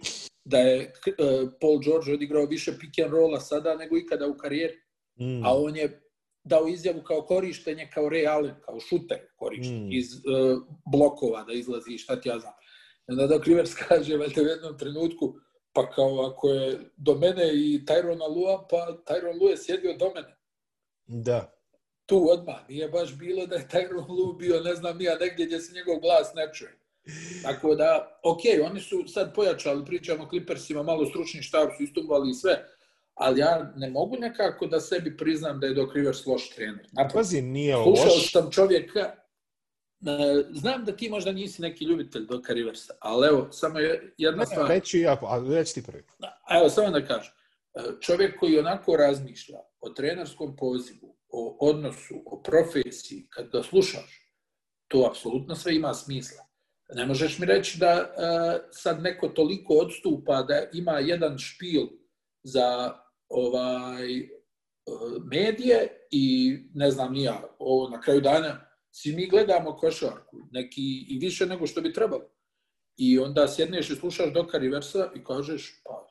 da 0.45 0.59
je 0.59 0.93
uh, 1.07 1.51
Paul 1.61 1.81
George 1.81 2.13
odigrao 2.13 2.47
više 2.47 2.73
pick 2.79 2.99
and 3.05 3.13
rolla 3.13 3.41
sada 3.41 3.75
nego 3.75 3.97
ikada 3.97 4.27
u 4.27 4.37
karijeri 4.37 4.87
Mm. 5.19 5.45
a 5.45 5.55
on 5.55 5.77
je 5.77 6.06
dao 6.47 6.69
izjavu 6.69 7.03
kao 7.03 7.23
korištenje 7.23 7.91
kao 7.95 8.05
Ray 8.05 8.29
Allen, 8.29 8.55
kao 8.65 8.81
šuter 8.81 9.19
korištenje 9.37 9.87
Mm. 9.87 9.93
iz 9.93 10.15
uh, 10.15 10.63
blokova 10.93 11.45
da 11.45 11.53
izlazi 11.53 11.93
i 11.93 11.99
šta 11.99 12.21
ti 12.21 12.29
ja 12.29 12.39
znam. 12.39 12.53
Onda 13.07 13.27
Doc 13.27 13.45
Rivers 13.47 13.75
kaže 13.89 14.17
valjda 14.17 14.43
u 14.43 14.45
jednom 14.45 14.79
trenutku 14.79 15.35
pa 15.73 15.91
kao 15.91 16.21
ako 16.27 16.49
je 16.49 16.79
do 16.97 17.15
mene 17.15 17.55
i 17.55 17.85
Tyrona 17.87 18.29
Lua, 18.37 18.67
pa 18.71 18.97
Tyron 19.07 19.41
Lue 19.41 19.51
je 19.51 19.57
sjedio 19.57 19.97
do 19.99 20.13
mene. 20.15 20.37
Da. 21.07 21.53
Tu 22.07 22.29
odmah. 22.31 22.69
Nije 22.69 22.89
baš 22.89 23.19
bilo 23.19 23.47
da 23.47 23.57
je 23.57 23.69
Tyron 23.73 24.09
Lue 24.09 24.35
bio, 24.39 24.61
ne 24.61 24.75
znam 24.75 24.99
nija, 24.99 25.19
negdje 25.21 25.47
gdje 25.47 25.61
se 25.61 25.75
njegov 25.75 26.01
glas 26.01 26.35
ne 26.35 26.51
čuje. 26.55 26.79
Tako 27.43 27.75
da, 27.75 28.21
ok, 28.23 28.41
oni 28.71 28.81
su 28.81 29.05
sad 29.07 29.35
pojačali, 29.35 29.85
pričamo 29.85 30.25
o 30.25 30.29
Clippersima, 30.29 30.83
malo 30.83 31.07
stručni 31.07 31.43
štab 31.43 31.69
su 31.77 31.83
istumbali 31.83 32.31
i 32.31 32.35
sve, 32.35 32.65
ali 33.17 33.41
ja 33.41 33.73
ne 33.77 33.91
mogu 33.91 34.17
nekako 34.17 34.67
da 34.67 34.81
sebi 34.81 35.17
priznam 35.17 35.61
da 35.61 35.67
je 35.67 35.75
Doc 35.75 35.89
Rivers 35.95 36.27
loš 36.27 36.51
trener. 36.51 36.87
Naprotiv, 36.93 37.19
Pazi, 37.19 37.43
nije 37.43 37.75
slušao 37.75 38.05
loš. 38.07 38.33
sam 38.33 38.51
čovjeka, 38.51 39.01
e, 39.01 39.15
znam 40.51 40.85
da 40.85 40.97
ti 40.97 41.11
možda 41.11 41.33
nisi 41.33 41.63
neki 41.63 41.85
ljubitelj 41.85 42.27
Doka 42.27 42.53
Riversa, 42.53 42.95
ali 43.01 43.29
evo, 43.29 43.49
samo 43.53 43.79
je 43.79 44.15
jedna 44.19 44.41
Ne, 44.41 44.47
stvar. 44.47 44.69
reći 44.69 45.01
ja, 45.01 45.13
a 45.13 45.45
reći 45.49 45.75
ti 45.75 45.83
prvi. 45.83 46.03
A 46.49 46.59
Evo, 46.59 46.69
samo 46.69 46.91
da 46.91 47.07
kažem. 47.07 47.33
E, 47.75 47.81
Čovjek 48.01 48.39
koji 48.41 48.59
onako 48.59 48.97
razmišlja 48.97 49.59
o 49.81 49.89
trenerskom 49.91 50.57
pozivu, 50.57 51.17
o 51.29 51.57
odnosu, 51.61 52.15
o 52.27 52.43
profesiji, 52.43 53.27
kad 53.31 53.49
ga 53.49 53.63
slušaš, 53.63 54.33
to 54.89 55.07
apsolutno 55.11 55.55
sve 55.55 55.75
ima 55.75 55.95
smisla. 55.95 56.43
Ne 56.95 57.07
možeš 57.07 57.39
mi 57.39 57.47
reći 57.47 57.79
da 57.79 57.87
e, 57.93 58.07
sad 58.71 59.03
neko 59.03 59.29
toliko 59.29 59.75
odstupa 59.75 60.43
da 60.43 60.63
ima 60.73 60.93
jedan 60.93 61.39
špil 61.39 61.83
za 62.43 62.95
ovaj 63.29 64.19
e, 64.19 64.27
medije 65.25 66.07
i 66.11 66.57
ne 66.75 66.91
znam 66.91 67.13
ni 67.13 67.23
ja, 67.23 67.43
ovo 67.59 67.89
na 67.89 68.01
kraju 68.01 68.21
dana 68.21 68.61
svi 68.91 69.13
mi 69.13 69.29
gledamo 69.29 69.77
košarku, 69.77 70.37
neki 70.51 70.83
i 71.09 71.19
više 71.21 71.47
nego 71.47 71.67
što 71.67 71.81
bi 71.81 71.93
trebalo. 71.93 72.31
I 72.97 73.19
onda 73.19 73.49
sjedneš 73.49 73.91
i 73.91 73.97
slušaš 73.97 74.33
Doka 74.33 74.59
Riversa 74.59 75.11
i 75.15 75.25
kažeš, 75.25 75.83
pa, 75.85 76.07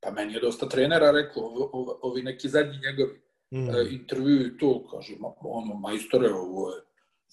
pa 0.00 0.10
meni 0.10 0.34
je 0.34 0.40
dosta 0.40 0.68
trenera 0.68 1.10
reklo, 1.10 1.42
ovo- 1.72 1.98
ovi 2.02 2.22
neki 2.22 2.48
zadnji 2.48 2.78
njegovi 2.78 3.22
Mm. 3.54 3.68
e, 3.70 3.86
intervju 3.90 4.46
i 4.46 4.58
to, 4.58 4.86
kaže, 4.86 5.12
ma- 5.14 5.34
ono, 5.40 5.74
majstore, 5.74 6.30
ovo 6.30 6.70
je 6.70 6.82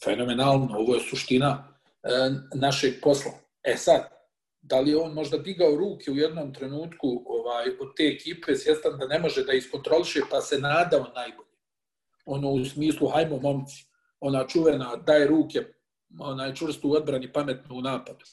fenomenalno, 0.05 0.77
ovo 0.77 0.95
je 0.95 1.01
suština 1.01 1.73
e, 2.03 2.09
našeg 2.55 2.93
posla. 3.01 3.31
E 3.63 3.75
sad, 3.77 4.01
da 4.69 4.79
li 4.79 4.91
je 4.91 4.97
on 4.97 5.13
možda 5.13 5.37
digao 5.37 5.75
ruke 5.75 6.11
u 6.11 6.15
jednom 6.15 6.53
trenutku 6.53 7.23
ovaj, 7.25 7.69
od 7.69 7.95
te 7.97 8.03
ekipe, 8.03 8.55
svjestan 8.55 8.97
da 8.99 9.07
ne 9.07 9.19
može 9.19 9.43
da 9.43 9.53
iskontroliše, 9.53 10.19
pa 10.31 10.41
se 10.41 10.59
nadao 10.59 11.05
najbolje. 11.15 11.49
Ono 12.25 12.51
u 12.51 12.65
smislu, 12.65 13.07
hajmo 13.07 13.39
momci, 13.39 13.85
ona 14.19 14.47
čuvena, 14.47 14.95
daj 14.95 15.27
ruke, 15.27 15.59
onaj 16.19 16.55
čvrsto 16.55 16.87
u 16.87 16.91
odbrani, 16.91 17.33
pametno 17.33 17.75
u 17.75 17.81
napadu. 17.81 18.25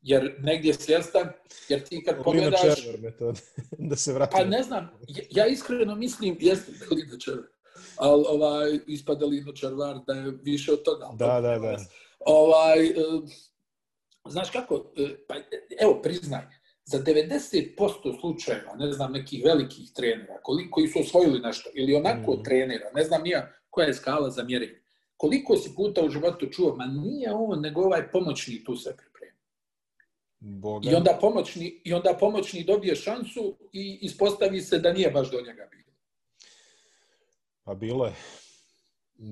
Jer 0.00 0.34
negdje 0.38 0.74
svjestan, 0.74 1.28
jer 1.68 1.84
ti 1.84 2.04
kad 2.04 2.24
pogledaš... 2.24 2.60
Červer 2.60 3.00
metod. 3.00 3.40
da 3.90 3.96
se 3.96 4.12
vrati. 4.12 4.32
Pa 4.36 4.44
ne 4.44 4.62
znam, 4.62 4.90
ja, 5.30 5.46
iskreno 5.46 5.94
mislim, 5.94 6.36
jeste 6.40 6.72
Lino 6.90 7.18
Červar, 7.18 7.44
ali 7.96 8.24
ovaj, 8.28 8.78
ispada 8.86 9.26
Lino 9.26 9.52
Červar 9.52 9.98
da 10.06 10.12
je 10.12 10.38
više 10.42 10.72
od 10.72 10.82
toga. 10.82 11.08
Da, 11.14 11.40
da, 11.40 11.58
da. 11.58 11.76
Ovaj, 12.26 12.86
e, 12.86 12.92
znaš 14.28 14.50
kako, 14.50 14.92
e, 14.96 15.16
pa 15.28 15.34
evo 15.80 16.00
priznaj, 16.02 16.42
za 16.84 16.98
90% 16.98 18.20
slučajeva, 18.20 18.74
ne 18.78 18.92
znam, 18.92 19.12
nekih 19.12 19.44
velikih 19.44 19.92
trenera, 19.94 20.40
koliko, 20.42 20.70
koji 20.74 20.88
su 20.88 21.00
osvojili 21.00 21.40
nešto, 21.40 21.70
ili 21.74 21.94
onako 21.94 22.32
Mm. 22.32 22.42
trenera, 22.44 22.90
ne 22.94 23.04
znam 23.04 23.22
nija 23.22 23.52
koja 23.70 23.86
je 23.86 23.94
skala 23.94 24.30
za 24.30 24.44
mjerenje, 24.44 24.82
koliko 25.16 25.56
si 25.56 25.74
puta 25.76 26.04
u 26.04 26.10
životu 26.10 26.46
čuo, 26.46 26.76
ma 26.76 26.86
nije 26.86 27.32
on, 27.32 27.60
nego 27.60 27.80
ovaj 27.80 28.10
pomoćni 28.10 28.64
tu 28.64 28.76
se 28.76 28.96
priprema. 28.96 29.38
Boga. 30.40 30.90
I 30.90 30.94
onda 30.94 31.18
pomoćni, 31.20 31.80
i 31.84 31.94
onda 31.94 32.16
pomoćni 32.20 32.64
dobije 32.64 32.96
šansu 32.96 33.56
i 33.72 33.98
ispostavi 34.02 34.60
se 34.60 34.78
da 34.78 34.92
nije 34.92 35.10
baš 35.10 35.30
do 35.30 35.40
njega 35.40 35.68
bilo. 35.70 35.92
Pa 37.64 37.74
bilo 37.74 38.06
je. 38.06 38.14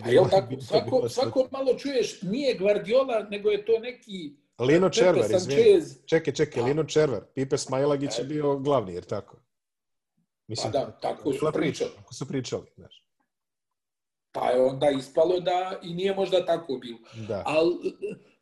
Pa 0.05 0.11
jel 0.11 0.25
tako? 0.31 0.61
Svako, 0.61 1.09
svako 1.09 1.49
malo 1.51 1.75
čuješ, 1.75 2.23
nije 2.23 2.59
Guardiola, 2.59 3.27
nego 3.31 3.51
je 3.51 3.65
to 3.65 3.79
neki 3.79 4.37
Lino 4.59 4.91
Červer, 4.91 5.31
izvini. 5.31 5.83
Čekaj, 6.07 6.35
čekaj. 6.35 6.63
Lino 6.63 6.85
Červer. 6.85 7.25
Pipe 7.35 7.59
Smajlagić 7.59 8.19
je 8.19 8.25
bio 8.25 8.57
glavni, 8.57 8.95
jer 8.95 9.05
tako? 9.05 9.37
Pa 10.63 10.69
da, 10.69 10.99
tako 11.03 11.33
su 11.33 11.51
pričali. 11.53 11.91
Tako 11.97 12.15
su 12.15 12.29
pričali, 12.29 12.63
znaš. 12.77 13.07
Pa 14.33 14.51
je 14.51 14.63
onda 14.63 14.91
ispalo 14.91 15.41
da 15.41 15.81
i 15.83 15.95
nije 15.95 16.15
možda 16.15 16.47
tako 16.47 16.79
bilo. 16.79 16.99
Da. 17.29 17.43
Ali, 17.47 17.75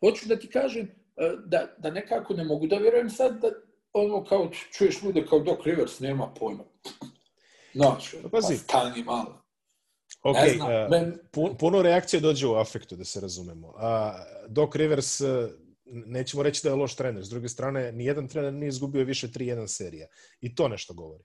hoću 0.00 0.28
da 0.28 0.38
ti 0.38 0.50
kažem 0.50 0.82
e, 1.16 1.32
da, 1.46 1.74
da 1.78 1.90
nekako 1.90 2.34
ne 2.34 2.44
mogu 2.44 2.66
da 2.66 2.76
vjerujem 2.76 3.10
sad 3.10 3.40
da 3.40 3.48
ono 3.92 4.24
kao 4.24 4.50
čuješ 4.72 5.02
ljude 5.02 5.26
kao 5.26 5.38
Doc 5.40 5.58
Rivers, 5.64 6.00
nema 6.00 6.34
pojma. 6.40 6.64
Znaš, 7.74 8.14
Pa 8.22 8.28
pa 8.28 8.42
stani 8.42 9.04
malo. 9.04 9.40
Ok, 10.22 10.36
ne 10.36 10.48
znam, 10.48 10.70
e, 10.70 10.88
men, 10.90 11.18
pu- 11.32 11.56
puno 11.58 11.82
reakcije 11.82 12.20
dođe 12.20 12.46
u 12.46 12.54
afektu, 12.54 12.96
da 12.96 13.04
se 13.04 13.20
razumemo. 13.20 13.74
A, 13.76 14.14
Doc 14.48 14.74
Rivers, 14.74 15.20
e, 15.20 15.48
nećemo 15.84 16.42
reći 16.42 16.60
da 16.62 16.68
je 16.68 16.74
loš 16.74 16.96
trener. 16.96 17.24
S 17.24 17.28
druge 17.28 17.48
strane, 17.48 17.92
nijedan 17.92 18.28
trener 18.28 18.52
nije 18.52 18.68
izgubio 18.68 19.04
više 19.04 19.28
3-1 19.28 19.66
serija. 19.66 20.06
I 20.40 20.54
to 20.54 20.68
nešto 20.68 20.94
govori. 20.94 21.24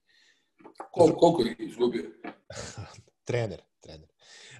koliko, 0.91 1.17
koliko 1.19 1.41
ih 1.43 1.59
je 1.59 1.65
izgubio? 1.65 2.03
Trener, 3.27 3.61
trener. 3.79 4.07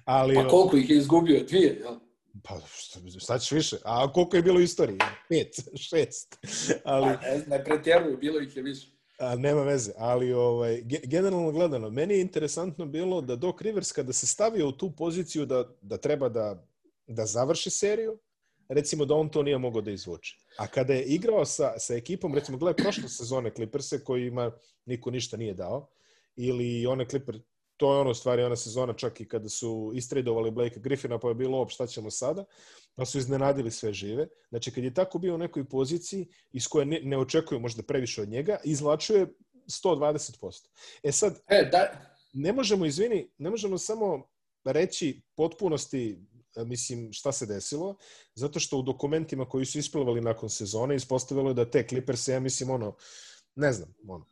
Ali, 0.04 0.34
Pa 0.34 0.48
koliko 0.48 0.76
ih 0.76 0.90
je 0.90 0.96
izgubio? 0.96 1.44
Dvije, 1.44 1.80
jel? 1.80 1.98
pa 2.44 2.60
šta, 3.18 3.38
ćeš 3.38 3.50
više? 3.50 3.76
A 3.84 4.12
koliko 4.12 4.36
je 4.36 4.42
bilo 4.42 4.58
u 4.58 4.62
istoriji? 4.62 4.98
Pet, 5.28 5.54
šest. 5.90 6.38
Ali, 6.84 7.16
Pa 7.16 7.26
ne, 7.26 7.44
ne 7.46 7.64
pretjeruju, 7.64 8.16
bilo 8.16 8.40
ih 8.40 8.56
je 8.56 8.62
više. 8.62 8.86
A, 9.18 9.34
nema 9.36 9.62
veze, 9.62 9.92
ali 9.96 10.32
ovaj, 10.32 10.82
ge- 10.82 11.06
generalno 11.06 11.52
gledano, 11.52 11.90
meni 11.90 12.14
je 12.14 12.20
interesantno 12.20 12.86
bilo 12.86 13.20
da 13.20 13.36
Doc 13.36 13.60
Rivers 13.60 13.92
kada 13.92 14.12
se 14.12 14.26
stavio 14.26 14.68
u 14.68 14.72
tu 14.72 14.90
poziciju 14.96 15.46
da, 15.46 15.64
da 15.80 15.96
treba 15.96 16.28
da, 16.28 16.66
da 17.06 17.26
završi 17.26 17.70
seriju, 17.70 18.18
recimo 18.70 19.04
da 19.04 19.14
on 19.14 19.28
to 19.28 19.42
nije 19.42 19.58
mogao 19.58 19.82
da 19.82 19.90
izvuče. 19.90 20.36
A 20.56 20.66
kada 20.66 20.94
je 20.94 21.04
igrao 21.04 21.44
sa, 21.44 21.78
sa 21.78 21.94
ekipom, 21.94 22.34
recimo 22.34 22.58
gledaj 22.58 22.84
prošle 22.84 23.08
sezone 23.08 23.50
Clipperse 23.54 24.04
kojima 24.04 24.52
niko 24.86 25.10
ništa 25.10 25.36
nije 25.36 25.54
dao, 25.54 25.88
ili 26.36 26.86
one 26.86 27.08
Clipper, 27.08 27.40
to 27.76 27.94
je 27.94 28.00
ono 28.00 28.14
stvari, 28.14 28.42
ona 28.42 28.56
sezona 28.56 28.92
čak 28.92 29.20
i 29.20 29.28
kada 29.28 29.48
su 29.48 29.92
istradovali 29.94 30.50
Blake 30.50 30.80
Griffina, 30.80 31.18
pa 31.18 31.28
je 31.28 31.34
bilo 31.34 31.60
op, 31.60 31.70
šta 31.70 31.86
ćemo 31.86 32.10
sada, 32.10 32.44
pa 32.94 33.04
su 33.04 33.18
iznenadili 33.18 33.70
sve 33.70 33.92
žive. 33.92 34.28
Znači, 34.48 34.72
kad 34.72 34.84
je 34.84 34.94
tako 34.94 35.18
bio 35.18 35.34
u 35.34 35.38
nekoj 35.38 35.68
poziciji 35.68 36.26
iz 36.52 36.68
koje 36.68 36.86
ne, 36.86 37.00
ne 37.02 37.18
očekuju 37.18 37.60
možda 37.60 37.82
previše 37.82 38.22
od 38.22 38.28
njega, 38.28 38.56
izvlačio 38.64 39.16
je 39.16 39.26
120%. 39.66 40.68
E 41.02 41.12
sad, 41.12 41.40
E, 41.48 41.68
da, 41.72 42.10
ne 42.32 42.52
možemo, 42.52 42.86
izvini, 42.86 43.30
ne 43.38 43.50
možemo 43.50 43.78
samo 43.78 44.28
reći 44.64 45.22
potpunosti 45.36 46.18
mislim 46.56 47.12
šta 47.12 47.32
se 47.32 47.46
desilo, 47.46 47.96
zato 48.34 48.60
što 48.60 48.78
u 48.78 48.82
dokumentima 48.82 49.48
koji 49.48 49.66
su 49.66 49.78
isplivali 49.78 50.20
nakon 50.20 50.50
sezone 50.50 50.96
ispostavilo 50.96 51.50
je 51.50 51.54
da 51.54 51.70
te 51.70 51.86
Clippers, 51.88 52.28
ja 52.28 52.40
mislim, 52.40 52.70
ono, 52.70 52.96
ne 53.54 53.72
znam, 53.72 53.94
ono, 54.08 54.26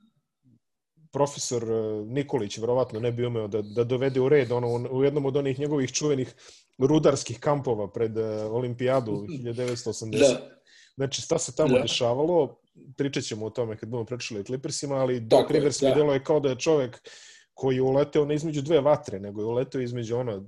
profesor 1.13 1.65
e, 1.65 2.05
Nikolić 2.07 2.59
verovatno 2.59 3.01
ne 3.01 3.13
bi 3.13 3.27
umeo 3.27 3.49
da, 3.49 3.63
da 3.63 3.85
dovede 3.85 4.21
u 4.21 4.29
red 4.29 4.53
ono, 4.53 4.89
u 4.91 5.05
jednom 5.05 5.27
od 5.27 5.37
onih 5.37 5.59
njegovih 5.59 5.93
čuvenih 5.93 6.35
rudarskih 6.79 7.41
kampova 7.41 7.93
pred 7.93 8.17
uh, 8.17 8.25
olimpijadu 8.51 9.13
1980. 9.29 10.19
da. 10.19 10.59
Znači, 10.97 11.23
šta 11.23 11.39
se 11.39 11.57
tamo 11.57 11.75
Da. 11.75 11.81
dešavalo, 11.83 12.59
pričat 12.97 13.25
ćemo 13.25 13.47
o 13.47 13.51
tome 13.51 13.77
kad 13.77 13.89
budemo 13.89 14.05
pričali 14.07 14.41
o 14.41 14.45
Clippersima, 14.45 14.95
ali 14.95 15.21
Doc 15.21 15.51
Rivers 15.51 15.83
mi 15.83 15.89
da. 15.89 15.95
delo 15.95 16.13
je 16.13 16.25
kao 16.25 16.41
da 16.41 16.49
je 16.49 16.59
čovek 16.59 17.09
koji 17.55 17.77
je 17.77 17.83
uleteo 17.83 18.25
ne 18.25 18.35
između 18.35 18.63
dve 18.63 18.81
vatre, 18.81 19.21
nego 19.21 19.41
je 19.41 19.47
uleteo 19.47 19.81
između 19.81 20.17
ono 20.17 20.45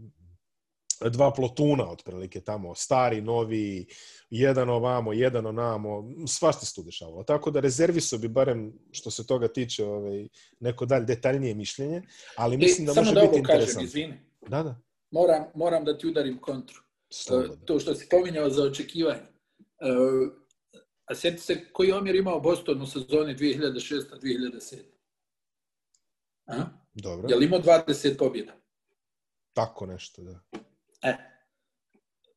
dva 1.09 1.33
plotuna 1.33 1.91
otprilike 1.91 2.41
tamo, 2.41 2.75
stari, 2.75 3.21
novi, 3.21 3.87
jedan 4.31 4.69
ovamo, 4.71 5.13
jedan 5.13 5.47
onamo, 5.47 6.13
svašta 6.27 6.67
se 6.67 6.75
tu 6.75 6.83
dešavalo. 6.83 7.23
Tako 7.25 7.51
da 7.51 7.61
rezerviso 7.61 8.19
bi 8.19 8.29
barem 8.29 8.73
što 8.93 9.11
se 9.11 9.27
toga 9.27 9.49
tiče 9.49 9.85
ovaj, 9.85 10.29
neko 10.61 10.87
dalje 10.87 11.05
detaljnije 11.05 11.55
mišljenje, 11.55 12.03
ali 12.37 12.57
mislim 12.57 12.87
da 12.87 12.93
E, 12.93 12.95
samo 12.95 13.05
može 13.05 13.15
da 13.15 13.27
biti 13.27 13.39
interesantno. 13.39 13.83
izvini. 13.83 14.21
Da, 14.49 14.63
da. 14.63 14.81
Moram, 15.11 15.45
moram 15.55 15.85
da 15.85 15.99
ti 15.99 16.07
udarim 16.07 16.39
kontru. 16.41 16.81
Slobodno. 17.13 17.57
To 17.65 17.79
što 17.79 17.95
si 17.95 18.09
pominjao 18.09 18.51
za 18.51 18.63
očekivanje. 18.63 19.21
Uh, 19.21 20.33
a 21.05 21.15
sjeti 21.15 21.39
se 21.43 21.73
koji 21.73 21.89
je 21.89 21.95
omjer 21.95 22.17
imao 22.17 22.41
Boston 22.41 22.83
u 22.83 22.87
sezoni 22.87 23.35
2006-2007? 23.35 24.77
A? 26.47 26.65
Dobro. 26.95 27.29
Je 27.29 27.37
li 27.37 27.47
imao 27.47 27.61
20 27.61 28.17
pobjeda? 28.19 28.53
Tako 29.53 29.87
nešto, 29.87 30.23
da. 30.23 30.41
E. 31.03 31.15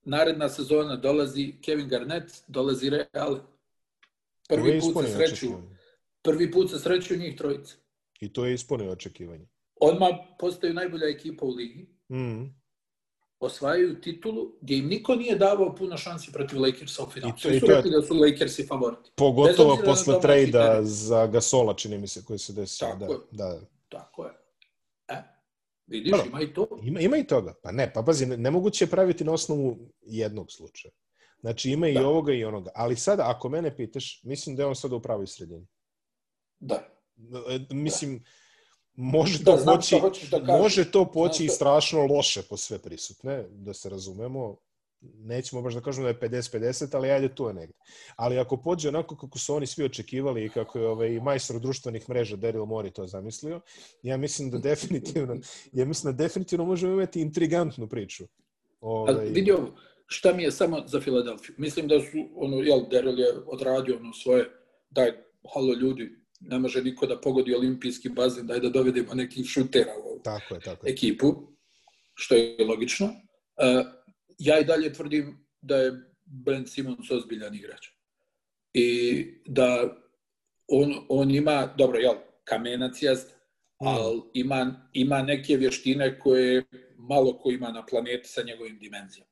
Naredna 0.06 0.49
sezona 0.49 0.95
dolazi 0.95 1.56
Kevin 1.61 1.88
Garnett, 1.88 2.44
dolazi 2.48 2.85
je 2.85 3.10
Prvi 4.49 4.80
put 4.81 5.06
se 5.06 5.11
sreću, 5.14 5.48
prvi 6.22 6.52
put 6.52 6.69
se 6.69 6.80
sreću 6.80 7.15
njih 7.15 7.38
trojica. 7.38 7.76
I 8.19 8.34
to 8.34 8.45
je 8.45 8.53
ispunio 8.53 8.91
očekivanje. 8.91 9.48
Odmah 9.76 10.10
postaju 10.40 10.73
najbolja 10.73 11.07
ekipa 11.07 11.45
u 11.45 11.49
ligi. 11.49 11.88
Mm. 12.11 12.64
osvajaju 13.40 14.02
titulu 14.02 14.56
gdje 14.61 14.77
im 14.77 14.88
niko 14.88 15.15
nije 15.15 15.35
davao 15.35 15.76
puno 15.76 15.98
šansi 15.98 16.31
protiv 16.31 16.61
Lakersa 16.61 17.03
u 17.03 17.10
finalu. 17.10 17.34
I 17.38 17.41
to- 17.41 17.49
i 17.49 17.60
su 17.60 17.65
to 17.65 17.72
je- 17.72 17.76
rekli 17.76 17.91
da 17.91 18.02
su 18.02 18.14
Lakersi 18.15 18.68
favoriti. 18.68 19.11
Pogotovo 19.15 19.77
posle 19.85 20.22
trejda 20.22 20.80
za 20.84 21.27
Gasola, 21.27 21.73
čini 21.73 21.98
mi 21.98 22.07
se, 22.07 22.23
koji 22.26 22.40
se 22.40 22.53
desio. 22.53 22.88
Tako 22.88 23.06
Da, 23.31 23.45
je. 23.45 23.60
da. 23.60 23.60
Tako 23.90 24.26
je. 24.26 24.31
E, 25.88 25.91
vidiš, 25.91 26.11
Dobro. 26.11 26.27
ima 26.27 26.41
i 26.41 26.53
to. 26.53 26.68
Ima, 26.84 26.99
ima 26.99 27.18
i 27.18 27.27
toga. 27.27 27.53
Pa 27.64 27.72
ne, 27.72 27.93
pa 27.93 28.01
pazi, 28.03 28.26
ne- 28.26 28.38
nemoguće 28.38 28.85
je 28.85 28.89
praviti 28.89 29.23
na 29.23 29.31
osnovu 29.34 29.77
jednog 30.01 30.51
slučaja. 30.51 30.91
Znači 31.39 31.69
ima 31.69 31.88
i 31.88 31.93
Da. 31.93 32.07
ovoga 32.07 32.34
i 32.34 32.43
onoga. 32.43 32.72
Ali 32.76 32.95
sada, 32.95 33.23
ako 33.30 33.49
mene 33.49 33.76
pitaš, 33.76 34.22
mislim 34.23 34.55
da 34.55 34.64
je 34.64 34.68
on 34.68 34.76
sada 34.76 34.95
u 34.95 35.01
pravoj 35.01 35.27
sredini. 35.27 35.68
Da. 36.60 36.76
E, 37.49 37.60
Mislim, 37.69 38.23
može 38.93 39.43
Da, 39.43 39.51
to 39.51 39.57
znam 39.57 39.80
poći, 40.01 40.27
da 40.31 40.57
može 40.57 40.91
to 40.91 41.11
poći 41.11 41.45
i 41.45 41.49
strašno 41.49 42.05
loše 42.05 42.41
po 42.49 42.57
sve 42.57 42.80
prisutne, 42.80 43.45
da 43.49 43.73
se 43.73 43.89
razumemo. 43.89 44.57
Nećemo 45.03 45.61
baš 45.61 45.73
da 45.73 45.81
kažemo 45.81 46.03
da 46.03 46.09
je 46.09 46.19
50-50, 46.19 46.95
ali 46.95 47.11
ajde 47.11 47.35
tu 47.35 47.47
je 47.47 47.53
negde. 47.53 47.73
Ali 48.15 48.39
ako 48.39 48.57
pođe 48.57 48.89
onako 48.89 49.15
kako 49.15 49.39
su 49.39 49.55
oni 49.55 49.67
svi 49.67 49.85
očekivali 49.85 50.45
i 50.45 50.49
kako 50.49 50.80
je 50.80 50.88
ovaj 50.88 51.19
majstor 51.19 51.59
društvenih 51.59 52.09
mreža 52.09 52.38
Daryl 52.38 52.65
Mori 52.65 52.91
to 52.91 53.07
zamislio, 53.07 53.61
ja 54.03 54.17
mislim 54.17 54.51
da 54.51 54.57
definitivno, 54.57 55.38
ja 55.80 55.85
mislim 55.85 56.13
da 56.13 56.23
definitivno 56.23 56.65
možemo 56.65 56.93
imati 56.93 57.21
intrigantnu 57.21 57.89
priču. 57.89 58.23
Ali 58.81 59.17
Ovaj, 59.17 59.25
vidi 59.25 59.51
ovo, 59.51 59.75
šta 60.07 60.34
mi 60.34 60.43
je 60.43 60.51
samo 60.51 60.84
za 60.88 61.01
Filadelfiju. 61.01 61.55
Mislim 61.57 61.88
da 61.88 61.99
su, 61.99 62.30
ono, 62.35 62.57
jel, 62.57 62.80
Daryl 62.80 63.19
je 63.19 63.27
odradio 63.45 63.97
ono 63.97 64.13
svoje, 64.13 64.49
daj, 64.89 65.11
halo 65.53 65.73
ljudi, 65.73 66.09
ne 66.39 66.59
može 66.59 66.84
niko 66.84 67.05
da 67.05 67.21
pogodi 67.21 67.55
olimpijski 67.55 68.09
bazen, 68.09 68.47
daj 68.47 68.59
da 68.59 68.69
dovedemo 68.69 69.13
nekih 69.13 69.45
šutera 69.45 69.91
u 70.03 70.07
ovu 70.09 70.19
Tako 70.23 70.55
je, 70.55 70.61
tako 70.61 70.88
je. 70.88 70.93
ekipu, 70.93 71.34
što 72.13 72.35
je 72.35 72.65
logično. 72.65 73.05
Uh, 73.05 74.02
ja 74.39 74.60
i 74.60 74.65
dalje 74.65 74.93
tvrdim 74.93 75.47
da 75.61 75.77
je 75.77 75.91
Ben 76.26 76.68
Simons 76.68 77.11
ozbiljan 77.11 77.55
igrač. 77.55 77.88
I 78.73 79.26
da 79.45 79.97
on, 80.68 81.05
on 81.10 81.31
ima, 81.31 81.73
dobro, 81.77 81.99
jel, 81.99 82.15
kamenac 82.43 83.01
jest, 83.01 83.34
Mm. 83.84 83.88
ali 83.88 84.22
ima, 84.34 84.89
ima 84.93 85.22
neke 85.22 85.57
vještine 85.57 86.19
koje 86.19 86.64
malo 86.97 87.38
ko 87.38 87.51
ima 87.51 87.72
na 87.72 87.85
planeti 87.85 88.30
sa 88.30 88.41
njegovim 88.43 88.80
dimenzijama. 88.80 89.31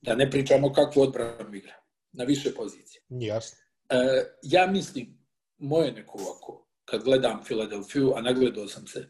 Da 0.00 0.14
ne 0.14 0.30
pričamo 0.30 0.72
kakvu 0.72 1.00
odbranu 1.00 1.54
igra. 1.54 1.74
Na 2.12 2.24
više 2.24 2.54
pozicije. 2.54 3.02
Jasno. 3.08 3.58
E, 3.88 3.96
ja 4.42 4.66
mislim, 4.66 5.18
moje 5.58 5.92
neko 5.92 6.18
ovako, 6.18 6.68
kad 6.84 7.04
gledam 7.04 7.44
Filadelfiju, 7.44 8.12
a 8.16 8.20
nagledao 8.20 8.68
sam 8.68 8.86
se 8.86 9.08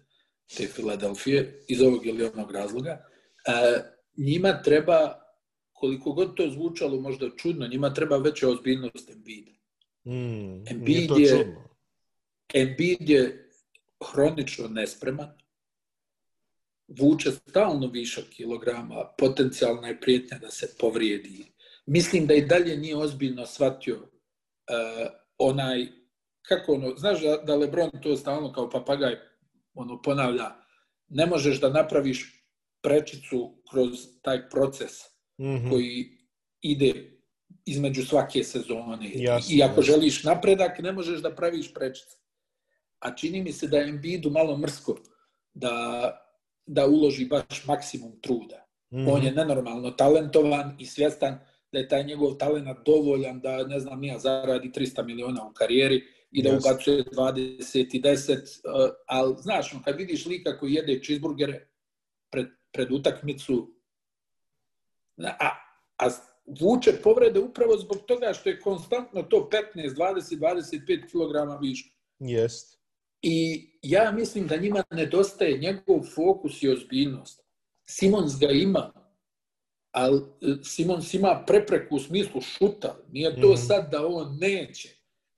te 0.56 0.66
Filadelfije 0.66 1.64
iz 1.68 1.82
ovog 1.82 2.06
ili 2.06 2.24
onog 2.24 2.50
razloga, 2.50 3.06
e, 3.46 3.52
njima 4.18 4.62
treba, 4.62 5.20
koliko 5.72 6.12
god 6.12 6.34
to 6.34 6.50
zvučalo 6.50 7.00
možda 7.00 7.30
čudno, 7.36 7.66
njima 7.66 7.94
treba 7.94 8.16
veća 8.16 8.48
ozbiljnost 8.48 9.10
Embiida. 9.10 9.52
Mm, 10.04 11.08
to 11.08 11.18
je-. 11.18 11.56
Embiid 12.54 13.10
je 13.10 13.50
hronično 14.12 14.68
nespreman, 14.68 15.28
vuče 16.88 17.32
stalno 17.32 17.86
višak 17.86 18.24
kilograma, 18.30 19.04
potencijalna 19.18 19.88
je 19.88 20.00
prijetnja 20.00 20.38
da 20.38 20.50
se 20.50 20.74
povrijedi. 20.78 21.52
Mislim 21.86 22.26
da 22.26 22.34
i 22.34 22.46
dalje 22.46 22.76
nije 22.76 22.96
ozbiljno 22.96 23.46
shvatio 23.46 23.96
uh, 23.96 25.08
onaj, 25.38 25.86
kako 26.42 26.72
ono, 26.72 26.96
znaš 26.96 27.22
da, 27.22 27.36
da 27.36 27.56
Lebron 27.56 27.90
to 28.02 28.16
stalno 28.16 28.52
kao 28.52 28.70
papagaj 28.70 29.16
ono, 29.74 30.02
ponavlja, 30.02 30.56
ne 31.08 31.26
možeš 31.26 31.60
da 31.60 31.68
napraviš 31.68 32.37
prečicu 32.82 33.62
kroz 33.70 33.90
taj 34.22 34.48
proces 34.48 34.92
Mhm. 35.40 35.70
koji 35.70 36.18
ide 36.60 37.18
između 37.64 38.02
svake 38.04 38.44
sezone. 38.44 39.10
Jasno, 39.14 39.56
I 39.56 39.62
ako 39.62 39.70
jasno. 39.70 39.82
želiš 39.82 40.24
napredak, 40.24 40.78
ne 40.78 40.92
možeš 40.92 41.20
da 41.20 41.34
praviš 41.34 41.74
prečice. 41.74 42.16
A 42.98 43.14
čini 43.14 43.42
mi 43.42 43.52
se 43.52 43.68
da 43.68 43.78
je 43.78 43.88
Embiidu 43.88 44.30
malo 44.30 44.56
mrsko 44.58 44.96
da, 45.54 46.12
da 46.66 46.86
uloži 46.86 47.24
baš 47.24 47.64
maksimum 47.66 48.20
truda. 48.20 48.66
Mhm. 48.94 49.08
On 49.08 49.24
je 49.24 49.32
nenormalno 49.32 49.90
talentovan 49.90 50.76
i 50.78 50.86
svjestan 50.86 51.38
da 51.72 51.78
je 51.78 51.88
taj 51.88 52.04
njegov 52.04 52.34
talent 52.34 52.68
dovoljan 52.86 53.40
da, 53.40 53.66
ne 53.66 53.80
znam, 53.80 54.00
nija 54.00 54.18
zaradi 54.18 54.70
300 54.70 55.04
miliona 55.04 55.44
u 55.44 55.52
karijeri 55.52 56.02
i 56.30 56.42
da 56.42 56.48
Jasno. 56.48 56.70
ubacuje 56.70 57.04
20 57.04 57.94
i 57.94 58.02
10, 58.02 58.32
uh, 58.34 58.90
ali 59.06 59.34
znaš, 59.38 59.74
kad 59.84 59.96
vidiš 59.96 60.26
lika 60.26 60.58
koji 60.58 60.72
jede 60.72 61.00
cheeseburgere 61.02 61.68
pred, 62.30 62.46
pred 62.72 62.92
utakmicu, 62.92 63.74
a, 65.40 65.50
a 65.98 66.08
vuče 66.60 66.92
povrede 67.02 67.40
upravo 67.40 67.76
zbog 67.76 67.98
toga 68.06 68.32
što 68.32 68.48
je 68.48 68.60
konstantno 68.60 69.22
to 69.22 69.48
15, 69.74 69.94
20, 69.94 70.38
25 70.38 71.02
kg 71.02 71.62
viška. 71.62 71.90
Jest. 72.18 72.78
I 73.22 73.68
ja 73.82 74.12
mislim 74.12 74.46
da 74.46 74.56
njima 74.56 74.84
nedostaje 74.90 75.58
njegov 75.58 76.02
fokus 76.14 76.62
i 76.62 76.68
ozbiljnost. 76.68 77.44
Simons 77.84 78.38
ga 78.40 78.46
ima, 78.46 78.92
ali 79.90 80.18
e, 80.18 80.64
Simons 80.64 81.14
ima 81.14 81.44
prepreku 81.46 81.96
u 81.96 82.00
smislu 82.00 82.40
šuta. 82.40 82.96
Nije 83.12 83.40
to 83.40 83.48
Mhm. 83.48 83.56
sad 83.56 83.90
da 83.90 84.06
on 84.06 84.36
neće, 84.40 84.88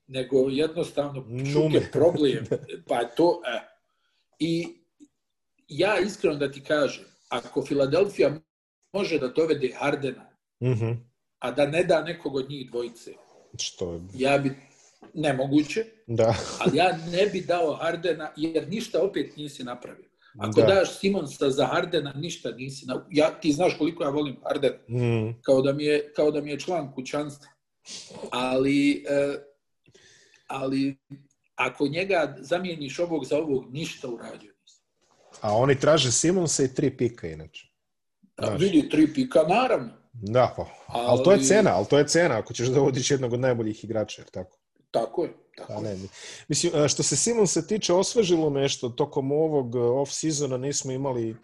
nego 0.06 0.36
jednostavno 0.50 1.24
šut 1.52 1.72
je 1.74 1.88
problem. 1.92 2.44
Pa 2.88 2.94
je 2.96 3.08
to, 3.16 3.42
e. 3.46 3.60
I 4.38 4.66
ja 5.68 5.98
iskreno 5.98 6.36
da 6.36 6.52
ti 6.52 6.60
kažem, 6.60 7.04
ako 7.30 7.62
Filadelfija 7.62 8.40
može 8.92 9.18
da 9.18 9.28
dovede 9.28 9.72
Hardena, 9.76 10.26
Mhm. 10.62 10.90
a 11.38 11.50
da 11.50 11.66
ne 11.66 11.84
da 11.84 12.02
nekog 12.02 12.34
od 12.34 12.50
njih 12.50 12.70
dvojice, 12.70 13.12
Što 13.58 13.92
je... 13.92 14.00
ja 14.14 14.38
bi 14.38 14.52
nemoguće, 15.14 15.84
Da. 16.06 16.34
ali 16.60 16.76
ja 16.76 16.98
ne 17.12 17.26
bi 17.26 17.40
dao 17.40 17.74
Hardena, 17.74 18.32
jer 18.36 18.68
ništa 18.68 19.02
opet 19.02 19.36
nisi 19.36 19.64
napravio. 19.64 20.10
Ako 20.38 20.60
da. 20.60 20.66
daš 20.66 20.98
Simonsa 20.98 21.50
za 21.50 21.66
Hardena, 21.66 22.12
ništa 22.12 22.50
nisi 22.50 22.86
napravio. 22.86 23.08
Ja, 23.12 23.40
ti 23.40 23.52
znaš 23.52 23.78
koliko 23.78 24.02
ja 24.04 24.10
volim 24.10 24.36
Hardena, 24.44 24.76
Mm. 24.88 25.40
kao 25.42 25.62
da 25.62 25.72
mi 25.72 25.84
je, 25.84 26.12
kao 26.16 26.30
da 26.30 26.40
mi 26.40 26.50
je 26.50 26.60
član 26.60 26.92
kućanstva. 26.94 27.48
Ali, 28.30 29.04
e, 29.08 29.34
ali 30.46 30.96
ako 31.54 31.86
njega 31.86 32.36
zamijeniš 32.40 32.98
ovog 32.98 33.24
za 33.24 33.38
ovog, 33.38 33.72
ništa 33.72 34.08
uradio. 34.08 34.49
A 35.40 35.56
oni 35.56 35.74
traže 35.74 36.12
Simonsa 36.12 36.62
i 36.62 36.74
tri 36.74 36.96
pika 36.96 37.26
inače. 37.28 37.66
Da, 38.36 38.48
vidi, 38.48 38.88
tri 38.88 39.14
pika, 39.14 39.42
naravno. 39.42 39.88
Da, 40.12 40.54
pa. 40.56 40.66
Ali 40.88 41.24
to 41.24 41.30
je 41.30 41.36
Ali- 41.36 41.44
cena, 41.46 41.70
ali 41.70 41.86
to 41.86 41.98
je 41.98 42.06
cena 42.06 42.38
ako 42.38 42.52
ćeš 42.54 42.68
dovodiš 42.68 43.10
jednog 43.10 43.32
od 43.32 43.40
najboljih 43.40 43.84
igrača, 43.84 44.22
jer 44.22 44.30
tako? 44.30 44.58
Tako 44.90 45.24
je. 45.24 45.32
Tako 45.56 45.72
je. 45.72 45.80
ne, 45.80 45.96
mi- 45.96 46.08
mislim, 46.48 46.72
e, 46.74 46.88
što 46.88 47.02
se 47.02 47.16
Simonsa 47.16 47.62
tiče, 47.62 47.92
osvežilo 47.92 48.50
nešto 48.50 48.88
tokom 48.88 49.32
ovog 49.32 49.76
e, 49.76 49.78
off-sezona 49.78 50.56
nismo 50.56 50.92
imali 50.92 51.30
e, 51.30 51.34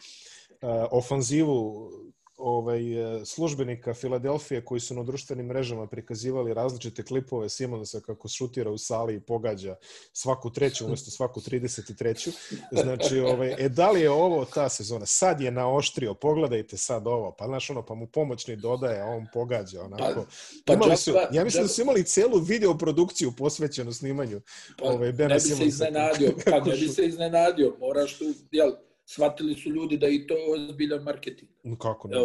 ofanzivu 0.90 1.90
ovaj, 2.36 3.20
e, 3.20 3.24
službenika 3.24 3.94
Filadelfije 3.94 4.64
koji 4.64 4.80
su 4.80 4.94
na 4.94 5.02
društvenim 5.02 5.46
mrežama 5.46 5.86
prikazivali 5.86 6.54
različite 6.54 7.04
klipove 7.04 7.48
Simonsa 7.48 8.00
kako 8.00 8.28
šutira 8.28 8.70
u 8.70 8.78
sali 8.78 9.14
i 9.14 9.20
pogađa 9.20 9.76
svaku 10.12 10.50
treću 10.50 10.86
umesto 10.86 11.10
svaku 11.10 11.40
33. 11.40 12.30
Znači, 12.72 13.20
ovaj, 13.20 13.54
e, 13.58 13.68
da 13.68 13.90
li 13.90 14.00
je 14.00 14.10
ovo 14.10 14.44
ta 14.44 14.68
sezona? 14.68 15.06
Sad 15.06 15.40
je 15.40 15.50
naoštrio, 15.50 16.14
pogledajte 16.14 16.76
sad 16.76 17.06
ovo, 17.06 17.34
pa 17.38 17.46
znaš 17.46 17.70
ono, 17.70 17.86
pa 17.86 17.94
mu 17.94 18.06
pomoćni 18.06 18.56
dodaje, 18.56 19.00
a 19.00 19.06
on 19.06 19.26
pogađa 19.32 19.82
onako. 19.82 20.26
Pa 20.64 20.72
Imali 20.72 20.96
su, 20.96 21.12
ja 21.32 21.44
mislim 21.44 21.62
da 21.64 21.68
su 21.68 21.82
imali 21.82 22.04
celu 22.04 22.38
video 22.38 22.78
produkciju 22.78 23.32
posvećenu 23.32 23.92
snimanju 23.92 24.40
Pa, 24.78 24.84
ovaj, 24.84 25.12
Bena 25.12 25.28
ne 25.28 25.34
bi 25.34 25.40
se 25.40 25.64
iznenadio, 25.66 26.34
pa 26.50 26.60
ne 26.60 26.76
bi 26.76 26.88
se 26.88 27.06
iznenadio, 27.06 27.76
moraš 27.80 28.18
tu, 28.18 28.24
jel, 28.50 28.72
shvatili 29.06 29.54
su 29.54 29.70
ljudi 29.70 29.96
da 29.96 30.08
i 30.08 30.26
to 30.26 30.34
ozbiljan 30.54 31.02
marketing. 31.02 31.50
Kako 31.78 32.08
ne? 32.08 32.16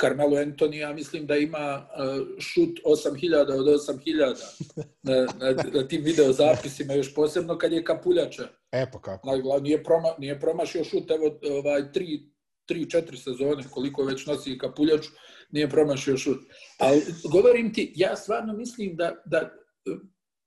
Carmelo 0.00 0.36
Anthony, 0.36 0.74
ja 0.74 0.92
mislim 0.92 1.26
da 1.26 1.36
ima 1.36 1.86
uh, 1.86 2.38
šut 2.38 2.80
8000 2.84 3.58
od 3.58 3.66
8000 3.66 4.34
na, 5.02 5.14
na, 5.14 5.62
na 5.72 5.88
tim 5.88 6.02
video 6.02 6.32
zapisima, 6.32 6.94
još 6.94 7.14
posebno 7.14 7.58
kad 7.58 7.72
je 7.72 7.84
kapuljača. 7.84 8.48
E 8.72 8.90
pa 8.92 9.00
kako? 9.00 9.60
Nije, 9.60 9.84
proma, 9.84 10.08
nije 10.18 10.40
promašio 10.40 10.84
šut, 10.84 11.10
evo, 11.10 11.38
ovaj, 11.58 11.92
tri, 11.92 12.32
tri, 12.66 12.90
četiri 12.90 13.16
sezone, 13.16 13.62
koliko 13.70 14.04
već 14.04 14.26
nosi 14.26 14.58
kapuljaču, 14.58 15.10
nije 15.50 15.70
promašio 15.70 16.16
šut. 16.16 16.38
Ali 16.78 17.02
govorim 17.32 17.74
ti, 17.74 17.92
ja 17.96 18.16
stvarno 18.16 18.52
mislim 18.52 18.96
da, 18.96 19.22
da 19.24 19.38
eh, 19.38 19.50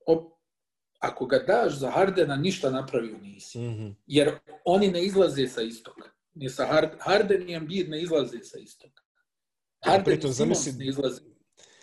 op, 0.08 0.35
ako 0.99 1.26
ga 1.26 1.39
daš 1.39 1.73
za 1.80 1.89
Hardena, 1.91 2.35
ništa 2.35 2.69
napravio 2.69 3.17
nisi. 3.17 3.59
Mhm. 3.59 3.88
Jer 4.07 4.31
oni 4.65 4.88
ne 4.88 5.05
izlaze 5.05 5.47
sa 5.47 5.61
istoka. 5.61 6.09
Ni 6.34 6.49
sa 6.49 6.65
Hard, 6.65 6.89
Harden 6.99 7.49
i 7.49 7.53
Embiid 7.53 7.89
ne 7.89 8.01
izlaze 8.01 8.39
sa 8.43 8.57
istoka. 8.59 9.03
Harden 9.85 10.03
pritom 10.05 10.30
i 10.30 10.34
zamisli- 10.34 10.77
ne 10.77 10.88
izlaze 10.88 11.22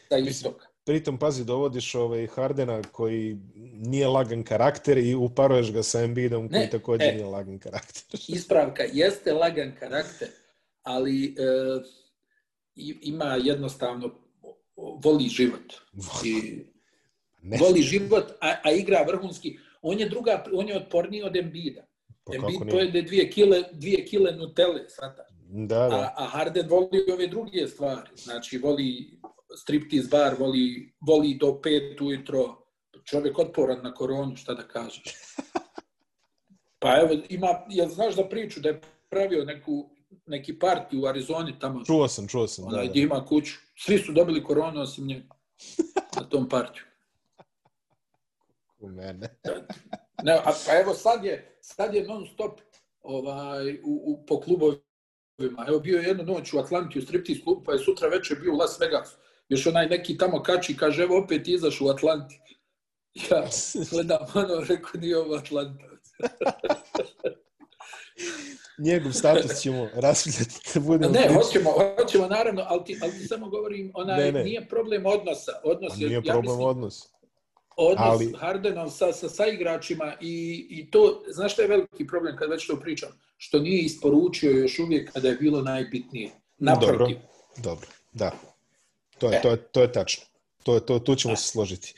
sa 0.08 0.18
istoka. 0.18 0.66
Pritom, 0.84 1.18
pazi, 1.18 1.44
dovodiš 1.44 1.94
ovaj 1.94 2.26
Hardena 2.26 2.82
koji 2.82 3.36
nije 3.74 4.08
lagan 4.08 4.42
karakter 4.44 4.98
i 4.98 5.14
uparuješ 5.14 5.72
ga 5.72 5.82
sa 5.82 6.02
Embiidom 6.02 6.48
koji 6.48 6.60
Ne, 6.60 6.70
također 6.70 7.08
e. 7.08 7.12
nije 7.12 7.24
lagan 7.26 7.58
karakter. 7.58 8.02
Ispravka 8.36 8.82
jeste 8.92 9.32
lagan 9.32 9.72
karakter, 9.80 10.28
ali 10.82 11.24
e, 11.24 11.32
ima 13.02 13.24
jednostavno 13.42 14.14
voli 14.76 15.28
život. 15.28 15.72
I 16.24 16.62
Ne, 17.42 17.58
voli 17.60 17.82
život, 17.82 18.32
a, 18.40 18.54
a 18.64 18.72
igra 18.72 19.04
vrhunski. 19.08 19.58
On 19.82 19.98
je 20.00 20.08
druga, 20.08 20.44
on 20.54 20.68
je 20.68 20.76
otporniji 20.76 21.22
od 21.22 21.36
Embida. 21.36 21.82
pa 22.24 22.34
Embiid 22.34 22.70
pojede 22.70 23.02
dvije 23.02 23.30
kile, 23.30 23.62
dvije 23.72 24.04
kile 24.04 24.32
Nutelle, 24.32 24.88
svata. 24.88 25.22
Da, 25.48 25.88
da. 25.88 25.96
A, 25.96 26.12
a 26.16 26.24
Harden 26.26 26.68
voli 26.68 27.04
ove 27.12 27.26
druge 27.26 27.66
stvari. 27.66 28.10
Znači, 28.16 28.58
voli 28.58 29.18
striptease 29.56 30.08
bar, 30.10 30.34
voli, 30.38 30.92
voli 31.06 31.34
do 31.40 31.60
pet 31.62 32.00
ujutro. 32.00 32.58
Čovjek 33.04 33.38
otporan 33.38 33.82
na 33.82 33.94
koronu, 33.94 34.36
šta 34.36 34.54
da 34.54 34.62
kažeš. 34.62 35.02
Pa 36.78 37.00
evo, 37.00 37.22
ima, 37.28 37.48
jel 37.68 37.88
znaš 37.88 38.14
da 38.16 38.28
priču 38.28 38.60
da 38.60 38.68
je 38.68 38.80
pravio 39.10 39.44
neku, 39.44 39.90
neki 40.26 40.58
parti 40.58 40.98
u 40.98 41.06
Arizoni 41.06 41.58
tamo, 41.58 41.84
Čuo 41.84 42.08
sam, 42.08 42.28
čuo 42.28 42.46
sam. 42.48 42.64
Da, 42.64 42.68
onaj 42.68 42.84
da. 42.84 42.90
gdje 42.90 43.02
ima 43.02 43.24
kuću. 43.26 43.52
Svi 43.76 43.98
su 43.98 44.12
dobili 44.12 44.44
koronu 44.44 44.80
osim 44.80 45.06
njega 45.06 45.34
na 46.16 46.22
tom 46.28 46.48
partiju. 46.48 46.84
U 48.82 48.88
mene. 48.88 49.28
Ne, 50.24 50.32
a, 50.32 50.52
pa 50.66 50.80
evo 50.80 50.94
sad 50.94 51.24
je, 51.24 51.58
sad 51.60 51.94
je 51.94 52.04
non 52.04 52.26
stop 52.34 52.60
ovaj, 53.00 53.74
u, 53.74 54.02
u, 54.04 54.26
po 54.26 54.40
klubovima. 54.40 55.66
Evo 55.68 55.78
bio 55.80 55.98
je 55.98 56.08
jednu 56.08 56.24
noć 56.24 56.52
u 56.52 56.58
Atlanti 56.58 56.98
u 56.98 57.02
striptease 57.02 57.42
klubu, 57.42 57.62
pa 57.64 57.72
je 57.72 57.78
sutra 57.78 58.08
večer 58.08 58.40
bio 58.40 58.52
u 58.52 58.56
Las 58.56 58.80
Vegasu. 58.80 59.16
Još 59.48 59.66
onaj 59.66 59.86
neki 59.86 60.18
tamo 60.18 60.42
kači, 60.42 60.76
kaže, 60.76 61.02
evo 61.02 61.18
opet 61.24 61.48
izaš 61.48 61.80
u 61.80 61.88
Atlanti. 61.88 62.40
Ja 63.30 63.44
gledam 63.90 64.18
ono, 64.34 64.64
rekao, 64.68 65.00
nije 65.00 65.18
ovo 65.18 65.34
Atlanta. 65.34 65.84
Njegov 68.78 69.12
status 69.12 69.60
ćemo 69.60 69.88
rasvljati 69.94 70.54
da 70.74 70.80
budemo 70.80 71.12
Ne, 71.12 71.28
hoćemo, 71.34 71.70
hoćemo 71.98 72.26
naravno, 72.26 72.62
ali 72.66 72.84
ti, 72.84 72.98
ali 73.02 73.12
ti 73.12 73.26
samo 73.26 73.48
govorim, 73.48 73.90
onaj, 73.94 74.24
Ne, 74.24 74.32
ne. 74.32 74.44
nije 74.44 74.68
problem 74.68 75.06
odnosa. 75.06 75.52
Odnos 75.64 75.92
A 75.92 75.96
je, 75.98 76.06
nije 76.06 76.20
ja 76.24 76.32
problem 76.32 76.52
mislim, 76.52 76.68
odnos. 76.68 77.12
Odnos 77.82 78.20
ali-. 78.20 78.32
Hardenov 78.38 78.90
sa, 78.90 79.12
sa 79.12 79.28
saigračima 79.28 80.14
i, 80.20 80.66
i 80.70 80.90
to, 80.90 81.22
znaš 81.28 81.52
šta 81.52 81.62
je 81.62 81.68
veliki 81.68 82.06
problem 82.06 82.36
kad 82.36 82.50
već 82.50 82.66
to 82.66 82.80
pričam? 82.80 83.08
Što 83.36 83.58
nije 83.58 83.82
isporučio 83.82 84.50
još 84.50 84.78
uvijek 84.78 85.12
kada 85.12 85.28
je 85.28 85.34
bilo 85.34 85.62
najbitnije. 85.62 86.30
Naprotiv. 86.58 87.16
Dobro, 87.56 87.88
da. 88.12 88.30
To 89.18 89.30
je, 89.30 89.36
E. 89.36 89.42
to 89.42 89.50
je, 89.50 89.56
to 89.56 89.82
je 89.82 89.92
tačno. 89.92 90.24
To 90.62 90.74
je, 90.74 90.86
to, 90.86 90.98
tu 90.98 91.14
ćemo 91.14 91.36
se 91.36 91.48
složiti. 91.48 91.94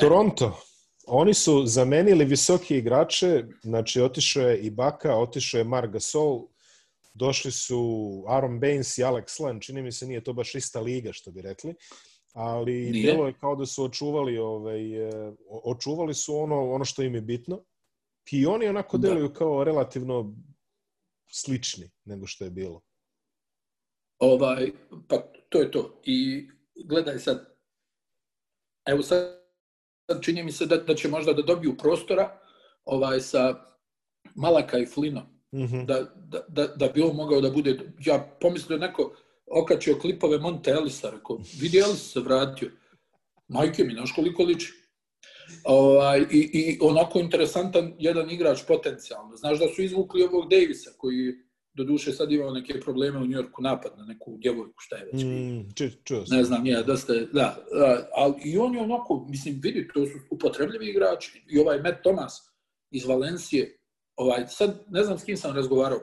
Toronto, 0.00 0.60
oni 1.06 1.34
su 1.34 1.66
zamenili 1.66 2.24
visoke 2.24 2.76
igrače, 2.76 3.44
znači 3.62 4.00
otišao 4.00 4.48
je 4.48 4.58
i 4.58 4.70
Baka, 4.70 5.16
otišao 5.16 5.58
je 5.58 5.64
Marc 5.64 5.90
Gasol, 5.92 6.46
došli 7.14 7.52
su 7.52 8.24
Aaron 8.28 8.60
Baines 8.60 8.98
i 8.98 9.02
Alex 9.02 9.44
Len, 9.44 9.60
čini 9.60 9.82
mi 9.82 9.92
se 9.92 10.06
nije 10.06 10.24
to 10.24 10.32
baš 10.32 10.54
ista 10.54 10.80
liga, 10.80 11.12
što 11.12 11.30
bi 11.30 11.42
rekli, 11.42 11.74
ali 12.32 12.72
Nije. 12.72 13.02
djelo 13.02 13.26
je 13.26 13.32
kao 13.32 13.56
da 13.56 13.66
su 13.66 13.84
očuvali, 13.84 14.38
ovaj, 14.38 15.08
e, 15.08 15.32
očuvali 15.64 16.14
su 16.14 16.36
ono, 16.36 16.72
ono 16.72 16.84
što 16.84 17.02
im 17.02 17.14
je 17.14 17.20
bitno 17.20 17.64
i 18.30 18.46
oni 18.46 18.68
onako 18.68 18.98
Da. 18.98 19.08
deluju 19.08 19.32
kao 19.32 19.64
relativno 19.64 20.34
slični 21.32 21.90
nego 22.04 22.26
što 22.26 22.44
je 22.44 22.50
bilo. 22.50 22.80
Ovaj, 24.18 24.72
pa 25.08 25.16
to 25.48 25.60
je 25.60 25.70
to. 25.70 26.00
I 26.04 26.48
gledaj 26.84 27.18
sad, 27.18 27.56
evo 28.86 29.02
sad, 29.02 29.42
sad 30.10 30.22
čini 30.22 30.42
mi 30.42 30.52
se 30.52 30.66
da, 30.66 30.76
da 30.76 30.94
će 30.94 31.08
možda 31.08 31.32
da 31.32 31.42
dobiju 31.42 31.76
prostora 31.76 32.40
ovaj, 32.84 33.20
sa 33.20 33.64
Malaka 34.34 34.78
i 34.78 34.86
Flinom. 34.86 35.24
Mhm. 35.54 35.84
da, 35.84 36.14
da, 36.16 36.44
da, 36.48 36.66
da 36.66 36.88
bi 36.88 37.02
on 37.02 37.16
mogao 37.16 37.40
da 37.40 37.50
bude, 37.50 37.92
ja 37.98 38.36
pomislio 38.40 38.78
neko 38.78 39.16
okačio 39.50 39.98
klipove 39.98 40.38
Monte 40.38 40.70
Elisa, 40.70 41.10
rekao, 41.10 41.40
vidi 41.60 41.78
Ellis 41.78 42.12
se 42.12 42.20
vratio. 42.20 42.70
Majke 43.48 43.84
mi, 43.84 43.92
znaš 43.92 44.12
koliko 44.12 44.42
liči. 44.42 44.72
Ovaj, 45.64 46.20
i, 46.30 46.38
I 46.38 46.78
onako 46.80 47.18
interesantan 47.18 47.94
jedan 47.98 48.30
igrač 48.30 48.60
potencijalno. 48.68 49.36
Znaš 49.36 49.58
da 49.58 49.68
su 49.68 49.82
izvukli 49.82 50.22
ovog 50.22 50.50
Davisa, 50.50 50.90
koji 50.96 51.34
do 51.74 51.84
duše 51.84 52.12
sad 52.12 52.32
imao 52.32 52.50
neke 52.50 52.80
probleme 52.80 53.18
u 53.18 53.26
Njorku, 53.26 53.62
napad 53.62 53.92
na 53.98 54.04
neku 54.04 54.38
djevojku, 54.38 54.74
šta 54.78 54.96
je 54.96 55.04
već. 55.12 55.22
Mm, 55.24 55.74
ču, 55.74 55.84
čuo 56.04 56.26
sam. 56.26 56.38
Ne 56.38 56.44
znam, 56.44 56.62
nije, 56.62 56.76
je, 56.76 56.82
da, 56.82 56.96
da, 57.32 57.66
ali 58.14 58.34
i 58.44 58.58
on 58.58 58.74
je 58.74 58.80
onako, 58.80 59.26
mislim, 59.28 59.60
vidi, 59.62 59.88
to 59.94 60.06
su 60.06 60.18
upotrebljivi 60.30 60.88
igrači. 60.88 61.42
I 61.48 61.58
ovaj 61.58 61.82
Matt 61.82 62.02
Thomas 62.02 62.40
iz 62.90 63.04
Valencije, 63.04 63.78
ovaj, 64.16 64.46
sad 64.48 64.84
ne 64.90 65.04
znam 65.04 65.18
s 65.18 65.24
kim 65.24 65.36
sam 65.36 65.56
razgovarao, 65.56 66.00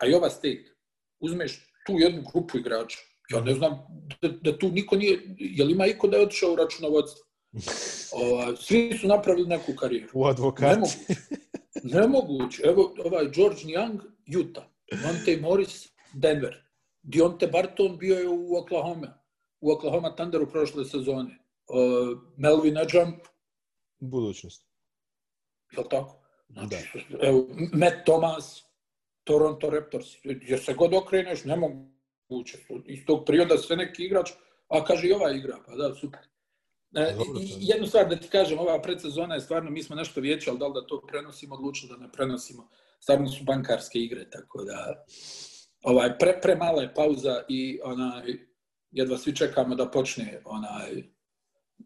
a 0.00 0.06
i 0.06 0.14
ova 0.14 0.30
State, 0.30 0.74
uzmeš 1.20 1.69
tu 1.86 1.92
jednu 1.98 2.22
grupu 2.32 2.58
igrača, 2.58 2.98
ja 3.30 3.40
ne 3.40 3.54
znam 3.54 3.78
da, 4.22 4.28
da 4.28 4.58
tu 4.58 4.68
niko 4.68 4.96
nije, 4.96 5.36
je 5.38 5.64
li 5.64 5.72
ima 5.72 5.86
iko 5.86 6.08
da 6.08 6.16
je 6.16 6.22
otišao 6.22 6.52
u 6.52 6.56
računovodstvo? 6.56 7.26
Ovaj, 8.22 8.56
svi 8.56 8.98
su 9.00 9.06
napravili 9.06 9.48
neku 9.48 9.72
karijeru. 9.78 10.08
U 10.14 10.26
advokati. 10.26 10.66
Nemoguće. 10.66 10.98
Nemoguće. 11.82 12.62
Evo, 12.64 12.94
ovaj 13.04 13.30
George 13.30 13.60
Young, 13.60 14.00
Utah. 14.40 14.64
Monte 15.04 15.36
Morris, 15.40 15.88
Denver. 16.14 16.56
Dionte 17.02 17.46
Barton 17.46 17.98
bio 17.98 18.16
je 18.18 18.28
u 18.28 18.56
Oklahoma. 18.56 19.18
U 19.60 19.72
Oklahoma 19.72 20.14
Thunderu 20.14 20.50
prošle 20.50 20.84
sezone. 20.84 21.38
Uh, 21.68 22.18
Melvin 22.36 22.76
Ejamp, 22.76 23.24
Budućnost. 24.00 24.66
je 25.72 25.78
li 25.78 25.88
tako? 25.90 26.20
Znači, 26.48 26.76
evo, 27.20 27.46
Matt 27.72 27.96
Thomas, 28.04 28.62
Toronto 29.30 29.70
Raptors. 29.70 30.06
Jer 30.24 30.60
se 30.60 30.74
god 30.74 30.94
okreneš, 30.94 31.44
nemoguće. 31.44 32.58
Iz 32.86 33.04
tog 33.06 33.24
perioda 33.26 33.58
sve 33.58 33.76
neki 33.76 34.04
igrač, 34.04 34.30
a 34.68 34.84
kaže 34.84 35.08
i 35.08 35.12
ova 35.12 35.30
igra, 35.32 35.58
pa 35.66 35.76
da, 35.76 35.94
super. 35.94 36.20
E, 36.96 37.00
je. 37.00 37.14
jednu 37.60 37.86
stvar 37.86 38.08
da 38.08 38.16
ti 38.16 38.28
kažem, 38.28 38.58
ova 38.58 38.82
predsezona 38.82 39.34
je 39.34 39.40
stvarno, 39.40 39.70
mi 39.70 39.82
smo 39.82 39.96
nešto 39.96 40.20
vijećali, 40.20 40.58
da 40.58 40.66
li 40.66 40.74
da 40.74 40.86
to 40.86 41.02
prenosimo, 41.06 41.54
odlučili 41.54 41.92
da 41.92 41.96
ne 41.96 42.12
prenosimo. 42.12 42.68
Stvarno 43.00 43.28
su 43.28 43.44
bankarske 43.44 43.98
igre, 43.98 44.30
tako 44.30 44.64
da 44.64 45.04
ovaj, 45.82 46.18
pre, 46.18 46.40
premala 46.42 46.82
je 46.82 46.94
pauza 46.94 47.42
i 47.48 47.80
onaj, 47.84 48.22
jedva 48.90 49.18
svi 49.18 49.36
čekamo 49.36 49.74
da 49.74 49.90
počne 49.90 50.42
onaj 50.44 51.02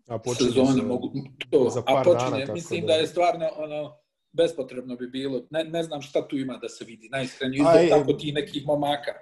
A 0.06 0.18
sezona 0.34 0.72
se 0.72 0.82
mogu 0.82 1.12
to, 1.50 1.70
za 1.70 1.80
a 1.80 1.94
par 1.94 2.04
počinje, 2.04 2.44
dana, 2.44 2.54
mislim 2.54 2.80
da- 2.80 2.86
da... 2.86 2.94
je 2.94 3.06
stvarno 3.06 3.48
ono 3.56 4.03
bespotrebno 4.34 4.96
bi 4.96 5.06
bilo. 5.06 5.46
Ne, 5.50 5.64
ne 5.64 5.82
znam 5.82 6.02
šta 6.02 6.28
tu 6.28 6.38
ima 6.38 6.56
da 6.56 6.68
se 6.68 6.84
vidi, 6.84 7.08
najiskrenije, 7.08 7.62
Aj, 7.66 7.84
izgled 7.84 8.00
tako 8.00 8.12
ti 8.12 8.32
nekih 8.32 8.66
momaka. 8.66 9.12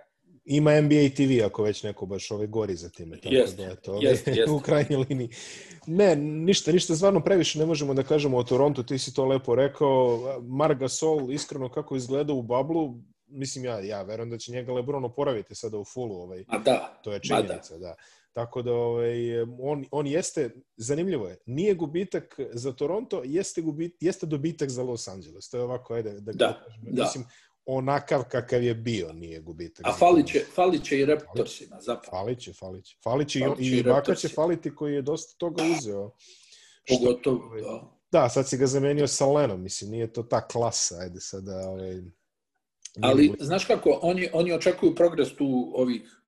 Ima 0.44 0.80
NBA 0.80 1.08
TV 1.16 1.44
ako 1.46 1.62
već 1.62 1.82
neko 1.82 2.06
baš 2.06 2.30
ove 2.30 2.46
gori 2.46 2.76
za 2.76 2.88
time. 2.88 3.20
Tako 3.20 3.34
Jest, 3.34 3.56
da, 3.56 3.70
eto, 3.72 3.98
jest, 4.02 4.26
jest. 4.26 4.52
u 4.56 4.60
krajnjoj 4.60 5.04
liniji. 5.08 5.28
Ne, 5.86 6.16
ništa, 6.16 6.72
ništa 6.72 6.96
stvarno 6.96 7.20
previše 7.20 7.58
ne 7.58 7.66
možemo 7.66 7.94
da 7.94 8.02
kažemo 8.02 8.36
o 8.36 8.42
Torontu, 8.42 8.82
ti 8.82 8.98
si 8.98 9.14
to 9.14 9.24
lepo 9.24 9.54
rekao. 9.54 10.20
Marc 10.42 10.78
Gasol, 10.78 11.32
iskreno 11.32 11.68
kako 11.68 11.96
izgleda 11.96 12.32
u 12.32 12.42
bablu, 12.42 12.94
mislim 13.26 13.64
ja, 13.64 13.80
ja 13.80 14.02
verujem 14.02 14.30
da 14.30 14.38
će 14.38 14.52
njega 14.52 14.72
Lebron 14.72 15.04
oporaviti 15.04 15.54
sada 15.54 15.78
u 15.78 15.84
fullu, 15.84 16.14
ovaj, 16.14 16.44
A 16.48 16.58
da, 16.58 17.00
to 17.04 17.12
je 17.12 17.18
da. 17.18 17.22
činjenica, 17.22 17.78
da. 17.78 17.94
Tako 18.32 18.62
da 18.62 18.72
ovaj, 18.72 19.42
on, 19.60 19.84
on 19.90 20.06
jeste, 20.06 20.50
zanimljivo 20.76 21.28
je, 21.28 21.36
nije 21.46 21.74
gubitak 21.74 22.40
za 22.52 22.72
Toronto, 22.72 23.22
jeste, 23.24 23.60
gubit, 23.60 23.96
jeste 24.00 24.26
dobitak 24.26 24.68
za 24.70 24.82
Los 24.82 25.08
Angeles. 25.08 25.48
To 25.50 25.56
je 25.56 25.62
ovako, 25.62 25.94
ajde, 25.94 26.20
da, 26.20 26.32
Da, 26.32 26.64
da. 26.82 27.02
Mislim, 27.02 27.24
onakav 27.66 28.22
kakav 28.30 28.62
je 28.62 28.74
bio 28.74 29.12
nije 29.12 29.40
gubitak. 29.40 29.86
A 29.86 29.92
za 29.92 29.98
falit 29.98 30.26
Toronto. 30.26 30.46
će, 30.48 30.54
falit 30.54 30.84
će 30.84 30.98
i 30.98 31.04
Raptorsima, 31.04 31.80
zapravo. 31.80 32.10
Falit 32.10 32.38
će, 32.38 32.52
falit 32.52 32.84
će. 32.84 32.96
Falit 33.04 33.28
će 33.28 33.40
Falit 33.40 33.60
i, 33.60 33.78
i 33.78 33.82
Baka 33.82 34.14
će 34.14 34.28
faliti 34.28 34.74
koji 34.74 34.94
je 34.94 35.02
dosta 35.02 35.34
toga 35.38 35.62
uzeo. 35.78 36.10
Pogotovo, 36.88 37.44
ovaj, 37.44 37.60
da. 37.60 37.98
Da, 38.12 38.28
sad 38.28 38.48
si 38.48 38.56
ga 38.56 38.66
zamenio 38.66 39.06
sa 39.06 39.26
Lenom, 39.26 39.62
mislim, 39.62 39.90
nije 39.90 40.12
to 40.12 40.22
ta 40.22 40.46
klasa, 40.48 40.96
ajde 41.00 41.20
sada, 41.20 41.68
ovaj, 41.68 41.94
nije 41.94 42.12
Ali, 43.00 43.32
znaš 43.40 43.64
kako, 43.64 43.98
oni, 44.02 44.28
oni 44.32 44.52
očekuju 44.52 44.94
progres 44.94 45.36
tu 45.36 45.72
ovih 45.74 46.21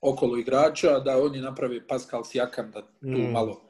okolo 0.00 0.36
igrača, 0.36 0.98
da 1.00 1.22
oni 1.22 1.40
naprave 1.40 1.86
Pascal 1.86 2.24
Siakam, 2.24 2.70
da 2.70 2.82
tu 2.82 3.06
Mm. 3.08 3.32
malo 3.32 3.62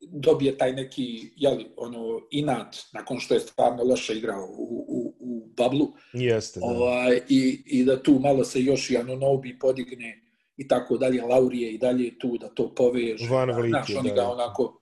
dobije 0.00 0.58
taj 0.58 0.72
neki, 0.72 1.32
jeli, 1.36 1.66
ono, 1.76 2.20
inat, 2.30 2.76
nakon 2.92 3.18
što 3.20 3.34
je 3.34 3.40
stvarno 3.40 3.84
loše 3.84 4.14
igrao 4.16 4.46
u, 4.58 4.84
u, 4.88 5.14
u 5.20 5.46
bablu, 5.56 5.88
Jeste, 6.12 6.60
da. 6.60 6.66
ovaj, 6.66 7.20
i, 7.28 7.62
i 7.66 7.84
da 7.84 8.02
tu 8.02 8.18
malo 8.18 8.44
se 8.44 8.62
još 8.62 8.90
i 8.90 8.96
Anunobi 8.96 9.58
podigne 9.58 10.20
i 10.56 10.68
tako 10.68 10.96
dalje, 10.98 11.22
Laurije 11.22 11.72
i 11.72 11.78
dalje 11.78 12.18
tu 12.18 12.38
da 12.38 12.48
to 12.48 12.74
poveže. 12.74 13.28
Van 13.30 13.50
Vliet 13.50 13.70
Znaš, 13.70 13.90
je, 13.90 13.98
oni 13.98 14.08
da, 14.08 14.14
ga 14.14 14.20
da. 14.20 14.30
onako, 14.30 14.80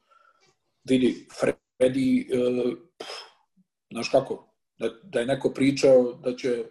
vidi, 0.84 1.26
Freddy, 1.40 2.24
uh, 2.68 2.78
znaš 3.92 4.08
kako, 4.08 4.54
da, 4.78 4.88
da 5.02 5.20
je 5.20 5.26
neko 5.26 5.50
pričao 5.50 6.12
da 6.12 6.36
će 6.36 6.64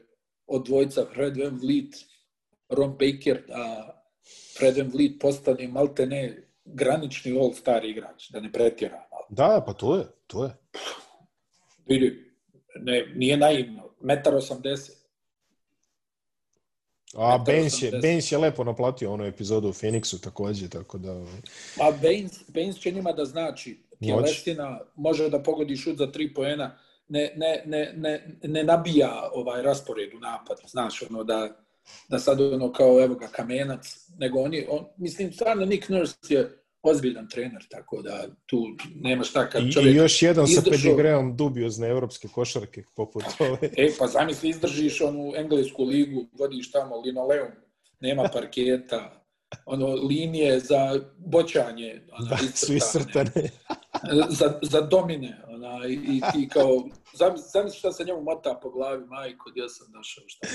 od 0.48 0.66
dvojca 0.66 1.06
Fred 1.14 1.38
Van 1.38 1.60
Vliet, 1.62 1.96
Ron 2.70 2.92
Baker, 2.92 3.44
da 3.48 3.98
Fred 4.62 4.78
Van 4.78 4.92
Vliet 4.94 5.20
postane 5.20 5.68
malte 5.68 6.06
ne 6.06 6.22
granični 6.66 7.34
all-star 7.34 7.86
igrač, 7.86 8.30
da 8.30 8.40
ne 8.40 8.52
pretjera. 8.52 9.08
Da, 9.30 9.64
pa 9.66 9.74
to 9.74 9.96
je, 9.98 10.06
to 10.28 10.44
je. 10.44 10.52
Vidi, 11.86 12.12
ne, 12.76 13.06
nije 13.16 13.38
naivno, 13.38 13.90
metar 14.02 14.34
80. 14.34 14.92
A 17.16 17.38
Baines 17.38 17.82
je, 17.82 17.92
80. 17.92 18.02
Baines 18.02 18.32
je 18.32 18.38
lepo 18.38 18.64
naplatio 18.64 19.14
onu 19.14 19.26
epizodu 19.26 19.70
u 19.70 19.74
Phoenixu 19.74 20.22
takođe, 20.24 20.70
tako 20.70 20.98
da... 20.98 21.12
ovaj, 21.12 21.42
A 21.82 21.92
Baines, 22.02 22.44
Baines 22.48 22.80
će 22.80 22.92
njima 22.92 23.12
da 23.12 23.26
znači, 23.26 23.80
tjelestina, 24.00 24.80
može 24.96 25.30
da 25.30 25.44
pogodi 25.44 25.76
šut 25.76 25.98
za 25.98 26.12
tri 26.12 26.34
poena, 26.34 26.78
ne, 27.08 27.34
ne, 27.36 27.64
ne, 27.66 27.94
ne, 27.96 28.38
ne 28.44 28.64
nabija 28.64 29.30
ovaj 29.34 29.62
raspored 29.62 30.14
u 30.14 30.20
napadu, 30.20 30.62
znaš, 30.68 31.02
ono 31.02 31.24
da, 31.24 31.66
da 32.10 32.20
sad 32.20 32.42
ono 32.42 32.72
kao 32.72 33.04
evo 33.04 33.16
ga 33.16 33.28
kamenac, 33.28 34.08
nego 34.18 34.40
oni, 34.40 34.66
on, 34.70 34.86
mislim, 34.98 35.34
stvarno 35.34 35.66
Nick 35.66 35.90
Nurse 35.90 36.18
je 36.30 36.62
ozbiljan 36.84 37.30
trener, 37.30 37.68
tako 37.70 38.02
da 38.02 38.28
tu 38.46 38.66
nema 38.96 39.24
šta 39.24 39.50
kad 39.50 39.64
I, 39.64 39.68
I 39.68 39.72
čovjek... 39.72 39.96
još 39.96 40.22
jedan 40.22 40.48
sa 40.48 40.62
izdržao- 40.62 40.72
pedigreom 40.72 41.38
dubiozne 41.38 41.88
evropske 41.88 42.28
košarke 42.28 42.84
poput 42.96 43.24
ove. 43.40 43.70
E, 43.78 43.90
pa 44.00 44.08
zamisli, 44.08 44.50
izdržiš 44.50 45.02
onu 45.02 45.34
englesku 45.36 45.84
ligu, 45.84 46.26
vodiš 46.40 46.72
tamo 46.72 47.02
linoleum, 47.02 47.52
nema 48.00 48.30
parketa, 48.34 49.22
ono, 49.66 49.88
linije 49.88 50.60
za 50.60 51.00
boćanje, 51.18 52.02
ono, 52.20 52.30
Da, 52.30 52.38
su 52.56 52.74
iscrtane. 52.74 53.32
za, 54.40 54.60
za 54.62 54.82
domine, 54.82 55.42
ona, 55.48 55.88
i, 55.88 55.94
i 55.94 56.22
ti 56.34 56.50
kao, 56.50 56.90
zamisli, 57.54 57.80
šta 57.80 57.92
se 57.92 58.04
njemu 58.04 58.22
mota 58.22 58.60
po 58.64 58.70
glavi, 58.70 59.06
majko, 59.06 59.50
gdje 59.52 59.70
sam 59.70 59.88
došao, 59.92 60.24
šta. 60.28 60.48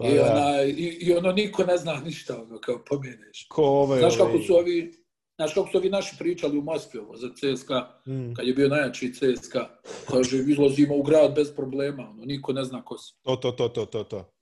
Pa 0.00 0.08
I, 0.08 0.14
da. 0.14 0.32
ona, 0.32 0.62
i, 0.62 0.98
I 1.00 1.12
ono, 1.14 1.32
niko 1.32 1.64
ne 1.64 1.76
zna 1.76 2.00
ništa, 2.04 2.42
ono, 2.42 2.58
kao 2.58 2.84
pobjedeš. 2.86 3.46
Ko 3.48 3.62
ove, 3.62 3.98
Znaš 3.98 4.16
kako 4.16 4.30
ovaj, 4.30 4.42
su 4.42 4.54
ovi, 4.54 4.92
znaš 5.36 5.54
kako 5.54 5.68
su 5.68 5.78
ovi 5.78 5.90
naši 5.90 6.16
pričali 6.18 6.58
u 6.58 6.62
Moskvi 6.62 7.00
ovo, 7.00 7.16
za 7.16 7.28
CSKA, 7.34 8.00
mm, 8.06 8.34
kad 8.34 8.46
je 8.46 8.54
bio 8.54 8.68
najjači 8.68 9.12
CSKA, 9.14 9.68
kaže, 10.10 10.36
izlazimo 10.38 10.96
u 10.96 11.02
grad 11.02 11.34
bez 11.34 11.54
problema, 11.56 12.08
ono, 12.10 12.24
niko 12.24 12.52
ne 12.52 12.64
zna 12.64 12.82
ko 12.84 12.98
si. 12.98 13.14
to, 13.22 13.36
to, 13.36 13.52
to, 13.52 13.68
to, 13.68 13.84
to, 13.86 14.04
to. 14.04 14.32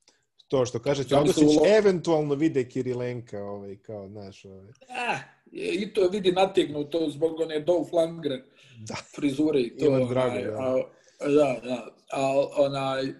To 0.48 0.66
što 0.66 0.78
kaže 0.78 1.02
Zamisli 1.02 1.34
Teodosić, 1.34 1.58
ulo- 1.60 1.78
eventualno 1.78 2.34
vide 2.34 2.68
Kirilenka, 2.68 3.42
ovaj, 3.44 3.76
kao, 3.76 4.08
znaš, 4.08 4.44
ovaj. 4.44 4.72
Ah, 4.88 5.18
i 5.52 5.92
to 5.92 6.08
vidi 6.08 6.32
nategnuto 6.32 7.10
zbog 7.10 7.40
one 7.40 7.60
Dolph 7.60 7.92
Lundgren 7.92 8.42
Da. 8.88 8.94
frizure 9.16 9.60
i 9.60 9.76
to. 9.76 9.84
Ivan 9.84 10.08
Drago, 10.08 10.50
da. 10.50 10.56
A, 10.58 10.82
da, 11.20 11.60
da. 11.68 11.94
A 12.12 12.46
onaj, 12.56 13.14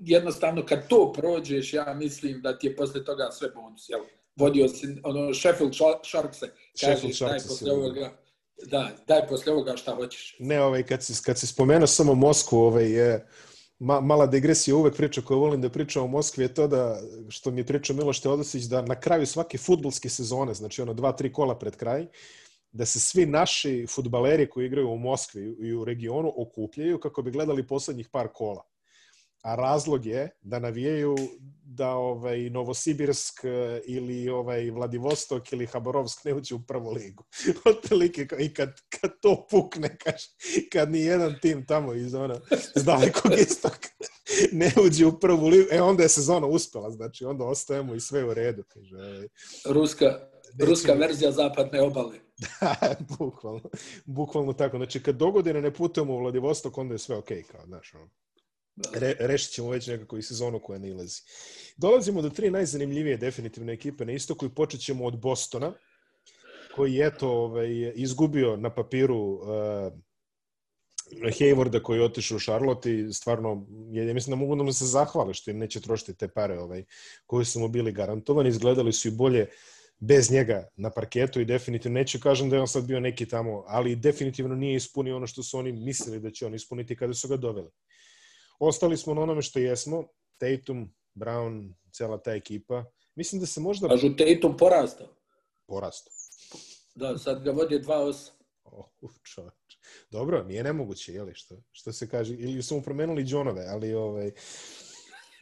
jednostavno 0.00 0.66
kad 0.66 0.88
to 0.88 1.12
prođeš, 1.12 1.74
ja 1.74 1.94
mislim 1.94 2.40
da 2.42 2.58
ti 2.58 2.66
je 2.66 2.76
posle 2.76 3.04
toga 3.04 3.28
sve 3.32 3.50
bonus, 3.50 3.88
jel? 3.88 4.00
Vodio 4.36 4.68
si, 4.68 4.86
ono, 5.04 5.34
Sheffield 5.34 5.72
Sha- 5.72 6.00
Sharkse, 6.10 6.46
Sheffield 6.74 7.02
kažeš, 7.02 7.18
daj 7.18 7.38
posle 7.48 7.72
ovoga, 7.72 8.12
da, 8.66 8.90
daj 9.08 9.26
posle 9.28 9.52
ovoga 9.52 9.76
šta 9.76 9.94
hoćeš. 9.94 10.36
Ne, 10.38 10.62
ovaj, 10.62 10.82
kad 10.82 11.02
si, 11.02 11.22
kad 11.24 11.38
si 11.38 11.46
spomenuo 11.46 11.86
samo 11.86 12.14
Moskvu, 12.14 12.58
ovaj, 12.58 12.90
je, 12.90 13.26
ma, 13.78 14.00
mala 14.00 14.26
digresija, 14.26 14.76
uvek 14.76 14.96
priča 14.96 15.20
koju 15.20 15.38
volim 15.38 15.60
da 15.60 15.68
pričam 15.68 16.02
o 16.02 16.06
Moskvi 16.06 16.44
je 16.44 16.54
to 16.54 16.68
da, 16.68 17.00
što 17.28 17.50
mi 17.50 17.60
je 17.60 17.66
pričao 17.66 17.96
Miloš 17.96 18.20
Teodosić, 18.20 18.64
da 18.64 18.82
na 18.82 19.00
kraju 19.00 19.26
svake 19.26 19.58
futbolske 19.58 20.08
sezone, 20.08 20.54
znači 20.54 20.82
ono 20.82 20.94
dva, 20.94 21.12
tri 21.12 21.32
kola 21.32 21.58
pred 21.58 21.76
kraj, 21.76 22.06
da 22.72 22.86
se 22.86 23.00
svi 23.00 23.26
naši 23.26 23.86
futbaleri 23.88 24.50
koji 24.50 24.66
igraju 24.66 24.88
u 24.88 24.98
Moskvi 24.98 25.56
i 25.60 25.72
u 25.72 25.84
regionu 25.84 26.32
okupljaju 26.36 27.00
kako 27.00 27.22
bi 27.22 27.30
gledali 27.30 27.66
poslednjih 27.66 28.08
par 28.08 28.28
kola. 28.34 28.62
A 29.42 29.54
razlog 29.54 30.06
je 30.06 30.30
da 30.40 30.58
navijaju 30.58 31.16
da 31.64 31.90
ovaj 31.90 32.50
Novosibirsk 32.50 33.44
eh, 33.44 33.80
ili 33.86 34.28
ovaj 34.28 34.70
Vladivostok 34.70 35.52
ili 35.52 35.66
Habarovsk 35.66 36.24
ne 36.24 36.34
uđe 36.34 36.54
u 36.54 36.62
prvu 36.62 36.90
ligu. 36.90 37.24
Otprilike 37.70 38.26
i 38.38 38.54
kad, 38.54 38.80
kad 39.00 39.10
to 39.20 39.46
pukne, 39.50 39.96
kaže, 39.98 40.28
kad 40.72 40.90
ni 40.90 41.00
jedan 41.00 41.38
tim 41.42 41.66
tamo 41.66 41.94
iz 41.94 42.14
ona 42.14 42.40
s 42.76 42.84
dalekog 42.84 43.32
istoka 43.48 43.88
ne 44.52 44.72
uđe 44.86 45.06
u 45.06 45.20
prvu 45.20 45.48
ligu, 45.48 45.68
e 45.72 45.82
onda 45.82 46.02
je 46.02 46.08
sezona 46.08 46.46
uspela, 46.46 46.90
znači 46.90 47.24
onda 47.24 47.44
ostajemo 47.44 47.94
i 47.94 48.00
sve 48.00 48.24
u 48.24 48.34
redu, 48.34 48.62
kaže. 48.68 48.96
Ovaj. 48.96 49.28
Ruska, 49.64 50.29
ruska 50.58 50.92
verzija 50.92 51.32
zapadne 51.32 51.82
obale. 51.82 52.18
bukvalno, 53.18 53.70
bukvalno 54.04 54.52
tako. 54.52 54.76
Znači, 54.76 55.02
kad 55.02 55.16
dogodine 55.16 55.60
ne 55.60 55.74
putujemo 55.74 56.14
u 56.14 56.18
Vladivostok, 56.18 56.78
onda 56.78 56.94
je 56.94 56.98
sve 56.98 57.16
okej, 57.16 57.42
kao, 57.42 57.66
znaš, 57.66 57.94
ono. 57.94 58.10
Re, 58.94 59.14
rešit 59.18 59.52
ćemo 59.52 59.70
već 59.70 59.86
nekako 59.86 60.16
i 60.16 60.22
sezonu 60.22 60.60
koja 60.60 60.78
ne 60.78 60.88
ilazi. 60.88 61.22
Dolazimo 61.76 62.22
do 62.22 62.30
tri 62.30 62.50
najzanimljivije 62.50 63.16
definitivne 63.16 63.72
ekipe 63.72 64.04
na 64.04 64.12
istoku 64.12 64.46
i 64.46 64.54
počet 64.54 64.80
ćemo 64.80 65.06
od 65.06 65.20
Bostona, 65.20 65.72
koji 66.74 67.00
eto 67.00 67.28
ovaj, 67.28 67.92
izgubio 67.94 68.56
na 68.56 68.74
papiru 68.74 69.18
uh, 69.18 69.42
Haywarda 71.38 71.82
koji 71.82 71.98
je 71.98 72.04
otišao 72.04 72.36
u 72.36 72.40
Charlotte 72.40 72.94
i 72.94 73.12
stvarno, 73.12 73.66
ja, 73.92 74.04
ja 74.04 74.14
mislim 74.14 74.30
da 74.30 74.36
mogu 74.36 74.56
da 74.56 74.62
mu 74.62 74.72
se 74.72 74.86
zahvale 74.86 75.34
što 75.34 75.50
im 75.50 75.58
neće 75.58 75.80
trošiti 75.80 76.14
te 76.14 76.28
pare 76.28 76.58
ovaj, 76.58 76.84
koji 77.26 77.44
su 77.44 77.60
mu 77.60 77.68
bili 77.68 77.92
garantovani. 77.92 78.48
Izgledali 78.48 78.92
su 78.92 79.08
i 79.08 79.10
bolje 79.10 79.50
bez 80.00 80.30
njega 80.30 80.68
na 80.76 80.90
parketu 80.90 81.40
i 81.40 81.44
definitivno 81.44 81.98
neću 81.98 82.18
kažem 82.20 82.50
da 82.50 82.56
je 82.56 82.60
on 82.60 82.68
sad 82.68 82.84
bio 82.84 83.00
neki 83.00 83.28
tamo, 83.28 83.64
ali 83.66 83.96
definitivno 83.96 84.54
nije 84.54 84.76
ispunio 84.76 85.16
ono 85.16 85.26
što 85.26 85.42
su 85.42 85.58
oni 85.58 85.72
mislili 85.72 86.20
da 86.20 86.30
će 86.30 86.46
on 86.46 86.54
ispuniti 86.54 86.96
kada 86.96 87.14
su 87.14 87.28
ga 87.28 87.36
doveli. 87.36 87.70
Ostali 88.58 88.96
smo 88.96 89.14
na 89.14 89.22
onome 89.22 89.42
što 89.42 89.58
jesmo, 89.58 90.04
Tatum, 90.38 90.94
Brown, 91.14 91.74
cela 91.92 92.22
ta 92.22 92.32
ekipa. 92.32 92.84
Mislim 93.14 93.40
da 93.40 93.46
se 93.46 93.60
možda 93.60 93.88
Kažu 93.88 94.16
Tatum 94.16 94.56
porastao. 94.56 95.06
porastu. 95.66 96.10
Da, 96.94 97.18
sad 97.18 97.44
ga 97.44 97.50
vodi 97.50 97.78
2-8. 97.78 98.30
Oh, 98.64 98.84
čoveč. 99.34 99.54
Dobro, 100.10 100.44
nije 100.44 100.64
nemoguće, 100.64 101.12
je 101.12 101.22
li 101.22 101.34
što, 101.34 101.62
što 101.72 101.92
se 101.92 102.08
kaže, 102.08 102.34
ili 102.34 102.62
su 102.62 102.74
mu 102.76 102.82
promenili 102.82 103.24
džonove, 103.24 103.66
ali 103.68 103.94
ovaj, 103.94 104.30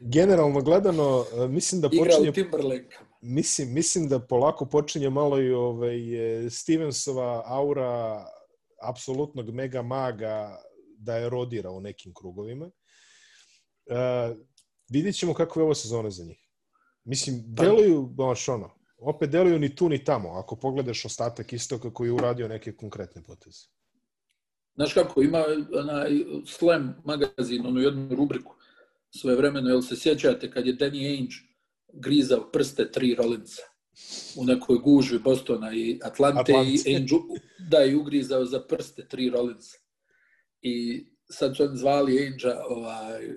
generalno 0.01 0.60
gledano, 0.60 1.24
mislim 1.48 1.80
da 1.80 1.89
Igra 1.93 2.05
počinje 2.05 2.30
u 2.30 2.32
Timberlake. 2.32 2.97
Mislim, 3.20 3.72
mislim 3.74 4.08
da 4.08 4.26
polako 4.26 4.66
počinje 4.66 5.10
malo 5.10 5.40
i 5.40 5.52
ovaj, 5.52 6.46
e, 6.46 6.50
Stevensova 6.50 7.42
aura 7.46 8.24
apsolutnog 8.82 9.50
mega 9.50 9.82
maga 9.82 10.58
da 10.98 11.16
je 11.16 11.28
rodira 11.28 11.70
u 11.70 11.80
nekim 11.80 12.14
krugovima. 12.14 12.70
Uh, 13.86 14.36
vidjet 14.90 15.18
ćemo 15.18 15.34
kako 15.34 15.60
je 15.60 15.64
ovo 15.64 15.74
sezona 15.74 16.10
za 16.10 16.24
njih. 16.24 16.48
Mislim, 17.04 17.44
deluju, 17.46 18.06
baš 18.06 18.48
ono, 18.48 18.70
opet 18.98 19.30
deluju 19.30 19.58
ni 19.58 19.76
tu 19.76 19.88
ni 19.88 20.04
tamo, 20.04 20.28
ako 20.28 20.56
pogledaš 20.56 21.04
ostatak 21.04 21.52
istoka 21.52 21.92
koji 21.94 22.08
je 22.08 22.12
uradio 22.12 22.48
neke 22.48 22.76
konkretne 22.76 23.22
poteze. 23.22 23.66
Znaš 24.74 24.94
kako, 24.94 25.22
ima 25.22 25.44
onaj 25.80 26.10
Slam 26.46 27.02
magazin, 27.04 27.66
onu 27.66 27.80
jednu 27.80 28.16
rubriku 28.16 28.54
svoje 29.10 29.36
vremeno, 29.36 29.68
jel 29.68 29.82
se 29.82 29.96
sjećate 29.96 30.50
kad 30.50 30.66
je 30.66 30.76
Danny 30.76 31.10
Ainge 31.10 31.47
grizao 31.93 32.51
prste 32.52 32.93
tri 32.93 33.15
Rollinsa 33.15 33.62
u 34.36 34.44
nekoj 34.44 34.78
gužvi 34.78 35.19
Bostona 35.19 35.73
i 35.74 36.01
Atlante, 36.05 36.40
Atlante. 36.40 36.70
i 36.70 36.94
Ainge 36.94 37.15
da 37.70 37.78
je 37.78 37.97
ugrizao 37.97 38.44
za 38.44 38.60
prste 38.60 39.09
tri 39.09 39.31
Rollinsa. 39.31 39.78
I 40.60 41.06
sad 41.31 41.56
su 41.56 41.69
zvali 41.73 42.19
Ainge 42.19 42.55
ovaj, 42.69 43.28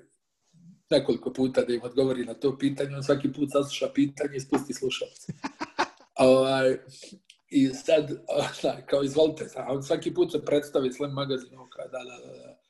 nekoliko 0.90 1.34
puta 1.34 1.61
da 1.61 1.73
im 1.73 1.82
odgovori 1.84 2.26
na 2.26 2.34
to 2.34 2.57
pitanje, 2.57 2.95
on 2.95 3.03
svaki 3.03 3.34
put 3.34 3.52
sasluša 3.52 3.90
pitanje 3.94 4.36
i 4.36 4.40
spusti 4.40 4.73
slušalce. 4.73 5.34
ovaj, 6.19 6.78
I 7.49 7.68
sad, 7.68 8.11
da, 8.64 8.86
kao 8.86 9.03
izvolite, 9.03 9.49
a 9.56 9.73
on 9.73 9.84
svaki 9.84 10.14
put 10.14 10.32
se 10.32 10.45
predstavi 10.45 10.94
Slam 10.94 11.14
magazin, 11.14 11.49
kao 11.49 11.88
da, 11.88 11.99
da, 12.03 12.28
da, 12.28 12.34
da. 12.38 12.61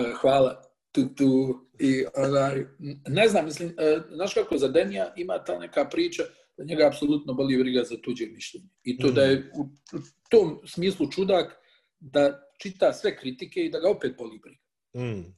E, 0.00 0.12
hvala, 0.20 0.62
tu, 0.96 1.14
tu, 1.14 1.60
i 1.78 2.04
onaj, 2.14 2.64
ne 3.08 3.28
znam, 3.28 3.44
mislim, 3.44 3.74
e, 3.78 3.98
znaš 4.14 4.34
kako, 4.34 4.58
za 4.58 4.68
Denija 4.68 5.12
ima 5.16 5.44
ta 5.44 5.58
neka 5.58 5.88
priča 5.88 6.22
da 6.56 6.64
njega 6.64 6.86
apsolutno 6.86 7.34
boli 7.34 7.58
briga 7.58 7.82
za 7.84 7.96
tuđe 8.02 8.26
mišljenje. 8.26 8.68
I 8.82 8.98
to 8.98 9.10
da 9.10 9.22
je 9.22 9.52
u, 9.58 9.62
u 9.96 10.00
tom 10.30 10.60
smislu 10.66 11.10
čudak 11.10 11.56
da 12.00 12.50
čita 12.62 12.92
sve 12.92 13.16
kritike 13.16 13.60
i 13.60 13.70
da 13.70 13.80
ga 13.80 13.90
opet 13.90 14.16
boli 14.18 14.38
briga. 14.38 14.62
Mm. 14.96 15.34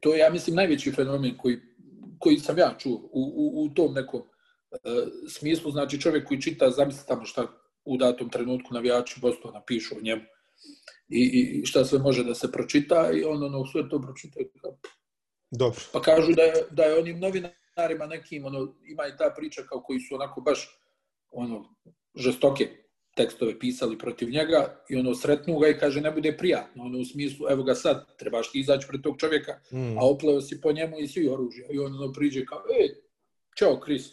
To 0.00 0.14
je, 0.14 0.18
ja 0.18 0.30
mislim, 0.30 0.56
najveći 0.56 0.92
fenomen 0.92 1.36
koji, 1.36 1.58
koji 2.18 2.38
sam 2.38 2.58
ja 2.58 2.74
čuo 2.78 2.96
u, 3.12 3.32
u, 3.34 3.64
u 3.64 3.74
tom 3.74 3.94
nekom 3.94 4.20
uh, 4.20 4.28
smislu. 5.28 5.70
Znači, 5.70 6.00
čovjek 6.00 6.28
koji 6.28 6.40
čita, 6.40 6.70
zamisli 6.70 7.06
tamo 7.08 7.24
šta 7.24 7.46
u 7.84 7.96
datom 7.96 8.30
trenutku 8.30 8.74
navijači 8.74 9.20
Bostona 9.20 9.62
pišu 9.66 9.94
o 9.96 10.02
njemu 10.02 10.22
i, 11.08 11.20
i 11.62 11.66
šta 11.66 11.84
sve 11.84 11.98
može 11.98 12.24
da 12.24 12.34
se 12.34 12.52
pročita 12.52 13.10
i 13.12 13.24
on 13.24 13.44
ono 13.44 13.66
sve 13.66 13.88
to 13.88 14.02
pročita 14.02 14.40
Dobro. 15.50 15.80
Pa 15.92 16.02
kažu 16.02 16.32
da 16.32 16.42
je, 16.42 16.52
da 16.70 16.82
je 16.82 16.98
onim 16.98 17.20
novinarima 17.20 18.06
nekim, 18.08 18.44
ono, 18.44 18.74
ima 18.84 19.06
i 19.06 19.16
ta 19.18 19.34
priča 19.36 19.62
kao 19.62 19.82
koji 19.82 20.00
su 20.00 20.14
onako 20.14 20.40
baš 20.40 20.78
ono, 21.30 21.74
žestoke 22.14 22.68
tekstove 23.16 23.58
pisali 23.58 23.98
protiv 23.98 24.30
njega 24.30 24.84
i 24.88 24.96
ono 24.96 25.14
sretnu 25.14 25.58
ga 25.58 25.68
i 25.68 25.78
kaže 25.78 26.00
ne 26.00 26.10
bude 26.10 26.36
prijatno, 26.36 26.84
ono 26.84 26.98
u 26.98 27.04
smislu 27.04 27.46
evo 27.50 27.62
ga 27.62 27.74
sad, 27.74 28.16
trebaš 28.18 28.52
ti 28.52 28.60
izaći 28.60 28.86
pred 28.88 29.02
tog 29.02 29.16
čovjeka, 29.18 29.52
mm. 29.72 29.98
a 29.98 30.00
opleo 30.00 30.40
si 30.40 30.60
po 30.60 30.72
njemu 30.72 30.98
i 30.98 31.08
svi 31.08 31.28
oružja 31.28 31.66
i 31.70 31.78
on 31.78 31.94
ono 31.94 32.12
priđe 32.12 32.44
kao, 32.44 32.58
e, 32.58 32.88
čao 33.58 33.80
Kris, 33.80 34.10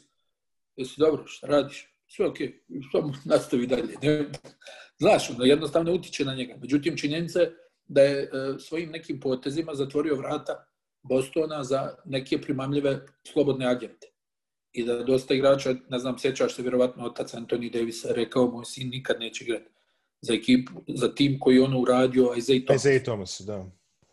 jesi 0.76 1.00
dobro, 1.00 1.24
šta 1.28 1.48
radiš? 1.48 1.90
sve 2.10 2.28
ok, 2.28 2.38
samo 2.92 3.14
nastavi 3.26 3.68
dalje. 3.68 3.96
Ne, 4.02 4.26
znaš, 5.00 5.30
ono, 5.30 5.46
jednostavno 5.46 5.94
utiče 5.94 6.26
na 6.26 6.36
njega. 6.36 6.58
Međutim, 6.62 6.98
činjenica 6.98 7.40
je 7.40 7.56
da 7.88 8.02
je 8.02 8.24
e, 8.24 8.30
svojim 8.60 8.90
nekim 8.90 9.20
potezima 9.20 9.76
zatvorio 9.76 10.16
vrata 10.16 10.66
Bostona 11.04 11.64
za 11.64 11.96
neke 12.06 12.42
primamljive 12.42 13.06
slobodne 13.28 13.66
agente. 13.66 14.08
I 14.72 14.84
da 14.86 15.04
dosta 15.04 15.34
igrača, 15.34 15.76
ne 15.90 16.00
znam, 16.00 16.20
sjećaš 16.20 16.56
se 16.56 16.62
vjerovatno 16.62 17.06
otac 17.06 17.34
Anthony 17.34 17.72
Davis 17.74 18.06
rekao, 18.06 18.52
moj 18.52 18.66
sin 18.66 18.90
nikad 18.90 19.20
neće 19.20 19.44
igrati 19.44 19.70
za 20.22 20.34
ekipu, 20.34 20.72
za 20.88 21.16
tim 21.16 21.40
koji 21.40 21.60
ono 21.60 21.80
uradio 21.80 22.34
Isaiah 22.38 22.64
Thomas. 22.66 22.82
Isaiah 22.82 23.04
Thomas, 23.04 23.42
da. 23.42 23.66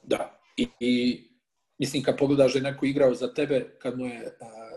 Da. 0.02 0.40
I, 0.56 0.68
i 0.80 1.24
mislim, 1.78 2.02
kad 2.02 2.18
pogledaš 2.18 2.52
da 2.52 2.58
je 2.58 2.62
neko 2.62 2.86
igrao 2.86 3.14
za 3.14 3.34
tebe, 3.34 3.76
kad 3.78 3.98
mu 3.98 4.06
je 4.06 4.36
a, 4.40 4.76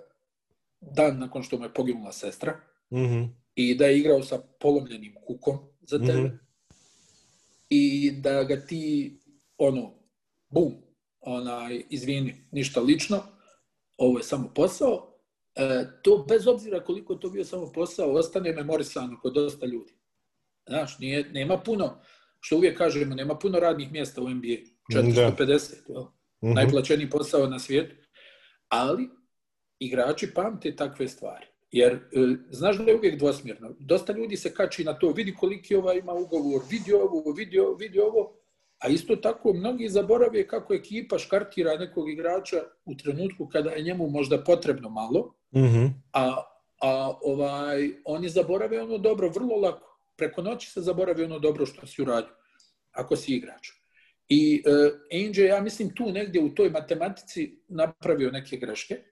dan 0.81 1.19
nakon 1.19 1.43
što 1.43 1.57
mu 1.57 1.65
je 1.65 1.73
poginula 1.73 2.11
sestra, 2.11 2.59
Mm 2.91 3.05
-hmm. 3.05 3.29
I 3.55 3.75
da 3.75 3.85
je 3.85 3.99
igrao 3.99 4.23
sa 4.23 4.41
polomljenim 4.59 5.15
kukom 5.27 5.57
za 5.89 5.99
tebe. 5.99 6.19
Mm 6.19 6.25
-hmm. 6.25 6.37
I 7.69 8.11
da 8.11 8.43
ga 8.43 8.65
ti, 8.65 9.15
ono, 9.57 9.93
bum, 10.49 10.73
onaj, 11.21 11.83
izvini, 11.89 12.47
ništa 12.51 12.81
lično, 12.81 13.23
ovo 13.97 14.19
je 14.19 14.23
samo 14.23 14.51
posao. 14.55 15.15
E, 15.55 15.85
to, 16.01 16.25
bez 16.29 16.47
obzira 16.47 16.83
koliko 16.83 17.15
to 17.15 17.29
bio 17.29 17.45
samo 17.45 17.71
posao, 17.71 18.13
ostane 18.13 18.53
memorisano 18.53 19.19
kod 19.21 19.33
dosta 19.33 19.65
ljudi. 19.65 19.93
Znaš, 20.67 20.99
nije, 20.99 21.29
nema 21.31 21.57
puno, 21.57 22.01
što 22.39 22.55
uvijek 22.55 22.77
kažemo, 22.77 23.15
nema 23.15 23.35
puno 23.35 23.59
radnih 23.59 23.91
mjesta 23.91 24.21
u 24.21 24.29
NBA. 24.29 24.57
450, 24.93 25.93
da. 25.93 25.99
Mm 25.99 26.05
-hmm. 26.41 26.55
najplaćeniji 26.55 27.09
posao 27.09 27.47
na 27.47 27.59
svijetu. 27.59 27.95
Ali 28.67 29.09
igrači 29.79 30.33
pamte 30.33 30.75
takve 30.75 31.07
stvari. 31.07 31.45
Jer, 31.71 31.93
e, 31.93 31.99
znaš 32.49 32.77
da 32.77 32.83
je 32.83 32.97
uvijek 32.97 33.19
dvosmjerno. 33.19 33.75
Dosta 33.79 34.13
ljudi 34.13 34.37
se 34.37 34.53
kači 34.53 34.83
na 34.83 34.93
to, 34.93 35.11
vidi 35.11 35.35
koliki 35.35 35.75
ova 35.75 35.93
ima 35.93 36.13
ugovor, 36.13 36.61
vidi 36.69 36.93
ovo, 36.93 37.31
vidi 37.31 37.59
ovo, 37.59 37.75
vidi 37.75 37.99
ovo, 37.99 38.33
a 38.79 38.87
isto 38.87 39.15
tako 39.15 39.53
mnogi 39.53 39.89
zaborave 39.89 40.47
kako 40.47 40.73
ekipa 40.73 41.17
škartira 41.17 41.77
nekog 41.77 42.09
igrača 42.09 42.57
u 42.85 42.95
trenutku 42.97 43.47
kada 43.47 43.69
je 43.69 43.83
njemu 43.83 44.09
možda 44.09 44.43
potrebno 44.43 44.89
malo, 44.89 45.35
mm 45.55 45.59
-hmm. 45.59 45.89
a, 46.13 46.43
a 46.81 47.13
ovaj, 47.21 47.89
oni 48.05 48.29
zaborave 48.29 48.81
ono 48.81 48.97
dobro 48.97 49.29
vrlo 49.29 49.55
lako. 49.55 49.99
Preko 50.17 50.41
noći 50.41 50.71
se 50.71 50.81
zaborave 50.81 51.25
ono 51.25 51.39
dobro 51.39 51.65
što 51.65 51.87
si 51.87 52.01
uradio, 52.01 52.33
ako 52.91 53.15
si 53.15 53.35
igrač. 53.35 53.67
I 54.29 54.63
uh, 54.65 55.25
Angel, 55.25 55.45
ja 55.45 55.61
mislim, 55.61 55.95
tu 55.95 56.11
negdje 56.11 56.41
u 56.41 56.55
toj 56.55 56.69
matematici 56.69 57.59
napravio 57.67 58.31
neke 58.31 58.57
greške, 58.57 59.03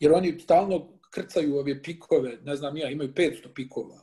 jer 0.00 0.12
oni 0.12 0.38
stalno 0.40 0.99
krcaju 1.10 1.56
ove 1.56 1.82
pikove, 1.82 2.38
ne 2.42 2.56
znam 2.56 2.76
ja, 2.76 2.90
imaju 2.90 3.12
500 3.14 3.54
pikova. 3.54 4.00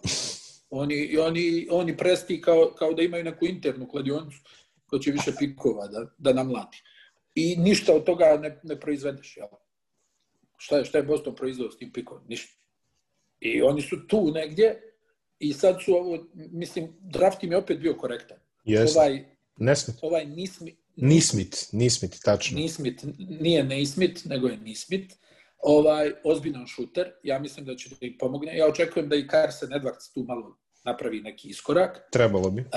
Oni, 0.70 1.18
oni, 1.18 1.68
oni 1.72 1.98
presti 1.98 2.42
kao, 2.42 2.74
kao 2.78 2.94
da 2.94 3.02
imaju 3.02 3.24
neku 3.24 3.46
internu 3.46 3.88
kladionicu 3.88 4.40
koja 4.86 5.00
će 5.00 5.12
više 5.12 5.32
pikova 5.40 5.88
da, 5.88 6.14
da 6.18 6.34
namlati. 6.34 6.84
I 7.36 7.56
ništa 7.56 7.94
od 7.94 8.04
toga 8.04 8.40
ne, 8.42 8.60
ne 8.64 8.80
proizvedeš. 8.80 9.38
Jel? 9.38 9.48
Šta 10.58 10.78
je, 10.78 10.86
šta 10.86 10.98
je 10.98 11.04
Boston 11.04 11.36
proizveo 11.36 11.72
s 11.72 11.78
tim 11.78 11.92
pikom? 11.92 12.18
Ništa. 12.28 12.58
I 13.40 13.62
oni 13.62 13.82
su 13.82 14.08
tu 14.08 14.32
negdje 14.32 14.82
i 15.40 15.54
sad 15.54 15.78
su 15.86 15.96
ovo, 15.96 16.28
mislim, 16.34 16.96
draft 17.00 17.44
im 17.44 17.52
je 17.52 17.58
opet 17.58 17.80
bio 17.80 17.94
korektan. 17.94 18.38
Yes. 18.66 18.96
Ovaj, 18.96 19.26
Nesmit. 19.58 19.98
Ovaj 20.02 20.26
Nismit. 20.26 20.80
Nismit, 20.96 21.68
Nismit, 21.72 22.20
tačno. 22.24 22.58
Nismit, 22.60 23.04
nije 23.18 23.64
Nismit, 23.64 24.26
nego 24.26 24.48
je 24.48 24.58
Nismit 24.58 25.14
ovaj, 25.60 26.12
ozbiljan 26.24 26.68
šuter, 26.68 27.12
ja 27.24 27.40
mislim 27.40 27.66
da 27.66 27.76
će 27.76 27.90
da 27.90 28.06
im 28.06 28.18
pomogne. 28.20 28.58
Ja 28.58 28.68
očekujem 28.68 29.10
da 29.10 29.16
i 29.16 29.28
Carson 29.28 29.70
Edwards 29.70 30.14
tu 30.14 30.24
malo 30.24 30.58
napravi 30.84 31.22
neki 31.22 31.50
iskorak. 31.50 32.10
Trebalo 32.12 32.50
bi. 32.50 32.62
Uh, 32.62 32.68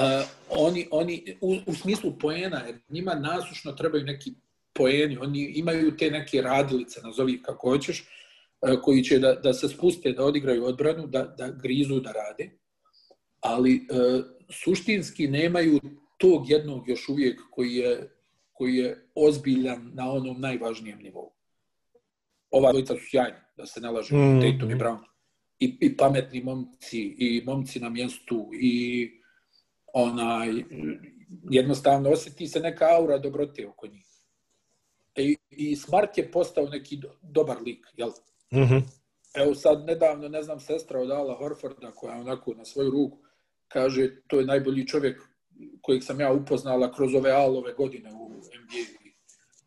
oni, 0.48 0.88
oni 0.90 1.36
u, 1.40 1.56
u 1.66 1.74
smislu 1.74 2.18
poena, 2.18 2.62
jer 2.66 2.78
njima 2.88 3.14
nasušno 3.14 3.72
trebaju 3.72 4.04
neki 4.04 4.32
poeni, 4.72 5.18
oni 5.18 5.52
imaju 5.54 5.96
te 5.96 6.10
neke 6.10 6.42
radilice, 6.42 7.00
nazovi 7.02 7.42
kako 7.42 7.70
hoćeš, 7.70 8.04
uh, 8.60 8.80
koji 8.82 9.04
će 9.04 9.18
da, 9.18 9.34
da 9.34 9.52
se 9.52 9.68
spuste, 9.68 10.12
da 10.12 10.24
odigraju 10.24 10.64
odbranu, 10.64 11.06
da, 11.06 11.22
da 11.38 11.48
grizu, 11.48 12.00
da 12.00 12.12
rade. 12.12 12.50
Ali 13.40 13.74
uh, 13.74 14.24
suštinski 14.50 15.28
nemaju 15.28 15.80
tog 16.18 16.50
jednog 16.50 16.88
još 16.88 17.08
uvijek 17.08 17.40
koji 17.50 17.74
je, 17.74 18.10
koji 18.52 18.76
je 18.76 19.06
ozbiljan 19.14 19.90
na 19.94 20.12
onom 20.12 20.40
najvažnijem 20.40 20.98
nivou 20.98 21.39
ova 22.50 22.70
dvojica 22.72 22.94
su 22.94 23.00
sjajni, 23.10 23.38
da 23.56 23.66
se 23.66 23.80
ne 23.80 23.90
laže, 23.90 24.16
mm. 24.16 24.40
Tatum 24.40 24.70
i 24.70 24.74
Brown. 24.74 24.98
I, 25.58 25.76
I 25.80 25.96
pametni 25.96 26.42
momci, 26.42 27.00
i 27.18 27.42
momci 27.46 27.80
na 27.80 27.88
mjestu, 27.88 28.50
i 28.52 29.10
onaj, 29.92 30.48
jednostavno 31.50 32.10
osjeti 32.10 32.46
se 32.46 32.60
neka 32.60 32.88
aura 32.96 33.18
dobrote 33.18 33.68
oko 33.68 33.86
njih. 33.86 34.06
I, 35.16 35.36
i 35.50 35.76
Smart 35.76 36.18
je 36.18 36.30
postao 36.30 36.68
neki 36.68 36.96
do, 36.96 37.08
dobar 37.22 37.56
lik, 37.62 37.86
jel? 37.96 38.10
Mm 38.52 38.58
-hmm. 38.58 38.82
Evo 39.34 39.54
sad 39.54 39.84
nedavno, 39.84 40.28
ne 40.28 40.42
znam, 40.42 40.60
sestra 40.60 41.00
od 41.00 41.10
Ala 41.10 41.34
Horforda 41.34 41.90
koja 41.90 42.20
onako 42.20 42.54
na 42.54 42.64
svoju 42.64 42.90
ruku 42.90 43.18
kaže 43.72 44.10
to 44.26 44.40
je 44.40 44.46
najbolji 44.46 44.86
čovjek 44.86 45.22
kojeg 45.82 46.04
sam 46.04 46.20
ja 46.20 46.32
upoznala 46.32 46.92
kroz 46.92 47.14
ove 47.14 47.30
alove 47.30 47.72
godine 47.72 48.10
u 48.12 48.28
NBA 48.28 48.99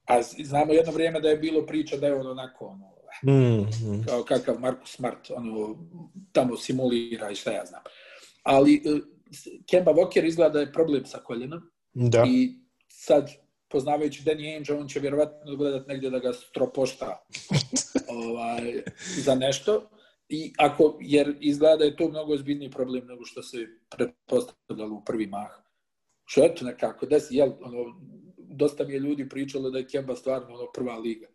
A 0.05 0.21
znamo 0.21 0.73
jedno 0.73 0.91
vrijeme 0.91 1.19
da 1.19 1.29
je 1.29 1.37
bilo 1.37 1.65
priča 1.65 1.97
da 1.97 2.07
je 2.07 2.15
on 2.15 2.27
onako, 2.27 2.65
ono, 2.65 2.93
mm, 3.23 4.05
kao 4.07 4.23
kakav 4.23 4.59
Markus 4.59 4.95
Smart, 4.95 5.31
ono, 5.31 5.75
tamo 6.31 6.57
simulira 6.57 7.29
i 7.29 7.35
šta 7.35 7.51
ja 7.51 7.65
znam. 7.65 7.81
Ali 8.43 8.81
uh, 8.85 8.99
Kemba 9.69 9.91
Walker 9.91 10.25
izgleda 10.25 10.53
da 10.53 10.59
je 10.59 10.71
problem 10.71 11.05
sa 11.05 11.17
koljenom. 11.17 11.61
Da. 11.93 12.23
I 12.27 12.53
sad, 12.87 13.29
poznavajući 13.69 14.23
Danny 14.23 14.53
Ainge, 14.53 14.73
on 14.73 14.87
će 14.87 14.99
vjerovatno 14.99 15.55
gledat 15.55 15.87
negdje 15.87 16.09
da 16.09 16.19
ga 16.19 16.33
stropošta 16.33 17.25
ovaj, 18.19 18.83
za 19.17 19.35
nešto. 19.35 19.89
I 20.29 20.53
ako, 20.57 20.97
jer 21.01 21.37
izgleda 21.39 21.75
da 21.75 21.83
je 21.85 21.95
to 21.95 22.09
mnogo 22.09 22.33
ozbiljniji 22.33 22.71
problem 22.71 23.07
nego 23.07 23.25
što 23.25 23.43
se 23.43 23.57
pretpostavljalo 23.89 24.95
u 24.95 25.03
prvi 25.05 25.27
mah. 25.27 25.51
Što 26.25 26.45
eto 26.45 26.65
nekako, 26.65 27.05
desi, 27.05 27.35
jel, 27.35 27.51
ono, 27.61 27.77
dosta 28.55 28.83
mi 28.83 28.93
je 28.93 28.99
ljudi 28.99 29.29
pričalo 29.29 29.69
da 29.69 29.77
je 29.77 29.87
Kemba 29.87 30.15
stvarno 30.15 30.55
ono 30.55 30.71
prva 30.73 30.97
liga. 30.97 31.27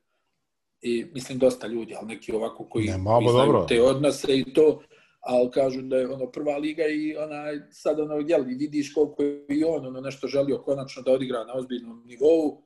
I 0.81 1.05
mislim 1.15 1.39
dosta 1.39 1.67
ljudi, 1.67 1.95
ali 1.95 2.07
neki 2.07 2.33
ovako 2.33 2.69
koji 2.69 2.87
ne, 2.87 2.99
malo, 2.99 3.33
dobro. 3.33 3.67
te 3.69 3.83
odnose 3.83 4.39
i 4.39 4.53
to, 4.55 4.83
ali 5.21 5.51
kažu 5.51 5.83
da 5.83 5.97
je 5.97 6.09
ono 6.09 6.31
prva 6.31 6.57
liga 6.57 6.87
i 6.87 7.17
onaj, 7.17 7.61
sad 7.71 8.01
ono, 8.01 8.25
jel, 8.29 8.45
vidiš 8.45 8.95
koliko 8.95 9.23
je 9.23 9.47
i 9.49 9.65
on 9.65 9.87
ono 9.87 10.01
nešto 10.01 10.27
želio 10.27 10.59
konačno 10.59 11.03
da 11.03 11.13
odigra 11.13 11.45
na 11.45 11.55
ozbiljnom 11.55 12.03
nivou 12.07 12.63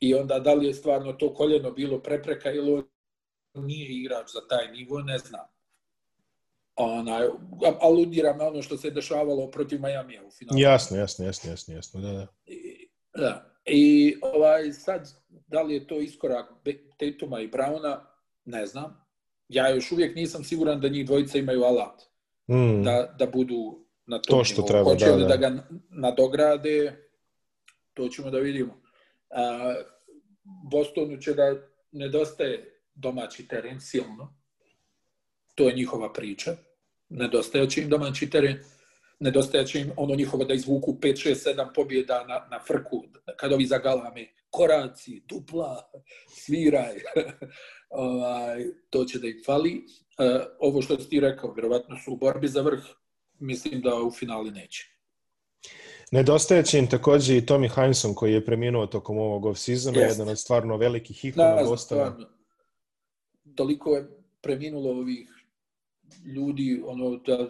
i 0.00 0.14
onda 0.14 0.38
da 0.38 0.54
li 0.54 0.66
je 0.66 0.74
stvarno 0.74 1.12
to 1.12 1.34
koljeno 1.34 1.70
bilo 1.70 2.02
prepreka 2.02 2.50
ili 2.52 2.72
on 2.72 2.84
nije 3.54 3.88
igrač 3.88 4.32
za 4.32 4.40
taj 4.48 4.72
nivo, 4.72 5.02
ne 5.02 5.18
znam. 5.18 5.46
Onaj, 6.76 7.28
aludiram 7.80 8.38
na 8.38 8.46
ono 8.46 8.62
što 8.62 8.76
se 8.76 8.90
dešavalo 8.90 9.50
protiv 9.50 9.80
Majamija 9.80 10.22
u 10.26 10.30
finalu. 10.30 10.60
Jasno, 10.60 10.96
jasno, 10.96 11.24
jasno, 11.24 11.50
jasno, 11.50 11.74
jasno, 11.74 12.00
da, 12.00 12.12
da. 12.12 12.26
I, 12.46 12.88
da. 13.16 13.51
I 13.64 14.14
ovaj, 14.22 14.72
sad, 14.72 15.08
da 15.28 15.62
li 15.62 15.74
je 15.74 15.86
to 15.86 16.00
iskorak 16.00 16.46
Tatuma 16.98 17.40
i 17.40 17.50
Browna, 17.50 18.00
ne 18.44 18.66
znam. 18.66 19.06
Ja 19.48 19.68
još 19.68 19.92
uvijek 19.92 20.16
nisam 20.16 20.44
siguran 20.44 20.80
da 20.80 20.88
njih 20.88 21.06
dvojica 21.06 21.38
imaju 21.38 21.62
alat. 21.62 22.02
Mm. 22.50 22.82
Da, 22.82 23.14
da 23.18 23.26
budu 23.26 23.86
na 24.06 24.18
tom 24.22 24.38
To 24.38 24.44
što 24.44 24.54
nivou. 24.62 24.68
treba, 24.68 24.84
Hoće 24.84 25.06
da, 25.06 25.14
li 25.14 25.22
da. 25.22 25.28
da 25.28 25.36
ga 25.36 25.66
nadograde, 25.90 27.06
to 27.94 28.08
ćemo 28.08 28.30
da 28.30 28.38
vidimo. 28.38 28.82
A, 29.30 29.74
Bostonu 30.70 31.16
će 31.16 31.34
da 31.34 31.56
nedostaje 31.92 32.80
domaći 32.94 33.48
teren 33.48 33.80
silno. 33.80 34.34
To 35.54 35.68
je 35.68 35.74
njihova 35.74 36.12
priča. 36.12 36.56
Nedostaje 37.08 37.70
će 37.70 37.80
im 37.82 37.88
domaći 37.88 38.30
teren. 38.30 38.58
Nedostaje 39.22 39.66
će 39.66 39.80
im 39.80 39.92
ono 39.96 40.14
njihovo 40.14 40.44
da 40.44 40.54
izvuku 40.54 40.96
5, 41.00 41.28
6, 41.28 41.54
7 41.54 41.74
pobjeda 41.74 42.24
na, 42.28 42.46
na 42.50 42.60
frku. 42.66 43.04
Kad 43.36 43.52
ovi 43.52 43.66
zagalame 43.66 44.26
koraci, 44.50 45.22
dupla, 45.28 45.90
sviraj. 46.28 46.94
ovaj, 47.90 48.64
to 48.90 49.04
će 49.04 49.18
da 49.18 49.26
im 49.26 49.42
fali. 49.46 49.84
E, 50.18 50.44
ovo 50.58 50.82
što 50.82 50.98
si 51.00 51.08
ti 51.08 51.20
rekao, 51.20 51.52
vjerovatno 51.52 51.96
su 52.04 52.12
u 52.12 52.16
borbi 52.16 52.48
za 52.48 52.60
vrh. 52.62 52.82
Mislim 53.38 53.80
da 53.80 54.02
u 54.02 54.10
finali 54.10 54.50
neće. 54.50 54.88
Nedostaje 56.10 56.64
će 56.64 56.78
im 56.78 56.86
takođe 56.86 57.36
i 57.36 57.40
Tommy 57.40 57.68
Heinsohn 57.74 58.14
koji 58.14 58.32
je 58.32 58.44
preminuo 58.44 58.86
tokom 58.86 59.18
ovog 59.18 59.44
off-seasona, 59.44 59.98
Jeste. 59.98 60.12
jedan 60.12 60.28
od 60.28 60.38
stvarno 60.38 60.76
velikih 60.76 61.24
ikona 61.24 61.54
Da, 61.54 61.64
Bostona. 61.64 62.16
Toliko 63.54 63.96
je 63.96 64.08
preminulo 64.40 64.90
ovih 64.90 65.28
ljudi, 66.36 66.82
ono 66.86 67.16
da 67.16 67.48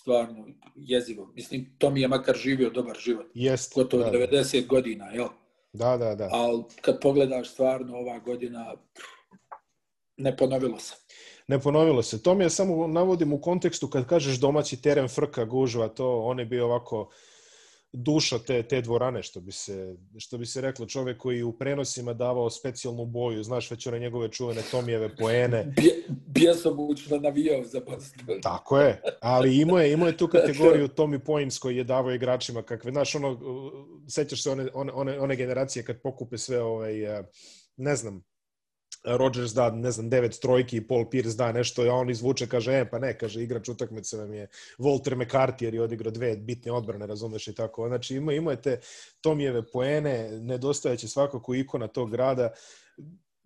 stvarno 0.00 0.46
jezivo. 0.74 1.32
Mislim, 1.34 1.74
to 1.78 1.90
mi 1.90 2.00
je 2.00 2.08
makar 2.08 2.36
živio 2.36 2.70
dobar 2.70 2.96
život. 2.96 3.26
Jest, 3.34 3.74
Gotovo 3.74 4.04
da, 4.04 4.10
90 4.10 4.66
godina, 4.66 5.04
jel? 5.04 5.28
da, 5.72 5.96
da, 5.96 6.14
da. 6.14 6.28
Ali 6.32 6.62
kad 6.80 7.00
pogledaš 7.00 7.50
stvarno 7.50 7.96
ova 7.96 8.18
godina, 8.18 8.74
ne 10.16 10.36
ponovilo 10.36 10.78
se. 10.78 10.94
Ne 11.48 11.60
ponovilo 11.60 12.02
se. 12.02 12.22
To 12.22 12.34
mi 12.34 12.44
je 12.44 12.50
samo 12.50 12.86
navodim 12.86 13.32
u 13.32 13.40
kontekstu 13.40 13.88
kad 13.90 14.06
kažeš 14.06 14.40
domaći 14.40 14.82
teren 14.82 15.08
frka 15.08 15.44
gužva, 15.44 15.88
to 15.88 16.20
on 16.20 16.38
je 16.38 16.44
bio 16.44 16.64
ovako 16.64 17.10
duša 17.92 18.38
te, 18.38 18.62
te 18.62 18.80
dvorane, 18.80 19.22
što 19.22 19.40
bi, 19.40 19.52
se, 19.52 19.96
što 20.18 20.38
bi 20.38 20.46
se 20.46 20.60
reklo 20.60 20.86
čovek 20.86 21.18
koji 21.18 21.42
u 21.42 21.52
prenosima 21.52 22.12
davao 22.12 22.50
specijalnu 22.50 23.06
boju, 23.06 23.42
znaš 23.42 23.70
već 23.70 23.86
one 23.86 23.98
njegove 23.98 24.28
čuvene 24.28 24.62
Tomijeve 24.70 25.16
poene. 25.16 25.64
Bje, 25.76 26.04
bjesomučno 26.26 27.18
navijao 27.18 27.64
za 27.64 27.80
Boston. 27.80 28.40
Tako 28.42 28.78
je, 28.78 29.02
ali 29.20 29.56
imao 29.56 29.78
je, 29.78 29.92
imao 29.92 30.06
je 30.06 30.16
tu 30.16 30.28
kategoriju 30.28 30.88
Tommy 30.88 31.18
Points 31.18 31.58
koji 31.58 31.76
je 31.76 31.84
davao 31.84 32.14
igračima 32.14 32.62
kakve, 32.62 32.90
znaš, 32.90 33.14
ono, 33.14 33.40
sećaš 34.08 34.42
se 34.42 34.50
one, 34.50 34.68
one, 34.74 34.92
one, 34.92 35.20
one 35.20 35.36
generacije 35.36 35.84
kad 35.84 36.02
pokupe 36.02 36.38
sve, 36.38 36.62
ovaj, 36.62 37.18
uh, 37.18 37.24
ne 37.76 37.96
znam, 37.96 38.22
Rodgers 39.16 39.54
da, 39.54 39.70
ne 39.70 39.90
znam, 39.90 40.10
devet 40.10 40.38
trojki 40.42 40.76
i 40.76 40.86
Paul 40.86 41.10
Pierce 41.10 41.36
da 41.36 41.52
nešto, 41.52 41.82
a 41.82 41.94
on 41.94 42.10
izvuče, 42.10 42.46
kaže, 42.48 42.72
e, 42.72 42.90
pa 42.90 42.98
ne, 42.98 43.18
kaže, 43.18 43.42
igrač 43.42 43.68
utakmice 43.68 44.16
vam 44.16 44.34
je 44.34 44.48
Walter 44.78 45.16
McCarthy 45.16 45.64
jer 45.64 45.74
je 45.74 45.82
odigrao 45.82 46.10
dve 46.10 46.36
bitne 46.36 46.72
odbrane, 46.72 47.06
razumeš 47.06 47.48
i 47.48 47.54
tako. 47.54 47.88
Znači, 47.88 48.16
ima, 48.16 48.32
ima 48.32 48.56
te 48.56 48.80
Tomijeve 49.20 49.62
poene, 49.72 50.30
nedostajeće 50.40 51.08
svakako 51.08 51.54
ikona 51.54 51.86
tog 51.86 52.10
grada, 52.10 52.50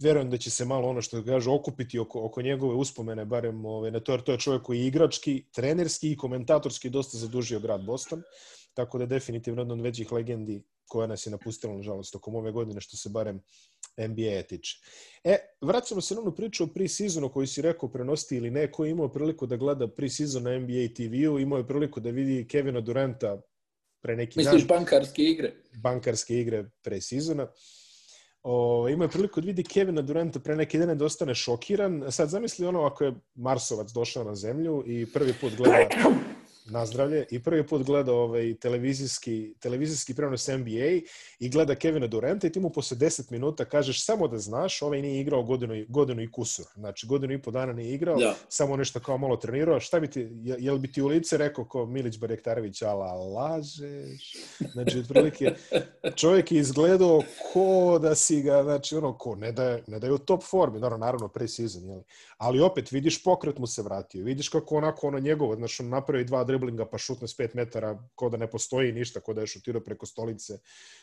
verujem 0.02 0.30
da 0.30 0.38
će 0.38 0.50
se 0.50 0.64
malo 0.64 0.88
ono 0.88 1.02
što 1.02 1.24
kažu 1.24 1.52
okupiti 1.52 1.98
oko, 1.98 2.24
oko 2.24 2.42
njegove 2.42 2.74
uspomene, 2.74 3.24
barem 3.24 3.64
ove, 3.64 3.90
na 3.90 4.00
to, 4.00 4.12
jer 4.12 4.22
to 4.22 4.32
je 4.32 4.38
čovjek 4.38 4.62
koji 4.62 4.80
je 4.80 4.86
igrački, 4.86 5.44
trenerski 5.52 6.12
i 6.12 6.16
komentatorski 6.16 6.90
dosta 6.90 7.18
zadužio 7.18 7.60
grad 7.60 7.84
Boston, 7.84 8.22
tako 8.74 8.98
da 8.98 9.04
je 9.04 9.08
definitivno 9.08 9.60
jedna 9.60 9.74
od 9.74 9.80
većih 9.80 10.12
legendi 10.12 10.62
koja 10.88 11.06
nas 11.06 11.26
je 11.26 11.30
napustila, 11.30 11.76
nažalost, 11.76 12.12
tokom 12.12 12.34
ove 12.34 12.52
godine, 12.52 12.80
što 12.80 12.96
se 12.96 13.08
barem 13.08 13.40
NBA 13.98 14.42
tiče. 14.42 14.78
E, 15.24 15.36
vraćamo 15.60 16.00
se 16.00 16.14
na 16.14 16.20
onu 16.20 16.34
priču 16.34 16.64
o 16.64 16.66
pre-seasonu 16.66 17.32
koju 17.32 17.46
si 17.46 17.62
rekao 17.62 17.88
prenosti 17.88 18.36
ili 18.36 18.50
ne, 18.50 18.72
ko 18.72 18.84
je 18.84 18.90
imao 18.90 19.12
priliku 19.12 19.46
da 19.46 19.56
gleda 19.56 19.88
pre-season 19.88 20.42
na 20.42 20.58
NBA 20.58 20.94
TV-u, 20.96 21.38
imao 21.38 21.58
je 21.58 21.66
priliku 21.66 22.00
da 22.00 22.10
vidi 22.10 22.48
Kevina 22.48 22.80
Duranta 22.80 23.40
pre 24.02 24.16
neki 24.16 24.38
Misliš 24.38 24.62
dan, 24.62 24.78
bankarske 24.78 25.22
igre? 25.22 25.52
bankarske 25.82 26.40
igre 26.40 26.70
pre-seasona. 26.82 27.46
O, 28.42 28.88
imao 28.88 29.04
je 29.04 29.10
priliku 29.10 29.40
da 29.40 29.46
vidi 29.46 29.64
Kevina 29.64 30.02
Duranta 30.02 30.40
pre 30.40 30.56
neki 30.56 30.78
dan 30.78 30.98
da 30.98 31.04
ostane 31.04 31.34
šokiran. 31.34 32.04
Sad 32.10 32.28
zamisli 32.28 32.66
ono 32.66 32.82
ako 32.82 33.04
je 33.04 33.14
Marsovac 33.34 33.92
došao 33.92 34.24
na 34.24 34.34
zemlju 34.34 34.84
i 34.86 35.06
prvi 35.12 35.34
put 35.40 35.56
gleda 35.56 35.88
nazdravlje 36.64 37.26
i 37.30 37.42
prvi 37.42 37.66
put 37.66 37.82
gleda 37.82 38.12
ovaj 38.12 38.54
televizijski 38.54 39.54
televizijski 39.60 40.14
prenos 40.14 40.48
NBA 40.48 41.00
i 41.38 41.48
gleda 41.48 41.74
Kevina 41.74 42.06
Duranta 42.06 42.46
i 42.46 42.52
ti 42.52 42.60
mu 42.60 42.70
posle 42.70 42.96
10 42.96 43.32
minuta 43.32 43.64
kažeš 43.64 44.04
samo 44.04 44.28
da 44.28 44.38
znaš, 44.38 44.82
ovaj 44.82 45.02
nije 45.02 45.20
igrao 45.20 45.42
godinu, 45.42 45.84
godinu 45.88 46.22
i 46.22 46.30
kusur. 46.30 46.66
Znači 46.74 47.06
godinu 47.06 47.32
i 47.32 47.42
po 47.42 47.50
dana 47.50 47.72
nije 47.72 47.94
igrao, 47.94 48.16
Da. 48.16 48.34
samo 48.48 48.76
nešto 48.76 49.00
kao 49.00 49.18
malo 49.18 49.36
trenirao. 49.36 49.80
Šta 49.80 50.00
bi 50.00 50.10
ti, 50.10 50.20
je, 50.20 50.56
jel 50.58 50.78
bi 50.78 50.92
ti 50.92 51.02
u 51.02 51.06
lice 51.06 51.36
rekao 51.36 51.64
ko 51.64 51.86
Milić 51.86 52.18
Barjektarević, 52.18 52.82
ala 52.82 53.12
lažeš? 53.12 54.36
Znači, 54.72 54.98
otprilike, 54.98 55.54
čovjek 56.14 56.52
je 56.52 56.58
izgledao 56.58 57.22
ko 57.52 57.98
da 58.02 58.14
si 58.14 58.42
ga, 58.42 58.62
znači, 58.62 58.96
ono, 58.96 59.18
ko, 59.18 59.34
ne 59.36 59.52
da 59.52 59.78
ne 59.86 59.98
da 59.98 60.06
je 60.06 60.12
u 60.12 60.18
top 60.18 60.42
formi, 60.42 60.80
naravno, 60.80 61.06
naravno 61.06 61.28
pre-season, 61.28 61.88
jel? 61.90 62.00
Ali 62.36 62.60
opet, 62.60 62.92
vidiš 62.92 63.22
pokret 63.22 63.58
mu 63.58 63.66
se 63.66 63.82
vratio, 63.82 64.24
vidiš 64.24 64.48
kako 64.48 64.76
onako 64.76 65.06
ono 65.06 65.18
njegovo, 65.18 65.56
znači, 65.56 65.82
on 65.82 65.88
napravi 65.88 66.24
dva 66.24 66.44
driblinga 66.52 66.84
pa 66.86 66.98
šutne 66.98 67.28
s 67.28 67.36
5 67.38 67.54
metara, 67.54 67.96
ko 68.14 68.28
da 68.28 68.36
ne 68.36 68.50
postoji 68.50 68.92
ništa, 68.92 69.20
ko 69.20 69.34
da 69.34 69.40
je 69.40 69.46
šutirao 69.46 69.82
preko 69.84 70.06
stolice. 70.06 70.58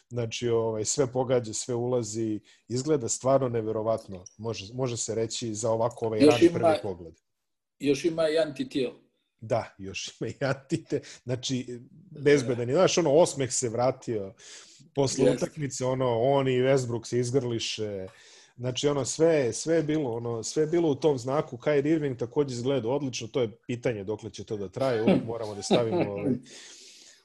Znači, 0.09 0.49
ovaj, 0.49 0.85
sve 0.85 1.07
pogađa, 1.11 1.53
sve 1.53 1.75
ulazi, 1.75 2.39
izgleda 2.67 3.09
stvarno 3.09 3.49
neverovatno, 3.49 4.23
može, 4.37 4.73
može 4.73 4.97
se 4.97 5.15
reći 5.15 5.53
za 5.55 5.71
ovako 5.71 6.05
ovaj 6.05 6.19
Još 6.19 6.33
rani 6.33 6.45
ima- 6.45 6.59
prvi 6.59 6.75
pogled. 6.83 7.13
Još 7.79 8.05
ima 8.05 8.29
i 8.29 8.37
antitijel. 8.37 8.91
Da, 9.41 9.75
još 9.77 10.19
ima 10.21 10.29
i 10.29 10.45
antite. 10.45 11.01
Znači, 11.23 11.79
bezbedan 12.11 12.69
je. 12.69 12.75
Znaš, 12.75 12.97
ono, 12.97 13.13
osmeh 13.13 13.53
se 13.53 13.69
vratio. 13.69 14.33
Posle 14.95 15.25
Jeste. 15.25 15.45
utakmice, 15.45 15.85
ono, 15.85 16.19
on 16.21 16.47
i 16.47 16.51
Westbrook 16.61 17.05
se 17.05 17.19
izgrliše. 17.19 18.07
Znači, 18.59 18.87
ono, 18.87 19.05
sve, 19.05 19.53
sve 19.53 19.75
je 19.75 19.83
bilo, 19.83 20.11
ono, 20.11 20.43
sve 20.43 20.63
je 20.63 20.67
bilo 20.67 20.89
u 20.89 20.95
tom 20.95 21.17
znaku. 21.17 21.57
Kyrie 21.57 21.91
Irving 21.91 22.17
takođe 22.17 22.53
izgleda 22.53 22.89
odlično. 22.89 23.27
To 23.27 23.41
je 23.41 23.57
pitanje 23.67 24.03
dokle 24.03 24.29
će 24.29 24.43
to 24.43 24.57
da 24.57 24.69
traje. 24.69 25.01
Uvek 25.01 25.23
moramo 25.25 25.55
da 25.55 25.61
stavimo 25.61 26.11
ovaj, 26.11 26.33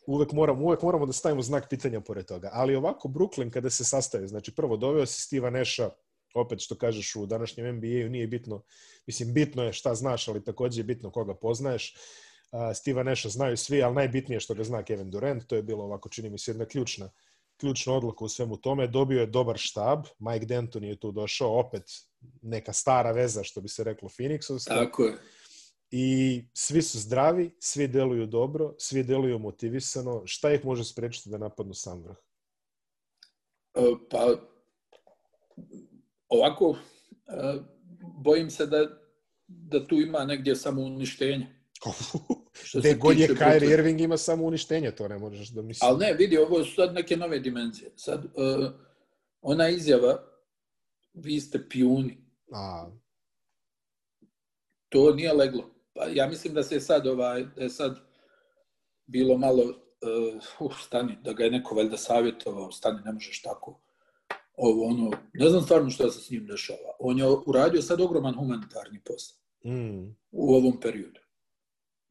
uvek 0.06 0.32
moramo, 0.32 0.64
uvek 0.64 0.82
moramo 0.82 1.06
da 1.06 1.12
stavimo 1.12 1.42
znak 1.42 1.66
pitanja 1.70 2.00
pored 2.00 2.26
toga. 2.26 2.50
Ali 2.52 2.76
ovako, 2.76 3.08
Brooklyn 3.08 3.50
kada 3.50 3.70
se 3.70 3.84
sastavi, 3.84 4.28
znači 4.28 4.54
prvo 4.54 4.76
doveo 4.76 5.06
se 5.06 5.20
Steva 5.22 5.50
Neša, 5.50 5.90
opet 6.34 6.60
što 6.60 6.74
kažeš 6.74 7.16
u 7.16 7.26
današnjem 7.26 7.76
NBA-u 7.76 8.10
nije 8.10 8.26
bitno, 8.26 8.62
mislim 9.06 9.34
bitno 9.34 9.62
je 9.62 9.72
šta 9.72 9.94
znaš, 9.94 10.28
ali 10.28 10.44
takođe 10.44 10.80
je 10.80 10.84
bitno 10.84 11.10
koga 11.10 11.34
poznaješ. 11.34 11.94
Uh, 12.52 12.58
Steva 12.74 13.02
Neša 13.02 13.28
znaju 13.28 13.56
svi, 13.56 13.82
ali 13.82 13.94
najbitnije 13.94 14.36
je 14.36 14.40
što 14.40 14.54
ga 14.54 14.64
zna 14.64 14.82
Kevin 14.82 15.10
Durant, 15.10 15.46
to 15.46 15.56
je 15.56 15.62
bilo 15.62 15.84
ovako, 15.84 16.08
čini 16.08 16.30
mi 16.30 16.38
se, 16.38 16.50
jedna 16.50 16.64
ključna 16.64 17.10
ključna 17.64 17.92
odluka 17.92 18.24
u 18.24 18.28
svemu 18.28 18.56
tome. 18.56 18.86
Dobio 18.86 19.20
je 19.20 19.26
dobar 19.26 19.56
štab, 19.58 20.06
Mike 20.18 20.46
Denton 20.46 20.84
je 20.84 21.00
tu 21.00 21.12
došao, 21.12 21.58
opet 21.58 21.82
neka 22.42 22.72
stara 22.72 23.12
veza, 23.12 23.42
što 23.42 23.60
bi 23.60 23.68
se 23.68 23.84
reklo 23.84 24.08
Phoenixovska 24.08 24.74
Tako 24.74 25.04
je. 25.04 25.16
i 25.90 26.44
svi 26.54 26.82
su 26.82 26.98
zdravi, 26.98 27.50
svi 27.60 27.88
deluju 27.88 28.26
dobro, 28.26 28.74
svi 28.78 29.02
deluju 29.02 29.38
motivisano. 29.38 30.22
Šta 30.26 30.52
ih 30.52 30.64
može 30.64 30.84
sprečiti 30.84 31.30
da 31.30 31.38
napadnu 31.38 31.74
sam 31.74 32.02
vrh? 32.02 32.16
E, 33.74 33.80
Pa, 34.10 34.36
ovako, 36.28 36.76
e, 37.26 37.58
bojim 38.24 38.50
se 38.50 38.66
da, 38.66 38.86
da 39.46 39.86
tu 39.86 39.94
ima 39.94 40.24
negdje 40.24 40.56
samo 40.56 40.82
uništenje. 40.82 41.46
Što 42.62 42.78
Gde 42.78 42.94
god 42.94 43.18
je 43.18 43.28
Kyrie 43.28 43.38
Brooklyna. 43.38 43.72
Irving 43.72 44.00
ima 44.00 44.16
samo 44.16 44.44
uništenje, 44.44 44.90
to 44.90 45.08
ne 45.08 45.18
možeš 45.18 45.48
da 45.48 45.62
misliš. 45.62 45.82
Ali 45.82 45.98
ne, 45.98 46.12
vidi, 46.12 46.38
ovo 46.38 46.64
su 46.64 46.74
sad 46.74 46.94
neke 46.94 47.16
nove 47.16 47.38
dimenzije. 47.38 47.90
Sad, 47.96 48.24
uh, 48.24 48.70
ona 49.40 49.68
izjava, 49.68 50.22
vi 51.14 51.40
ste 51.40 51.68
pijuni, 51.68 52.24
A, 52.52 52.90
to 54.88 55.14
nije 55.14 55.32
leglo. 55.32 55.70
Pa 55.92 56.04
ja 56.04 56.28
mislim 56.28 56.54
da 56.54 56.62
se 56.62 56.80
sad, 56.80 57.06
ovaj, 57.06 57.44
da 57.56 57.62
je 57.62 57.70
sad 57.70 57.98
bilo 59.06 59.38
malo, 59.38 59.62
uh, 59.62 60.40
uh, 60.60 60.80
stani, 60.80 61.18
da 61.22 61.32
ga 61.32 61.44
je 61.44 61.50
neko 61.50 61.74
valjda 61.74 61.96
savjetovao, 61.96 62.72
stani, 62.72 63.00
ne 63.04 63.12
možeš 63.12 63.42
tako. 63.42 63.80
Ovo, 64.56 64.86
ono, 64.86 65.10
ne 65.34 65.48
znam 65.48 65.62
stvarno 65.62 65.90
šta 65.90 66.10
se 66.10 66.20
s 66.20 66.30
njim 66.30 66.46
dešava. 66.46 66.96
On 66.98 67.18
je 67.18 67.24
uradio 67.46 67.82
sad 67.82 68.00
ogroman 68.00 68.34
humanitarni 68.34 69.00
posao 69.04 69.36
mm, 69.64 70.16
u 70.30 70.54
ovom 70.54 70.80
periodu. 70.80 71.20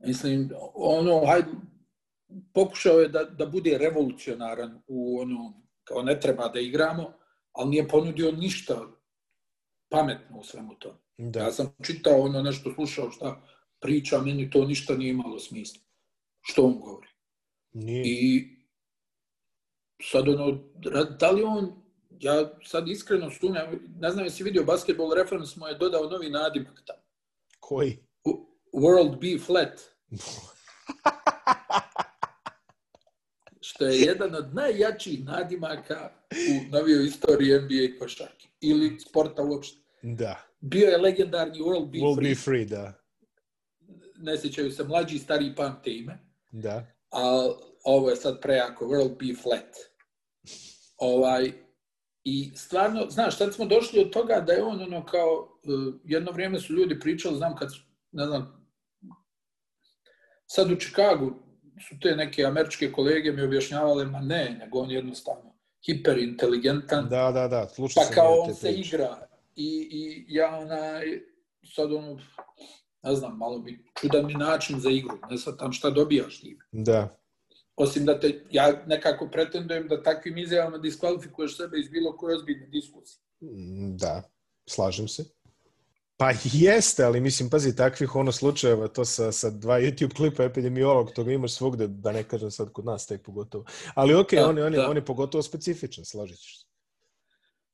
Mislim, 0.04 0.50
ono, 0.74 1.26
hajde, 1.26 1.50
pokušao 2.54 3.00
je 3.00 3.08
da, 3.08 3.24
da 3.24 3.46
bude 3.46 3.78
revolucionaran 3.78 4.82
u 4.88 5.20
ono, 5.20 5.62
kao 5.84 6.02
ne 6.02 6.20
treba 6.20 6.48
da 6.48 6.60
igramo, 6.60 7.14
ali 7.52 7.70
nije 7.70 7.88
ponudio 7.88 8.32
ništa 8.32 8.88
pametno 9.90 10.40
u 10.40 10.44
svemu 10.44 10.76
to. 10.76 11.00
Da. 11.18 11.40
Ja 11.40 11.52
sam 11.52 11.76
čitao 11.86 12.22
ono 12.22 12.42
nešto, 12.42 12.74
slušao 12.74 13.12
šta 13.12 13.42
priča, 13.80 14.22
meni 14.22 14.50
to 14.50 14.66
ništa 14.66 14.96
nije 14.96 15.10
imalo 15.10 15.40
smisla. 15.40 15.82
Što 16.42 16.64
on 16.64 16.80
govori. 16.80 17.08
Nije. 17.72 18.04
I 18.06 18.48
sad 20.02 20.30
ono, 20.30 20.60
da 21.20 21.32
li 21.32 21.44
on, 21.44 21.84
ja 22.20 22.60
sad 22.64 22.88
iskreno 22.88 23.32
sumnjam, 23.32 23.80
ne 24.00 24.12
znam 24.12 24.26
jesi 24.26 24.44
vidio 24.44 24.64
Basketball 24.64 25.14
Reference 25.14 25.60
mu 25.60 25.68
je 25.68 25.78
dodao 25.78 26.10
novi 26.10 26.30
nadimak 26.30 26.84
tamo. 26.86 27.00
Koji? 27.60 27.98
World 28.74 29.20
B 29.20 29.40
Flat. 29.46 29.93
Što 33.62 33.86
je 33.86 34.00
jedan 34.00 34.36
od 34.36 34.56
najjačih 34.56 35.26
nadimaka 35.26 36.12
u 36.32 36.72
novijoj 36.72 37.06
istoriji 37.06 37.62
NBA 37.62 38.00
košarke. 38.00 38.48
Ili 38.62 39.00
sporta 39.00 39.44
uopšte. 39.44 39.78
Da. 40.02 40.40
Bio 40.60 40.88
je 40.88 40.98
legendarni 40.98 41.60
World 41.60 41.92
B 41.92 41.98
Will 41.98 42.16
Free. 42.16 42.30
be 42.30 42.36
free, 42.36 42.66
da. 42.66 42.94
Ne 44.18 44.38
sjećaju 44.38 44.72
se 44.72 44.84
mlađi 44.84 45.16
i 45.16 45.20
stariji 45.20 45.56
pamte 45.56 45.92
ime. 45.92 46.20
Da. 46.52 46.86
a 47.12 47.50
ovo 47.84 48.10
je 48.10 48.16
sad 48.16 48.42
prejako, 48.42 48.86
World 48.86 49.18
Be 49.20 49.42
Flat. 49.42 49.76
Ovaj, 50.98 51.52
I 52.24 52.52
stvarno, 52.56 53.10
znaš, 53.10 53.38
sad 53.38 53.54
smo 53.54 53.66
došli 53.66 54.00
od 54.00 54.10
toga 54.10 54.40
da 54.40 54.54
je 54.54 54.64
on 54.64 54.82
ono 54.82 55.06
kao, 55.06 55.60
uh, 55.64 55.94
jedno 56.04 56.32
vrijeme 56.32 56.60
su 56.60 56.74
ljudi 56.74 57.00
pričali, 57.00 57.38
znam 57.38 57.56
kad, 57.56 57.70
ne 58.12 58.26
znam, 58.26 58.63
sad 60.56 60.72
u 60.72 60.76
Čikagu 60.76 61.34
su 61.90 61.96
te 62.02 62.16
neke 62.16 62.46
američke 62.46 62.92
kolege 62.92 63.32
mi 63.32 63.42
objašnjavale, 63.42 64.06
ma 64.06 64.20
ne, 64.20 64.58
nego 64.60 64.80
on 64.80 64.92
je 64.92 64.96
jednostavno 64.96 65.54
hiperinteligentan, 65.86 67.10
Da, 67.10 67.32
da, 67.32 67.48
da. 67.48 67.70
Slušao 67.70 68.04
pa 68.04 68.16
kao 68.16 68.40
on 68.40 68.54
se 68.56 68.68
priče. 68.68 68.96
igra. 68.96 69.28
I, 69.56 69.88
I 69.92 70.26
ja 70.28 70.58
onaj, 70.58 71.22
sad 71.76 71.94
ono, 71.94 72.20
ne 73.04 73.16
znam, 73.16 73.38
malo 73.38 73.60
mi 73.60 73.86
čudan 74.02 74.26
mi 74.26 74.34
način 74.34 74.80
za 74.80 74.90
igru, 74.90 75.18
ne 75.30 75.38
sad 75.38 75.60
tam 75.60 75.72
šta 75.72 75.90
dobijaš 75.90 76.42
time. 76.42 76.66
Da. 76.72 77.18
Osim 77.76 78.06
da 78.06 78.20
te, 78.20 78.46
ja 78.52 78.84
nekako 78.88 79.30
pretendujem 79.32 79.88
da 79.88 80.04
takvim 80.04 80.38
izjavama 80.38 80.78
diskvalifikuješ 80.78 81.58
sebe 81.58 81.80
iz 81.80 81.90
bilo 81.90 82.18
koje 82.18 82.36
ozbiljne 82.36 82.68
diskusije. 82.68 83.22
Da, 83.98 84.24
slažem 84.70 85.08
se. 85.08 85.26
Pa 86.24 86.32
jeste, 86.46 87.04
ali 87.04 87.22
mislim, 87.22 87.50
pazi, 87.50 87.76
takvih 87.76 88.16
ono 88.16 88.32
slučajeva, 88.32 88.88
to 88.88 89.06
sa, 89.06 89.32
sa 89.32 89.50
dva 89.50 89.76
YouTube 89.76 90.16
klipa 90.16 90.44
epidemiolog, 90.44 91.12
toga 91.12 91.32
imaš 91.32 91.54
svugde, 91.54 91.88
da 91.88 92.12
ne 92.12 92.24
kažem 92.24 92.52
sad 92.52 92.72
kod 92.72 92.86
nas 92.86 93.08
tek 93.08 93.22
pogotovo. 93.22 93.66
Ali 93.96 94.14
okej, 94.16 94.40
Da, 94.40 94.48
on, 94.48 94.58
je- 94.58 94.66
on, 94.66 94.74
je- 94.74 94.80
da. 94.80 94.90
on 94.90 94.96
je 94.96 95.06
pogotovo 95.06 95.42
specifičan, 95.42 96.06
slažit 96.06 96.38
ćeš 96.38 96.60
se. 96.60 96.66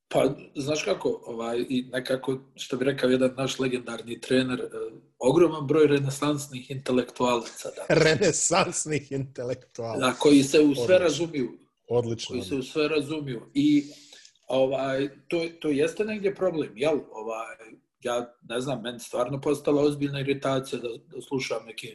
Pa, 0.07 0.23
znaš 0.55 0.83
kako, 0.83 1.23
ovaj, 1.25 1.65
i 1.69 1.83
nekako, 1.83 2.39
što 2.55 2.77
bi 2.77 2.85
rekao 2.85 3.09
jedan 3.09 3.33
naš 3.37 3.59
legendarni 3.59 4.21
trener, 4.21 4.59
eh, 4.59 4.67
ogroman 5.19 5.67
broj 5.67 5.87
renesansnih 5.87 6.71
intelektualaca, 6.71 7.69
da, 7.69 7.85
Renesansnih 8.03 9.11
intelektuala. 9.11 9.97
da, 9.99 10.13
koji 10.13 10.43
se 10.43 10.59
u 10.59 10.75
sve 10.75 10.83
Odlično. 10.83 10.97
razumiju, 10.97 11.49
Odlično. 11.89 12.33
koji 12.33 12.41
se 12.41 12.55
u 12.55 12.63
sve 12.63 12.87
razumiju. 12.87 13.41
I 13.53 13.83
ovaj, 14.47 15.09
to, 15.27 15.45
to 15.61 15.69
jeste 15.69 16.05
negdje 16.05 16.35
problem, 16.35 16.71
jel? 16.75 16.99
Ovaj, 17.11 17.55
ja 18.03 18.35
ne 18.41 18.61
znam, 18.61 18.81
meni 18.81 18.99
stvarno 18.99 19.41
postala 19.41 19.81
ozbiljna 19.81 20.19
iritacija 20.19 20.79
da, 20.79 20.89
da 21.15 21.21
slušam 21.21 21.65
neke 21.65 21.87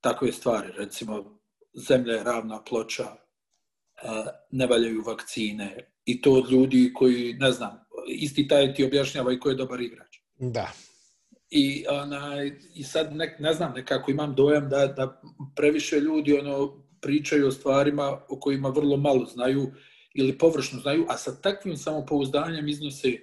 takve 0.00 0.32
stvari. 0.32 0.72
Recimo, 0.76 1.40
zemlja 1.88 2.12
je 2.12 2.24
ravna 2.24 2.64
ploča, 2.64 3.06
ne 4.50 4.66
valjaju 4.66 5.02
vakcine 5.06 5.92
i 6.04 6.20
to 6.20 6.32
od 6.32 6.50
ljudi 6.50 6.92
koji, 6.94 7.34
ne 7.34 7.52
znam, 7.52 7.84
isti 8.08 8.48
taj 8.48 8.74
ti 8.74 8.84
objašnjava 8.84 9.32
i 9.32 9.40
ko 9.40 9.48
je 9.48 9.56
dobar 9.56 9.80
igrač. 9.80 10.16
Da. 10.38 10.72
I, 11.50 11.84
onaj, 11.88 12.52
i 12.74 12.82
sad 12.82 13.16
ne, 13.16 13.36
ne 13.40 13.54
znam, 13.54 13.72
nekako 13.72 14.10
imam 14.10 14.34
dojam 14.34 14.68
da, 14.68 14.86
da 14.86 15.20
previše 15.56 16.00
ljudi 16.00 16.38
ono 16.38 16.82
pričaju 17.00 17.46
o 17.46 17.50
stvarima 17.50 18.20
o 18.28 18.40
kojima 18.40 18.68
vrlo 18.68 18.96
malo 18.96 19.24
znaju 19.24 19.72
ili 20.14 20.38
površno 20.38 20.80
znaju, 20.80 21.06
a 21.08 21.16
sa 21.16 21.40
takvim 21.40 21.76
samopouzdanjem 21.76 22.68
iznose 22.68 23.18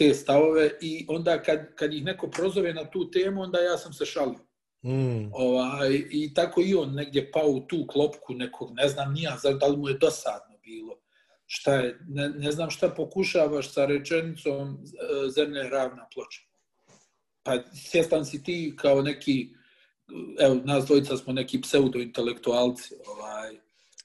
te 0.00 0.14
stavove 0.14 0.70
i 0.80 1.04
onda 1.08 1.42
kad, 1.42 1.74
kad 1.74 1.94
ih 1.94 2.04
neko 2.04 2.30
prozove 2.30 2.74
na 2.74 2.90
tu 2.90 3.10
temu, 3.10 3.42
onda 3.42 3.58
ja 3.60 3.78
sam 3.78 3.92
se 3.92 4.04
šalio. 4.06 4.38
Mm. 4.84 5.28
Ovaj, 5.32 6.04
I 6.10 6.34
tako 6.34 6.60
i 6.60 6.74
on 6.74 6.94
negdje 6.94 7.30
pao 7.32 7.46
u 7.48 7.60
tu 7.60 7.86
klopku 7.86 8.34
nekog, 8.34 8.70
ne 8.74 8.88
znam 8.88 9.12
nija, 9.12 9.36
da 9.60 9.66
li 9.66 9.76
mu 9.76 9.88
je 9.88 9.98
dosadno 9.98 10.58
bilo. 10.62 10.96
Šta 11.46 11.74
je, 11.74 11.98
ne, 12.08 12.28
ne 12.28 12.52
znam 12.52 12.70
šta 12.70 12.88
pokušavaš 12.88 13.72
sa 13.72 13.86
rečenicom 13.86 14.68
e, 14.74 14.76
zemlja 15.30 15.60
je 15.60 15.70
ravna 15.70 16.06
ploča. 16.14 16.40
Pa 17.42 17.58
svjestan 17.90 18.24
si 18.26 18.42
ti 18.42 18.74
kao 18.76 19.02
neki, 19.02 19.48
evo, 20.38 20.54
nas 20.64 20.84
dvojica 20.86 21.16
smo 21.16 21.32
neki 21.32 21.60
pseudo-intelektualci, 21.60 22.94
ovaj, 23.06 23.56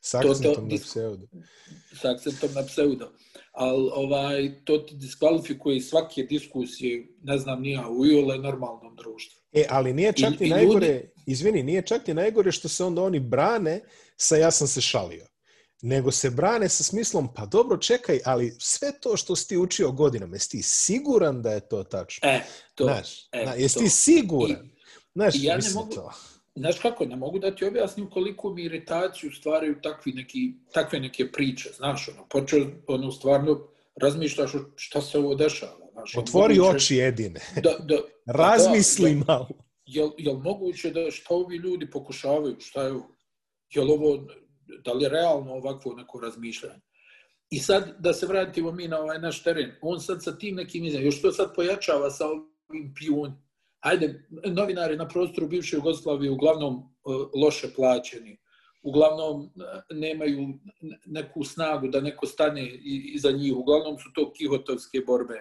S 0.02 0.12
To- 0.12 0.22
to- 0.22 0.30
akcentom 0.32 0.68
na 0.70 0.76
pseudo. 0.78 1.28
s 2.02 2.06
akcentom 2.06 2.50
na 2.56 2.64
pseudo. 2.68 3.12
Ali 3.58 3.90
ovaj, 3.94 4.34
to 4.64 4.78
ti 4.78 4.96
diskvalifikuje 4.96 5.82
svake 5.82 6.24
diskusije, 6.24 7.08
ne 7.22 7.38
znam, 7.38 7.62
nija 7.62 7.90
u 7.90 8.06
iole 8.06 8.38
normalnom 8.38 8.96
društvu. 8.96 9.42
E, 9.54 9.66
ali 9.70 9.94
nije 9.94 10.14
čak 10.14 10.34
I- 10.34 10.38
ni 10.40 10.48
i 10.48 10.50
najgore, 10.50 10.88
ljudi- 10.88 11.10
izvini, 11.26 11.64
nije 11.64 11.82
čak 11.82 12.08
ni 12.08 12.14
najgore 12.14 12.52
što 12.52 12.68
se 12.68 12.84
onda 12.84 13.02
oni 13.02 13.20
brane 13.20 13.82
sa 14.18 14.36
ja 14.38 14.52
sam 14.52 14.68
se 14.68 14.82
šalio. 14.82 15.28
Nego 15.82 16.12
se 16.12 16.30
brane 16.30 16.70
sa 16.70 16.84
smislom, 16.84 17.34
pa 17.34 17.46
dobro, 17.46 17.78
čekaj, 17.78 18.20
ali 18.26 18.56
sve 18.60 18.92
to 19.00 19.18
što 19.18 19.36
si 19.36 19.48
ti 19.48 19.58
učio 19.58 19.92
godinama, 19.92 20.36
jesi 20.36 20.50
ti 20.50 20.62
siguran 20.62 21.42
da 21.42 21.52
je 21.52 21.60
to 21.62 21.84
tačno? 21.84 22.30
E, 22.30 22.42
to. 22.76 22.84
Znaš, 22.84 23.28
e, 23.32 23.46
jesi 23.58 23.74
to. 23.74 23.80
ti 23.80 23.90
siguran? 23.90 24.70
Znaš, 25.16 25.36
i 25.36 25.44
ja 25.44 25.58
ne 25.58 25.70
mogu- 25.72 25.96
to. 25.96 26.12
Znaš 26.56 26.80
kako, 26.80 27.06
ne 27.06 27.16
mogu 27.16 27.40
da 27.40 27.56
ti 27.56 27.66
objasnim 27.66 28.10
koliko 28.10 28.54
mi 28.54 28.64
iritaciju 28.64 29.32
stvaraju 29.32 29.82
takvi 29.82 30.12
neki, 30.12 30.54
takve 30.74 31.00
neke 31.00 31.32
priče, 31.32 31.70
znaš, 31.70 32.10
ono, 32.10 32.28
počeo, 32.30 32.66
ono, 32.88 33.12
stvarno 33.12 33.68
razmišljaš 34.02 34.52
šta 34.76 35.02
se 35.02 35.18
ovo 35.20 35.36
dešava. 35.36 35.88
Znaš, 35.92 36.18
Otvori 36.18 36.58
moguće 36.58 36.76
oči 36.76 36.96
jedine. 36.96 37.40
Da, 37.64 37.76
da, 37.80 37.98
Razmisli 38.26 39.16
da, 39.16 39.24
malo. 39.28 39.50
jel, 39.86 40.10
jel 40.18 40.38
moguće 40.38 40.92
da 40.92 41.12
šta 41.12 41.34
ovi 41.34 41.58
ljudi 41.58 41.90
pokušavaju, 41.90 42.56
šta 42.60 42.84
je 42.84 42.92
ovo? 42.92 43.16
Jel 43.74 43.92
ovo, 43.92 44.28
da 44.86 44.94
li 44.94 45.04
je 45.04 45.10
realno 45.10 45.54
ovakvo 45.54 45.94
neko 45.94 46.20
razmišljanje? 46.20 46.82
I 47.50 47.60
sad, 47.60 47.96
da 48.00 48.14
se 48.14 48.26
vratimo 48.26 48.72
mi 48.72 48.88
na 48.88 49.00
ovaj 49.00 49.20
naš 49.20 49.44
teren, 49.44 49.72
on 49.82 50.00
sad 50.00 50.24
sa 50.24 50.38
tim 50.38 50.56
nekim 50.56 50.86
izjavama, 50.86 51.06
još 51.06 51.22
to 51.22 51.32
sad 51.32 51.56
pojačava 51.56 52.12
sa 52.12 52.26
ovim 52.28 52.94
pijun. 52.96 53.45
Ajde, 53.86 54.28
novinari 54.46 54.98
na 54.98 55.08
prostoru 55.08 55.48
bivše 55.48 55.76
Jugoslavije 55.76 56.32
uglavnom 56.32 56.76
uh, 56.76 57.16
loše 57.42 57.68
plaćeni, 57.76 58.38
uglavnom 58.84 59.42
uh, 59.42 59.52
nemaju 59.90 60.60
neku 61.06 61.44
snagu 61.44 61.88
da 61.88 62.02
neko 62.02 62.26
stane 62.26 62.66
iza 63.14 63.32
njih, 63.32 63.56
uglavnom 63.56 63.98
su 64.00 64.10
to 64.16 64.32
kihotovske 64.34 65.02
borbe. 65.08 65.40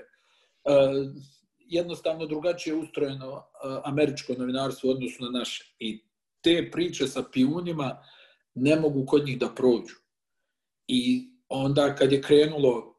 Uh, 0.65 1.13
jednostavno 1.59 2.27
drugačije 2.27 2.77
ustrojeno 2.77 3.31
uh, 3.33 3.43
američko 3.85 4.35
novinarstvo 4.39 4.91
u 4.91 4.93
odnosu 4.93 5.25
na 5.25 5.39
naše. 5.39 5.75
I 5.79 6.05
te 6.41 6.69
priče 6.73 7.07
sa 7.07 7.25
pijunima 7.33 7.97
ne 8.55 8.77
mogu 8.77 9.07
kod 9.07 9.25
njih 9.27 9.39
da 9.39 9.49
prođu. 9.49 9.95
I 10.89 11.31
onda 11.49 11.95
kad 11.95 12.13
je 12.13 12.23
krenulo 12.23 12.95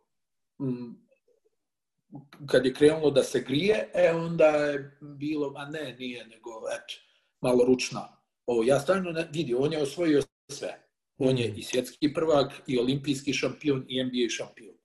kad 2.45 2.65
je 2.65 2.73
krenulo 2.73 3.11
da 3.11 3.23
se 3.23 3.39
grije, 3.39 3.89
e 3.93 4.11
onda 4.11 4.45
je 4.45 4.97
bilo, 5.01 5.53
a 5.55 5.65
ne, 5.65 5.95
nije, 5.99 6.27
nego, 6.27 6.51
eto, 6.51 6.93
malo 7.41 7.65
ručna. 7.65 8.21
Ovo, 8.45 8.63
ja 8.63 8.79
stvarno 8.79 9.11
ne, 9.11 9.29
vidi, 9.33 9.53
on 9.53 9.73
je 9.73 9.81
osvojio 9.81 10.23
sve. 10.51 10.81
On 11.17 11.37
je 11.37 11.53
i 11.57 11.63
svjetski 11.63 12.13
prvak, 12.13 12.61
i 12.67 12.79
olimpijski 12.79 13.33
šampion, 13.33 13.85
i 13.87 14.03
NBA 14.03 14.29
šampion. 14.29 14.75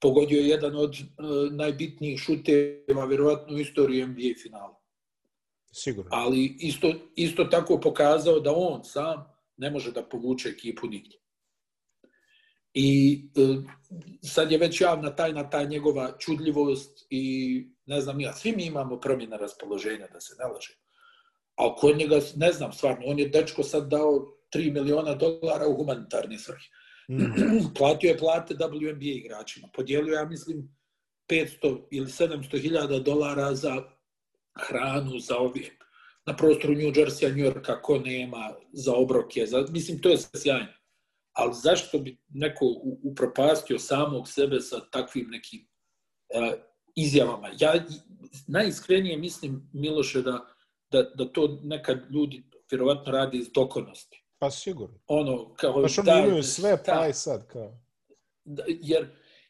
Pogodio 0.00 0.40
je 0.40 0.48
jedan 0.48 0.76
od 0.76 0.94
uh, 0.94 1.52
najbitnijih 1.52 2.20
šuteva, 2.20 3.04
vjerovatno, 3.04 3.56
u 3.56 3.58
istoriji 3.58 4.06
NBA 4.06 4.34
finala. 4.42 4.80
Sigurno. 5.72 6.10
Ali 6.12 6.56
isto, 6.58 6.92
isto 7.16 7.44
tako 7.44 7.80
pokazao 7.80 8.40
da 8.40 8.52
on 8.56 8.84
sam 8.84 9.24
ne 9.56 9.70
može 9.70 9.92
da 9.92 10.02
povuče 10.02 10.48
ekipu 10.48 10.86
nigdje. 10.86 11.18
I 12.74 13.20
e, 13.36 13.62
sad 14.22 14.52
je 14.52 14.58
već 14.58 14.80
javna 14.80 15.16
tajna 15.16 15.50
ta 15.50 15.64
njegova 15.64 16.16
čudljivost 16.18 17.06
i 17.10 17.66
ne 17.86 18.00
znam 18.00 18.20
ja, 18.20 18.32
svi 18.32 18.52
mi 18.52 18.66
imamo 18.66 19.00
promjena 19.00 19.36
raspoloženja, 19.36 20.06
da 20.12 20.20
se 20.20 20.34
ne 20.38 20.44
laže. 20.44 20.78
A 21.56 21.74
kod 21.74 21.96
njega, 21.96 22.20
ne 22.36 22.52
znam, 22.52 22.72
stvarno, 22.72 23.06
on 23.06 23.18
je 23.18 23.28
dečko 23.28 23.62
sad 23.62 23.88
dao 23.88 24.10
3 24.54 24.72
miliona 24.72 25.14
dolara 25.14 25.66
u 25.66 25.76
humanitarne 25.76 26.38
svrhe. 26.38 26.68
Mm. 27.10 27.74
Platio 27.78 28.08
je 28.08 28.18
plate 28.18 28.54
WNBA 28.54 29.16
igračima. 29.16 29.68
Podijelio, 29.74 30.14
ja 30.14 30.24
mislim, 30.24 30.76
500 31.30 31.86
ili 31.90 32.06
700 32.06 32.60
hiljada 32.60 32.98
dolara 32.98 33.54
za 33.54 33.82
hranu, 34.58 35.18
za 35.18 35.38
ove 35.38 35.60
na 36.26 36.36
prostoru 36.36 36.74
New 36.74 36.92
Jersey, 36.92 37.28
New 37.28 37.44
Yorka, 37.44 37.82
ko 37.82 37.98
nema 37.98 38.54
za 38.72 38.94
obroke. 38.94 39.46
Za, 39.46 39.66
mislim, 39.70 39.98
to 39.98 40.08
je 40.08 40.16
sjajno. 40.36 40.72
Ali 41.34 41.54
zašto 41.54 41.98
bi 41.98 42.18
neko 42.28 42.64
upropastio 43.02 43.78
samog 43.78 44.28
sebe 44.28 44.60
sa 44.60 44.80
takvim 44.90 45.26
nekim 45.30 45.68
uh, 46.34 46.60
izjavama? 46.96 47.50
Ja 47.60 47.84
najiskrenije 48.46 49.16
mislim, 49.16 49.70
Miloše, 49.72 50.22
da, 50.22 50.46
da, 50.90 51.02
da 51.02 51.32
to 51.32 51.60
nekad 51.62 52.10
ljudi 52.10 52.44
vjerovatno 52.70 53.12
radi 53.12 53.38
iz 53.38 53.50
dokonosti. 53.54 54.24
Pa 54.38 54.50
sigurno. 54.50 54.98
Ono, 55.06 55.54
kao, 55.54 55.82
pa 55.82 55.88
što 55.88 56.02
da, 56.02 56.24
imaju 56.26 56.42
sve, 56.42 56.82
pa 56.86 57.08
i 57.08 57.12
sad 57.12 57.46
kao. 57.46 57.78
Da, 58.44 58.64
jer 58.68 59.06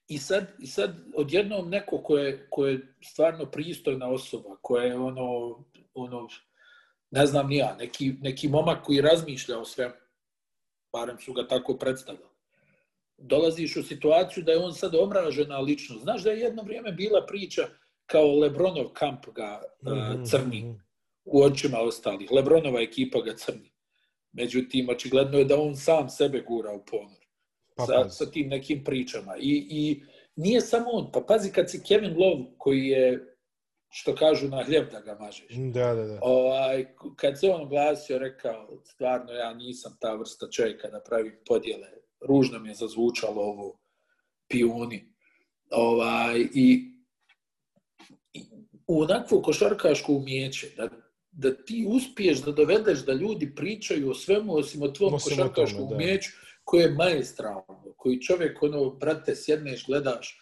i 0.08 0.18
sad, 0.18 0.46
i 0.58 0.66
sad 0.66 0.96
odjednom 1.16 1.70
neko 1.70 2.02
ko 2.02 2.18
je, 2.18 2.46
ko 2.50 2.66
je 2.66 2.94
stvarno 3.04 3.46
pristojna 3.46 4.08
osoba, 4.08 4.56
koja 4.62 4.84
je 4.84 4.96
ono, 4.96 5.58
ono 5.94 6.28
ne 7.10 7.26
znam 7.26 7.48
ni 7.48 7.56
ja, 7.56 7.76
neki, 7.78 8.12
neki 8.20 8.48
momak 8.48 8.84
koji 8.84 9.00
razmišlja 9.00 9.58
o 9.58 9.64
svemu, 9.64 9.94
barem 10.94 11.18
su 11.18 11.32
ga 11.32 11.46
tako 11.48 11.74
predstavljali. 11.76 12.34
Dolaziš 13.18 13.76
u 13.76 13.82
situaciju 13.82 14.44
da 14.44 14.52
je 14.52 14.58
on 14.58 14.74
sad 14.74 14.94
omražena 14.94 15.58
ličnost. 15.58 16.02
Znaš 16.02 16.22
da 16.22 16.30
je 16.30 16.40
jedno 16.40 16.62
vrijeme 16.62 16.92
bila 16.92 17.26
priča 17.26 17.68
kao 18.06 18.38
Lebronov 18.38 18.88
kamp 18.92 19.26
ga 19.34 19.62
uh, 19.62 20.28
crni 20.30 20.80
u 21.24 21.42
očima 21.42 21.78
ostalih. 21.80 22.32
Lebronova 22.32 22.80
ekipa 22.80 23.20
ga 23.20 23.36
crni. 23.36 23.70
Međutim, 24.32 24.88
očigledno 24.88 25.38
je 25.38 25.44
da 25.44 25.60
on 25.60 25.76
sam 25.76 26.08
sebe 26.08 26.40
gura 26.40 26.72
u 26.72 26.84
ponor. 26.84 27.24
Pa, 27.76 27.86
sa, 27.86 28.08
sa 28.08 28.30
tim 28.30 28.48
nekim 28.48 28.84
pričama. 28.84 29.36
I, 29.36 29.66
I 29.70 30.02
nije 30.36 30.60
samo 30.60 30.90
on. 30.90 31.12
Pa 31.12 31.20
pazi 31.20 31.52
kad 31.52 31.70
si 31.70 31.82
Kevin 31.82 32.16
Love, 32.18 32.44
koji 32.58 32.86
je 32.86 33.33
što 33.96 34.14
kažu 34.14 34.48
na 34.48 34.62
hljeb 34.62 34.90
da 34.90 35.00
ga 35.00 35.16
mažeš. 35.20 35.46
Da, 35.50 35.94
da, 35.94 36.04
da. 36.04 36.18
Ovaj, 36.22 36.86
kad 37.16 37.40
se 37.40 37.50
on 37.50 37.60
oglasio, 37.60 38.18
rekao, 38.18 38.80
stvarno 38.84 39.32
ja 39.32 39.54
nisam 39.54 39.96
ta 40.00 40.14
vrsta 40.14 40.50
čovjeka 40.50 40.88
da 40.88 41.00
pravi 41.00 41.38
podjele. 41.46 41.88
Ružno 42.20 42.58
mi 42.58 42.68
je 42.68 42.74
zazvučalo 42.74 43.42
ovo 43.42 43.78
pijuni. 44.48 45.14
Ovaj, 45.70 46.40
i, 46.54 46.92
i 48.32 48.40
u 48.86 49.00
onakvu 49.02 49.42
košarkašku 49.42 50.14
umjeće, 50.14 50.70
da, 50.76 50.88
da 51.30 51.54
ti 51.64 51.86
uspiješ 51.88 52.42
da 52.42 52.52
dovedeš 52.52 53.04
da 53.04 53.12
ljudi 53.12 53.54
pričaju 53.54 54.10
o 54.10 54.14
svemu 54.14 54.56
osim 54.56 54.82
o 54.82 54.88
tvom 54.88 55.14
osim 55.14 55.30
košarkaškom 55.30 55.88
da. 55.88 55.94
umjeću, 55.94 56.30
koje 56.64 56.82
je 56.82 56.94
maestralno, 56.94 57.94
koji 57.96 58.20
čovjek, 58.20 58.62
ono, 58.62 58.90
brate, 58.90 59.36
sjedneš, 59.36 59.86
gledaš, 59.86 60.40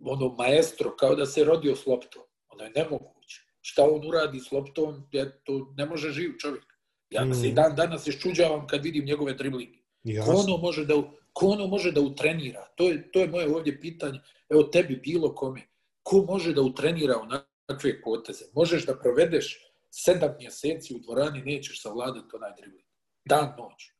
ono, 0.00 0.34
maestro, 0.38 0.96
kao 0.96 1.14
da 1.14 1.26
se 1.26 1.44
rodio 1.44 1.76
s 1.76 1.86
loptom 1.86 2.22
Ono 2.52 2.64
je 2.64 2.70
nemoguće. 2.70 3.40
Šta 3.60 3.84
on 3.84 4.08
uradi 4.08 4.40
s 4.40 4.52
loptom, 4.52 5.08
je, 5.12 5.42
to 5.44 5.74
ne 5.76 5.86
može 5.86 6.10
živ 6.10 6.30
čovjek. 6.40 6.64
Ja 7.10 7.24
mm. 7.24 7.34
se 7.34 7.48
i 7.48 7.52
dan 7.52 7.76
danas 7.76 8.06
iščuđavam 8.06 8.66
kad 8.66 8.84
vidim 8.84 9.04
njegove 9.04 9.34
driblinge. 9.34 9.78
Ko 10.24 10.30
ono 10.30 10.56
može 10.56 10.84
da, 10.84 10.94
ko 11.32 11.46
ono 11.46 11.66
može 11.66 11.92
da 11.92 12.00
utrenira? 12.00 12.66
To 12.76 12.88
je, 12.88 13.10
to 13.12 13.20
je 13.20 13.28
moje 13.28 13.54
ovdje 13.54 13.80
pitanje. 13.80 14.20
Evo 14.48 14.62
tebi 14.62 14.96
bilo 14.96 15.34
kome. 15.34 15.62
Ko 16.02 16.24
može 16.28 16.52
da 16.52 16.62
utrenira 16.62 17.18
onakve 17.18 18.00
poteze? 18.02 18.44
Možeš 18.54 18.86
da 18.86 18.98
provedeš 18.98 19.58
sedam 19.90 20.34
mjeseci 20.38 20.94
u 20.94 20.98
dvorani, 20.98 21.42
nećeš 21.42 21.82
savladati 21.82 22.36
onaj 22.36 22.52
dribling. 22.60 22.88
Dan, 23.24 23.54
noć. 23.58 23.92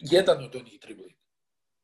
Jedan 0.00 0.44
od 0.44 0.56
onih 0.56 0.78
driblinga. 0.80 1.22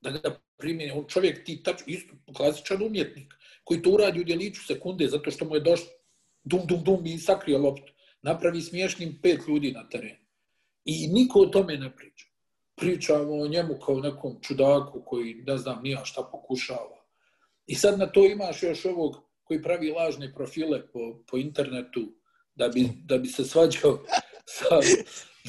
Da 0.00 0.10
ga 0.10 0.40
primjeni. 0.58 0.92
On 0.92 1.04
čovjek 1.08 1.44
ti 1.44 1.62
tač, 1.62 1.80
isto 1.86 2.14
klasičan 2.36 2.82
umjetnik 2.82 3.34
koji 3.64 3.82
to 3.82 3.90
uradi 3.90 4.20
u 4.20 4.24
djeliću 4.24 4.66
sekunde 4.66 5.08
zato 5.08 5.30
što 5.30 5.44
mu 5.44 5.54
je 5.54 5.60
došlo 5.60 5.97
dum, 6.48 6.66
dum, 6.66 6.84
dum 6.84 7.06
i 7.06 7.18
sakrio 7.18 7.58
loptu. 7.58 7.92
Napravi 8.22 8.60
smiješnim 8.62 9.18
pet 9.22 9.40
ljudi 9.48 9.72
na 9.72 9.88
terenu. 9.88 10.24
I 10.84 11.08
niko 11.08 11.40
o 11.40 11.46
tome 11.46 11.76
ne 11.76 11.96
priča. 11.96 12.26
Pričamo 12.76 13.34
o 13.34 13.48
njemu 13.48 13.78
kao 13.86 14.00
nekom 14.00 14.38
čudaku 14.42 15.02
koji 15.06 15.34
ne 15.34 15.56
znam 15.56 15.82
nija 15.82 16.04
šta 16.04 16.28
pokušava. 16.32 17.04
I 17.66 17.74
sad 17.74 17.98
na 17.98 18.06
to 18.06 18.26
imaš 18.26 18.62
još 18.62 18.84
ovog 18.84 19.16
koji 19.44 19.62
pravi 19.62 19.90
lažne 19.90 20.34
profile 20.34 20.86
po, 20.92 21.24
po 21.30 21.36
internetu 21.36 22.00
da 22.54 22.68
bi, 22.68 22.88
da 23.04 23.18
bi 23.18 23.28
se 23.28 23.44
svađao 23.44 23.98
sa, 24.56 24.80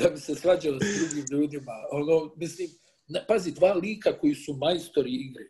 da 0.03 0.09
bi 0.09 0.19
se 0.19 0.35
svađao 0.35 0.77
s 0.80 0.99
drugim 0.99 1.26
ljudima. 1.31 1.73
Ono, 1.91 2.34
mislim, 2.38 2.69
ne, 3.07 3.26
pazi, 3.27 3.51
dva 3.51 3.73
lika 3.73 4.19
koji 4.19 4.35
su 4.35 4.53
majstori 4.53 5.11
igre, 5.11 5.43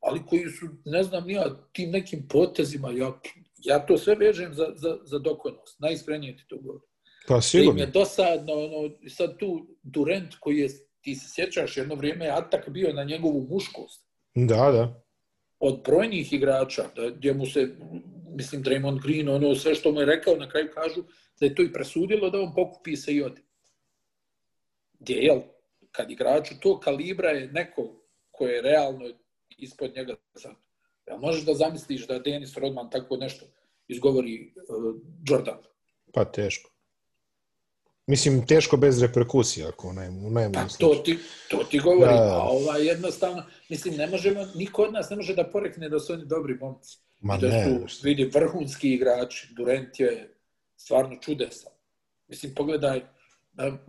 ali 0.00 0.26
koji 0.26 0.48
su, 0.48 0.66
ne 0.84 1.02
znam, 1.02 1.26
nija 1.26 1.68
tim 1.72 1.90
nekim 1.90 2.28
potezima, 2.28 2.90
ja 2.90 3.20
ja 3.66 3.78
to 3.86 3.98
sve 3.98 4.14
vežem 4.14 4.54
za, 4.54 4.72
za, 4.74 4.98
za 5.04 5.18
dokonost. 5.18 5.80
Najiskrenije 5.80 6.36
ti 6.36 6.44
to 6.48 6.56
govorim. 6.56 6.88
Pa 7.28 7.40
sigurno. 7.40 7.72
Da 7.72 7.82
im 7.82 7.88
je 7.88 7.92
dosadno, 7.92 8.52
ono, 8.52 8.90
sad 9.08 9.38
tu 9.38 9.66
Durent 9.82 10.34
koji 10.40 10.58
je, 10.58 10.68
ti 11.00 11.14
se 11.14 11.26
sjećaš, 11.34 11.76
jedno 11.76 11.94
vrijeme 11.94 12.24
je 12.24 12.30
atak 12.30 12.68
bio 12.68 12.92
na 12.92 13.04
njegovu 13.04 13.46
muškost. 13.50 14.06
Da, 14.34 14.70
da. 14.70 15.02
Od 15.58 15.82
brojnih 15.84 16.32
igrača, 16.32 16.84
da, 16.96 17.10
gdje 17.10 17.34
mu 17.34 17.46
se, 17.46 17.68
mislim, 18.36 18.62
Draymond 18.62 19.02
Green, 19.02 19.28
ono 19.28 19.54
sve 19.54 19.74
što 19.74 19.92
mu 19.92 20.00
je 20.00 20.06
rekao, 20.06 20.36
na 20.36 20.48
kraju 20.48 20.68
kažu 20.74 21.02
da 21.40 21.46
je 21.46 21.54
to 21.54 21.62
i 21.62 21.72
presudilo 21.72 22.30
da 22.30 22.40
on 22.40 22.54
pokupi 22.54 22.96
se 22.96 23.14
i 23.14 23.22
ode. 23.22 23.42
Gdje, 24.98 25.14
jel, 25.14 25.40
kad 25.90 26.10
igraču 26.10 26.54
to 26.60 26.80
kalibra 26.80 27.28
je 27.28 27.52
neko 27.52 28.02
ko 28.30 28.46
je 28.46 28.62
realno 28.62 29.04
ispod 29.58 29.92
njega 29.96 30.14
sad 30.34 30.54
Ja 31.06 31.16
možeš 31.16 31.44
da 31.44 31.54
zamisliš 31.54 32.06
da 32.06 32.18
Denis 32.18 32.56
Rodman 32.56 32.90
tako 32.90 33.16
nešto 33.16 33.46
izgovori 33.88 34.52
uh, 34.56 34.94
Jordan? 35.28 35.58
Pa 36.12 36.24
teško. 36.24 36.70
Mislim, 38.06 38.46
teško 38.46 38.76
bez 38.76 39.02
reperkusija, 39.02 39.68
ako 39.68 39.92
naj, 39.92 40.08
u 40.08 40.30
najmanju 40.30 40.52
pa, 40.54 40.76
to 40.78 40.94
ti, 40.94 41.18
to 41.50 41.64
ti 41.70 41.78
govori, 41.78 42.12
da. 42.12 42.40
a 42.40 42.42
ova 42.42 42.76
jednostavno, 42.76 43.42
mislim, 43.68 43.94
ne 43.94 44.06
možemo, 44.06 44.46
niko 44.54 44.82
od 44.82 44.92
nas 44.92 45.10
ne 45.10 45.16
može 45.16 45.34
da 45.34 45.44
porekne 45.44 45.88
da 45.88 46.00
su 46.00 46.12
oni 46.12 46.24
dobri 46.26 46.54
momci. 46.54 46.98
Ma 47.20 47.36
da 47.36 47.48
ne. 47.48 47.88
su, 47.88 48.00
vidi, 48.02 48.30
vrhunski 48.34 48.92
igrači, 48.92 49.48
Durant 49.56 50.00
je 50.00 50.34
stvarno 50.76 51.16
čudesan. 51.20 51.72
Mislim, 52.28 52.54
pogledaj, 52.54 53.02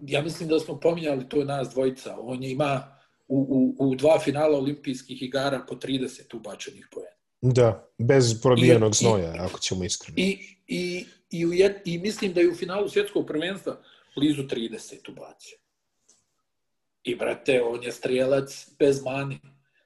ja 0.02 0.22
mislim 0.22 0.50
da 0.50 0.60
smo 0.60 0.80
pominjali 0.80 1.30
to 1.30 1.44
nas 1.44 1.70
dvojica, 1.70 2.18
on 2.20 2.44
je 2.44 2.52
ima 2.52 2.97
u, 3.28 3.76
u, 3.80 3.90
u 3.90 3.96
dva 3.96 4.20
finala 4.20 4.58
olimpijskih 4.58 5.22
igara 5.22 5.66
po 5.68 5.76
30 5.76 6.36
ubačenih 6.36 6.88
poena. 6.92 7.18
Da, 7.42 7.90
bez 7.98 8.42
probijenog 8.42 8.92
I, 8.92 8.96
znoja, 8.96 9.36
i, 9.36 9.40
ako 9.40 9.60
ćemo 9.60 9.84
iskreno. 9.84 10.16
I, 10.18 10.40
i, 10.68 11.06
i, 11.32 11.46
u 11.46 11.54
jed, 11.54 11.74
I 11.86 11.98
mislim 11.98 12.34
da 12.34 12.42
je 12.42 12.50
u 12.50 12.56
finalu 12.56 12.90
svjetskog 12.90 13.28
prvenstva 13.28 13.78
blizu 14.16 14.44
30 14.44 15.12
ubacio. 15.12 15.58
I, 17.04 17.16
brate, 17.16 17.62
on 17.64 17.84
je 17.84 17.92
strijelac 17.92 18.68
bez 18.80 19.04
mani. 19.04 19.40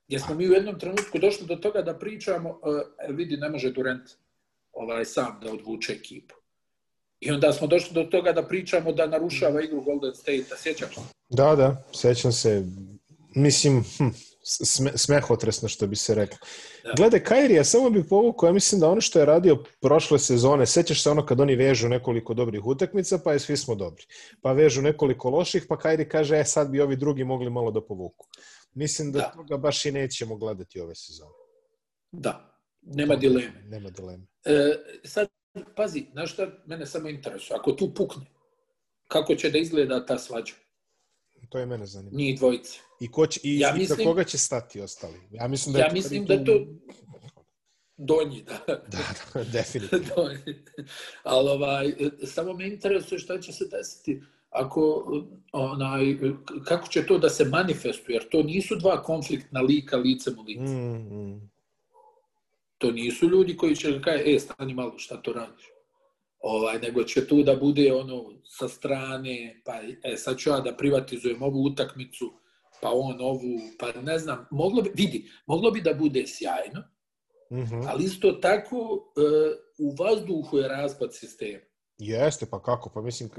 Gdje 0.08 0.20
smo 0.20 0.36
mi 0.36 0.50
u 0.50 0.54
jednom 0.54 0.80
trenutku 0.80 1.20
došli 1.20 1.48
do 1.48 1.56
toga 1.56 1.82
da 1.82 2.00
pričamo, 2.00 2.50
uh, 2.50 3.16
vidi, 3.16 3.38
ne 3.38 3.50
može 3.50 3.72
Durant 3.72 4.10
ovaj, 4.74 5.06
sam 5.06 5.40
da 5.44 5.52
odvuče 5.52 5.94
ekipu. 5.94 6.36
I 7.20 7.32
onda 7.32 7.54
smo 7.54 7.68
došli 7.68 7.94
do 7.94 8.04
toga 8.04 8.32
da 8.32 8.48
pričamo 8.48 8.92
da 8.92 9.08
narušava 9.08 9.62
igru 9.62 9.82
Golden 9.82 10.16
State-a. 10.16 10.58
Sjećaš 10.58 10.96
se? 10.96 11.02
Da, 11.30 11.56
da, 11.56 11.84
sjećam 11.94 12.32
se 12.32 12.66
mislim, 13.36 13.84
hm, 13.98 14.08
sme, 14.44 14.92
smehotresno 14.96 15.70
što 15.70 15.88
bi 15.88 15.96
se 15.96 16.16
reklo. 16.16 16.38
Da. 16.84 16.94
Glede 16.98 17.24
Kairija, 17.24 17.64
samo 17.64 17.90
bih 17.90 18.06
povukao, 18.10 18.48
ja 18.48 18.54
mislim 18.54 18.82
da 18.82 18.90
ono 18.90 19.02
što 19.02 19.20
je 19.20 19.26
radio 19.26 19.64
prošle 19.82 20.20
sezone, 20.20 20.66
sećaš 20.66 21.04
se 21.04 21.10
ono 21.10 21.26
kad 21.26 21.40
oni 21.40 21.56
vežu 21.56 21.90
nekoliko 21.90 22.34
dobrih 22.34 22.66
utakmica, 22.66 23.20
pa 23.24 23.34
je 23.34 23.40
svi 23.40 23.58
smo 23.58 23.76
dobri. 23.76 24.06
Pa 24.42 24.52
vežu 24.52 24.82
nekoliko 24.82 25.30
loših, 25.30 25.66
pa 25.70 25.78
Kairi 25.78 26.10
kaže, 26.10 26.40
e 26.40 26.44
sad 26.44 26.70
bi 26.70 26.82
ovi 26.82 26.96
drugi 26.96 27.24
mogli 27.24 27.50
malo 27.50 27.72
da 27.72 27.82
povuku. 27.82 28.28
Mislim 28.74 29.12
da, 29.12 29.20
da. 29.20 29.32
toga 29.36 29.58
baš 29.58 29.86
i 29.86 29.92
nećemo 29.92 30.36
gledati 30.36 30.80
ove 30.80 30.96
sezone. 30.96 31.32
Da, 32.12 32.60
nema 32.82 33.16
dileme. 33.16 33.64
Nema 33.66 33.90
dileme. 33.90 34.24
E, 34.46 34.76
sad, 35.04 35.28
pazi, 35.76 36.06
znaš 36.12 36.34
šta 36.34 36.48
mene 36.66 36.86
samo 36.86 37.10
interesuje? 37.10 37.58
Ako 37.58 37.72
tu 37.72 37.94
pukne, 37.94 38.26
kako 39.08 39.36
će 39.36 39.50
da 39.50 39.58
izgleda 39.58 40.06
ta 40.06 40.18
svađa? 40.18 40.54
To 41.52 41.60
je 41.60 41.66
mene 41.66 41.86
zanima. 41.86 42.18
Njih 42.18 42.40
dvojice. 42.40 42.80
I, 43.00 43.12
ko 43.12 43.28
će, 43.28 43.40
i, 43.44 43.60
ja 43.60 43.74
mislim, 43.74 44.02
i 44.02 44.04
koga 44.04 44.24
će 44.24 44.38
stati 44.38 44.82
ostali? 44.82 45.20
Ja 45.32 45.48
mislim 45.48 45.74
da, 45.74 45.80
ja 45.80 45.90
mislim 45.94 46.26
da 46.26 46.44
to... 46.44 46.66
Donji, 47.98 48.44
da. 48.44 48.60
Da, 48.68 48.98
da 49.34 49.44
definitivno. 49.58 50.06
Donji. 50.16 50.64
Ali 51.24 51.50
ovaj, 51.50 51.94
samo 52.26 52.54
me 52.54 52.68
interesuje 52.68 53.20
šta 53.20 53.42
će 53.42 53.54
se 53.54 53.66
desiti 53.72 54.22
ako 54.50 55.06
onaj, 55.52 56.18
kako 56.66 56.88
će 56.88 57.06
to 57.06 57.18
da 57.18 57.30
se 57.30 57.46
manifestuje, 57.46 58.16
jer 58.16 58.30
to 58.30 58.44
nisu 58.44 58.76
dva 58.76 59.04
konfliktna 59.04 59.62
lika 59.62 59.98
licem 59.98 60.40
u 60.40 60.42
lice. 60.42 60.74
Mm, 60.74 61.32
mm. 61.32 61.52
To 62.78 62.92
nisu 62.92 63.30
ljudi 63.30 63.58
koji 63.58 63.76
će 63.76 64.02
kaj, 64.02 64.36
e, 64.36 64.40
stani 64.40 64.74
malo, 64.74 64.98
šta 64.98 65.22
to 65.22 65.34
radiš? 65.34 65.71
Ovaj, 66.42 66.80
nego 66.80 67.04
će 67.04 67.28
tu 67.28 67.44
da 67.44 67.56
bude 67.56 67.94
ono 67.94 68.34
sa 68.44 68.68
strane, 68.68 69.62
pa 69.66 69.74
e, 70.04 70.18
sad 70.18 70.38
ću 70.38 70.50
ja 70.50 70.60
da 70.60 70.78
privatizujem 70.78 71.44
ovu 71.44 71.64
utakmicu, 71.64 72.34
pa 72.82 72.90
on 72.94 73.22
ovu, 73.22 73.60
pa 73.80 74.02
ne 74.02 74.20
znam, 74.20 74.48
moglo 74.52 74.82
bi, 74.82 74.92
vidi, 74.94 75.32
moglo 75.46 75.72
bi 75.72 75.82
da 75.82 75.94
bude 75.94 76.24
sjajno, 76.28 76.84
mm 77.52 77.58
-hmm. 77.58 77.86
ali 77.88 78.04
isto 78.04 78.32
tako 78.32 78.76
e, 78.78 79.22
u 79.80 79.96
vazduhu 80.04 80.58
je 80.58 80.68
raspad 80.68 81.16
sistema. 81.16 81.64
Jeste, 81.98 82.46
pa 82.46 82.62
kako, 82.62 82.90
pa 82.90 83.02
mislim, 83.02 83.30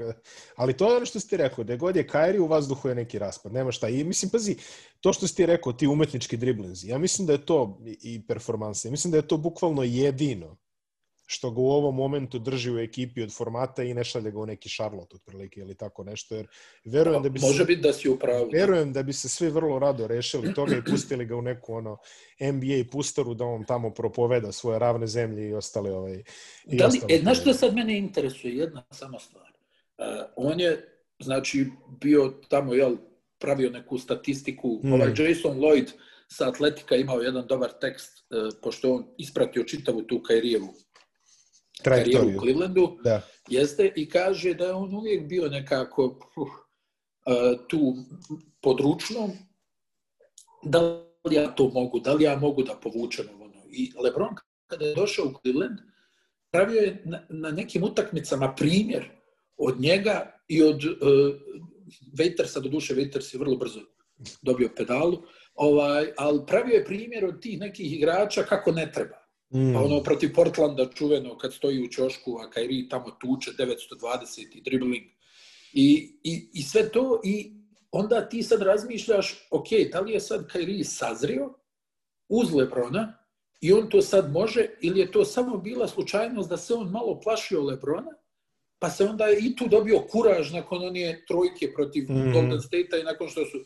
ali 0.55 0.77
to 0.77 0.89
je 0.89 0.97
ono 0.97 1.05
što 1.05 1.19
si 1.19 1.29
ti 1.29 1.37
rekao, 1.37 1.63
da 1.63 1.75
god 1.75 1.95
je 1.95 2.07
Kairi 2.07 2.39
u 2.39 2.47
vazduhu 2.47 2.89
je 2.89 2.95
neki 2.95 3.19
raspad, 3.19 3.53
nema 3.53 3.71
šta. 3.71 3.89
I 3.89 4.03
mislim, 4.03 4.31
pazi, 4.31 4.55
to 5.01 5.13
što 5.13 5.27
si 5.27 5.35
ti 5.35 5.45
rekao, 5.45 5.73
ti 5.73 5.87
umetnički 5.87 6.37
driblinzi, 6.37 6.87
ja 6.87 6.97
mislim 6.97 7.27
da 7.27 7.33
je 7.33 7.45
to 7.45 7.79
i 7.85 8.27
performanse, 8.27 8.91
mislim 8.91 9.11
da 9.11 9.17
je 9.17 9.27
to 9.27 9.37
bukvalno 9.37 9.83
jedino 9.83 10.57
što 11.25 11.51
ga 11.51 11.61
u 11.61 11.67
ovom 11.67 11.95
momentu 11.95 12.39
drži 12.39 12.71
u 12.71 12.79
ekipi 12.79 13.21
od 13.21 13.33
formata 13.33 13.83
i 13.83 13.93
ne 13.93 14.03
šalje 14.03 14.31
ga 14.31 14.39
u 14.39 14.45
neki 14.45 14.69
Charlotte 14.69 15.15
otprilike 15.15 15.59
ili 15.59 15.75
tako 15.75 16.03
nešto, 16.03 16.35
jer 16.35 16.47
verujem 16.85 17.23
da 17.23 17.29
bi 17.29 17.39
Može 17.39 17.57
se, 17.57 17.65
biti 17.65 17.81
da 17.81 17.93
si 17.93 18.09
u 18.09 18.19
pravu. 18.19 18.49
da. 18.51 18.57
verujem 18.57 18.93
da 18.93 19.03
bi 19.03 19.13
se 19.13 19.29
svi 19.29 19.49
vrlo 19.49 19.79
rado 19.79 20.07
rešili 20.07 20.53
toga 20.53 20.75
i 20.75 20.91
pustili 20.91 21.25
ga 21.25 21.35
u 21.35 21.41
neku 21.41 21.73
ono 21.73 21.97
NBA 22.39 22.89
pustaru 22.91 23.33
da 23.33 23.45
on 23.45 23.65
tamo 23.65 23.93
propoveda 23.93 24.51
svoje 24.51 24.79
ravne 24.79 25.07
zemlje 25.07 25.49
i 25.49 25.53
ostale 25.53 25.91
ovaj 25.91 26.23
i 26.65 26.77
Da 26.77 26.85
li, 26.85 26.97
ostale 26.97 27.15
e, 27.15 27.19
znaš 27.19 27.41
što 27.41 27.53
sad 27.53 27.75
mene 27.75 27.97
interesuje? 27.97 28.55
Jedna 28.55 28.83
sama 28.91 29.19
stvar. 29.19 29.51
Uh, 29.97 30.05
on 30.35 30.59
je, 30.59 30.99
znači, 31.19 31.67
bio 32.01 32.33
tamo, 32.49 32.73
jel, 32.73 32.95
pravio 33.39 33.69
neku 33.69 33.97
statistiku. 33.97 34.79
Mm. 34.83 34.93
Ovaj 34.93 35.07
Jason 35.17 35.57
Lloyd 35.57 35.91
sa 36.27 36.49
Atletika 36.49 36.95
imao 36.95 37.21
jedan 37.21 37.47
dobar 37.47 37.71
tekst, 37.81 38.25
uh, 38.29 38.53
pošto 38.61 38.93
on 38.93 39.05
ispratio 39.17 39.63
čitavu 39.63 40.01
tu 40.01 40.21
Kairijevu 40.21 40.73
karijeru 41.83 42.27
u. 42.27 42.39
Clevelandu. 42.39 42.97
Da. 43.03 43.21
Jeste, 43.49 43.91
i 43.95 44.09
kaže 44.09 44.53
da 44.53 44.65
je 44.65 44.73
on 44.73 44.95
uvijek 44.95 45.27
bio 45.27 45.47
nekako 45.49 46.05
uh, 46.35 46.47
tu 47.67 47.95
područno, 48.61 49.29
da 50.63 50.81
li 51.23 51.35
ja 51.35 51.55
to 51.55 51.69
mogu, 51.69 51.99
da 51.99 52.13
li 52.13 52.23
ja 52.23 52.37
mogu 52.37 52.63
da 52.63 52.75
povučem 52.75 53.25
ono. 53.41 53.63
I 53.71 53.91
LeBron 54.03 54.35
kada 54.67 54.85
je 54.85 54.95
došao 54.95 55.25
u 55.25 55.33
Cleveland, 55.41 55.79
pravio 56.51 56.81
je 56.81 57.01
na, 57.05 57.25
na 57.29 57.51
nekim 57.51 57.83
utakmicama 57.83 58.53
primjer 58.55 59.09
od 59.57 59.81
njega 59.81 60.39
i 60.47 60.63
od 60.63 60.85
uh, 60.85 60.91
Waitersa, 62.17 62.61
do 62.61 62.69
duše 62.69 62.95
Waiters 62.95 63.33
je 63.35 63.39
vrlo 63.39 63.55
brzo 63.55 63.79
dobio 64.41 64.69
pedalu, 64.77 65.23
ovaj, 65.55 66.07
ali 66.17 66.45
pravio 66.47 66.73
je 66.73 66.85
primjer 66.85 67.25
od 67.25 67.41
tih 67.41 67.59
nekih 67.59 67.93
igrača 67.93 68.43
kako 68.43 68.71
ne 68.71 68.91
treba. 68.91 69.22
Mm. 69.53 69.73
Pa 69.73 69.79
ono 69.79 70.03
protiv 70.03 70.33
Portlanda 70.33 70.89
čuveno 70.95 71.37
kad 71.37 71.53
stoji 71.53 71.83
u 71.83 71.87
ćošku, 71.87 72.37
a 72.41 72.49
Kairi 72.49 72.89
tamo 72.89 73.11
tuče 73.21 73.51
920 73.51 74.57
i 74.57 74.61
dribling. 74.61 75.03
I, 75.73 76.17
i, 76.23 76.49
I 76.53 76.61
sve 76.61 76.89
to 76.89 77.21
i 77.23 77.53
onda 77.91 78.29
ti 78.29 78.43
sad 78.43 78.61
razmišljaš, 78.61 79.47
ok, 79.51 79.67
da 79.91 79.99
li 79.99 80.13
je 80.13 80.19
sad 80.19 80.47
Kairi 80.47 80.83
sazrio 80.83 81.53
uz 82.29 82.53
Lebrona 82.53 83.17
i 83.61 83.73
on 83.73 83.89
to 83.89 84.01
sad 84.01 84.31
može 84.31 84.65
ili 84.81 84.99
je 84.99 85.11
to 85.11 85.25
samo 85.25 85.57
bila 85.57 85.87
slučajnost 85.87 86.49
da 86.49 86.57
se 86.57 86.73
on 86.73 86.89
malo 86.89 87.19
plašio 87.19 87.63
Lebrona 87.63 88.11
pa 88.79 88.89
se 88.89 89.03
onda 89.03 89.25
i 89.39 89.55
tu 89.55 89.67
dobio 89.67 89.99
kuraž 89.99 90.51
nakon 90.51 90.85
onije 90.85 91.25
trojke 91.25 91.73
protiv 91.75 92.03
mm. 92.09 92.33
Golden 92.33 92.61
State-a 92.61 92.97
i 92.97 93.03
nakon 93.03 93.27
što 93.27 93.45
su 93.45 93.57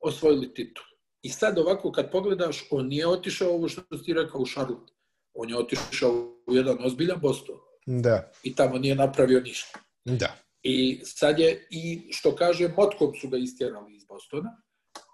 osvojili 0.00 0.54
titul. 0.54 0.84
I 1.22 1.28
sad 1.28 1.58
ovako 1.58 1.92
kad 1.92 2.10
pogledaš, 2.10 2.66
on 2.70 2.86
nije 2.86 3.06
otišao 3.06 3.50
ovo 3.50 3.68
što 3.68 3.82
ti 4.04 4.12
rekao 4.12 4.40
u 4.40 4.46
Charlotte. 4.46 4.93
On 5.34 5.50
je 5.50 5.58
otišao 5.58 6.10
u 6.46 6.54
jedan 6.54 6.76
ozbiljan 6.84 7.20
Boston 7.20 7.56
Da, 7.86 8.30
i 8.42 8.54
tamo 8.54 8.78
nije 8.78 8.94
napravio 8.94 9.40
ništa. 9.40 9.78
da. 10.04 10.36
I 10.62 11.00
sad 11.04 11.38
je, 11.38 11.66
i 11.70 12.08
što 12.10 12.36
kaže, 12.36 12.68
motkom 12.68 13.14
su 13.14 13.28
ga 13.28 13.36
istjerali 13.36 13.94
iz 13.96 14.04
Bostona. 14.04 14.50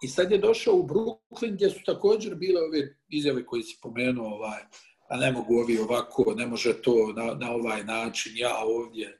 I 0.02 0.08
sad 0.08 0.30
je 0.32 0.38
došao 0.38 0.74
u 0.74 0.86
Brooklyn 0.86 1.54
gdje 1.54 1.70
su 1.70 1.80
također 1.86 2.34
bile 2.34 2.62
ove 2.62 2.96
izjave 3.08 3.46
koje 3.46 3.62
si 3.62 3.78
pomenuo, 3.82 4.34
ovaj, 4.34 4.62
a 5.08 5.16
ne 5.16 5.32
mogu 5.32 5.54
ovi 5.54 5.78
ovako, 5.78 6.34
ne 6.36 6.46
može 6.46 6.82
to 6.82 7.12
na, 7.16 7.34
na 7.34 7.52
ovaj 7.52 7.84
način, 7.84 8.32
ja 8.36 8.64
ovdje. 8.64 9.19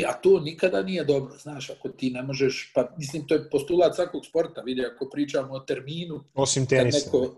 A 0.00 0.12
to 0.12 0.40
nikada 0.40 0.82
nije 0.82 1.04
dobro, 1.04 1.34
znaš, 1.38 1.70
ako 1.70 1.88
ti 1.88 2.10
ne 2.10 2.22
možeš, 2.22 2.72
pa 2.74 2.94
mislim, 2.98 3.26
to 3.26 3.34
je 3.34 3.50
postulat 3.50 3.94
svakog 3.94 4.26
sporta, 4.26 4.60
vidi, 4.60 4.84
ako 4.84 5.10
pričamo 5.10 5.54
o 5.54 5.60
terminu, 5.60 6.24
Osim 6.34 6.66
tenisa. 6.66 6.98
neko, 7.06 7.34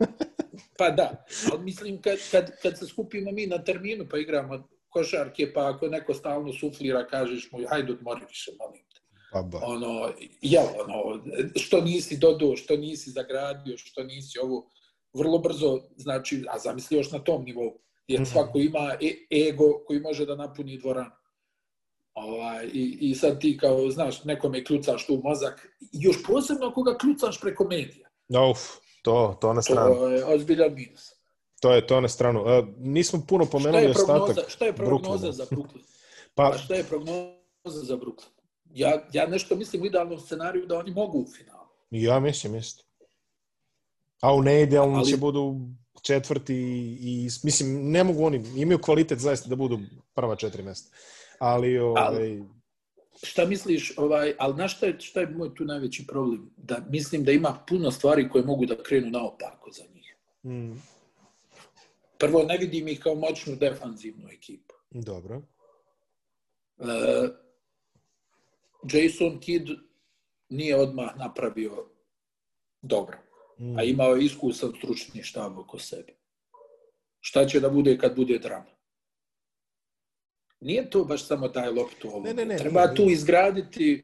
pa 0.79 0.91
da, 0.91 1.25
ali 1.53 1.63
mislim 1.65 2.03
kad, 2.03 2.19
kad, 2.31 2.61
kad 2.63 2.79
se 2.79 2.87
skupimo 2.87 3.33
mi 3.33 3.47
na 3.47 3.59
terminu 3.59 4.07
pa 4.11 4.19
igramo 4.19 4.69
košarke, 4.89 5.53
pa 5.53 5.69
ako 5.69 5.89
neko 5.89 6.15
stalno 6.15 6.53
suflira, 6.53 7.07
kažeš 7.07 7.49
mu, 7.53 7.59
hajde 7.69 7.93
odmori 7.93 8.21
više, 8.29 8.51
molim 8.59 8.83
te. 8.85 9.01
Pa 9.33 9.43
ba. 9.43 9.59
Ono, 9.63 10.13
jel, 10.43 10.65
ono, 10.81 11.23
što 11.57 11.81
nisi 11.81 12.17
dodao, 12.17 12.57
što 12.57 12.77
nisi 12.77 13.11
zagradio, 13.11 13.77
što 13.79 14.05
nisi 14.05 14.39
ovo, 14.39 14.71
vrlo 15.15 15.39
brzo, 15.39 15.81
znači, 15.97 16.45
a 16.49 16.59
zamisli 16.59 16.97
još 16.97 17.11
na 17.11 17.19
tom 17.19 17.45
nivou, 17.45 17.79
jer 18.09 18.21
Mhm. 18.21 18.31
svako 18.31 18.59
ima 18.59 18.95
e 19.03 19.15
ego 19.49 19.85
koji 19.87 20.01
može 20.01 20.27
da 20.27 20.37
napuni 20.37 20.79
dvoranu. 20.79 21.11
Ovaj, 22.15 22.67
i, 22.67 22.99
I 23.01 23.15
sad 23.15 23.41
ti 23.41 23.59
kao, 23.61 23.91
znaš, 23.91 24.25
nekome 24.25 24.65
kljucaš 24.65 25.07
tu 25.07 25.21
mozak, 25.25 25.69
još 25.93 26.17
posebno 26.23 26.67
ako 26.67 26.83
ga 26.83 26.99
kljucaš 26.99 27.41
preko 27.41 27.65
medija. 27.65 28.09
Uf, 28.51 28.59
to, 29.03 29.39
to 29.41 29.53
na 29.53 29.63
stranu. 29.63 29.95
To 29.95 30.09
je 30.09 30.25
ozbiljan 30.25 30.75
minus. 30.75 31.13
To 31.61 31.73
je 31.73 31.87
to 31.87 32.01
na 32.01 32.09
stranu. 32.09 32.41
Uh, 32.43 32.49
nismo 32.79 33.23
puno 33.29 33.45
Šta 33.45 33.51
pomenuli 33.53 33.85
je 33.85 33.93
prognoza, 33.93 34.23
ostatak. 34.23 34.51
šta 34.51 34.65
je 34.65 34.73
prognoza 34.73 35.27
Brooklyna. 35.27 35.33
za 35.33 35.45
Brooklyn? 35.47 35.83
Pa, 36.35 36.51
A 36.55 36.59
šta 36.59 36.75
je 36.75 36.85
prognoza 36.85 37.35
za 37.65 37.97
Brooklyn? 37.97 38.29
Ja, 38.71 39.03
ja 39.13 39.27
nešto 39.27 39.57
mislim 39.57 39.83
u 39.83 39.87
idealnom 39.87 40.21
scenariju 40.21 40.67
da 40.67 40.79
oni 40.79 40.91
mogu 40.91 41.19
u 41.19 41.27
finalu. 41.27 41.69
ja 41.91 42.21
mislim 42.21 42.55
isto. 42.55 42.85
A 44.21 44.35
u 44.35 44.43
neidealnom 44.43 44.99
Ali- 44.99 45.11
će 45.11 45.17
budu 45.17 45.61
četvrti 46.03 46.55
i, 46.55 46.99
i, 47.01 47.29
mislim, 47.43 47.91
ne 47.91 48.05
mogu 48.05 48.25
oni, 48.25 48.45
imaju 48.57 48.79
kvalitet 48.79 49.19
zaista 49.19 49.49
da 49.49 49.57
budu 49.57 49.79
prva 50.15 50.37
četiri 50.37 50.63
mesta. 50.63 50.97
Ali, 51.45 51.79
ovaj, 51.79 52.41
Šta 53.23 53.47
misliš, 53.47 53.93
ovaj, 53.99 54.35
ali 54.39 54.55
znaš 54.55 54.77
šta 54.77 54.87
je, 54.87 55.01
šta 55.01 55.21
je 55.21 55.27
moj 55.27 55.55
tu 55.55 55.65
najveći 55.65 56.07
problem? 56.07 56.51
Da 56.57 56.87
mislim 56.91 57.25
da 57.25 57.33
ima 57.33 57.65
puno 57.69 57.91
stvari 57.91 58.29
koje 58.29 58.45
mogu 58.45 58.67
da 58.67 58.83
krenu 58.83 59.11
naopako 59.11 59.71
za 59.71 59.83
njih. 59.95 60.17
mm, 60.45 60.83
Prvo, 62.19 62.43
ne 62.43 62.59
vidim 62.59 62.89
ih 62.89 63.01
kao 63.01 63.15
moćnu 63.15 63.57
defanzivnu 63.57 64.29
ekipu. 64.29 64.75
dobro. 64.91 65.43
E, 66.79 66.85
Jason 68.93 69.41
Kidd 69.41 69.69
nije 70.49 70.77
odmah 70.77 71.17
napravio 71.17 71.87
dobro. 72.83 73.19
Mm, 73.59 73.79
a 73.79 73.83
imao 73.83 74.15
je 74.15 74.25
iskusan 74.25 74.73
stručni 74.79 75.23
štab 75.23 75.59
oko 75.59 75.79
sebe. 75.79 76.13
Šta 77.21 77.47
će 77.47 77.61
da 77.61 77.71
bude 77.71 77.99
kad 77.99 78.17
bude 78.17 78.39
drama? 78.39 78.74
Nije 80.65 80.91
to 80.91 81.05
baš 81.05 81.27
samo 81.27 81.49
daj 81.49 81.71
loptu 81.71 82.09
ovom. 82.09 82.23
Ne, 82.23 82.35
ne, 82.35 82.45
ne, 82.45 82.57
treba 82.57 82.85
nije, 82.87 82.95
tu 82.97 83.03
nije. 83.03 83.13
izgraditi 83.13 84.03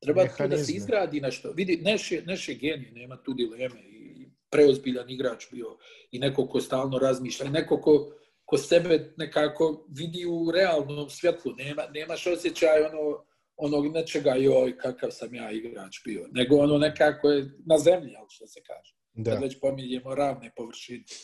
treba 0.00 0.22
tu 0.22 0.28
da 0.28 0.34
se 0.36 0.42
Mehanizme. 0.42 0.76
izgradi 0.76 1.20
nešto. 1.20 1.52
Vidi, 1.52 1.76
Neš 1.76 2.12
je, 2.12 2.22
Neš 2.22 2.48
je 2.48 2.54
genij, 2.54 2.90
nema 2.92 3.16
tu 3.22 3.34
dileme. 3.34 3.80
I 3.80 4.28
preozbiljan 4.50 5.10
igrač 5.10 5.44
bio 5.50 5.76
i 6.10 6.18
neko 6.18 6.46
ko 6.46 6.60
stalno 6.60 6.98
razmišlja, 6.98 7.50
neko 7.50 7.80
ko, 7.80 8.12
ko 8.44 8.58
sebe 8.58 9.14
nekako 9.16 9.86
vidi 9.90 10.26
u 10.26 10.50
realnom 10.50 11.10
svjetlu. 11.10 11.52
Nema, 11.56 11.82
nemaš 11.94 12.26
osjećaj 12.26 12.82
ono, 12.82 13.24
onog 13.56 13.92
nečega, 13.94 14.34
joj, 14.34 14.78
kakav 14.78 15.10
sam 15.10 15.34
ja 15.34 15.50
igrač 15.50 15.96
bio. 16.04 16.28
Nego 16.32 16.56
ono 16.56 16.78
nekako 16.78 17.30
je 17.30 17.50
na 17.66 17.78
zemlji, 17.78 18.14
ali 18.16 18.26
što 18.30 18.46
se 18.46 18.60
kaže 18.66 18.94
Da. 19.12 19.30
kad 19.30 19.42
već 19.42 19.60
pominjemo 19.60 20.14
ravne 20.14 20.52
površine. 20.56 21.04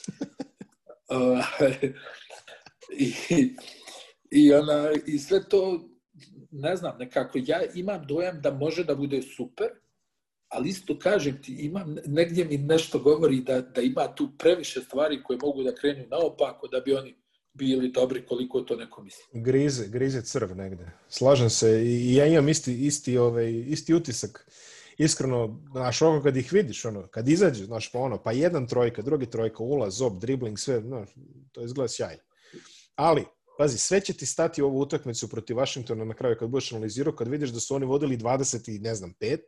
Uh, 1.13 1.45
I, 2.99 3.13
i, 4.31 4.53
ona, 4.55 4.91
I 5.07 5.19
sve 5.19 5.49
to, 5.49 5.89
ne 6.51 6.77
znam, 6.77 6.99
nekako 6.99 7.39
ja 7.47 7.61
imam 7.75 8.07
dojam 8.07 8.41
da 8.41 8.51
može 8.51 8.85
da 8.85 8.95
bude 8.95 9.23
super, 9.23 9.69
ali 10.49 10.69
isto 10.69 10.99
kažem 10.99 11.43
ti, 11.43 11.53
imam, 11.53 11.97
negdje 12.07 12.45
mi 12.45 12.59
nešto 12.59 12.99
govori 12.99 13.41
da, 13.41 13.61
da 13.61 13.81
ima 13.81 14.15
tu 14.15 14.29
previše 14.39 14.81
stvari 14.81 15.23
koje 15.23 15.39
mogu 15.43 15.63
da 15.63 15.75
krenu 15.75 16.05
naopako 16.11 16.69
da 16.69 16.81
bi 16.81 16.95
oni 16.95 17.15
bili 17.53 17.93
dobri 17.93 18.27
koliko 18.27 18.61
to 18.61 18.77
neko 18.77 19.03
misli. 19.03 19.25
Grize, 19.33 19.89
grize 19.89 20.23
crv 20.23 20.55
negde. 20.55 20.91
Slažem 21.09 21.51
se 21.51 21.83
i 21.85 22.15
ja 22.15 22.27
imam 22.27 22.49
isti, 22.49 22.87
isti, 22.87 23.19
ovaj, 23.19 23.51
isti 23.51 23.95
utisak. 23.95 24.51
Iskreno, 24.99 25.61
znaš, 25.73 26.03
ono 26.03 26.23
kad 26.23 26.37
ih 26.37 26.53
vidiš, 26.53 26.85
ono, 26.85 27.07
kad 27.07 27.29
izađe, 27.29 27.65
znaš, 27.65 27.93
pa 27.93 27.99
ono, 27.99 28.23
pa 28.23 28.33
jedan 28.33 28.67
trojka, 28.67 29.03
drugi 29.03 29.27
trojka, 29.27 29.63
ulaz, 29.63 30.03
ob, 30.03 30.21
dribling, 30.21 30.59
sve, 30.59 30.81
znaš, 30.81 31.09
to 31.53 31.65
izgleda 31.65 31.89
sjajno. 31.89 32.23
Ali, 32.95 33.25
pazi, 33.61 33.79
sve 33.79 34.01
će 34.01 34.13
ti 34.13 34.27
stati 34.27 34.63
ovu 34.63 34.81
utakmicu 34.81 35.29
protiv 35.29 35.57
Washingtona 35.57 36.05
na 36.05 36.15
kraju 36.15 36.37
kad 36.39 36.49
budeš 36.49 36.73
analizirao, 36.73 37.17
kad 37.17 37.29
vidiš 37.29 37.51
da 37.51 37.61
su 37.61 37.75
oni 37.75 37.87
vodili 37.87 38.17
20 38.17 38.77
i 38.77 38.79
ne 38.79 38.95
znam, 38.95 39.15
5 39.21 39.39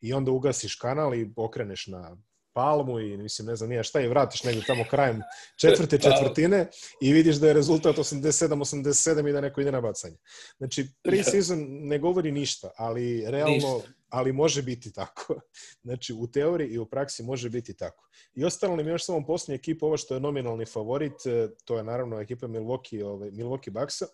i 0.00 0.12
onda 0.12 0.30
ugasiš 0.30 0.74
kanal 0.74 1.14
i 1.14 1.32
okreneš 1.36 1.86
na 1.86 2.16
palmu 2.52 3.00
i 3.00 3.16
mislim 3.16 3.46
ne 3.46 3.56
znam 3.56 3.68
nije 3.68 3.84
šta 3.84 4.00
i 4.00 4.08
vratiš 4.08 4.44
negdje 4.44 4.64
tamo 4.66 4.84
krajem 4.90 5.20
četvrte 5.60 5.98
četvrtine 5.98 6.70
i 7.00 7.12
vidiš 7.12 7.36
da 7.36 7.48
je 7.48 7.54
rezultat 7.54 7.96
87-87 7.96 9.28
i 9.28 9.32
da 9.32 9.40
neko 9.40 9.60
ide 9.60 9.72
na 9.72 9.80
bacanje. 9.80 10.16
Znači, 10.58 10.88
pre-season 11.04 11.66
ne 11.68 11.98
govori 11.98 12.32
ništa, 12.32 12.70
ali 12.76 13.24
realno, 13.30 13.54
Ništa. 13.54 13.92
Ali 14.08 14.32
može 14.32 14.62
biti 14.62 14.92
tako. 14.92 15.34
Znači, 15.82 16.14
u 16.14 16.26
teoriji 16.26 16.68
i 16.68 16.78
u 16.78 16.86
praksi 16.86 17.22
može 17.22 17.50
biti 17.50 17.76
tako. 17.76 18.08
I 18.34 18.44
ostalo 18.44 18.76
nam 18.76 18.88
još 18.88 19.04
samo 19.04 19.26
posljednja 19.26 19.54
ekipa, 19.54 19.86
ovo 19.86 19.96
što 19.96 20.14
je 20.14 20.20
nominalni 20.20 20.66
favorit, 20.66 21.26
e, 21.26 21.48
to 21.64 21.76
je 21.76 21.84
naravno 21.84 22.20
ekipa 22.20 22.46
Milwaukee, 22.46 23.04
ovaj, 23.04 23.30
Milwaukee 23.30 23.70
Bucksa. 23.70 24.06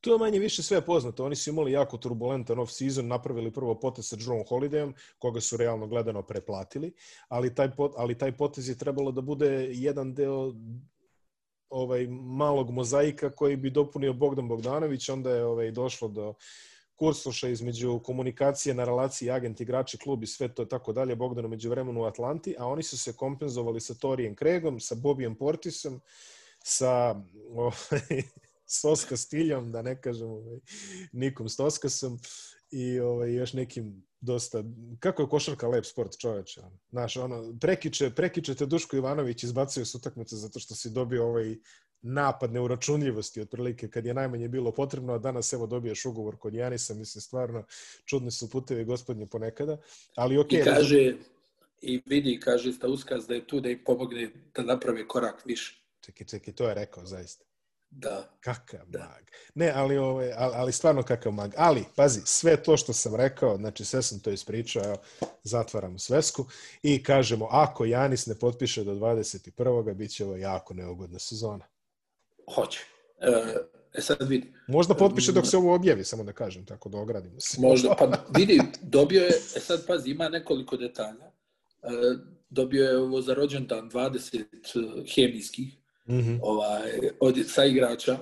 Tu 0.00 0.10
je 0.10 0.18
manje 0.18 0.38
više 0.38 0.62
sve 0.62 0.80
poznato. 0.80 1.24
Oni 1.24 1.36
su 1.36 1.50
imali 1.50 1.72
jako 1.72 1.96
turbulentan 1.96 2.58
off-season, 2.58 3.02
napravili 3.02 3.52
prvo 3.52 3.80
potez 3.80 4.08
sa 4.08 4.16
Jerome 4.20 4.44
Holidayom, 4.50 4.92
koga 5.18 5.40
su 5.40 5.56
realno 5.56 5.86
gledano 5.86 6.22
preplatili, 6.22 6.92
ali 7.28 7.54
taj, 7.54 7.76
pot, 7.76 7.92
ali 7.96 8.18
taj 8.18 8.36
potez 8.36 8.68
je 8.68 8.78
trebalo 8.78 9.12
da 9.12 9.20
bude 9.20 9.68
jedan 9.72 10.14
deo 10.14 10.52
ovaj 11.68 12.06
malog 12.10 12.70
mozaika 12.70 13.30
koji 13.30 13.56
bi 13.56 13.70
dopunio 13.70 14.12
Bogdan 14.12 14.48
Bogdanović, 14.48 15.08
onda 15.08 15.30
je 15.30 15.44
ovaj 15.44 15.70
došlo 15.70 16.08
do 16.08 16.34
kursoša 16.96 17.48
između 17.48 18.00
komunikacije 18.04 18.74
na 18.74 18.84
relaciji 18.84 19.30
agent, 19.30 19.60
igrači, 19.60 19.98
klub 19.98 20.22
i 20.22 20.26
sve 20.26 20.54
to 20.54 20.62
i 20.62 20.68
tako 20.68 20.92
dalje, 20.92 21.16
Bogdanu 21.16 21.48
među 21.48 21.70
vremenu 21.70 22.00
u 22.00 22.04
Atlanti, 22.04 22.54
a 22.58 22.66
oni 22.66 22.82
su 22.82 22.98
se 22.98 23.12
kompenzovali 23.12 23.80
sa 23.80 23.94
Torijem 23.94 24.36
Craigom, 24.36 24.80
sa 24.80 24.94
Bobijem 24.94 25.34
Portisom, 25.34 26.00
sa 26.64 27.22
ovaj, 27.54 28.22
Soska 28.80 29.16
Stiljom, 29.16 29.72
da 29.72 29.82
ne 29.82 30.00
kažem 30.00 30.28
ovaj, 30.30 30.58
Nikom 31.12 31.48
Stoskasom 31.48 32.18
i 32.70 33.00
ovaj, 33.00 33.34
još 33.34 33.52
nekim 33.52 34.06
dosta, 34.20 34.64
kako 34.98 35.22
je 35.22 35.28
košarka 35.28 35.68
lep 35.68 35.84
sport 35.84 36.18
čoveče. 36.18 36.60
Znaš, 36.90 37.16
ono, 37.16 37.58
prekiče, 37.60 38.10
prekičete 38.10 38.66
Duško 38.66 38.96
Ivanović 38.96 39.42
izbacio 39.42 39.84
s 39.84 39.94
utakmice 39.94 40.36
zato 40.36 40.60
što 40.60 40.74
si 40.74 40.90
dobio 40.90 41.26
ovaj 41.26 41.56
napad 42.06 42.52
neuračunljivosti 42.52 43.40
otprilike 43.40 43.88
kad 43.88 44.06
je 44.06 44.14
najmanje 44.14 44.48
bilo 44.48 44.72
potrebno, 44.72 45.12
a 45.12 45.18
danas 45.18 45.52
evo 45.52 45.66
dobiješ 45.66 46.04
ugovor 46.04 46.36
kod 46.36 46.54
Janisa, 46.54 46.94
mislim 46.94 47.22
stvarno 47.22 47.64
čudni 48.04 48.30
su 48.30 48.50
putevi 48.50 48.84
gospodnje 48.84 49.26
ponekada, 49.26 49.76
ali 50.14 50.38
ok. 50.38 50.52
I 50.52 50.60
kaže, 50.64 51.14
i 51.82 52.02
vidi, 52.06 52.40
kaže 52.40 52.72
Stauskaz 52.72 53.26
da 53.26 53.34
je 53.34 53.46
tu 53.46 53.60
da 53.60 53.68
im 53.68 53.82
pomogne 53.84 54.30
da 54.54 54.62
naprave 54.62 55.08
korak 55.08 55.46
više. 55.46 55.82
Čekaj, 56.00 56.26
čekaj, 56.26 56.54
to 56.54 56.68
je 56.68 56.74
rekao 56.74 57.06
zaista. 57.06 57.44
Da. 57.90 58.28
Kakav 58.40 58.86
da. 58.86 58.98
mag. 58.98 59.30
Ne, 59.54 59.72
ali, 59.74 59.98
ovaj, 59.98 60.32
ali, 60.36 60.52
ali 60.54 60.72
stvarno 60.72 61.02
kakav 61.02 61.32
mag. 61.32 61.52
Ali, 61.56 61.84
pazi, 61.96 62.20
sve 62.24 62.62
to 62.62 62.76
što 62.76 62.92
sam 62.92 63.14
rekao, 63.14 63.56
znači 63.56 63.84
sve 63.84 64.02
sam 64.02 64.20
to 64.20 64.30
ispričao, 64.30 64.84
evo, 64.84 64.96
zatvaramo 65.42 65.98
svesku 65.98 66.46
i 66.82 67.02
kažemo, 67.02 67.48
ako 67.50 67.84
Janis 67.84 68.26
ne 68.26 68.34
potpiše 68.34 68.84
do 68.84 68.94
21. 68.94 69.94
bit 69.94 70.10
će 70.10 70.24
ovo 70.24 70.36
jako 70.36 70.74
neugodna 70.74 71.18
sezona. 71.18 71.64
Hoće. 72.54 72.80
E, 73.20 73.54
e 73.94 74.00
sad 74.00 74.28
vidi. 74.28 74.52
Možda 74.68 74.94
potpiše 74.94 75.32
dok 75.32 75.46
se 75.46 75.56
ovo 75.56 75.74
objavi, 75.74 76.04
samo 76.04 76.24
da 76.24 76.32
kažem, 76.32 76.66
tako 76.66 76.88
da 76.88 76.98
ogradimo 76.98 77.40
se. 77.40 77.60
Možda, 77.60 77.94
pa 77.98 78.24
vidi, 78.38 78.60
dobio 78.82 79.22
je, 79.22 79.28
e 79.56 79.60
sad 79.60 79.86
pazi, 79.86 80.10
ima 80.10 80.28
nekoliko 80.28 80.76
detalja. 80.76 81.24
E, 81.24 81.88
dobio 82.50 82.84
je 82.84 82.98
ovo 82.98 83.20
za 83.20 83.34
rođendan 83.34 83.90
20 83.90 84.44
hemijskih, 85.14 85.76
mm 86.08 86.18
-hmm. 86.18 86.38
ovaj, 86.42 86.92
od 87.20 87.34
saigrača, 87.46 88.18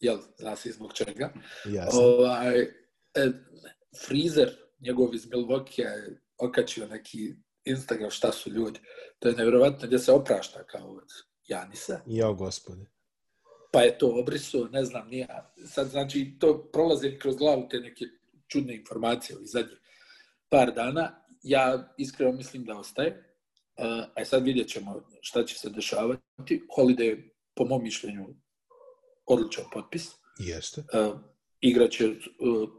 jel, 0.00 0.18
zna 0.38 0.56
se 0.56 0.72
zbog 0.72 0.92
čega. 0.92 1.32
Jasno. 1.64 2.00
Ovaj, 2.00 2.60
e, 2.60 2.68
frizer 4.06 4.50
njegov 4.80 5.14
iz 5.14 5.26
Milwaukee 5.26 5.80
je 5.80 6.20
okačio 6.38 6.86
neki 6.86 7.34
Instagram 7.64 8.10
šta 8.10 8.32
su 8.32 8.50
ljudi. 8.50 8.80
To 9.18 9.28
je 9.28 9.34
nevjerovatno 9.34 9.86
gdje 9.86 9.98
se 9.98 10.12
oprašta 10.12 10.64
kao 10.64 10.90
od 10.90 11.08
Janisa. 11.48 12.00
Jo, 12.06 12.34
gospode. 12.34 12.95
Pa 13.76 13.82
je 13.82 13.98
to 13.98 14.08
obriso, 14.08 14.68
ne 14.72 14.84
znam, 14.84 15.08
nije. 15.08 15.26
Sad, 15.66 15.88
znači, 15.88 16.32
to 16.38 16.70
prolazi 16.72 17.18
kroz 17.18 17.36
glavu 17.36 17.68
te 17.70 17.80
neke 17.80 18.04
čudne 18.48 18.74
informacije 18.74 19.36
ovih 19.36 19.48
zadnjih 19.48 19.78
par 20.48 20.74
dana. 20.74 21.24
Ja 21.42 21.94
iskreno 21.98 22.32
mislim 22.32 22.64
da 22.64 22.78
ostaje. 22.78 23.36
E 24.16 24.24
sad 24.24 24.44
vidjet 24.44 24.68
ćemo 24.68 25.02
šta 25.20 25.44
će 25.44 25.58
se 25.58 25.70
dešavati. 25.70 26.66
Holiday 26.76 27.30
po 27.54 27.64
mom 27.64 27.82
mišljenju, 27.82 28.26
odličan 29.26 29.64
potpis. 29.72 30.08
Jeste. 30.38 30.80
Uh, 30.80 31.20
igraće 31.60 32.08
uh, 32.08 32.16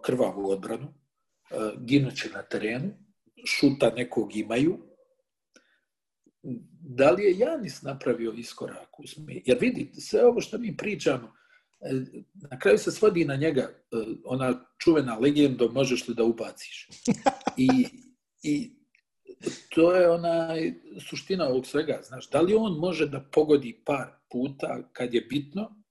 krvavu 0.02 0.50
odbranu, 0.50 0.88
uh, 0.88 1.82
ginuće 1.82 2.30
na 2.30 2.42
terenu, 2.44 2.90
šuta 3.46 3.90
nekog 3.90 4.36
imaju. 4.36 4.87
Da 6.82 7.12
li 7.12 7.24
je 7.24 7.38
Janis 7.38 7.82
napravio 7.82 8.32
iskorak 8.32 9.00
u 9.00 9.08
smi? 9.08 9.44
Jer 9.46 9.58
vidi, 9.62 9.92
sve 10.02 10.26
ovo 10.26 10.42
što 10.42 10.58
mi 10.58 10.78
pričamo, 10.78 11.34
na 12.34 12.60
kraju 12.60 12.78
se 12.78 12.92
svodi 12.92 13.26
na 13.26 13.36
njega 13.36 13.70
ona 14.26 14.66
čuvena 14.78 15.18
legenda 15.18 15.68
možeš 15.68 16.08
li 16.08 16.16
da 16.16 16.24
ubaciš. 16.24 16.90
I, 17.58 17.70
i 18.44 18.72
to 19.76 19.96
je 19.96 20.10
ona 20.10 20.50
suština 21.10 21.48
ovog 21.48 21.68
svega. 21.68 22.00
Znaš, 22.04 22.30
da 22.30 22.42
li 22.42 22.56
on 22.56 22.74
može 22.74 23.08
da 23.08 23.30
pogodi 23.32 23.82
par 23.86 24.08
puta 24.32 24.90
kad 24.94 25.14
je 25.14 25.22
bitno 25.22 25.84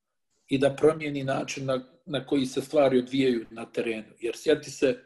i 0.49 0.59
da 0.59 0.77
promijeni 0.77 1.25
način 1.25 1.67
na, 1.67 1.85
na 2.07 2.27
koji 2.27 2.47
se 2.47 2.61
stvari 2.61 2.99
odvijaju 2.99 3.47
na 3.51 3.65
terenu. 3.65 4.13
Jer 4.21 4.37
sjeti 4.37 4.71
se, 4.71 4.99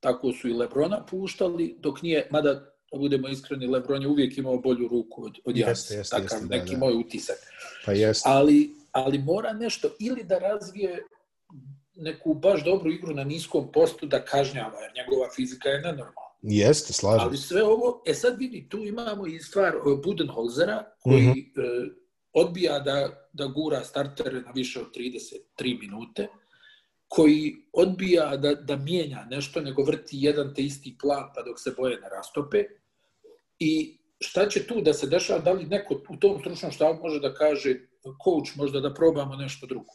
tako 0.00 0.32
su 0.32 0.48
i 0.48 0.52
Lebrona 0.52 1.06
puštali, 1.06 1.76
dok 1.80 2.02
nije, 2.02 2.28
mada 2.30 2.77
da 2.92 2.98
budemo 2.98 3.28
iskreni, 3.28 3.66
Lebron 3.66 4.02
je 4.02 4.08
uvijek 4.08 4.38
imao 4.38 4.58
bolju 4.58 4.88
ruku 4.88 5.24
od, 5.24 5.38
od 5.44 5.56
Jansa. 5.56 5.94
Jeste, 5.94 6.16
Takav 6.16 6.38
jeste, 6.38 6.56
neki 6.56 6.70
da, 6.74 6.78
da. 6.78 6.78
moj 6.78 6.94
utisak. 6.94 7.38
Pa 7.84 7.92
jeste. 7.92 8.28
Ali, 8.28 8.70
ali 8.92 9.18
mora 9.18 9.52
nešto 9.52 9.88
ili 10.00 10.24
da 10.24 10.38
razvije 10.38 11.02
neku 11.96 12.34
baš 12.34 12.64
dobru 12.64 12.90
igru 12.90 13.14
na 13.14 13.24
niskom 13.24 13.72
postu 13.72 14.06
da 14.06 14.24
kažnjava, 14.24 14.80
jer 14.80 14.92
njegova 14.96 15.28
fizika 15.36 15.68
je 15.68 15.80
nenormalna. 15.80 16.28
Jeste, 16.42 16.92
slažem. 16.92 17.28
Ali 17.28 17.36
sve 17.36 17.62
ovo, 17.62 18.02
e 18.06 18.14
sad 18.14 18.38
vidi, 18.38 18.68
tu 18.68 18.78
imamo 18.78 19.26
i 19.26 19.40
stvar 19.40 19.74
Budenholzera, 20.04 20.84
koji 21.02 21.22
mm 21.22 21.32
-hmm. 21.34 21.86
e, 21.86 21.90
odbija 22.32 22.78
da, 22.78 23.28
da 23.32 23.46
gura 23.46 23.84
startere 23.84 24.40
na 24.40 24.52
više 24.54 24.80
od 24.80 24.86
33 24.96 25.80
minute, 25.80 26.28
koji 27.08 27.56
odbija 27.72 28.36
da, 28.36 28.54
da 28.54 28.76
mijenja 28.76 29.26
nešto, 29.30 29.60
nego 29.60 29.82
vrti 29.82 30.16
jedan 30.20 30.54
te 30.54 30.62
isti 30.62 30.96
plan 31.00 31.30
pa 31.34 31.42
dok 31.42 31.60
se 31.60 31.74
boje 31.76 32.00
ne 32.00 32.08
rastope. 32.08 32.64
I 33.58 33.98
šta 34.20 34.48
će 34.48 34.66
tu 34.66 34.80
da 34.80 34.92
se 34.92 35.06
dešava, 35.06 35.38
da 35.38 35.52
li 35.52 35.66
neko 35.66 36.00
u 36.08 36.16
tom 36.16 36.40
stručnom 36.40 36.72
štabu 36.72 37.02
može 37.02 37.20
da 37.20 37.34
kaže 37.34 37.74
coach 38.24 38.56
možda 38.56 38.80
da 38.80 38.94
probamo 38.94 39.36
nešto 39.36 39.66
drugo. 39.66 39.92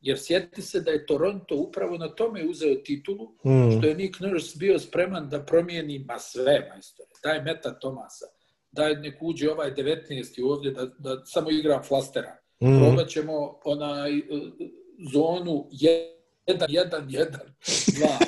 Jer 0.00 0.18
sjeti 0.18 0.62
se 0.62 0.80
da 0.80 0.90
je 0.90 1.06
Toronto 1.06 1.56
upravo 1.56 1.98
na 1.98 2.08
tome 2.08 2.44
uzeo 2.44 2.74
titulu, 2.74 3.28
mm. 3.46 3.78
što 3.78 3.86
je 3.86 3.94
Nick 3.94 4.20
Nurse 4.20 4.58
bio 4.58 4.78
spreman 4.78 5.28
da 5.28 5.44
promijeni 5.44 5.98
ma 5.98 6.18
sve, 6.18 6.68
majstore. 6.72 7.08
Daj 7.22 7.42
Meta 7.42 7.78
Tomasa, 7.78 8.26
daj 8.72 8.94
nek 8.94 9.18
uđe 9.20 9.50
ovaj 9.50 9.74
19. 9.74 10.44
ovdje 10.44 10.70
da, 10.70 10.86
da 10.98 11.24
samo 11.24 11.50
igra 11.50 11.82
flastera. 11.82 12.36
Mm. 12.62 12.78
Probat 12.78 13.08
ćemo 13.08 13.60
onaj 13.64 14.18
uh, 14.18 14.24
zonu 15.12 15.68
1, 15.72 16.15
1, 16.46 16.66
1, 16.68 17.06
2, 17.06 17.28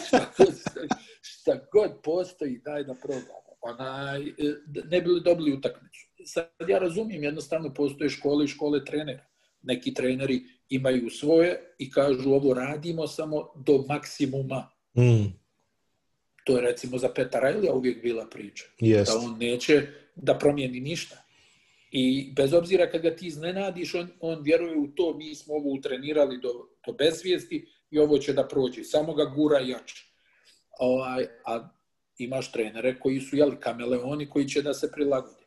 šta, 0.07 0.33
šta 1.21 1.61
god 1.73 1.91
postoji, 2.03 2.61
daj 2.65 2.85
da 2.85 2.95
probamo. 2.95 3.49
Onaj, 3.61 4.23
e, 4.23 4.33
ne 4.91 5.01
bi 5.01 5.11
li 5.11 5.21
dobili 5.21 5.53
utakmicu. 5.53 6.09
Sad 6.25 6.69
ja 6.69 6.79
razumijem, 6.79 7.25
jednostavno 7.25 7.75
postoje 7.75 8.11
škole 8.11 8.45
i 8.45 8.49
škole 8.49 8.85
trenera. 8.85 9.25
Neki 9.63 9.95
treneri 9.95 10.43
imaju 10.69 11.11
svoje 11.11 11.75
i 11.79 11.91
kažu 11.91 12.31
ovo 12.31 12.55
radimo 12.55 13.07
samo 13.07 13.53
do 13.57 13.85
maksimuma. 13.89 14.71
Mm. 14.99 15.33
To 16.45 16.57
je 16.57 16.63
recimo 16.63 16.99
za 16.99 17.09
Petra 17.09 17.41
Rajlija 17.41 17.73
uvijek 17.73 18.03
bila 18.03 18.27
priča. 18.27 18.65
Yes. 18.81 19.05
Da 19.05 19.19
on 19.19 19.39
neće 19.39 19.87
da 20.15 20.39
promijeni 20.39 20.81
ništa. 20.81 21.25
I 21.91 22.33
bez 22.37 22.53
obzira 22.53 22.91
kad 22.91 23.03
ga 23.03 23.17
ti 23.17 23.27
iznenadiš, 23.27 23.95
on, 23.95 24.09
on 24.21 24.43
vjeruje 24.43 24.77
u 24.77 24.87
to, 24.87 25.15
mi 25.15 25.35
smo 25.35 25.55
ovo 25.55 25.71
utrenirali 25.71 26.39
do, 26.41 26.49
do 26.87 26.93
bezvijesti 26.93 27.67
i 27.91 27.99
ovo 27.99 28.19
će 28.19 28.33
da 28.33 28.49
prođe. 28.49 28.85
Samo 28.85 29.15
ga 29.15 29.25
gura 29.25 29.59
jače. 29.59 30.05
Ovaj, 30.79 31.27
a 31.47 31.69
imaš 32.19 32.53
trenere 32.53 32.99
koji 33.01 33.21
su 33.21 33.37
jeli 33.37 33.61
kameleoni 33.61 34.31
koji 34.31 34.49
će 34.49 34.63
da 34.63 34.75
se 34.75 34.93
prilagode. 34.93 35.45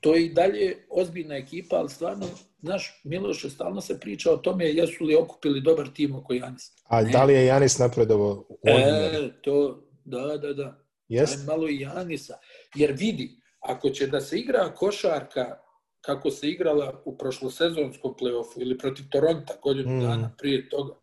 To 0.00 0.14
je 0.14 0.26
i 0.26 0.32
dalje 0.32 0.86
ozbiljna 0.90 1.36
ekipa, 1.36 1.76
ali 1.76 1.88
stvarno 1.88 2.26
znaš, 2.60 3.00
Miloš, 3.04 3.46
stalno 3.54 3.80
se 3.80 4.00
priča 4.00 4.32
o 4.32 4.36
tome 4.36 4.64
jesu 4.64 5.04
li 5.04 5.16
okupili 5.16 5.60
dobar 5.60 5.88
tim 5.94 6.14
oko 6.14 6.32
Janis. 6.32 6.72
A 6.84 7.02
ne. 7.02 7.10
da 7.10 7.24
li 7.24 7.34
je 7.34 7.46
Janis 7.46 7.78
napredovo? 7.78 8.48
E, 8.62 9.30
to, 9.42 9.84
da, 10.04 10.36
da, 10.36 10.52
da. 10.52 10.84
Jest? 11.08 11.46
malo 11.46 11.68
i 11.68 11.80
Janisa. 11.80 12.38
Jer 12.74 12.92
vidi, 12.92 13.40
ako 13.60 13.90
će 13.90 14.06
da 14.06 14.20
se 14.20 14.38
igra 14.38 14.74
košarka 14.74 15.58
kako 16.00 16.30
se 16.30 16.48
igrala 16.48 17.02
u 17.04 17.18
prošlosezonskom 17.18 18.14
play-offu 18.20 18.60
ili 18.60 18.78
protiv 18.78 19.04
Toronta 19.10 19.54
godinu 19.62 19.96
mm. 19.96 20.00
dana 20.00 20.34
prije 20.38 20.68
toga, 20.68 20.94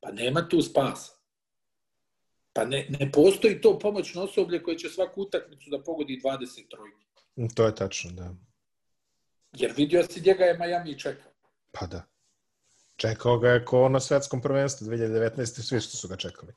pa 0.00 0.12
nema 0.12 0.48
tu 0.48 0.62
spasa. 0.62 1.12
Pa 2.52 2.64
ne, 2.64 2.86
ne 2.88 3.12
postoji 3.12 3.60
to 3.60 3.78
pomoćno 3.78 4.22
osoblje 4.22 4.62
koje 4.62 4.78
će 4.78 4.88
svaku 4.88 5.22
utakmicu 5.22 5.70
da 5.70 5.82
pogodi 5.82 6.20
20 6.24 6.68
trojki. 6.70 7.54
To 7.54 7.66
je 7.66 7.74
tačno, 7.74 8.10
da. 8.10 8.34
Jer 9.52 9.72
vidio 9.76 10.02
si 10.02 10.20
gdje 10.20 10.34
ga 10.34 10.44
je 10.44 10.58
Miami 10.58 10.98
čekao. 10.98 11.32
Pa 11.72 11.86
da. 11.86 12.02
Čekao 12.96 13.38
ga 13.38 13.50
je 13.50 13.64
ko 13.64 13.88
na 13.88 14.00
svetskom 14.00 14.42
prvenstvu 14.42 14.86
2019. 14.86 15.44
Svi 15.62 15.80
što 15.80 15.96
su 15.96 16.08
ga 16.08 16.16
čekali. 16.16 16.52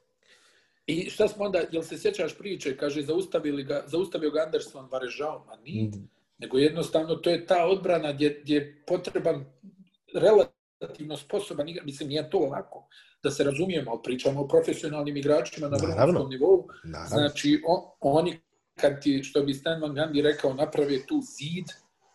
I 0.88 1.10
šta 1.10 1.28
smo 1.28 1.46
onda, 1.46 1.62
jel 1.72 1.84
se 1.84 1.98
sjećaš 1.98 2.38
priče, 2.38 2.78
kaže, 2.78 3.02
zaustavili 3.02 3.64
ga, 3.64 3.84
zaustavio 3.88 4.32
ga 4.32 4.42
Anderson 4.42 4.88
Varežao, 4.92 5.46
ma 5.48 5.56
nije. 5.56 5.84
Mm. 5.84 6.10
Nego 6.38 6.58
jednostavno 6.58 7.16
to 7.16 7.30
je 7.30 7.46
ta 7.46 7.68
odbrana 7.68 8.14
gdje, 8.14 8.40
gdje 8.44 8.56
je 8.56 8.84
potreban 8.88 9.46
relativno 10.14 11.18
sposoban 11.18 11.70
igra, 11.70 11.84
mislim, 11.84 12.10
nije 12.10 12.30
to 12.30 12.38
ovako. 12.38 12.88
Da 13.24 13.32
se 13.32 13.44
razumijemo, 13.44 13.92
ali 13.92 14.00
pričamo 14.04 14.42
o 14.42 14.48
profesionalnim 14.48 15.18
igračima 15.18 15.68
na 15.68 15.78
vrhunskom 15.78 16.30
nivou. 16.30 16.68
Naravno. 16.84 17.18
Znači, 17.18 17.62
on, 17.66 17.82
oni, 18.00 18.40
kad 18.80 19.02
ti, 19.02 19.24
što 19.24 19.44
bi 19.44 19.54
Stan 19.54 19.82
Van 19.82 19.92
Gundy 19.92 20.22
rekao, 20.22 20.54
naprave 20.54 21.06
tu 21.06 21.22
zid, 21.22 21.66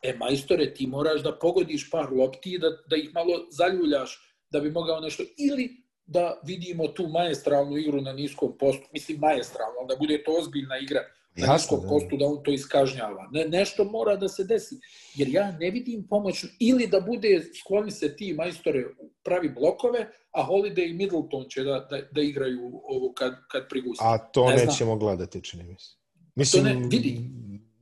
e, 0.02 0.16
majstore, 0.16 0.74
ti 0.74 0.86
moraš 0.86 1.22
da 1.22 1.38
pogodiš 1.38 1.90
par 1.90 2.12
lopti, 2.12 2.58
da, 2.58 2.70
da 2.90 2.96
ih 2.96 3.14
malo 3.14 3.46
zaljuljaš, 3.50 4.36
da 4.50 4.60
bi 4.60 4.70
mogao 4.70 5.00
nešto, 5.00 5.22
ili 5.36 5.86
da 6.06 6.40
vidimo 6.46 6.88
tu 6.88 7.08
maestralnu 7.08 7.76
igru 7.76 8.00
na 8.00 8.12
niskom 8.12 8.58
postu, 8.58 8.86
mislim 8.92 9.18
maestralno, 9.18 9.86
da 9.88 9.96
bude 9.96 10.22
to 10.24 10.36
ozbiljna 10.38 10.78
igra 10.78 11.00
niskom 11.36 11.80
da. 11.82 11.88
postu, 11.88 12.16
da 12.16 12.26
on 12.26 12.42
to 12.42 12.52
iskažnjava. 12.52 13.28
Ne, 13.32 13.44
nešto 13.44 13.84
mora 13.84 14.16
da 14.16 14.28
se 14.28 14.44
desi, 14.44 14.74
jer 15.14 15.28
ja 15.28 15.52
ne 15.52 15.70
vidim 15.70 16.06
pomoć, 16.08 16.44
ili 16.60 16.86
da 16.86 17.00
bude, 17.00 17.28
skloni 17.56 17.90
se 17.90 18.16
ti 18.16 18.32
majstore, 18.34 18.84
pravi 19.24 19.48
blokove, 19.50 19.98
a 20.30 20.46
Holiday 20.46 20.90
i 20.90 20.94
Middleton 20.94 21.44
će 21.48 21.62
da, 21.62 21.86
da, 21.90 22.00
da 22.12 22.20
igraju 22.20 22.60
ovo 22.84 23.12
kad, 23.12 23.34
kad 23.50 23.68
prigusti. 23.68 24.04
A 24.06 24.18
to 24.18 24.48
Ne 24.48 24.56
znam. 24.56 24.66
nećemo 24.66 24.96
gledati, 24.96 25.40
čini 25.42 25.64
mi 25.64 25.76
se. 25.78 25.96
Mislim, 26.34 26.64
To 26.64 26.68
ne- 26.70 26.88
vidi. 26.88 27.20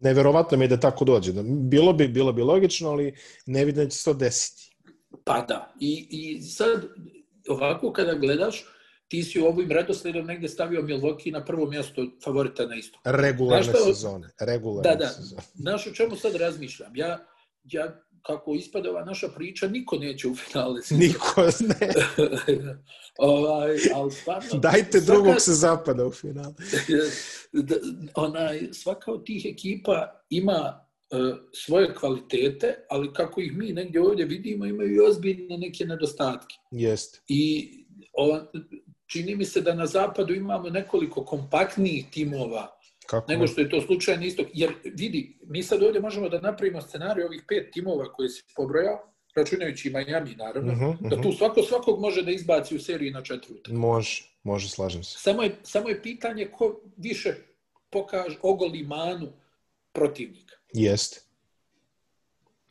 neverovatno 0.00 0.58
mi 0.58 0.64
je 0.64 0.68
da 0.68 0.80
tako 0.80 1.04
dođe. 1.04 1.32
Da- 1.32 1.42
Bilo 1.46 1.92
bi, 1.92 2.08
bilo 2.08 2.32
bi 2.32 2.42
logično, 2.42 2.90
ali 2.90 3.14
ne 3.46 3.64
vidim 3.64 3.84
da 3.84 3.90
će 3.90 3.98
se 3.98 4.04
to 4.04 4.14
desiti. 4.14 4.76
Pa 5.24 5.40
da, 5.40 5.74
i, 5.80 6.08
i 6.10 6.42
sad 6.42 6.84
ovako 7.48 7.92
kada 7.92 8.14
gledaš, 8.14 8.64
ti 9.08 9.22
si 9.22 9.40
ovim 9.40 9.70
redosledom 9.70 10.26
negde 10.26 10.48
stavio 10.48 10.82
Milwaukee 10.82 11.32
na 11.32 11.44
prvo 11.44 11.66
mjesto 11.66 12.06
favorita 12.24 12.66
na 12.66 12.74
isto. 12.74 12.98
Regularne 13.04 13.62
šta- 13.64 13.84
sezone. 13.86 14.28
Regularne 14.40 14.90
Da, 14.90 14.96
da. 14.96 15.08
sezone. 15.08 15.42
Znaš 15.54 15.86
o 15.86 15.92
čemu 15.92 16.16
sad 16.16 16.34
razmišljam? 16.34 16.96
Ja, 16.96 17.26
ja 17.64 18.00
kako 18.22 18.54
ispada 18.54 18.90
ova 18.90 19.04
naša 19.04 19.28
priča, 19.28 19.68
niko 19.68 19.96
neće 19.96 20.28
u 20.28 20.34
finale. 20.34 20.80
Niko 20.90 21.42
ne. 21.60 21.88
ovaj, 23.18 23.70
ali 23.94 24.10
stvarno, 24.12 24.48
Dajte 24.54 24.98
svaka- 24.98 25.06
drugog 25.06 25.40
se 25.40 25.52
zapada 25.52 26.06
u 26.06 26.10
finalu. 26.10 26.54
da, 27.52 27.74
onaj, 28.14 28.68
svaka 28.72 29.12
od 29.12 29.26
tih 29.26 29.46
ekipa 29.46 30.20
ima 30.30 30.86
uh, 31.10 31.18
svoje 31.52 31.94
kvalitete, 31.94 32.74
ali 32.90 33.12
kako 33.12 33.40
ih 33.40 33.56
mi 33.56 33.72
negdje 33.72 34.02
ovdje 34.02 34.24
vidimo, 34.26 34.66
imaju 34.66 34.94
i 34.94 35.00
ozbiljne 35.00 35.58
neke 35.58 35.84
nedostatke. 35.84 36.54
Jeste. 36.70 37.20
I 37.28 37.70
on, 38.12 38.40
čini 39.14 39.36
mi 39.36 39.44
se 39.44 39.60
da 39.60 39.74
na 39.74 39.86
zapadu 39.86 40.34
imamo 40.34 40.70
nekoliko 40.70 41.24
kompaktnijih 41.24 42.06
timova 42.10 42.78
Kako 43.06 43.32
nego 43.32 43.46
što 43.46 43.60
je 43.60 43.70
to 43.70 43.80
slučaj 43.80 44.16
na 44.16 44.24
istok. 44.24 44.46
Jer 44.52 44.74
vidi, 44.84 45.38
mi 45.46 45.62
sad 45.62 45.82
ovdje 45.82 46.00
možemo 46.00 46.28
da 46.28 46.40
napravimo 46.40 46.80
scenarij 46.80 47.24
ovih 47.24 47.42
pet 47.48 47.72
timova 47.72 48.12
koje 48.12 48.28
si 48.28 48.42
pobrojao, 48.56 48.98
računajući 49.36 49.90
Miami 49.90 50.34
naravno, 50.34 50.72
Uh 50.72 50.78
-huh, 50.78 51.08
da 51.10 51.22
tu 51.22 51.32
svako 51.32 51.62
svakog 51.62 52.00
može 52.00 52.22
da 52.22 52.30
izbaci 52.30 52.76
u 52.76 52.80
seriji 52.80 53.10
na 53.10 53.22
četiri 53.22 53.54
utakmice. 53.54 53.78
Može, 53.78 54.22
može, 54.42 54.68
slažem 54.68 55.04
se. 55.04 55.18
Samo 55.18 55.42
je, 55.42 55.56
samo 55.62 55.88
je 55.88 56.02
pitanje 56.02 56.46
ko 56.46 56.80
više 56.96 57.34
pokaže 57.90 58.38
ogoli 58.42 58.82
manu 58.82 59.32
protivnika. 59.92 60.56
Jeste. 60.72 61.20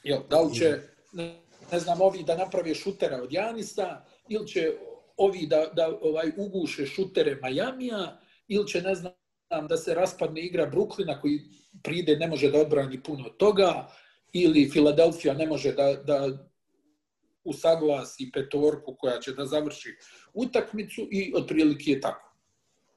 Jel, 0.04 0.20
da 0.30 0.42
li 0.42 0.56
će, 0.56 0.80
ne, 1.14 1.40
ne 1.72 1.80
znam, 1.80 2.02
ovi 2.02 2.24
da 2.24 2.38
naprave 2.38 2.76
šutera 2.76 3.22
od 3.24 3.32
Janisa, 3.32 4.06
ili 4.28 4.48
će 4.48 4.74
ovi 5.18 5.48
da, 5.48 5.66
da 5.76 6.00
ovaj 6.02 6.32
uguše 6.38 6.86
šutere 6.86 7.40
Majamija, 7.42 8.20
ili 8.48 8.68
će, 8.68 8.82
ne 8.82 8.96
znam, 8.96 9.14
da 9.70 9.78
se 9.78 9.94
raspadne 9.94 10.42
igra 10.42 10.66
Bruklina 10.66 11.22
koji 11.22 11.40
pride, 11.84 12.18
ne 12.18 12.28
može 12.28 12.52
da 12.52 12.62
odbrani 12.62 13.04
puno 13.04 13.30
toga, 13.30 13.88
ili 14.34 14.70
Filadelfija 14.70 15.34
ne 15.34 15.48
može 15.48 15.74
da, 15.74 15.94
da 15.94 16.48
usaglasi 17.44 18.32
petorku 18.34 18.96
koja 19.00 19.20
će 19.20 19.34
da 19.34 19.46
završi 19.46 19.90
utakmicu 20.34 21.02
i 21.12 21.34
otprilike 21.36 21.92
je 21.92 22.02
tako. 22.02 22.34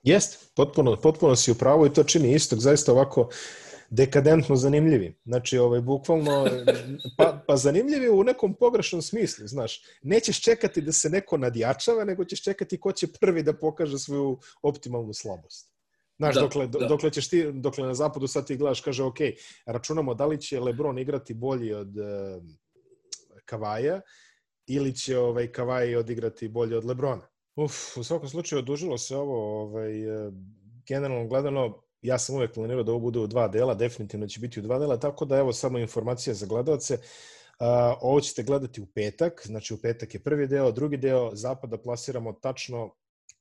Jeste, 0.03 0.47
potpuno, 0.57 0.97
potpuno 0.97 1.37
si 1.37 1.51
u 1.51 1.55
pravu 1.55 1.87
i 1.87 1.93
to 1.93 2.05
čini 2.05 2.35
istok 2.35 2.59
zaista 2.59 2.93
ovako 2.93 3.29
dekadentno 3.91 4.57
zanimljivi. 4.57 5.19
Znači, 5.25 5.59
ovaj, 5.59 5.81
bukvalno, 5.81 6.47
pa, 7.19 7.45
pa 7.47 7.57
zanimljivi 7.57 8.09
u 8.09 8.25
nekom 8.25 8.55
pogrešnom 8.55 9.03
smislu, 9.03 9.47
znaš. 9.47 9.83
Nećeš 10.03 10.43
čekati 10.43 10.81
da 10.81 10.93
se 10.93 11.11
neko 11.11 11.37
nadjačava, 11.37 12.05
nego 12.05 12.25
ćeš 12.25 12.43
čekati 12.43 12.81
ko 12.81 12.93
će 12.93 13.07
prvi 13.21 13.43
da 13.43 13.53
pokaže 13.53 13.99
svoju 13.99 14.39
optimalnu 14.63 15.13
slabost. 15.13 15.71
Znaš, 16.19 16.35
Da, 16.35 16.41
dokle, 16.41 16.67
da. 16.67 16.79
dokle 16.79 17.11
ćeš 17.11 17.29
ti, 17.29 17.53
dokle 17.53 17.87
na 17.87 17.95
zapadu 17.95 18.27
sad 18.27 18.47
ti 18.47 18.57
gledaš, 18.57 18.81
kaže, 18.81 19.03
ok, 19.03 19.19
računamo 19.67 20.15
da 20.15 20.27
li 20.27 20.41
će 20.41 20.61
Lebron 20.61 20.99
igrati 20.99 21.35
bolji 21.35 21.73
od 21.75 21.97
uh, 21.97 22.43
Kavaja 23.45 24.01
ili 24.67 24.97
će 24.97 25.19
ovaj, 25.19 25.53
Kavaj 25.53 25.97
odigrati 25.97 26.49
bolje 26.49 26.77
od 26.77 26.85
Lebrona. 26.85 27.29
Uf, 27.57 27.97
u 27.97 28.05
svakom 28.05 28.29
slučaju 28.29 28.59
odužilo 28.59 28.99
se 28.99 29.17
ovo, 29.17 29.63
ovaj, 29.63 30.27
eh, 30.27 30.33
generalno 30.89 31.29
gledano, 31.29 31.83
ja 32.03 32.19
sam 32.19 32.37
uvek 32.37 32.55
planirao 32.55 32.83
da 32.83 32.93
ovo 32.93 33.01
bude 33.01 33.19
u 33.19 33.27
dva 33.27 33.49
dela, 33.49 33.75
definitivno 33.75 34.27
će 34.27 34.41
biti 34.41 34.61
u 34.61 34.63
dva 34.63 34.79
dela, 34.79 35.01
tako 35.01 35.25
da 35.25 35.37
evo 35.37 35.53
samo 35.53 35.79
informacija 35.79 36.35
za 36.35 36.47
gledalce. 36.47 36.99
Ovo 38.01 38.21
ćete 38.21 38.43
gledati 38.43 38.81
u 38.81 38.87
petak, 38.87 39.43
znači 39.45 39.75
u 39.75 39.81
petak 39.83 40.15
je 40.15 40.23
prvi 40.23 40.47
deo, 40.47 40.73
drugi 40.73 40.97
deo 40.97 41.31
zapada 41.35 41.79
plasiramo 41.79 42.33
tačno 42.33 42.95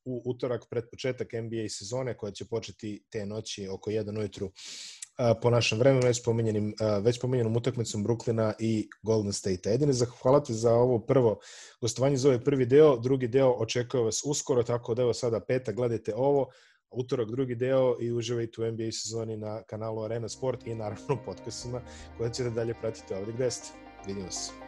u 0.06 0.22
utorak 0.26 0.66
pred 0.70 0.84
početak 0.92 1.34
NBA 1.34 1.70
sezone 1.70 2.18
koja 2.18 2.32
će 2.32 2.46
početi 2.46 3.04
te 3.10 3.26
noći 3.26 3.68
oko 3.68 3.92
1 3.92 4.20
ujutru 4.20 4.52
po 5.42 5.50
našem 5.50 5.80
vremenu 5.80 6.06
već 6.06 6.24
pominjenim 6.24 6.68
uh, 6.68 7.06
već 7.06 7.20
pominjenom 7.20 7.56
utakmicom 7.56 8.06
Brooklyna 8.06 8.54
i 8.60 8.90
Golden 9.04 9.34
State. 9.34 9.70
Jedini 9.70 9.94
zahvalate 9.94 10.54
za 10.54 10.74
ovo 10.74 11.00
prvo 11.00 11.40
gostovanje 11.82 12.18
za 12.18 12.28
ovaj 12.28 12.44
prvi 12.44 12.66
deo, 12.66 12.98
drugi 12.98 13.28
deo 13.28 13.52
očekuje 13.52 14.04
vas 14.04 14.22
uskoro, 14.26 14.64
tako 14.64 14.96
da 14.96 15.02
evo 15.02 15.14
sada 15.14 15.40
petak 15.40 15.76
gledajte 15.76 16.16
ovo, 16.16 16.48
utorak 16.96 17.32
drugi 17.32 17.56
deo 17.56 17.96
i 18.02 18.12
uživajte 18.12 18.62
u 18.62 18.72
NBA 18.72 18.92
sezoni 18.92 19.38
na 19.38 19.64
kanalu 19.64 20.04
Arena 20.04 20.30
Sport 20.30 20.68
i 20.68 20.76
naravno 20.76 21.18
podcastima 21.26 21.82
koje 22.18 22.34
ćete 22.34 22.50
dalje 22.50 22.74
pratiti 22.74 23.14
ovdje 23.14 23.34
gde 23.34 23.52
ste. 23.52 23.68
Vidimo 24.08 24.32
se. 24.32 24.65